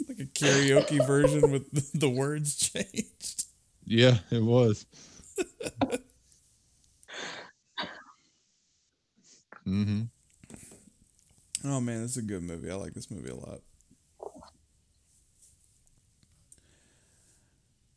like 0.08 0.20
a 0.20 0.26
karaoke 0.34 1.06
version 1.06 1.52
with 1.52 1.70
the, 1.72 2.00
the 2.00 2.10
words 2.10 2.56
changed. 2.56 3.46
yeah, 3.86 4.18
it 4.32 4.44
was. 4.44 4.86
mm-hmm. 9.68 10.02
Oh 11.64 11.82
man, 11.82 12.04
this 12.04 12.12
is 12.12 12.18
a 12.18 12.22
good 12.22 12.44
movie. 12.44 12.72
I 12.72 12.76
like 12.76 12.94
this 12.94 13.10
movie 13.10 13.30
a 13.30 13.36
lot. 13.36 13.60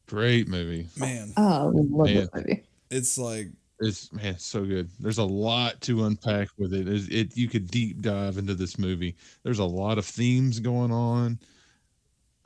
Great 0.09 0.49
movie. 0.49 0.89
Man, 0.97 1.33
Oh, 1.37 1.71
love 1.75 2.09
this 2.09 2.29
Man. 2.35 2.43
movie. 2.47 2.63
it's 2.91 3.17
like 3.19 3.49
It's 3.81 4.13
man, 4.13 4.35
it's 4.35 4.45
so 4.47 4.65
good. 4.65 4.89
There's 4.99 5.19
a 5.19 5.25
lot 5.25 5.81
to 5.83 6.05
unpack 6.07 6.49
with 6.59 6.75
it. 6.75 6.89
It, 6.89 7.13
it. 7.13 7.37
You 7.37 7.47
could 7.49 7.71
deep 7.71 8.01
dive 8.01 8.39
into 8.39 8.55
this 8.55 8.79
movie. 8.79 9.15
There's 9.45 9.59
a 9.61 9.65
lot 9.65 9.99
of 9.99 10.07
themes 10.07 10.59
going 10.61 10.91
on, 10.91 11.39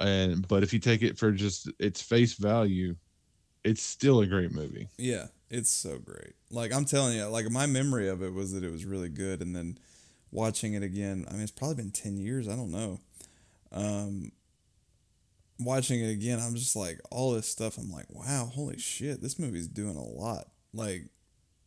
and 0.01 0.47
but 0.49 0.63
if 0.63 0.73
you 0.73 0.79
take 0.79 1.03
it 1.03 1.17
for 1.19 1.31
just 1.33 1.71
its 1.79 2.03
face 2.03 2.35
value, 2.35 2.97
it's 3.65 3.83
still 3.83 4.21
a 4.21 4.27
great 4.27 4.53
movie. 4.53 4.89
Yeah, 4.99 5.27
it's 5.49 5.71
so 5.71 5.99
great. 5.99 6.35
Like 6.51 6.73
I'm 6.75 6.85
telling 6.85 7.17
you, 7.17 7.25
like 7.27 7.49
my 7.51 7.67
memory 7.67 8.09
of 8.09 8.23
it 8.23 8.33
was 8.35 8.53
that 8.53 8.65
it 8.65 8.73
was 8.73 8.85
really 8.85 9.09
good, 9.09 9.41
and 9.41 9.55
then 9.55 9.79
watching 10.33 10.75
it 10.75 10.83
again. 10.83 11.25
I 11.29 11.35
mean, 11.35 11.43
it's 11.43 11.53
probably 11.53 11.77
been 11.77 11.93
ten 11.93 12.17
years. 12.19 12.49
I 12.49 12.57
don't 12.57 12.73
know. 12.73 13.01
Um, 13.71 14.33
watching 15.59 16.01
it 16.01 16.11
again, 16.11 16.41
I'm 16.41 16.55
just 16.55 16.77
like 16.77 17.01
all 17.11 17.33
this 17.33 17.49
stuff. 17.49 17.79
I'm 17.79 17.91
like, 17.91 18.07
wow, 18.11 18.51
holy 18.53 18.79
shit, 18.79 19.21
this 19.23 19.39
movie's 19.39 19.69
doing 19.69 19.97
a 19.97 20.05
lot. 20.05 20.47
Like, 20.75 21.09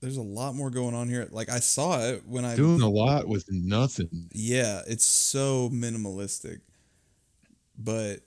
there's 0.02 0.18
a 0.18 0.22
lot 0.22 0.56
more 0.56 0.70
going 0.70 0.94
on 0.94 1.10
here. 1.10 1.28
Like 1.32 1.50
I 1.50 1.60
saw 1.60 2.00
it 2.00 2.24
when 2.28 2.46
I 2.46 2.56
Doing 2.56 2.82
a 2.82 2.90
lot 2.90 3.28
with 3.28 3.46
nothing. 3.50 4.30
yeah, 4.34 4.82
it's 4.88 5.06
so 5.06 5.70
minimalistic, 5.74 6.60
but 7.78 8.18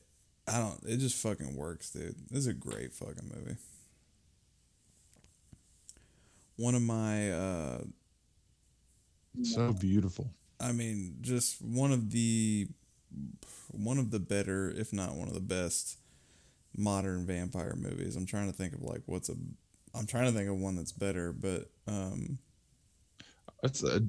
I 0.47 0.59
don't. 0.59 0.81
It 0.85 0.97
just 0.99 1.17
fucking 1.23 1.55
works, 1.57 1.91
dude. 1.91 2.17
This 2.31 2.41
is 2.41 2.47
a 2.47 2.55
great 2.55 2.93
fucking 2.93 3.31
movie. 3.35 3.57
One 6.57 6.75
of 6.75 6.83
my, 6.83 7.31
uh, 7.31 7.79
So 9.43 9.73
beautiful. 9.73 10.29
I 10.61 10.73
mean, 10.73 11.19
just 11.21 11.63
one 11.63 11.93
of 11.93 12.11
the, 12.11 12.67
one 13.71 13.99
of 13.99 14.11
the 14.11 14.19
better, 14.21 14.71
if 14.71 14.93
not 14.93 15.15
one 15.17 15.29
of 15.29 15.35
the 15.35 15.41
best, 15.41 15.99
modern 16.77 17.27
vampire 17.27 17.75
movies. 17.77 18.17
I'm 18.17 18.27
trying 18.27 18.51
to 18.51 18.57
think 18.57 18.75
of 18.75 18.83
like 18.83 19.03
what's 19.07 19.29
a, 19.29 19.35
I'm 19.95 20.07
trying 20.07 20.27
to 20.27 20.33
think 20.37 20.49
of 20.49 20.57
one 20.57 20.77
that's 20.77 20.93
better, 20.93 21.33
but 21.33 21.71
um, 21.87 22.39
That's 23.63 23.83
a 23.83 24.03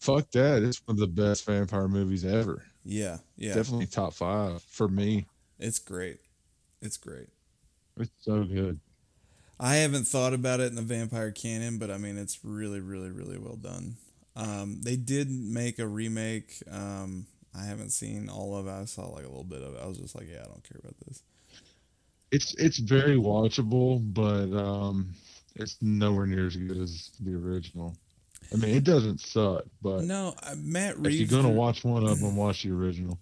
fuck 0.00 0.30
that. 0.32 0.62
It's 0.62 0.82
one 0.86 0.96
of 0.96 1.00
the 1.00 1.06
best 1.06 1.44
vampire 1.46 1.88
movies 1.88 2.24
ever. 2.24 2.64
yeah, 2.84 3.18
yeah, 3.36 3.54
Definitely 3.54 3.86
top 3.86 4.14
five 4.14 4.62
for 4.62 4.88
me. 4.88 5.26
it's 5.58 5.78
great, 5.78 6.18
it's 6.80 6.96
great. 6.96 7.28
It's 7.96 8.10
so 8.20 8.44
good. 8.44 8.80
I 9.58 9.76
haven't 9.76 10.06
thought 10.06 10.32
about 10.32 10.60
it 10.60 10.68
in 10.68 10.74
the 10.76 10.82
vampire 10.82 11.30
canon, 11.30 11.78
but 11.78 11.90
I 11.90 11.98
mean 11.98 12.16
it's 12.16 12.44
really, 12.44 12.80
really, 12.80 13.10
really 13.10 13.38
well 13.38 13.56
done. 13.56 13.96
Um, 14.36 14.80
they 14.82 14.96
did 14.96 15.30
make 15.30 15.78
a 15.78 15.86
remake. 15.86 16.62
Um, 16.70 17.26
I 17.58 17.64
haven't 17.64 17.90
seen 17.90 18.28
all 18.28 18.56
of 18.56 18.66
it. 18.66 18.70
I 18.70 18.84
saw 18.84 19.06
like 19.08 19.24
a 19.24 19.28
little 19.28 19.44
bit 19.44 19.62
of 19.62 19.74
it. 19.74 19.80
I 19.82 19.86
was 19.86 19.98
just 19.98 20.14
like, 20.14 20.28
yeah, 20.30 20.40
I 20.42 20.46
don't 20.46 20.62
care 20.62 20.78
about 20.78 20.94
this. 21.06 21.22
It's 22.30 22.54
it's 22.54 22.78
very 22.78 23.16
watchable, 23.16 24.00
but 24.14 24.56
um, 24.56 25.14
it's 25.56 25.76
nowhere 25.80 26.26
near 26.26 26.46
as 26.46 26.56
good 26.56 26.76
as 26.78 27.10
the 27.20 27.34
original. 27.34 27.96
I 28.52 28.56
mean, 28.56 28.74
it 28.76 28.84
doesn't 28.84 29.20
suck, 29.20 29.64
but 29.82 30.04
No, 30.04 30.34
uh, 30.42 30.54
Matt 30.56 30.92
if 30.94 31.04
Reeves. 31.06 31.20
you're 31.32 31.42
gonna 31.42 31.54
watch 31.54 31.84
one 31.84 32.06
of 32.06 32.20
them, 32.20 32.36
watch 32.36 32.62
the 32.62 32.70
original. 32.70 33.18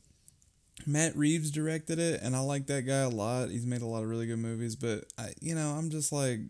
Matt 0.87 1.17
Reeves 1.17 1.51
directed 1.51 1.99
it, 1.99 2.21
and 2.23 2.37
I 2.37 2.41
like 2.41 2.67
that 2.67 2.83
guy 2.87 3.01
a 3.01 3.09
lot. 3.09 3.51
He's 3.51 3.67
made 3.67 3.83
a 3.83 3.87
lot 3.87 4.03
of 4.03 4.09
really 4.09 4.27
good 4.27 4.39
movies, 4.39 4.77
but 4.77 5.05
I, 5.19 5.33
you 5.41 5.55
know, 5.55 5.71
I'm 5.71 5.91
just 5.91 6.13
like, 6.13 6.41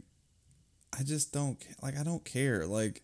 I 0.99 1.03
just 1.03 1.33
don't 1.33 1.59
like. 1.83 1.97
I 1.97 2.03
don't 2.03 2.25
care. 2.25 2.67
Like, 2.67 3.03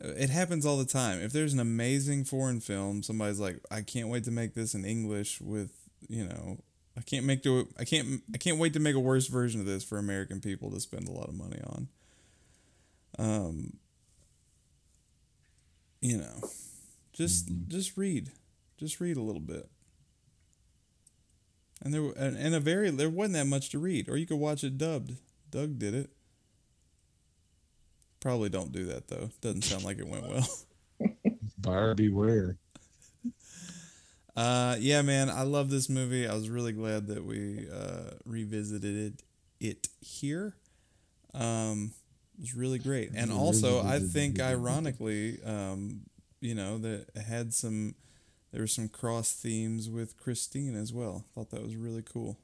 it 0.00 0.30
happens 0.30 0.64
all 0.64 0.76
the 0.76 0.84
time. 0.84 1.20
If 1.20 1.32
there's 1.32 1.52
an 1.52 1.60
amazing 1.60 2.24
foreign 2.24 2.60
film, 2.60 3.02
somebody's 3.02 3.40
like, 3.40 3.60
I 3.70 3.82
can't 3.82 4.08
wait 4.08 4.24
to 4.24 4.30
make 4.30 4.54
this 4.54 4.74
in 4.74 4.84
English 4.84 5.40
with, 5.40 5.72
you 6.08 6.24
know, 6.24 6.58
I 6.96 7.00
can't 7.02 7.26
make 7.26 7.42
to, 7.44 7.68
I 7.78 7.84
can't, 7.84 8.22
I 8.34 8.38
can't 8.38 8.58
wait 8.58 8.72
to 8.74 8.80
make 8.80 8.94
a 8.94 9.00
worse 9.00 9.26
version 9.26 9.60
of 9.60 9.66
this 9.66 9.84
for 9.84 9.98
American 9.98 10.40
people 10.40 10.70
to 10.70 10.80
spend 10.80 11.08
a 11.08 11.12
lot 11.12 11.28
of 11.28 11.34
money 11.34 11.60
on. 11.64 11.88
Um, 13.18 13.76
you 16.00 16.18
know, 16.18 16.48
just 17.12 17.50
just 17.66 17.96
read, 17.96 18.30
just 18.78 19.00
read 19.00 19.16
a 19.16 19.22
little 19.22 19.40
bit. 19.40 19.68
And 21.82 21.92
there 21.92 22.02
and, 22.16 22.36
and 22.36 22.54
a 22.54 22.60
very 22.60 22.90
there 22.90 23.10
wasn't 23.10 23.34
that 23.34 23.46
much 23.46 23.70
to 23.70 23.78
read, 23.78 24.08
or 24.08 24.16
you 24.16 24.26
could 24.26 24.38
watch 24.38 24.62
it 24.62 24.78
dubbed. 24.78 25.16
Doug 25.50 25.78
did 25.78 25.94
it. 25.94 26.10
Probably 28.20 28.48
don't 28.48 28.72
do 28.72 28.86
that 28.86 29.08
though. 29.08 29.30
Doesn't 29.40 29.62
sound 29.62 29.84
like 29.84 29.98
it 29.98 30.08
went 30.08 30.28
well. 30.28 30.48
Buyer 31.58 31.94
beware. 31.94 32.56
Uh, 34.36 34.76
yeah, 34.78 35.02
man, 35.02 35.28
I 35.28 35.42
love 35.42 35.68
this 35.68 35.88
movie. 35.88 36.28
I 36.28 36.34
was 36.34 36.48
really 36.48 36.72
glad 36.72 37.08
that 37.08 37.24
we 37.24 37.66
uh, 37.68 38.12
revisited 38.24 38.96
it, 38.96 39.22
it 39.58 39.88
here. 40.00 40.54
Um, 41.34 41.92
it 42.38 42.42
was 42.42 42.54
really 42.54 42.78
great, 42.78 43.10
and 43.16 43.32
also 43.32 43.84
I 43.84 43.98
think, 43.98 44.40
ironically, 44.40 45.42
um, 45.44 46.02
you 46.40 46.54
know, 46.54 46.78
that 46.78 47.06
had 47.16 47.52
some. 47.52 47.96
There 48.52 48.62
were 48.62 48.68
some 48.68 48.88
cross 48.88 49.32
themes 49.32 49.90
with 49.90 50.16
Christine 50.16 50.74
as 50.74 50.92
well. 50.92 51.24
Thought 51.34 51.50
that 51.50 51.62
was 51.62 51.76
really 51.76 52.02
cool. 52.02 52.38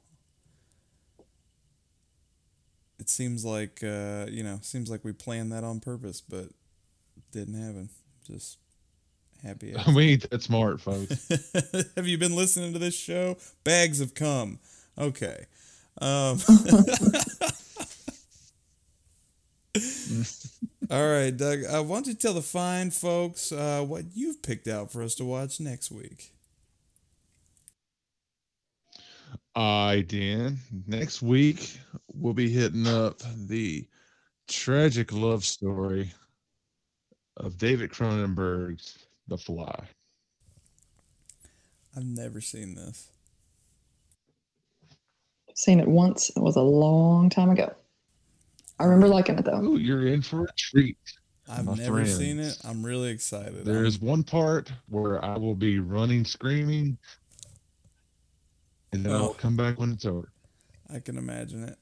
It 2.99 3.09
seems 3.09 3.43
like 3.43 3.83
uh, 3.83 4.25
you 4.29 4.43
know, 4.43 4.59
seems 4.61 4.89
like 4.89 5.03
we 5.03 5.13
planned 5.13 5.51
that 5.51 5.63
on 5.63 5.79
purpose, 5.79 6.21
but 6.21 6.49
didn't 7.31 7.55
happen. 7.55 7.89
Just 8.25 8.57
happy. 9.43 9.75
we 9.95 10.11
ain't 10.11 10.29
that 10.29 10.41
smart, 10.41 10.81
folks. 10.81 11.27
Have 11.95 12.07
you 12.07 12.17
been 12.17 12.35
listening 12.35 12.73
to 12.73 12.79
this 12.79 12.95
show? 12.95 13.37
Bags 13.63 13.99
have 13.99 14.13
come. 14.13 14.59
Okay. 14.97 15.45
Um, 16.01 16.39
all 20.89 21.09
right, 21.09 21.35
Doug. 21.35 21.63
Uh, 21.63 21.83
why 21.83 21.95
don't 21.95 22.07
you 22.07 22.13
tell 22.13 22.33
the 22.33 22.41
fine 22.41 22.91
folks 22.91 23.51
uh, 23.51 23.81
what 23.81 24.05
you've 24.13 24.41
picked 24.41 24.67
out 24.67 24.91
for 24.91 25.01
us 25.01 25.15
to 25.15 25.25
watch 25.25 25.59
next 25.59 25.91
week? 25.91 26.34
I 29.55 30.03
did. 30.07 30.57
Next 30.87 31.21
week, 31.21 31.79
we'll 32.13 32.33
be 32.33 32.49
hitting 32.49 32.87
up 32.87 33.19
the 33.47 33.87
tragic 34.47 35.13
love 35.13 35.45
story 35.45 36.11
of 37.37 37.57
David 37.57 37.91
Cronenberg's 37.91 38.97
The 39.27 39.37
Fly. 39.37 39.79
I've 41.95 42.03
never 42.05 42.41
seen 42.41 42.75
this. 42.75 43.09
Seen 45.53 45.79
it 45.79 45.87
once. 45.87 46.29
It 46.35 46.41
was 46.41 46.57
a 46.57 46.61
long 46.61 47.29
time 47.29 47.49
ago. 47.49 47.73
I 48.77 48.83
remember 48.83 49.07
liking 49.07 49.37
it 49.39 49.45
though. 49.45 49.61
Ooh, 49.63 49.77
you're 49.77 50.07
in 50.07 50.21
for 50.21 50.43
a 50.43 50.47
treat. 50.57 50.97
I've 51.49 51.65
never 51.77 51.93
friends. 52.01 52.17
seen 52.17 52.39
it. 52.39 52.57
I'm 52.65 52.83
really 52.85 53.09
excited. 53.09 53.63
There 53.63 53.77
I'm- 53.77 53.85
is 53.85 54.01
one 54.01 54.23
part 54.23 54.69
where 54.89 55.23
I 55.23 55.37
will 55.37 55.55
be 55.55 55.79
running, 55.79 56.25
screaming, 56.25 56.97
and 58.95 59.05
then 59.05 59.13
Oh. 59.13 59.17
I'll 59.25 59.33
come 59.33 59.55
back 59.55 59.79
when 59.79 59.91
it's 59.91 60.05
over. 60.05 60.31
I 60.93 60.99
can 60.99 61.17
imagine 61.17 61.63
it. 61.63 61.77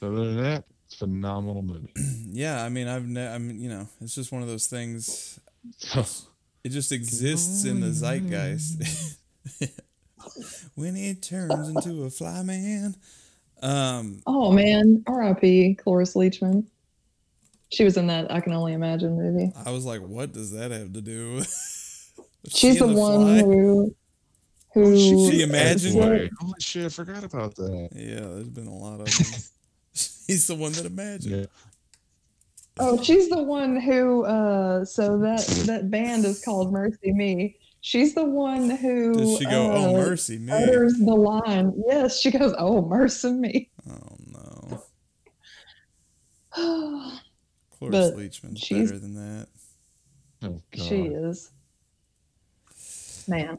Other 0.00 0.16
than 0.26 0.36
that, 0.42 0.64
it's 0.86 0.94
a 0.96 0.98
phenomenal 0.98 1.62
movie. 1.62 1.92
Yeah, 2.34 2.64
I 2.64 2.70
mean, 2.70 2.88
I've, 2.88 3.06
ne- 3.06 3.28
I 3.28 3.36
mean, 3.38 3.60
you 3.60 3.68
know, 3.68 3.86
it's 4.00 4.14
just 4.14 4.32
one 4.32 4.40
of 4.42 4.48
those 4.48 4.66
things. 4.66 5.38
So, 5.78 6.04
It 6.64 6.70
just 6.70 6.92
exists 6.92 7.64
in 7.64 7.80
the 7.80 7.88
zeitgeist. 7.92 9.18
when 10.76 10.96
it 10.96 11.20
turns 11.22 11.68
into 11.68 12.04
a 12.04 12.10
fly 12.10 12.42
man. 12.42 12.94
Um, 13.62 14.22
Oh 14.26 14.50
man, 14.52 15.02
R.I.P. 15.06 15.74
Cloris 15.82 16.14
Leachman. 16.14 16.64
She 17.70 17.84
was 17.84 17.96
in 17.96 18.06
that 18.08 18.30
I 18.30 18.40
Can 18.40 18.52
Only 18.52 18.74
Imagine 18.74 19.16
movie. 19.16 19.52
I 19.64 19.70
was 19.70 19.84
like, 19.84 20.02
what 20.02 20.32
does 20.32 20.52
that 20.52 20.70
have 20.70 20.92
to 20.92 21.00
do? 21.00 21.34
with 21.36 21.52
She's 22.48 22.78
the 22.78 22.86
seeing 22.86 22.96
one 22.96 23.40
fly? 23.40 23.94
Who 24.74 24.90
who 24.90 25.30
She 25.30 25.42
imagined- 25.42 25.96
Anyway, 25.96 26.30
Holy 26.40 26.54
shit, 26.60 26.86
I 26.86 26.88
forgot 26.88 27.24
about 27.24 27.54
that. 27.56 27.90
Yeah, 27.94 28.20
there's 28.20 28.48
been 28.48 28.66
a 28.66 28.74
lot 28.74 29.00
of 29.00 29.06
them. 29.06 29.42
He's 30.26 30.46
the 30.46 30.54
one 30.54 30.72
that 30.72 30.86
imagined. 30.86 31.36
Yeah. 31.42 31.46
Oh, 32.78 33.02
she's 33.02 33.28
the 33.28 33.42
one 33.42 33.78
who. 33.78 34.24
Uh, 34.24 34.84
so 34.86 35.18
that 35.18 35.46
that 35.66 35.90
band 35.90 36.24
is 36.24 36.42
called 36.42 36.72
MercyMe. 36.72 37.54
She's 37.82 38.14
the 38.14 38.24
one 38.24 38.70
who. 38.70 39.12
Does 39.12 39.38
she 39.38 39.44
go, 39.44 39.70
uh, 39.72 39.74
oh, 39.76 39.92
mercy 39.92 40.38
me? 40.38 40.50
Utters 40.52 40.94
the 40.94 41.04
line. 41.14 41.74
Yes, 41.86 42.18
she 42.18 42.30
goes, 42.30 42.54
"Oh, 42.56 42.80
mercy 42.80 43.32
me." 43.32 43.70
Oh, 43.90 44.16
no. 44.32 44.82
she 47.74 47.78
Cloris 47.78 48.10
But 48.10 48.16
Leachman's 48.16 48.60
she's- 48.60 48.88
better 48.88 48.98
than 49.00 49.14
that. 49.16 49.48
Oh, 50.44 50.60
God. 50.74 50.86
She 50.88 51.02
is. 51.02 51.50
Man, 53.28 53.58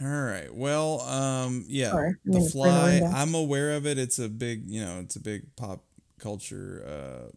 All 0.00 0.06
right. 0.08 0.52
Well, 0.54 1.00
um, 1.02 1.64
yeah. 1.68 1.90
Sorry, 1.92 2.14
the 2.30 2.40
mean 2.40 2.52
to 2.62 2.68
bring 2.70 3.00
Fly. 3.00 3.02
I'm 3.12 3.34
aware 3.34 3.72
of 3.72 3.86
it. 3.86 3.98
It's 3.98 4.18
a 4.18 4.28
big, 4.28 4.64
you 4.66 4.84
know, 4.84 5.00
it's 5.00 5.16
a 5.16 5.20
big 5.20 5.54
pop 5.56 5.84
culture. 6.18 6.84
Uh, 6.86 7.30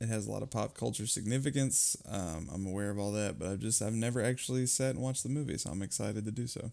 it 0.00 0.08
has 0.08 0.26
a 0.26 0.30
lot 0.30 0.42
of 0.42 0.50
pop 0.50 0.74
culture 0.76 1.06
significance. 1.06 1.96
Um, 2.08 2.48
I'm 2.52 2.66
aware 2.66 2.90
of 2.90 2.98
all 2.98 3.12
that, 3.12 3.38
but 3.38 3.48
I've 3.48 3.60
just 3.60 3.82
I've 3.82 3.94
never 3.94 4.22
actually 4.22 4.66
sat 4.66 4.90
and 4.94 5.00
watched 5.00 5.22
the 5.22 5.28
movie, 5.28 5.58
so 5.58 5.70
I'm 5.70 5.82
excited 5.82 6.24
to 6.24 6.30
do 6.32 6.46
so. 6.46 6.72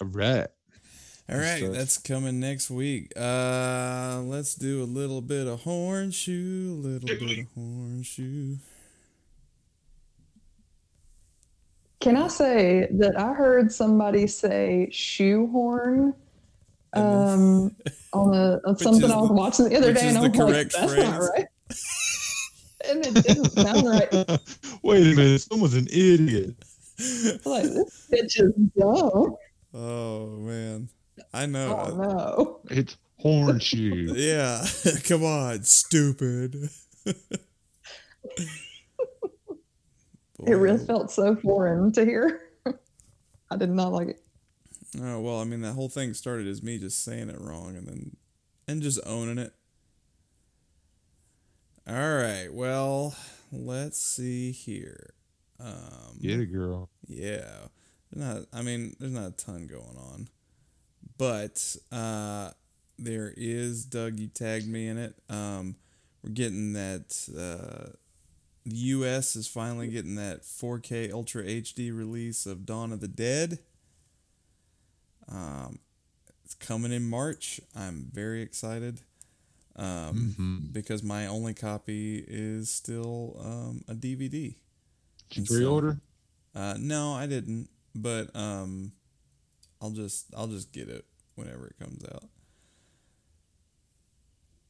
All 0.00 0.08
right. 0.08 0.48
All 1.28 1.36
Good 1.60 1.72
that's 1.72 1.98
coming 1.98 2.40
next 2.40 2.70
week. 2.70 3.12
Uh, 3.16 4.20
let's 4.24 4.54
do 4.54 4.82
a 4.82 4.84
little 4.84 5.20
bit 5.22 5.46
of 5.46 5.62
hornshoe, 5.62 6.70
a 6.70 6.74
little 6.74 7.10
bit 7.10 7.32
of 7.32 7.46
hornshoe. 7.56 8.58
Can 12.02 12.16
I 12.16 12.26
say 12.28 12.88
that 12.98 13.18
I 13.18 13.32
heard 13.32 13.72
somebody 13.72 14.26
say 14.26 14.88
shoehorn 14.90 16.14
um, 16.94 17.74
on 18.12 18.34
a 18.34 18.60
on 18.66 18.76
something 18.76 19.10
I 19.10 19.16
was 19.16 19.28
the- 19.28 19.34
watching 19.34 19.68
the 19.68 19.76
other 19.76 19.88
which 19.88 19.96
day, 20.00 20.08
is 20.08 20.16
and 20.16 20.24
I 20.24 20.28
the 20.28 20.28
was 20.28 20.38
like, 20.38 20.48
correct 20.48 20.72
"That's 20.78 20.96
not 20.96 21.20
right," 21.30 21.46
and 22.90 23.06
it 23.06 23.24
didn't 23.26 23.50
sound 23.52 23.88
right. 23.88 24.12
Wait 24.82 25.12
a 25.12 25.16
minute. 25.16 25.40
Someone's 25.40 25.74
an 25.74 25.86
idiot. 25.86 26.56
Like, 27.44 27.64
this 27.64 28.08
bitch 28.10 28.40
is 28.40 28.52
dumb. 28.78 29.36
Oh 29.72 30.26
man, 30.40 30.88
I 31.32 31.46
know. 31.46 31.78
Oh 31.78 31.96
no. 31.96 32.60
It's 32.76 32.96
hornshoe. 33.22 34.12
Yeah, 34.16 34.66
come 35.04 35.24
on, 35.24 35.62
stupid. 35.62 36.68
It 40.46 40.54
really 40.54 40.84
felt 40.84 41.10
so 41.10 41.36
foreign 41.36 41.92
to 41.92 42.04
hear. 42.04 42.40
I 43.50 43.56
did 43.56 43.70
not 43.70 43.92
like 43.92 44.08
it. 44.08 44.22
Oh 45.00 45.20
well, 45.20 45.40
I 45.40 45.44
mean 45.44 45.62
that 45.62 45.72
whole 45.72 45.88
thing 45.88 46.14
started 46.14 46.46
as 46.46 46.62
me 46.62 46.78
just 46.78 47.02
saying 47.04 47.30
it 47.30 47.40
wrong 47.40 47.76
and 47.76 47.86
then 47.86 48.16
and 48.68 48.82
just 48.82 49.00
owning 49.06 49.38
it. 49.38 49.52
All 51.86 51.94
right, 51.94 52.48
well, 52.52 53.14
let's 53.50 53.98
see 54.00 54.52
here. 54.52 55.14
Um, 55.58 56.18
Get 56.20 56.40
it, 56.40 56.46
girl. 56.46 56.90
Yeah. 57.06 57.66
Not 58.14 58.42
I 58.52 58.62
mean, 58.62 58.94
there's 58.98 59.12
not 59.12 59.28
a 59.28 59.32
ton 59.32 59.66
going 59.66 59.96
on. 59.96 60.28
But 61.18 61.76
uh 61.90 62.50
there 62.98 63.32
is 63.36 63.84
Doug, 63.84 64.18
you 64.18 64.28
tagged 64.28 64.68
me 64.68 64.88
in 64.88 64.98
it. 64.98 65.14
Um 65.28 65.76
we're 66.22 66.30
getting 66.30 66.74
that 66.74 67.28
uh 67.36 67.92
the 68.64 68.74
US 68.76 69.34
is 69.36 69.46
finally 69.48 69.88
getting 69.88 70.14
that 70.16 70.42
4K 70.42 71.12
Ultra 71.12 71.42
HD 71.44 71.90
release 71.96 72.46
of 72.46 72.64
Dawn 72.66 72.92
of 72.92 73.00
the 73.00 73.08
Dead. 73.08 73.58
Um 75.28 75.78
it's 76.44 76.54
coming 76.54 76.92
in 76.92 77.08
March. 77.08 77.60
I'm 77.74 78.08
very 78.12 78.42
excited. 78.42 79.00
Um 79.76 80.34
Mhm. 80.38 80.72
because 80.72 81.02
my 81.02 81.26
only 81.26 81.54
copy 81.54 82.24
is 82.26 82.70
still 82.70 83.36
um 83.44 83.84
a 83.88 83.94
DVD. 83.94 84.30
Did 85.30 85.36
you 85.36 85.40
And 85.40 85.48
so- 85.48 85.54
pre-order? 85.54 86.00
Uh, 86.54 86.74
no, 86.78 87.14
I 87.14 87.26
didn't, 87.26 87.70
but 87.94 88.34
um, 88.36 88.92
I'll 89.80 89.90
just 89.90 90.26
I'll 90.36 90.48
just 90.48 90.70
get 90.70 90.90
it 90.90 91.06
whenever 91.34 91.66
it 91.66 91.78
comes 91.78 92.04
out. 92.04 92.24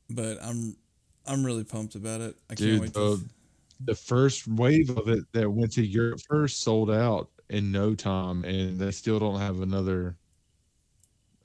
But 0.09 0.39
I'm 0.40 0.77
I'm 1.27 1.44
really 1.44 1.64
pumped 1.64 1.97
about 1.97 2.20
it. 2.20 2.36
I 2.48 2.55
can't 2.55 2.81
wait 2.81 2.93
the, 2.93 3.16
to. 3.16 3.24
The 3.85 3.95
first 3.95 4.47
wave 4.49 4.91
of 4.97 5.09
it 5.09 5.25
that 5.33 5.51
went 5.51 5.73
to 5.75 5.85
Europe 5.87 6.21
first 6.29 6.63
sold 6.63 6.91
out 6.91 7.31
in 7.51 7.71
no 7.73 7.95
time, 7.95 8.45
and 8.45 8.79
they 8.79 8.91
still 8.91 9.19
don't 9.19 9.41
have 9.41 9.61
another 9.61 10.17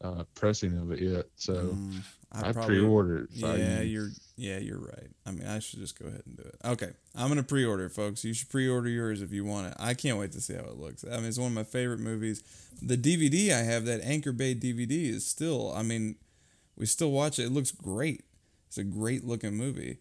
uh, 0.01 0.23
pressing 0.35 0.77
of 0.77 0.91
it 0.91 0.99
yet. 1.01 1.25
So 1.35 1.53
Mm, 1.75 2.03
I, 2.31 2.51
probably- 2.53 2.79
pre-ordered. 2.79 3.33
So 3.33 3.47
I 3.47 3.55
Yeah, 3.55 3.81
you're 3.81 4.09
yeah 4.35 4.59
you're 4.59 4.79
right. 4.79 5.09
I 5.25 5.31
mean, 5.31 5.47
I 5.47 5.59
should 5.59 5.79
just 5.79 5.97
go 5.97 6.07
ahead 6.07 6.21
and 6.25 6.37
do 6.37 6.43
it. 6.43 6.55
Okay, 6.63 6.91
I'm 7.15 7.29
gonna 7.29 7.43
pre-order, 7.43 7.89
folks. 7.89 8.23
You 8.23 8.33
should 8.33 8.49
pre-order 8.49 8.89
yours 8.89 9.21
if 9.21 9.31
you 9.31 9.43
want 9.43 9.67
it. 9.67 9.73
I 9.79 9.93
can't 9.95 10.19
wait 10.19 10.31
to 10.33 10.41
see 10.41 10.53
how 10.53 10.61
it 10.65 10.77
looks. 10.77 11.03
I 11.03 11.17
mean, 11.17 11.25
it's 11.25 11.39
one 11.39 11.47
of 11.47 11.53
my 11.53 11.63
favorite 11.63 11.99
movies. 11.99 12.43
The 12.81 12.97
DVD 12.97 13.51
I 13.53 13.63
have, 13.63 13.85
that 13.85 14.01
Anchor 14.03 14.31
Bay 14.31 14.53
DVD, 14.53 15.09
is 15.09 15.25
still. 15.25 15.73
I 15.73 15.81
mean, 15.81 16.15
we 16.75 16.85
still 16.85 17.11
watch 17.11 17.39
it. 17.39 17.45
It 17.45 17.51
looks 17.51 17.71
great. 17.71 18.23
It's 18.67 18.77
a 18.77 18.83
great 18.83 19.23
looking 19.23 19.55
movie. 19.55 19.97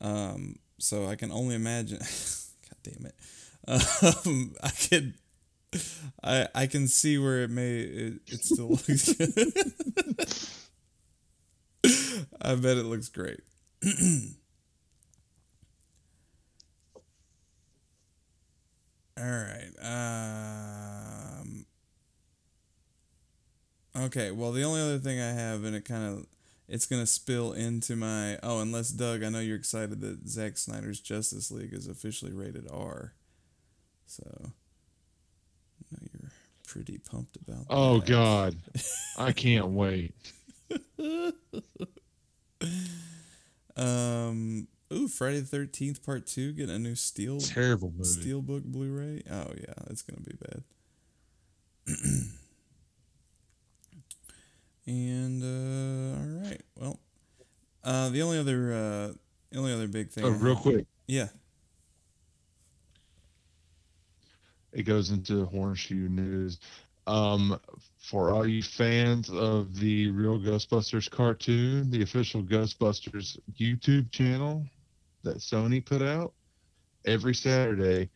Um, 0.00 0.60
so 0.80 1.06
I 1.06 1.16
can 1.16 1.30
only 1.32 1.54
imagine. 1.54 1.98
God 2.68 2.78
damn 2.82 3.06
it. 3.06 3.14
Um, 3.68 4.54
I 4.62 4.70
could. 4.70 5.14
I 6.22 6.48
I 6.54 6.66
can 6.66 6.88
see 6.88 7.18
where 7.18 7.42
it 7.44 7.50
may 7.50 7.80
it, 7.80 8.14
it 8.26 8.44
still 8.44 8.70
looks. 8.70 9.14
I 12.42 12.54
bet 12.54 12.76
it 12.76 12.84
looks 12.84 13.08
great. 13.08 13.40
All 19.16 19.24
right. 19.24 19.70
Um. 19.82 21.66
Okay. 23.96 24.30
Well, 24.30 24.52
the 24.52 24.62
only 24.64 24.80
other 24.80 24.98
thing 24.98 25.20
I 25.20 25.32
have, 25.32 25.64
and 25.64 25.74
it 25.76 25.84
kind 25.84 26.04
of, 26.04 26.26
it's 26.70 26.86
gonna 26.86 27.06
spill 27.06 27.52
into 27.52 27.96
my. 27.96 28.38
Oh, 28.42 28.60
unless 28.60 28.90
Doug, 28.90 29.22
I 29.22 29.28
know 29.28 29.40
you're 29.40 29.56
excited 29.56 30.00
that 30.00 30.28
Zack 30.28 30.56
Snyder's 30.56 31.00
Justice 31.00 31.50
League 31.50 31.72
is 31.72 31.88
officially 31.88 32.32
rated 32.32 32.66
R. 32.70 33.12
So. 34.06 34.24
I 34.42 35.84
know 35.92 36.08
you're 36.12 36.30
pretty 36.66 36.98
pumped 36.98 37.36
about. 37.36 37.66
That. 37.68 37.74
Oh 37.74 37.98
that. 37.98 38.06
God, 38.06 38.56
I 39.18 39.32
can't 39.32 39.68
wait. 39.68 40.14
Um. 43.76 44.68
Ooh, 44.92 45.06
Friday 45.06 45.40
the 45.40 45.46
Thirteenth 45.46 46.04
Part 46.04 46.26
Two 46.26 46.52
getting 46.52 46.74
a 46.74 46.78
new 46.78 46.94
Steel 46.94 47.38
Terrible 47.40 47.92
movie. 47.96 48.04
Steelbook 48.04 48.64
Blu-ray. 48.64 49.22
Oh 49.30 49.52
yeah, 49.56 49.74
it's 49.88 50.02
gonna 50.02 50.20
be 50.20 50.34
bad. 50.38 50.62
and 54.90 55.42
uh, 55.42 56.18
all 56.18 56.48
right, 56.50 56.60
well, 56.76 57.00
uh, 57.84 58.08
the 58.10 58.22
only 58.22 58.38
other 58.38 58.72
uh, 58.72 59.12
the 59.50 59.58
only 59.58 59.72
other 59.72 59.88
big 59.88 60.10
thing. 60.10 60.24
Oh, 60.24 60.30
real 60.30 60.56
quick, 60.56 60.86
Yeah. 61.06 61.28
it 64.72 64.82
goes 64.82 65.10
into 65.10 65.46
horseshoe 65.46 66.08
news. 66.08 66.58
Um, 67.06 67.58
for 67.98 68.30
all 68.30 68.46
you 68.46 68.62
fans 68.62 69.28
of 69.30 69.74
the 69.76 70.10
Real 70.10 70.38
Ghostbusters 70.38 71.10
cartoon, 71.10 71.90
the 71.90 72.02
official 72.02 72.42
Ghostbusters 72.42 73.38
YouTube 73.58 74.10
channel 74.12 74.64
that 75.24 75.38
Sony 75.38 75.84
put 75.84 76.02
out 76.02 76.32
every 77.06 77.34
Saturday, 77.34 78.10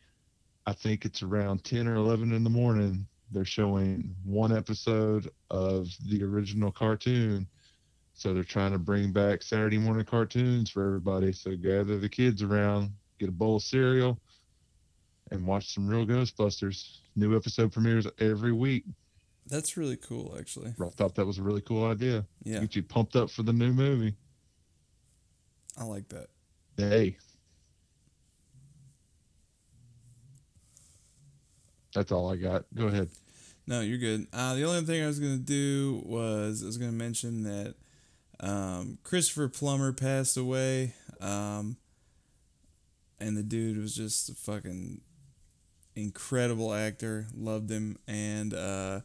I 0.65 0.73
think 0.73 1.03
it's 1.03 1.23
around 1.23 1.63
10 1.65 1.87
or 1.87 1.95
11 1.95 2.31
in 2.31 2.43
the 2.43 2.49
morning. 2.49 3.05
They're 3.31 3.45
showing 3.45 4.15
one 4.23 4.55
episode 4.55 5.29
of 5.49 5.89
the 6.07 6.23
original 6.23 6.71
cartoon. 6.71 7.47
So 8.13 8.33
they're 8.33 8.43
trying 8.43 8.71
to 8.71 8.79
bring 8.79 9.11
back 9.11 9.43
Saturday 9.43 9.77
morning 9.77 10.05
cartoons 10.05 10.69
for 10.69 10.85
everybody. 10.85 11.33
So 11.33 11.55
gather 11.55 11.97
the 11.97 12.07
kids 12.07 12.41
around, 12.41 12.91
get 13.19 13.29
a 13.29 13.31
bowl 13.31 13.57
of 13.57 13.63
cereal, 13.63 14.19
and 15.31 15.45
watch 15.45 15.73
some 15.73 15.87
real 15.87 16.05
Ghostbusters. 16.05 16.99
New 17.15 17.35
episode 17.35 17.71
premieres 17.71 18.07
every 18.19 18.51
week. 18.53 18.85
That's 19.47 19.77
really 19.77 19.97
cool, 19.97 20.35
actually. 20.39 20.73
I 20.81 20.89
thought 20.89 21.15
that 21.15 21.25
was 21.25 21.37
a 21.37 21.43
really 21.43 21.61
cool 21.61 21.85
idea. 21.85 22.25
Yeah, 22.43 22.61
Get 22.61 22.75
you 22.75 22.83
pumped 22.83 23.15
up 23.15 23.29
for 23.29 23.43
the 23.43 23.53
new 23.53 23.73
movie. 23.73 24.15
I 25.77 25.83
like 25.83 26.07
that. 26.09 26.27
Hey. 26.77 27.17
That's 31.95 32.11
all 32.11 32.29
I 32.31 32.35
got. 32.35 32.65
Go 32.75 32.87
ahead. 32.87 33.09
No, 33.65 33.81
you're 33.81 33.97
good. 33.97 34.27
Uh, 34.31 34.53
the 34.53 34.65
only 34.65 34.81
thing 34.81 35.01
I 35.01 35.07
was 35.07 35.19
gonna 35.19 35.37
do 35.37 36.03
was 36.05 36.61
I 36.61 36.67
was 36.67 36.77
gonna 36.77 36.91
mention 36.91 37.43
that 37.43 37.75
um, 38.39 38.99
Christopher 39.03 39.47
Plummer 39.47 39.93
passed 39.93 40.37
away, 40.37 40.93
um, 41.21 41.77
and 43.19 43.35
the 43.35 43.43
dude 43.43 43.77
was 43.77 43.95
just 43.95 44.29
a 44.29 44.35
fucking 44.35 45.01
incredible 45.95 46.73
actor. 46.73 47.27
Loved 47.33 47.71
him, 47.71 47.97
and 48.07 48.53
uh, 48.53 48.99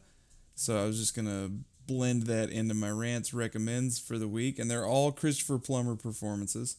so 0.53 0.77
I 0.79 0.85
was 0.85 0.99
just 0.99 1.15
gonna 1.15 1.49
blend 1.87 2.23
that 2.23 2.49
into 2.49 2.75
my 2.75 2.89
rants 2.89 3.33
recommends 3.33 3.99
for 3.99 4.17
the 4.19 4.27
week, 4.27 4.59
and 4.59 4.69
they're 4.69 4.85
all 4.85 5.11
Christopher 5.11 5.57
Plummer 5.57 5.95
performances. 5.95 6.75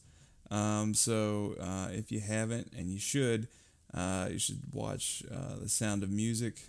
Um, 0.51 0.93
so 0.93 1.55
uh, 1.59 1.87
if 1.91 2.11
you 2.11 2.19
haven't, 2.19 2.71
and 2.77 2.89
you 2.89 2.99
should, 2.99 3.47
uh, 3.93 4.27
you 4.31 4.39
should 4.39 4.61
watch 4.71 5.23
uh, 5.31 5.59
The 5.61 5.69
Sound 5.69 6.03
of 6.03 6.09
Music. 6.09 6.59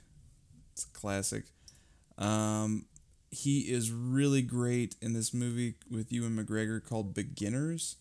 It's 0.73 0.85
a 0.85 0.99
classic. 0.99 1.45
Um, 2.19 2.87
he 3.31 3.61
is 3.61 3.91
really 3.91 4.43
great 4.43 4.95
in 5.01 5.13
this 5.13 5.35
movie 5.35 5.75
with 5.91 6.13
Ewan 6.13 6.37
McGregor 6.37 6.85
called 6.85 7.15
Beginners. 7.15 7.97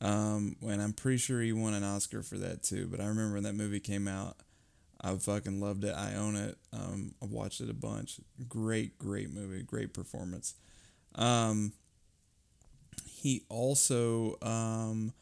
Um, 0.00 0.56
and 0.62 0.80
I'm 0.80 0.94
pretty 0.94 1.18
sure 1.18 1.42
he 1.42 1.52
won 1.52 1.74
an 1.74 1.84
Oscar 1.84 2.22
for 2.22 2.38
that 2.38 2.62
too. 2.62 2.86
But 2.86 3.00
I 3.00 3.06
remember 3.06 3.34
when 3.34 3.42
that 3.42 3.54
movie 3.54 3.80
came 3.80 4.08
out, 4.08 4.36
I 5.02 5.14
fucking 5.14 5.60
loved 5.60 5.84
it. 5.84 5.94
I 5.94 6.14
own 6.14 6.36
it. 6.36 6.56
Um, 6.72 7.14
I've 7.22 7.30
watched 7.30 7.60
it 7.60 7.70
a 7.70 7.74
bunch. 7.74 8.20
Great, 8.48 8.98
great 8.98 9.30
movie. 9.30 9.62
Great 9.62 9.92
performance. 9.92 10.54
Um, 11.14 11.72
he 13.06 13.44
also, 13.48 14.36
um, 14.42 15.12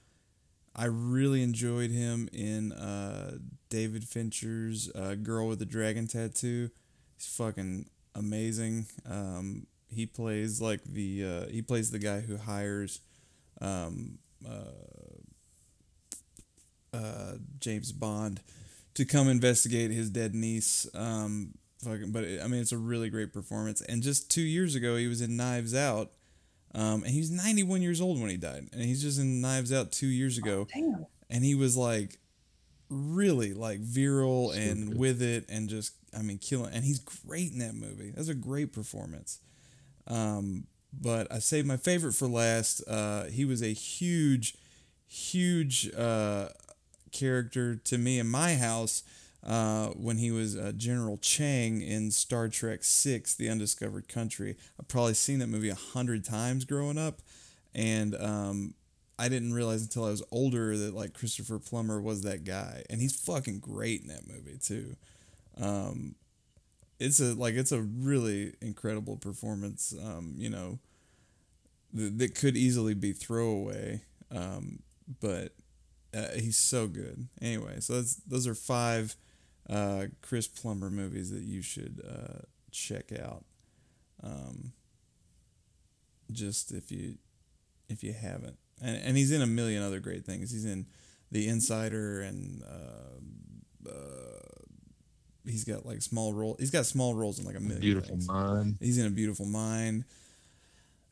I 0.79 0.85
really 0.85 1.43
enjoyed 1.43 1.91
him 1.91 2.29
in 2.33 2.71
uh, 2.71 3.39
David 3.69 4.05
Fincher's 4.05 4.89
uh, 4.95 5.17
Girl 5.17 5.49
with 5.49 5.59
the 5.59 5.67
Dragon 5.67 6.07
Tattoo. 6.07 6.71
He's 7.17 7.27
fucking 7.27 7.87
amazing. 8.15 8.87
Um, 9.05 9.67
he 9.89 10.07
plays 10.07 10.61
like 10.61 10.85
the 10.85 11.25
uh, 11.25 11.47
he 11.49 11.63
plays 11.63 11.91
the 11.91 11.99
guy 11.99 12.21
who 12.21 12.37
hires 12.37 13.01
um, 13.61 14.19
uh, 14.49 15.19
uh, 16.95 17.33
James 17.59 17.91
Bond 17.91 18.41
to 18.95 19.05
come 19.05 19.29
investigate 19.29 19.91
his 19.91 20.11
dead 20.11 20.33
niece. 20.33 20.87
Um, 20.95 21.55
fucking, 21.83 22.13
but 22.13 22.23
it, 22.23 22.41
I 22.41 22.47
mean, 22.47 22.61
it's 22.61 22.73
a 22.73 22.79
really 22.79 23.11
great 23.11 23.33
performance. 23.33 23.81
And 23.83 24.01
just 24.01 24.31
two 24.31 24.43
years 24.43 24.77
ago, 24.77 24.95
he 24.95 25.09
was 25.09 25.21
in 25.21 25.37
Knives 25.37 25.75
Out. 25.75 26.13
Um, 26.75 27.03
and 27.03 27.07
he 27.07 27.19
was 27.21 27.31
91 27.31 27.83
years 27.83 28.01
old 28.01 28.21
when 28.21 28.31
he 28.31 28.37
died. 28.37 28.69
And 28.73 28.83
he's 28.83 29.03
just 29.03 29.19
in 29.19 29.41
Knives 29.41 29.73
Out 29.73 29.91
two 29.93 30.07
years 30.07 30.37
ago 30.39 30.67
Damn. 30.73 31.07
and 31.31 31.45
he 31.45 31.55
was 31.55 31.77
like 31.77 32.19
really 32.91 33.53
like 33.55 33.81
virile 33.81 34.51
and 34.53 34.97
with 34.99 35.21
it 35.21 35.45
and 35.49 35.69
just 35.69 35.93
I 36.17 36.23
mean 36.23 36.39
killing 36.39 36.73
and 36.73 36.85
he's 36.85 36.99
great 37.01 37.53
in 37.53 37.59
that 37.59 37.75
movie. 37.75 38.11
That's 38.15 38.29
a 38.29 38.35
great 38.35 38.73
performance. 38.73 39.41
Um, 40.07 40.65
but 40.93 41.31
I 41.31 41.39
saved 41.39 41.67
my 41.67 41.77
favorite 41.77 42.15
for 42.15 42.27
last. 42.29 42.83
Uh, 42.89 43.25
he 43.25 43.45
was 43.45 43.63
a 43.63 43.73
huge, 43.75 44.57
huge 45.07 45.91
uh, 45.95 46.49
character 47.13 47.77
to 47.77 47.99
me 47.99 48.19
in 48.19 48.27
my 48.29 48.55
house 48.57 49.03
uh, 49.47 49.89
when 49.89 50.19
he 50.19 50.31
was 50.31 50.57
uh, 50.57 50.73
General 50.77 51.17
Chang 51.19 51.81
in 51.81 52.11
Star 52.11 52.49
Trek 52.49 52.85
Six: 52.85 53.35
The 53.35 53.49
Undiscovered 53.49 54.09
Country. 54.09 54.57
I've 54.79 54.89
probably 54.89 55.15
seen 55.15 55.39
that 55.39 55.47
movie 55.49 55.69
a 55.69 55.75
hundred 55.75 56.25
times 56.25 56.65
growing 56.65 56.99
up, 56.99 57.21
and 57.75 58.15
um, 58.17 58.75
I 59.19 59.29
didn't 59.29 59.53
realize 59.53 59.83
until 59.83 60.05
I 60.05 60.11
was 60.11 60.23
older 60.31 60.77
that 60.77 60.95
like 60.95 61.15
Christopher 61.15 61.59
Plummer 61.59 62.01
was 62.01 62.23
that 62.23 62.45
guy, 62.45 62.85
and 62.91 63.01
he's 63.01 63.19
fucking 63.19 63.61
great 63.61 64.03
in 64.03 64.09
that 64.09 64.27
movie 64.27 64.59
too. 64.59 64.97
Um, 65.61 66.15
it's 66.99 67.21
a 67.21 67.35
like 67.35 67.55
it's 67.55 67.73
a 67.73 67.81
really 67.81 68.55
incredible 68.61 69.17
performance. 69.17 69.95
Um, 70.05 70.35
you 70.37 70.51
know, 70.51 70.79
that, 71.95 72.19
that 72.19 72.35
could 72.35 72.57
easily 72.57 72.95
be 72.95 73.13
throwaway, 73.13 74.03
um, 74.31 74.81
but 75.21 75.53
uh, 76.15 76.33
he's 76.35 76.57
so 76.57 76.87
good. 76.87 77.29
Anyway, 77.41 77.81
so 77.81 77.95
that's 77.95 78.17
those 78.27 78.47
are 78.47 78.55
five 78.55 79.17
uh, 79.69 80.07
Chris 80.23 80.49
Plummer 80.49 80.91
movies 80.91 81.31
that 81.31 81.43
you 81.43 81.63
should 81.63 82.01
uh, 82.09 82.43
check 82.71 83.13
out. 83.13 83.45
Um, 84.23 84.73
just 86.33 86.73
if 86.73 86.91
you 86.91 87.17
if 87.89 88.03
you 88.03 88.13
haven't, 88.13 88.59
and 88.83 88.97
and 89.03 89.17
he's 89.17 89.33
in 89.33 89.43
a 89.43 89.47
million 89.47 89.83
other 89.83 90.01
great 90.01 90.25
things. 90.25 90.51
He's 90.51 90.65
in 90.65 90.87
The 91.31 91.49
Insider 91.49 92.21
and. 92.23 92.63
Uh, 92.63 93.89
uh, 93.89 94.39
he's 95.47 95.65
got 95.65 95.87
like 95.87 96.03
small 96.03 96.35
role. 96.35 96.57
He's 96.59 96.71
got 96.71 96.87
small 96.87 97.15
roles 97.15 97.39
in 97.39 97.47
like 97.47 97.57
a 97.57 97.61
million. 97.61 97.81
Beautiful 97.81 98.17
things. 98.17 98.29
mind. 98.29 98.77
He's 98.81 98.99
in 98.99 99.07
a 99.07 99.11
beautiful 99.11 99.47
mind, 99.47 100.05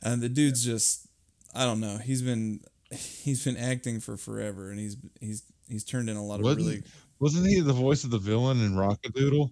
and 0.03 0.21
the 0.21 0.29
dude's 0.29 0.65
just 0.65 1.07
I 1.55 1.65
don't 1.65 1.81
know. 1.81 1.99
He's 1.99 2.23
been 2.23 2.61
he's 2.91 3.45
been 3.45 3.57
acting 3.57 4.01
for 4.01 4.17
forever, 4.17 4.71
and 4.71 4.79
he's 4.79 4.97
he's 5.21 5.43
he's 5.69 5.85
turned 5.85 6.11
in 6.11 6.17
a 6.17 6.25
lot 6.25 6.41
of 6.41 6.45
Wasn't, 6.45 6.67
really. 6.67 6.83
Wasn't 7.19 7.47
he 7.47 7.61
the 7.61 7.73
voice 7.75 8.05
of 8.05 8.11
the 8.11 8.19
villain 8.19 8.61
in 8.63 8.77
Rock-a-Doodle? 8.77 9.51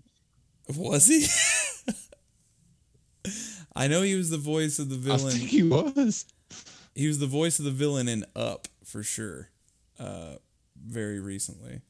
Was 0.76 1.06
he? 1.06 1.26
I 3.76 3.88
know 3.88 4.02
he 4.02 4.14
was 4.14 4.30
the 4.30 4.38
voice 4.38 4.78
of 4.78 4.88
the 4.88 4.96
I 5.10 5.16
villain. 5.16 5.32
think 5.32 5.48
he 5.50 5.62
was. 5.62 6.26
he 6.94 7.06
was 7.06 7.18
the 7.18 7.26
voice 7.26 7.58
of 7.58 7.64
the 7.64 7.70
villain 7.70 8.08
in 8.08 8.24
Up 8.36 8.68
for 8.84 9.02
sure. 9.02 9.50
Uh, 9.98 10.36
very 10.76 11.20
recently. 11.20 11.80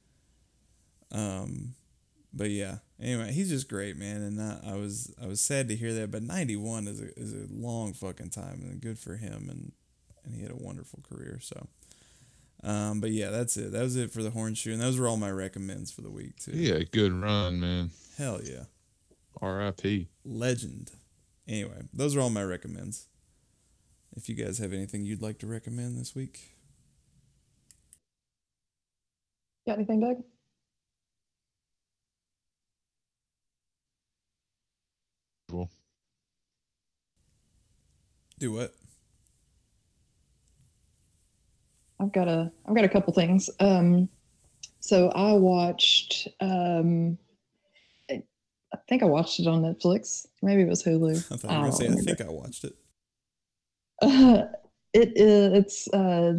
Um, 1.12 1.74
but 2.32 2.50
yeah. 2.50 2.78
Anyway, 3.00 3.32
he's 3.32 3.50
just 3.50 3.68
great, 3.68 3.96
man, 3.96 4.22
and 4.22 4.36
not, 4.36 4.64
I 4.64 4.74
was 4.76 5.12
I 5.22 5.26
was 5.26 5.40
sad 5.40 5.68
to 5.68 5.76
hear 5.76 5.92
that. 5.94 6.10
But 6.10 6.22
ninety 6.22 6.56
one 6.56 6.86
is 6.88 7.00
a 7.00 7.18
is 7.18 7.32
a 7.32 7.46
long 7.52 7.92
fucking 7.92 8.30
time, 8.30 8.62
and 8.62 8.80
good 8.80 8.98
for 8.98 9.16
him, 9.16 9.48
and 9.50 9.72
and 10.24 10.34
he 10.34 10.42
had 10.42 10.50
a 10.52 10.56
wonderful 10.56 11.00
career. 11.02 11.38
So. 11.42 11.66
Um, 12.64 13.00
but 13.00 13.10
yeah, 13.10 13.30
that's 13.30 13.56
it. 13.56 13.72
That 13.72 13.82
was 13.82 13.96
it 13.96 14.10
for 14.10 14.22
the 14.22 14.30
horn 14.30 14.54
shoe, 14.54 14.72
and 14.72 14.80
those 14.80 14.98
were 14.98 15.06
all 15.06 15.18
my 15.18 15.30
recommends 15.30 15.92
for 15.92 16.00
the 16.00 16.10
week 16.10 16.38
too. 16.38 16.52
Yeah, 16.52 16.80
good 16.90 17.12
run, 17.12 17.60
man. 17.60 17.90
Hell 18.16 18.40
yeah. 18.42 18.64
R.I.P. 19.40 20.08
Legend. 20.24 20.92
Anyway, 21.46 21.82
those 21.92 22.16
are 22.16 22.20
all 22.20 22.30
my 22.30 22.42
recommends. 22.42 23.08
If 24.16 24.28
you 24.28 24.34
guys 24.34 24.58
have 24.58 24.72
anything 24.72 25.04
you'd 25.04 25.20
like 25.20 25.38
to 25.40 25.46
recommend 25.46 25.98
this 25.98 26.14
week, 26.14 26.56
got 29.66 29.74
anything, 29.74 30.00
Doug? 30.00 30.22
Do 38.38 38.52
what? 38.52 38.74
I've 42.00 42.12
got 42.12 42.28
a 42.28 42.50
I've 42.66 42.74
got 42.74 42.84
a 42.84 42.88
couple 42.88 43.12
things. 43.12 43.48
Um, 43.60 44.08
so 44.80 45.08
I 45.10 45.32
watched. 45.32 46.28
Um, 46.40 47.16
I 48.10 48.22
I 48.72 48.76
think 48.88 49.02
I 49.02 49.06
watched 49.06 49.40
it 49.40 49.46
on 49.46 49.62
Netflix. 49.62 50.26
Maybe 50.42 50.62
it 50.62 50.68
was 50.68 50.82
Hulu. 50.82 51.16
I 51.32 51.36
thought 51.36 51.42
you 51.42 51.48
were 51.48 51.54
gonna 51.54 51.70
don't 51.70 51.72
say. 51.72 51.86
I 52.12 52.14
think 52.16 52.20
I 52.20 52.32
watched 52.32 52.64
it. 52.64 52.74
Uh, 54.02 54.42
it 54.92 55.12
is. 55.16 55.52
It's 55.58 55.88
uh, 55.94 56.34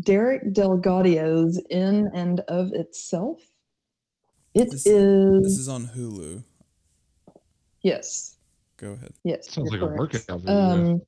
Derek 0.00 0.52
DelGaudio's 0.54 1.62
"In 1.70 2.10
and 2.14 2.40
of 2.48 2.72
Itself." 2.72 3.40
It 4.54 4.70
This- 4.70 4.86
is. 4.86 5.42
This 5.42 5.58
is 5.58 5.68
on 5.68 5.86
Hulu. 5.88 6.42
yes. 7.82 8.36
Go 8.76 8.92
ahead. 8.92 9.12
Yes. 9.22 9.52
Sounds 9.52 9.70
you're 9.70 9.80
like 9.80 9.90
a 9.92 9.96
correct. 9.96 10.14
workout 10.28 10.40
video. 10.40 10.54
Um, 10.56 11.02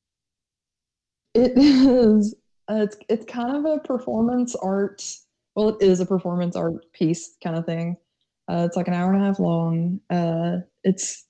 it 1.34 1.52
is. 1.56 2.34
Uh, 2.68 2.82
it's 2.82 2.96
it's 3.08 3.24
kind 3.26 3.56
of 3.56 3.64
a 3.64 3.78
performance 3.80 4.54
art. 4.56 5.02
Well, 5.54 5.70
it 5.70 5.82
is 5.82 6.00
a 6.00 6.06
performance 6.06 6.56
art 6.56 6.92
piece 6.92 7.36
kind 7.42 7.56
of 7.56 7.64
thing. 7.64 7.96
Uh, 8.48 8.64
it's 8.66 8.76
like 8.76 8.88
an 8.88 8.94
hour 8.94 9.12
and 9.12 9.22
a 9.22 9.26
half 9.26 9.38
long. 9.38 10.00
Uh, 10.10 10.58
it's 10.84 11.26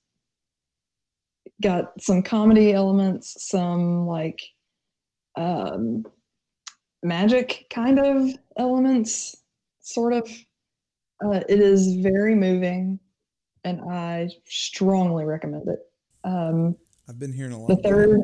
got 1.61 1.99
some 2.01 2.21
comedy 2.21 2.73
elements, 2.73 3.35
some 3.47 4.05
like 4.05 4.41
um, 5.35 6.03
magic 7.03 7.65
kind 7.69 7.99
of 7.99 8.29
elements, 8.57 9.35
sort 9.79 10.13
of. 10.13 10.29
Uh, 11.23 11.41
it 11.49 11.59
is 11.59 11.95
very 11.95 12.35
moving, 12.35 12.99
and 13.63 13.81
I 13.89 14.29
strongly 14.45 15.25
recommend 15.25 15.67
it. 15.67 15.79
Um, 16.23 16.75
I've 17.09 17.19
been 17.19 17.33
hearing 17.33 17.53
a 17.53 17.59
lot. 17.59 17.69
the 17.69 17.77
third 17.77 18.21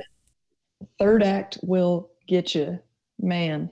third 1.00 1.24
act 1.24 1.58
will 1.64 2.12
get 2.28 2.54
you 2.54 2.80
man 3.24 3.72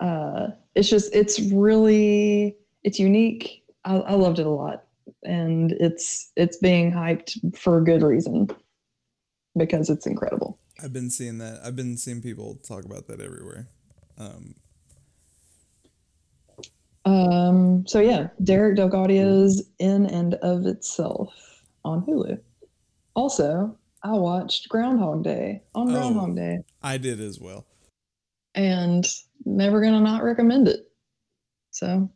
uh 0.00 0.48
it's 0.74 0.88
just 0.88 1.14
it's 1.14 1.40
really 1.40 2.54
it's 2.84 2.98
unique 2.98 3.64
I, 3.84 3.96
I 3.96 4.12
loved 4.12 4.38
it 4.38 4.46
a 4.46 4.50
lot 4.50 4.84
and 5.24 5.72
it's 5.72 6.32
it's 6.36 6.58
being 6.58 6.92
hyped 6.92 7.56
for 7.58 7.78
a 7.78 7.84
good 7.84 8.02
reason 8.02 8.48
because 9.56 9.88
it's 9.88 10.06
incredible 10.06 10.58
I've 10.82 10.92
been 10.92 11.08
seeing 11.08 11.38
that. 11.38 11.60
I've 11.64 11.74
been 11.74 11.96
seeing 11.96 12.20
people 12.20 12.56
talk 12.56 12.84
about 12.84 13.06
that 13.06 13.18
everywhere. 13.22 13.66
Um, 14.18 14.54
um 17.06 17.86
so 17.86 18.00
yeah 18.00 18.28
derek 18.44 18.76
DelGaudio's 18.76 19.62
in 19.78 20.04
and 20.06 20.34
of 20.34 20.66
itself 20.66 21.32
on 21.84 22.02
hulu 22.04 22.38
also 23.14 23.78
i 24.02 24.10
watched 24.12 24.68
groundhog 24.68 25.22
day 25.24 25.62
on 25.74 25.88
Oh. 25.88 25.92
groundhog 25.92 26.36
day 26.36 26.58
I 26.82 26.98
did 26.98 27.20
as 27.20 27.40
well. 27.40 27.66
And 28.56 29.06
never 29.44 29.80
gonna 29.80 30.00
not 30.00 30.24
recommend 30.24 30.66
it. 30.68 30.90
So 31.70 32.10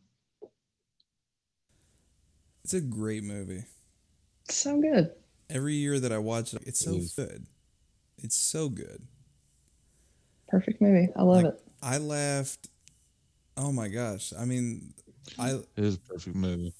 It's 2.63 2.73
a 2.73 2.81
great 2.81 3.23
movie. 3.23 3.63
so 4.49 4.79
good. 4.81 5.11
Every 5.49 5.75
year 5.75 5.99
that 5.99 6.11
I 6.11 6.17
watch 6.17 6.53
it, 6.53 6.63
it's 6.65 6.79
so 6.79 6.93
It 6.93 6.97
is. 6.97 7.13
good. 7.13 7.45
It's 8.19 8.35
so 8.37 8.69
good. 8.69 9.07
Perfect 10.47 10.81
movie. 10.81 11.09
I 11.15 11.23
love 11.23 11.43
Like- 11.43 11.53
it. 11.53 11.61
I 11.81 11.97
laughed. 11.97 12.69
Oh 13.57 13.71
my 13.71 13.87
gosh! 13.89 14.31
I 14.37 14.45
mean, 14.45 14.93
I 15.37 15.51
it 15.55 15.65
is 15.75 15.95
a 15.95 15.99
perfect 15.99 16.35
movie. 16.35 16.73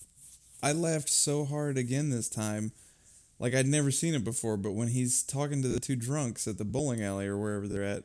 I 0.64 0.72
laughed 0.74 1.10
so 1.10 1.44
hard 1.46 1.78
again 1.78 2.10
this 2.12 2.30
time. 2.30 2.72
Like 3.40 3.54
I'd 3.56 3.66
never 3.68 3.90
seen 3.92 4.14
it 4.14 4.24
before, 4.24 4.56
but 4.58 4.72
when 4.72 4.90
he's 4.90 5.24
talking 5.24 5.62
to 5.64 5.68
the 5.68 5.80
two 5.80 5.96
drunks 5.96 6.48
at 6.48 6.58
the 6.58 6.66
bowling 6.66 7.02
alley 7.04 7.26
or 7.26 7.38
wherever 7.38 7.68
they're 7.68 7.84
at, 7.84 8.04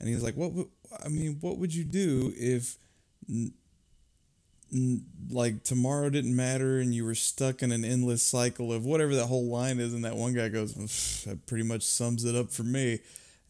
and 0.00 0.08
he's 0.08 0.22
like, 0.22 0.36
"What? 0.36 0.52
would 0.52 0.68
I 1.04 1.08
mean, 1.08 1.38
what 1.40 1.58
would 1.58 1.74
you 1.74 1.84
do 1.84 2.32
if, 2.36 2.76
n- 3.28 3.52
n- 4.72 5.04
like, 5.30 5.62
tomorrow 5.64 6.10
didn't 6.10 6.34
matter 6.34 6.78
and 6.78 6.94
you 6.94 7.04
were 7.04 7.14
stuck 7.14 7.62
in 7.62 7.72
an 7.72 7.84
endless 7.84 8.22
cycle 8.22 8.72
of 8.72 8.84
whatever 8.84 9.14
that 9.14 9.26
whole 9.26 9.46
line 9.48 9.78
is?" 9.78 9.94
And 9.94 10.04
that 10.04 10.16
one 10.16 10.34
guy 10.34 10.48
goes, 10.48 10.74
"That 11.24 11.46
pretty 11.46 11.64
much 11.64 11.82
sums 11.82 12.24
it 12.24 12.34
up 12.34 12.50
for 12.50 12.62
me." 12.64 13.00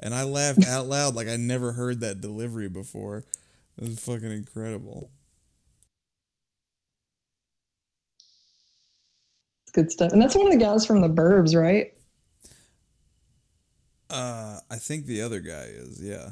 And 0.01 0.14
I 0.14 0.24
laughed 0.24 0.64
out 0.66 0.86
loud 0.86 1.14
like 1.14 1.28
I 1.28 1.36
never 1.36 1.73
heard 1.73 2.01
that 2.01 2.20
delivery 2.20 2.68
before. 2.68 3.24
It 3.78 3.89
was 3.89 3.98
fucking 4.01 4.31
incredible. 4.31 5.10
It's 9.64 9.73
good 9.73 9.90
stuff. 9.93 10.12
And 10.12 10.20
that's 10.23 10.35
one 10.35 10.47
of 10.47 10.52
the 10.52 10.59
guys 10.59 10.86
from 10.86 11.01
the 11.01 11.09
Burbs, 11.09 11.55
right? 11.55 11.93
Uh, 14.09 14.60
I 14.70 14.77
think 14.77 15.06
the 15.06 15.23
other 15.23 15.40
guy 15.40 15.64
is, 15.68 16.01
yeah. 16.02 16.31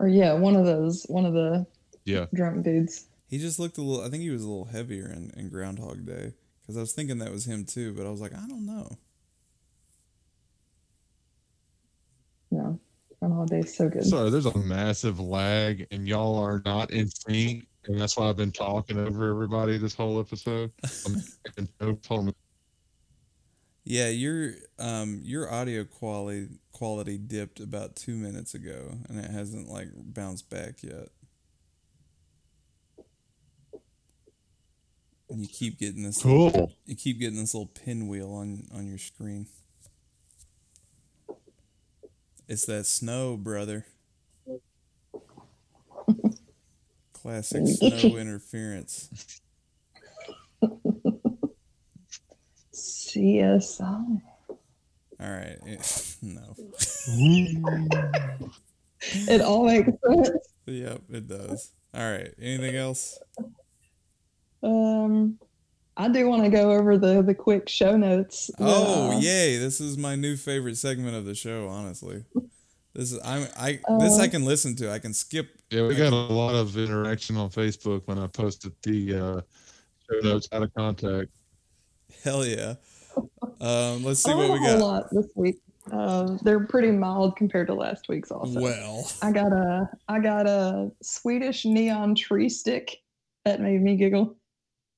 Or 0.00 0.08
yeah, 0.08 0.32
one 0.34 0.54
of 0.56 0.64
those, 0.64 1.04
one 1.08 1.26
of 1.26 1.32
the 1.32 1.66
Yeah. 2.04 2.26
drunk 2.34 2.64
dudes. 2.64 3.06
He 3.28 3.38
just 3.38 3.58
looked 3.58 3.78
a 3.78 3.82
little. 3.82 4.04
I 4.04 4.08
think 4.08 4.22
he 4.22 4.30
was 4.30 4.42
a 4.44 4.48
little 4.48 4.64
heavier 4.66 5.06
in, 5.10 5.30
in 5.36 5.48
Groundhog 5.50 6.06
Day 6.06 6.32
because 6.62 6.76
I 6.76 6.80
was 6.80 6.92
thinking 6.92 7.18
that 7.18 7.30
was 7.32 7.44
him 7.46 7.64
too, 7.64 7.92
but 7.94 8.06
I 8.06 8.10
was 8.10 8.20
like, 8.20 8.32
I 8.32 8.46
don't 8.46 8.64
know. 8.64 8.88
No, 12.50 12.80
Groundhog 13.20 13.48
Day 13.50 13.58
is 13.60 13.76
so 13.76 13.88
good. 13.88 14.04
Sorry, 14.04 14.30
there's 14.30 14.46
a 14.46 14.56
massive 14.58 15.20
lag, 15.20 15.86
and 15.90 16.08
y'all 16.08 16.38
are 16.38 16.62
not 16.64 16.90
in 16.90 17.08
sync, 17.10 17.66
and 17.86 18.00
that's 18.00 18.16
why 18.16 18.28
I've 18.28 18.36
been 18.36 18.52
talking 18.52 18.98
over 18.98 19.30
everybody 19.30 19.76
this 19.76 19.94
whole 19.94 20.18
episode. 20.20 20.70
I'm 21.06 21.16
taking 21.44 21.68
notes 21.80 22.06
on- 22.10 22.32
Yeah, 23.84 24.08
your 24.08 24.52
um 24.78 25.20
your 25.22 25.52
audio 25.52 25.84
quality 25.84 26.48
quality 26.78 27.18
dipped 27.18 27.58
about 27.58 27.96
two 27.96 28.14
minutes 28.16 28.54
ago, 28.54 28.98
and 29.08 29.18
it 29.18 29.30
hasn't 29.30 29.68
like 29.68 29.88
bounced 29.96 30.48
back 30.48 30.82
yet. 30.82 31.08
And 35.28 35.42
you 35.42 35.48
keep 35.48 35.78
getting 35.78 36.04
this. 36.04 36.22
Cool. 36.22 36.72
You 36.86 36.94
keep 36.94 37.18
getting 37.18 37.38
this 37.38 37.52
little 37.52 37.66
pinwheel 37.66 38.32
on 38.32 38.68
on 38.72 38.86
your 38.86 38.98
screen. 38.98 39.48
It's 42.46 42.64
that 42.66 42.86
snow, 42.86 43.36
brother. 43.36 43.84
Classic 47.12 47.66
snow 47.66 48.16
interference. 48.16 49.40
CSI. 52.72 54.22
All 55.20 55.30
right. 55.30 55.58
no. 56.22 56.54
It 59.00 59.40
all 59.40 59.64
makes 59.64 59.90
sense. 60.04 60.30
Yep, 60.66 61.02
it 61.10 61.28
does. 61.28 61.70
All 61.94 62.10
right. 62.10 62.34
Anything 62.40 62.74
else? 62.74 63.18
Um, 64.62 65.38
I 65.96 66.08
do 66.08 66.28
want 66.28 66.44
to 66.44 66.50
go 66.50 66.72
over 66.72 66.98
the 66.98 67.22
the 67.22 67.34
quick 67.34 67.68
show 67.68 67.96
notes. 67.96 68.48
that, 68.58 68.60
Oh, 68.60 69.12
uh, 69.12 69.18
yay! 69.20 69.56
This 69.56 69.80
is 69.80 69.96
my 69.96 70.16
new 70.16 70.36
favorite 70.36 70.76
segment 70.76 71.16
of 71.16 71.24
the 71.24 71.34
show. 71.34 71.68
Honestly, 71.68 72.24
this 72.94 73.12
is 73.12 73.20
I 73.20 73.48
I 73.56 73.72
this 74.00 74.18
Uh, 74.18 74.22
I 74.22 74.28
can 74.28 74.44
listen 74.44 74.74
to. 74.76 74.92
I 74.92 74.98
can 74.98 75.14
skip. 75.14 75.48
Yeah, 75.70 75.86
we 75.86 75.94
got 75.94 76.12
a 76.12 76.16
lot 76.16 76.54
of 76.54 76.76
interaction 76.76 77.36
on 77.36 77.50
Facebook 77.50 78.02
when 78.06 78.18
I 78.18 78.26
posted 78.26 78.72
the 78.82 79.14
uh, 79.14 79.40
show 80.10 80.20
notes 80.22 80.48
out 80.52 80.62
of 80.64 80.74
contact. 80.74 81.30
Hell 82.24 82.44
yeah. 82.44 82.74
Um, 83.60 84.04
let's 84.04 84.22
see 84.22 84.34
what 84.34 84.52
we 84.52 84.66
have 84.66 84.80
a 84.80 84.84
lot 84.84 85.08
this 85.10 85.26
week. 85.34 85.56
Uh, 85.90 86.36
they're 86.42 86.66
pretty 86.66 86.90
mild 86.90 87.36
compared 87.36 87.66
to 87.68 87.74
last 87.74 88.08
week's. 88.08 88.30
Also, 88.30 88.60
Well, 88.60 89.10
I 89.22 89.32
got 89.32 89.52
a 89.52 89.88
I 90.08 90.20
got 90.20 90.46
a 90.46 90.90
Swedish 91.02 91.64
neon 91.64 92.14
tree 92.14 92.48
stick 92.48 92.98
that 93.44 93.60
made 93.60 93.80
me 93.80 93.96
giggle. 93.96 94.36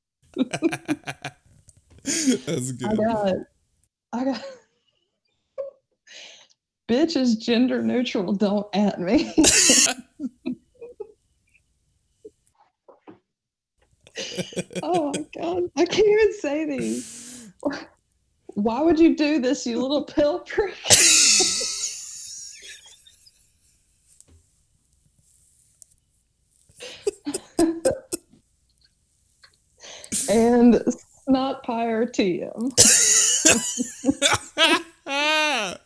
that's 0.35 0.59
good. 2.73 2.89
I 2.89 2.97
got 2.97 3.35
I 4.13 4.25
got 4.25 4.45
bitch 6.89 7.17
is 7.17 7.37
gender 7.37 7.83
neutral. 7.83 8.33
Don't 8.33 8.67
at 8.75 9.01
me. 9.01 9.33
oh 14.83 15.13
my 15.15 15.25
god, 15.41 15.63
I 15.77 15.85
can't 15.85 16.09
even 16.09 16.33
say 16.35 16.65
these. 16.67 17.49
Why 18.55 18.83
would 18.83 18.99
you 18.99 19.17
do 19.17 19.41
this, 19.41 19.67
you 19.67 19.81
little 19.81 20.05
pill 20.05 20.41
prick? 20.41 20.75
and 30.31 30.83
snot 31.25 31.63
pyre 31.63 32.07
TM. 32.07 32.73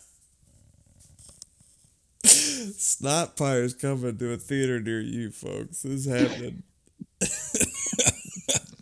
Snot 2.24 3.36
Pyre's 3.36 3.74
coming 3.74 4.16
to 4.16 4.32
a 4.32 4.36
theater 4.36 4.80
near 4.80 5.00
you, 5.00 5.30
folks. 5.30 5.82
This 5.82 6.06
is 6.06 6.06
happening. 6.06 6.62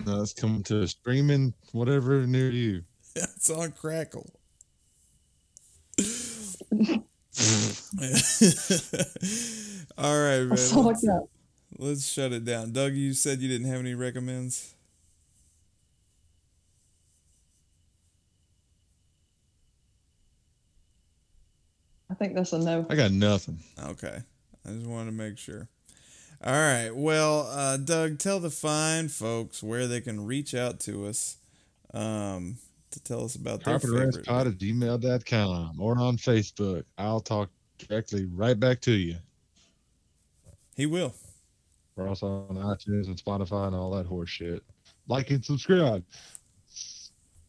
No, 0.05 0.21
it's 0.21 0.33
coming 0.33 0.65
to 0.65 0.83
a 0.83 0.89
streaming 0.89 1.55
whatever 1.71 2.27
near 2.27 2.51
you. 2.51 2.83
It's 3.15 3.51
on 3.51 3.73
Crackle. 3.73 4.31
All 9.99 10.19
right, 10.21 10.47
man. 10.47 10.49
That's 10.49 10.73
all 10.73 10.91
I 10.91 10.93
Let's, 10.93 11.05
got. 11.05 11.23
let's 11.79 12.07
shut 12.07 12.33
it 12.33 12.45
down. 12.45 12.73
Doug, 12.73 12.95
you 12.95 13.13
said 13.15 13.41
you 13.41 13.49
didn't 13.49 13.69
have 13.69 13.81
any 13.81 13.95
recommends. 13.95 14.75
I 22.11 22.15
think 22.15 22.35
that's 22.35 22.53
a 22.53 22.59
no. 22.59 22.87
I 22.91 22.95
got 22.95 23.11
nothing. 23.13 23.59
Okay. 23.79 24.19
I 24.67 24.71
just 24.71 24.87
wanted 24.87 25.07
to 25.07 25.13
make 25.17 25.39
sure. 25.39 25.69
All 26.45 26.53
right. 26.53 26.91
Well, 26.91 27.47
uh, 27.51 27.77
Doug, 27.79 28.19
tell 28.19 28.41
the 28.41 28.51
fine 28.51 29.09
folks 29.09 29.63
where 29.63 29.87
they 29.87 30.01
can 30.01 30.27
reach 30.27 30.55
out 30.55 30.81
to 30.81 31.07
us 31.07 31.37
um, 31.95 32.59
to 32.93 33.03
tell 33.03 33.25
us 33.25 33.35
about 33.35 33.63
favorite. 33.63 33.83
Carpenterrantspod 33.83 34.47
at 34.47 34.59
gmail.com 34.59 35.81
or 35.81 35.99
on 35.99 36.17
Facebook. 36.17 36.85
I'll 36.99 37.21
talk 37.21 37.51
directly 37.79 38.27
right 38.27 38.59
back 38.59 38.81
to 38.83 38.93
you. 38.93 39.17
He 40.77 40.87
will. 40.87 41.15
We're 41.97 42.09
also 42.09 42.47
on 42.49 42.57
iTunes 42.57 43.07
and 43.07 43.17
Spotify 43.17 43.67
and 43.67 43.77
all 43.77 43.91
that 43.93 44.07
horse 44.07 44.31
shit. 44.31 44.63
Like 45.09 45.31
and 45.31 45.45
subscribe. 45.45 46.05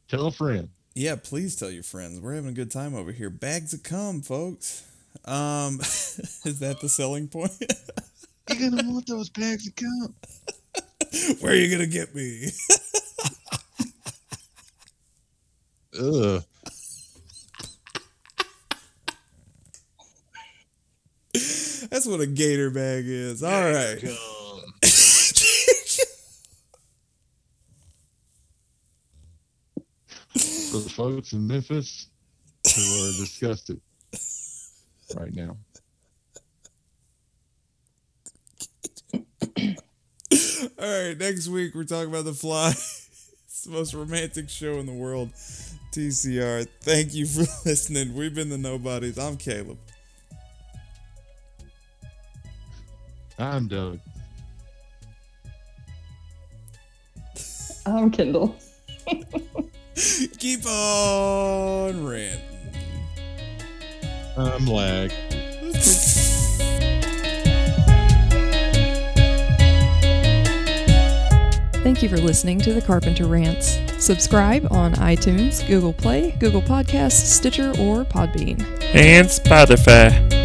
Tell 0.08 0.28
a 0.28 0.32
friend. 0.32 0.70
Yeah, 0.96 1.16
please 1.16 1.56
tell 1.56 1.72
your 1.72 1.84
friends. 1.84 2.20
We're 2.20 2.36
having 2.36 2.52
a 2.52 2.54
good 2.54 2.72
time 2.72 2.94
over 2.94 3.12
here. 3.12 3.30
Bags 3.30 3.74
of 3.74 3.84
cum, 3.84 4.22
folks. 4.22 4.86
Um, 5.26 5.80
is 5.80 6.60
that 6.60 6.82
the 6.82 6.90
selling 6.90 7.28
point? 7.28 7.52
You're 8.50 8.70
gonna 8.70 8.84
want 8.92 9.08
those 9.08 9.30
bags 9.30 9.68
of 9.68 9.76
cum. 9.76 10.16
Where 11.40 11.54
are 11.54 11.56
you 11.56 11.72
gonna 11.72 11.88
get 11.88 12.14
me? 12.14 12.48
Ugh. 16.00 16.44
That's 21.90 22.08
what 22.08 22.22
a 22.22 22.28
gator 22.28 22.70
bag 22.70 23.06
is. 23.06 23.44
All 23.44 23.52
right. 23.52 24.00
For 30.34 30.80
the 30.80 30.90
folks 30.90 31.34
in 31.34 31.48
Memphis 31.48 32.08
who 32.76 32.82
are 32.82 33.12
disgusted 33.20 33.80
right 35.16 35.34
now. 35.36 35.58
All 40.80 41.04
right. 41.08 41.18
Next 41.18 41.48
week 41.48 41.76
we're 41.76 41.84
talking 41.84 42.10
about 42.10 42.26
the 42.26 42.34
fly. 42.34 42.70
it's 42.72 43.64
the 43.66 43.72
most 43.72 43.94
romantic 43.94 44.50
show 44.50 44.80
in 44.80 44.88
the 44.88 44.94
world. 44.94 45.30
TCR. 45.94 46.68
Thank 46.82 47.14
you 47.14 47.28
for 47.28 47.42
listening. 47.66 48.16
We've 48.16 48.34
been 48.34 48.50
the 48.50 48.58
nobodies. 48.58 49.20
I'm 49.20 49.38
Caleb. 49.38 49.78
I'm 53.38 53.68
Doug. 53.68 54.00
I'm 57.86 58.10
Kendall. 58.10 58.56
Keep 60.40 60.66
on 60.66 62.06
ranting. 62.06 62.40
I'm 64.36 64.66
Lag. 64.66 65.12
Thank 71.84 72.02
you 72.02 72.10
for 72.10 72.18
listening 72.18 72.60
to 72.62 72.74
the 72.74 72.82
Carpenter 72.82 73.26
Rants. 73.28 73.83
Subscribe 74.04 74.68
on 74.70 74.92
iTunes, 74.96 75.66
Google 75.66 75.94
Play, 75.94 76.32
Google 76.32 76.62
Podcasts, 76.62 77.26
Stitcher, 77.26 77.70
or 77.80 78.04
Podbean. 78.04 78.62
and 78.94 79.30
Spotify. 79.30 80.43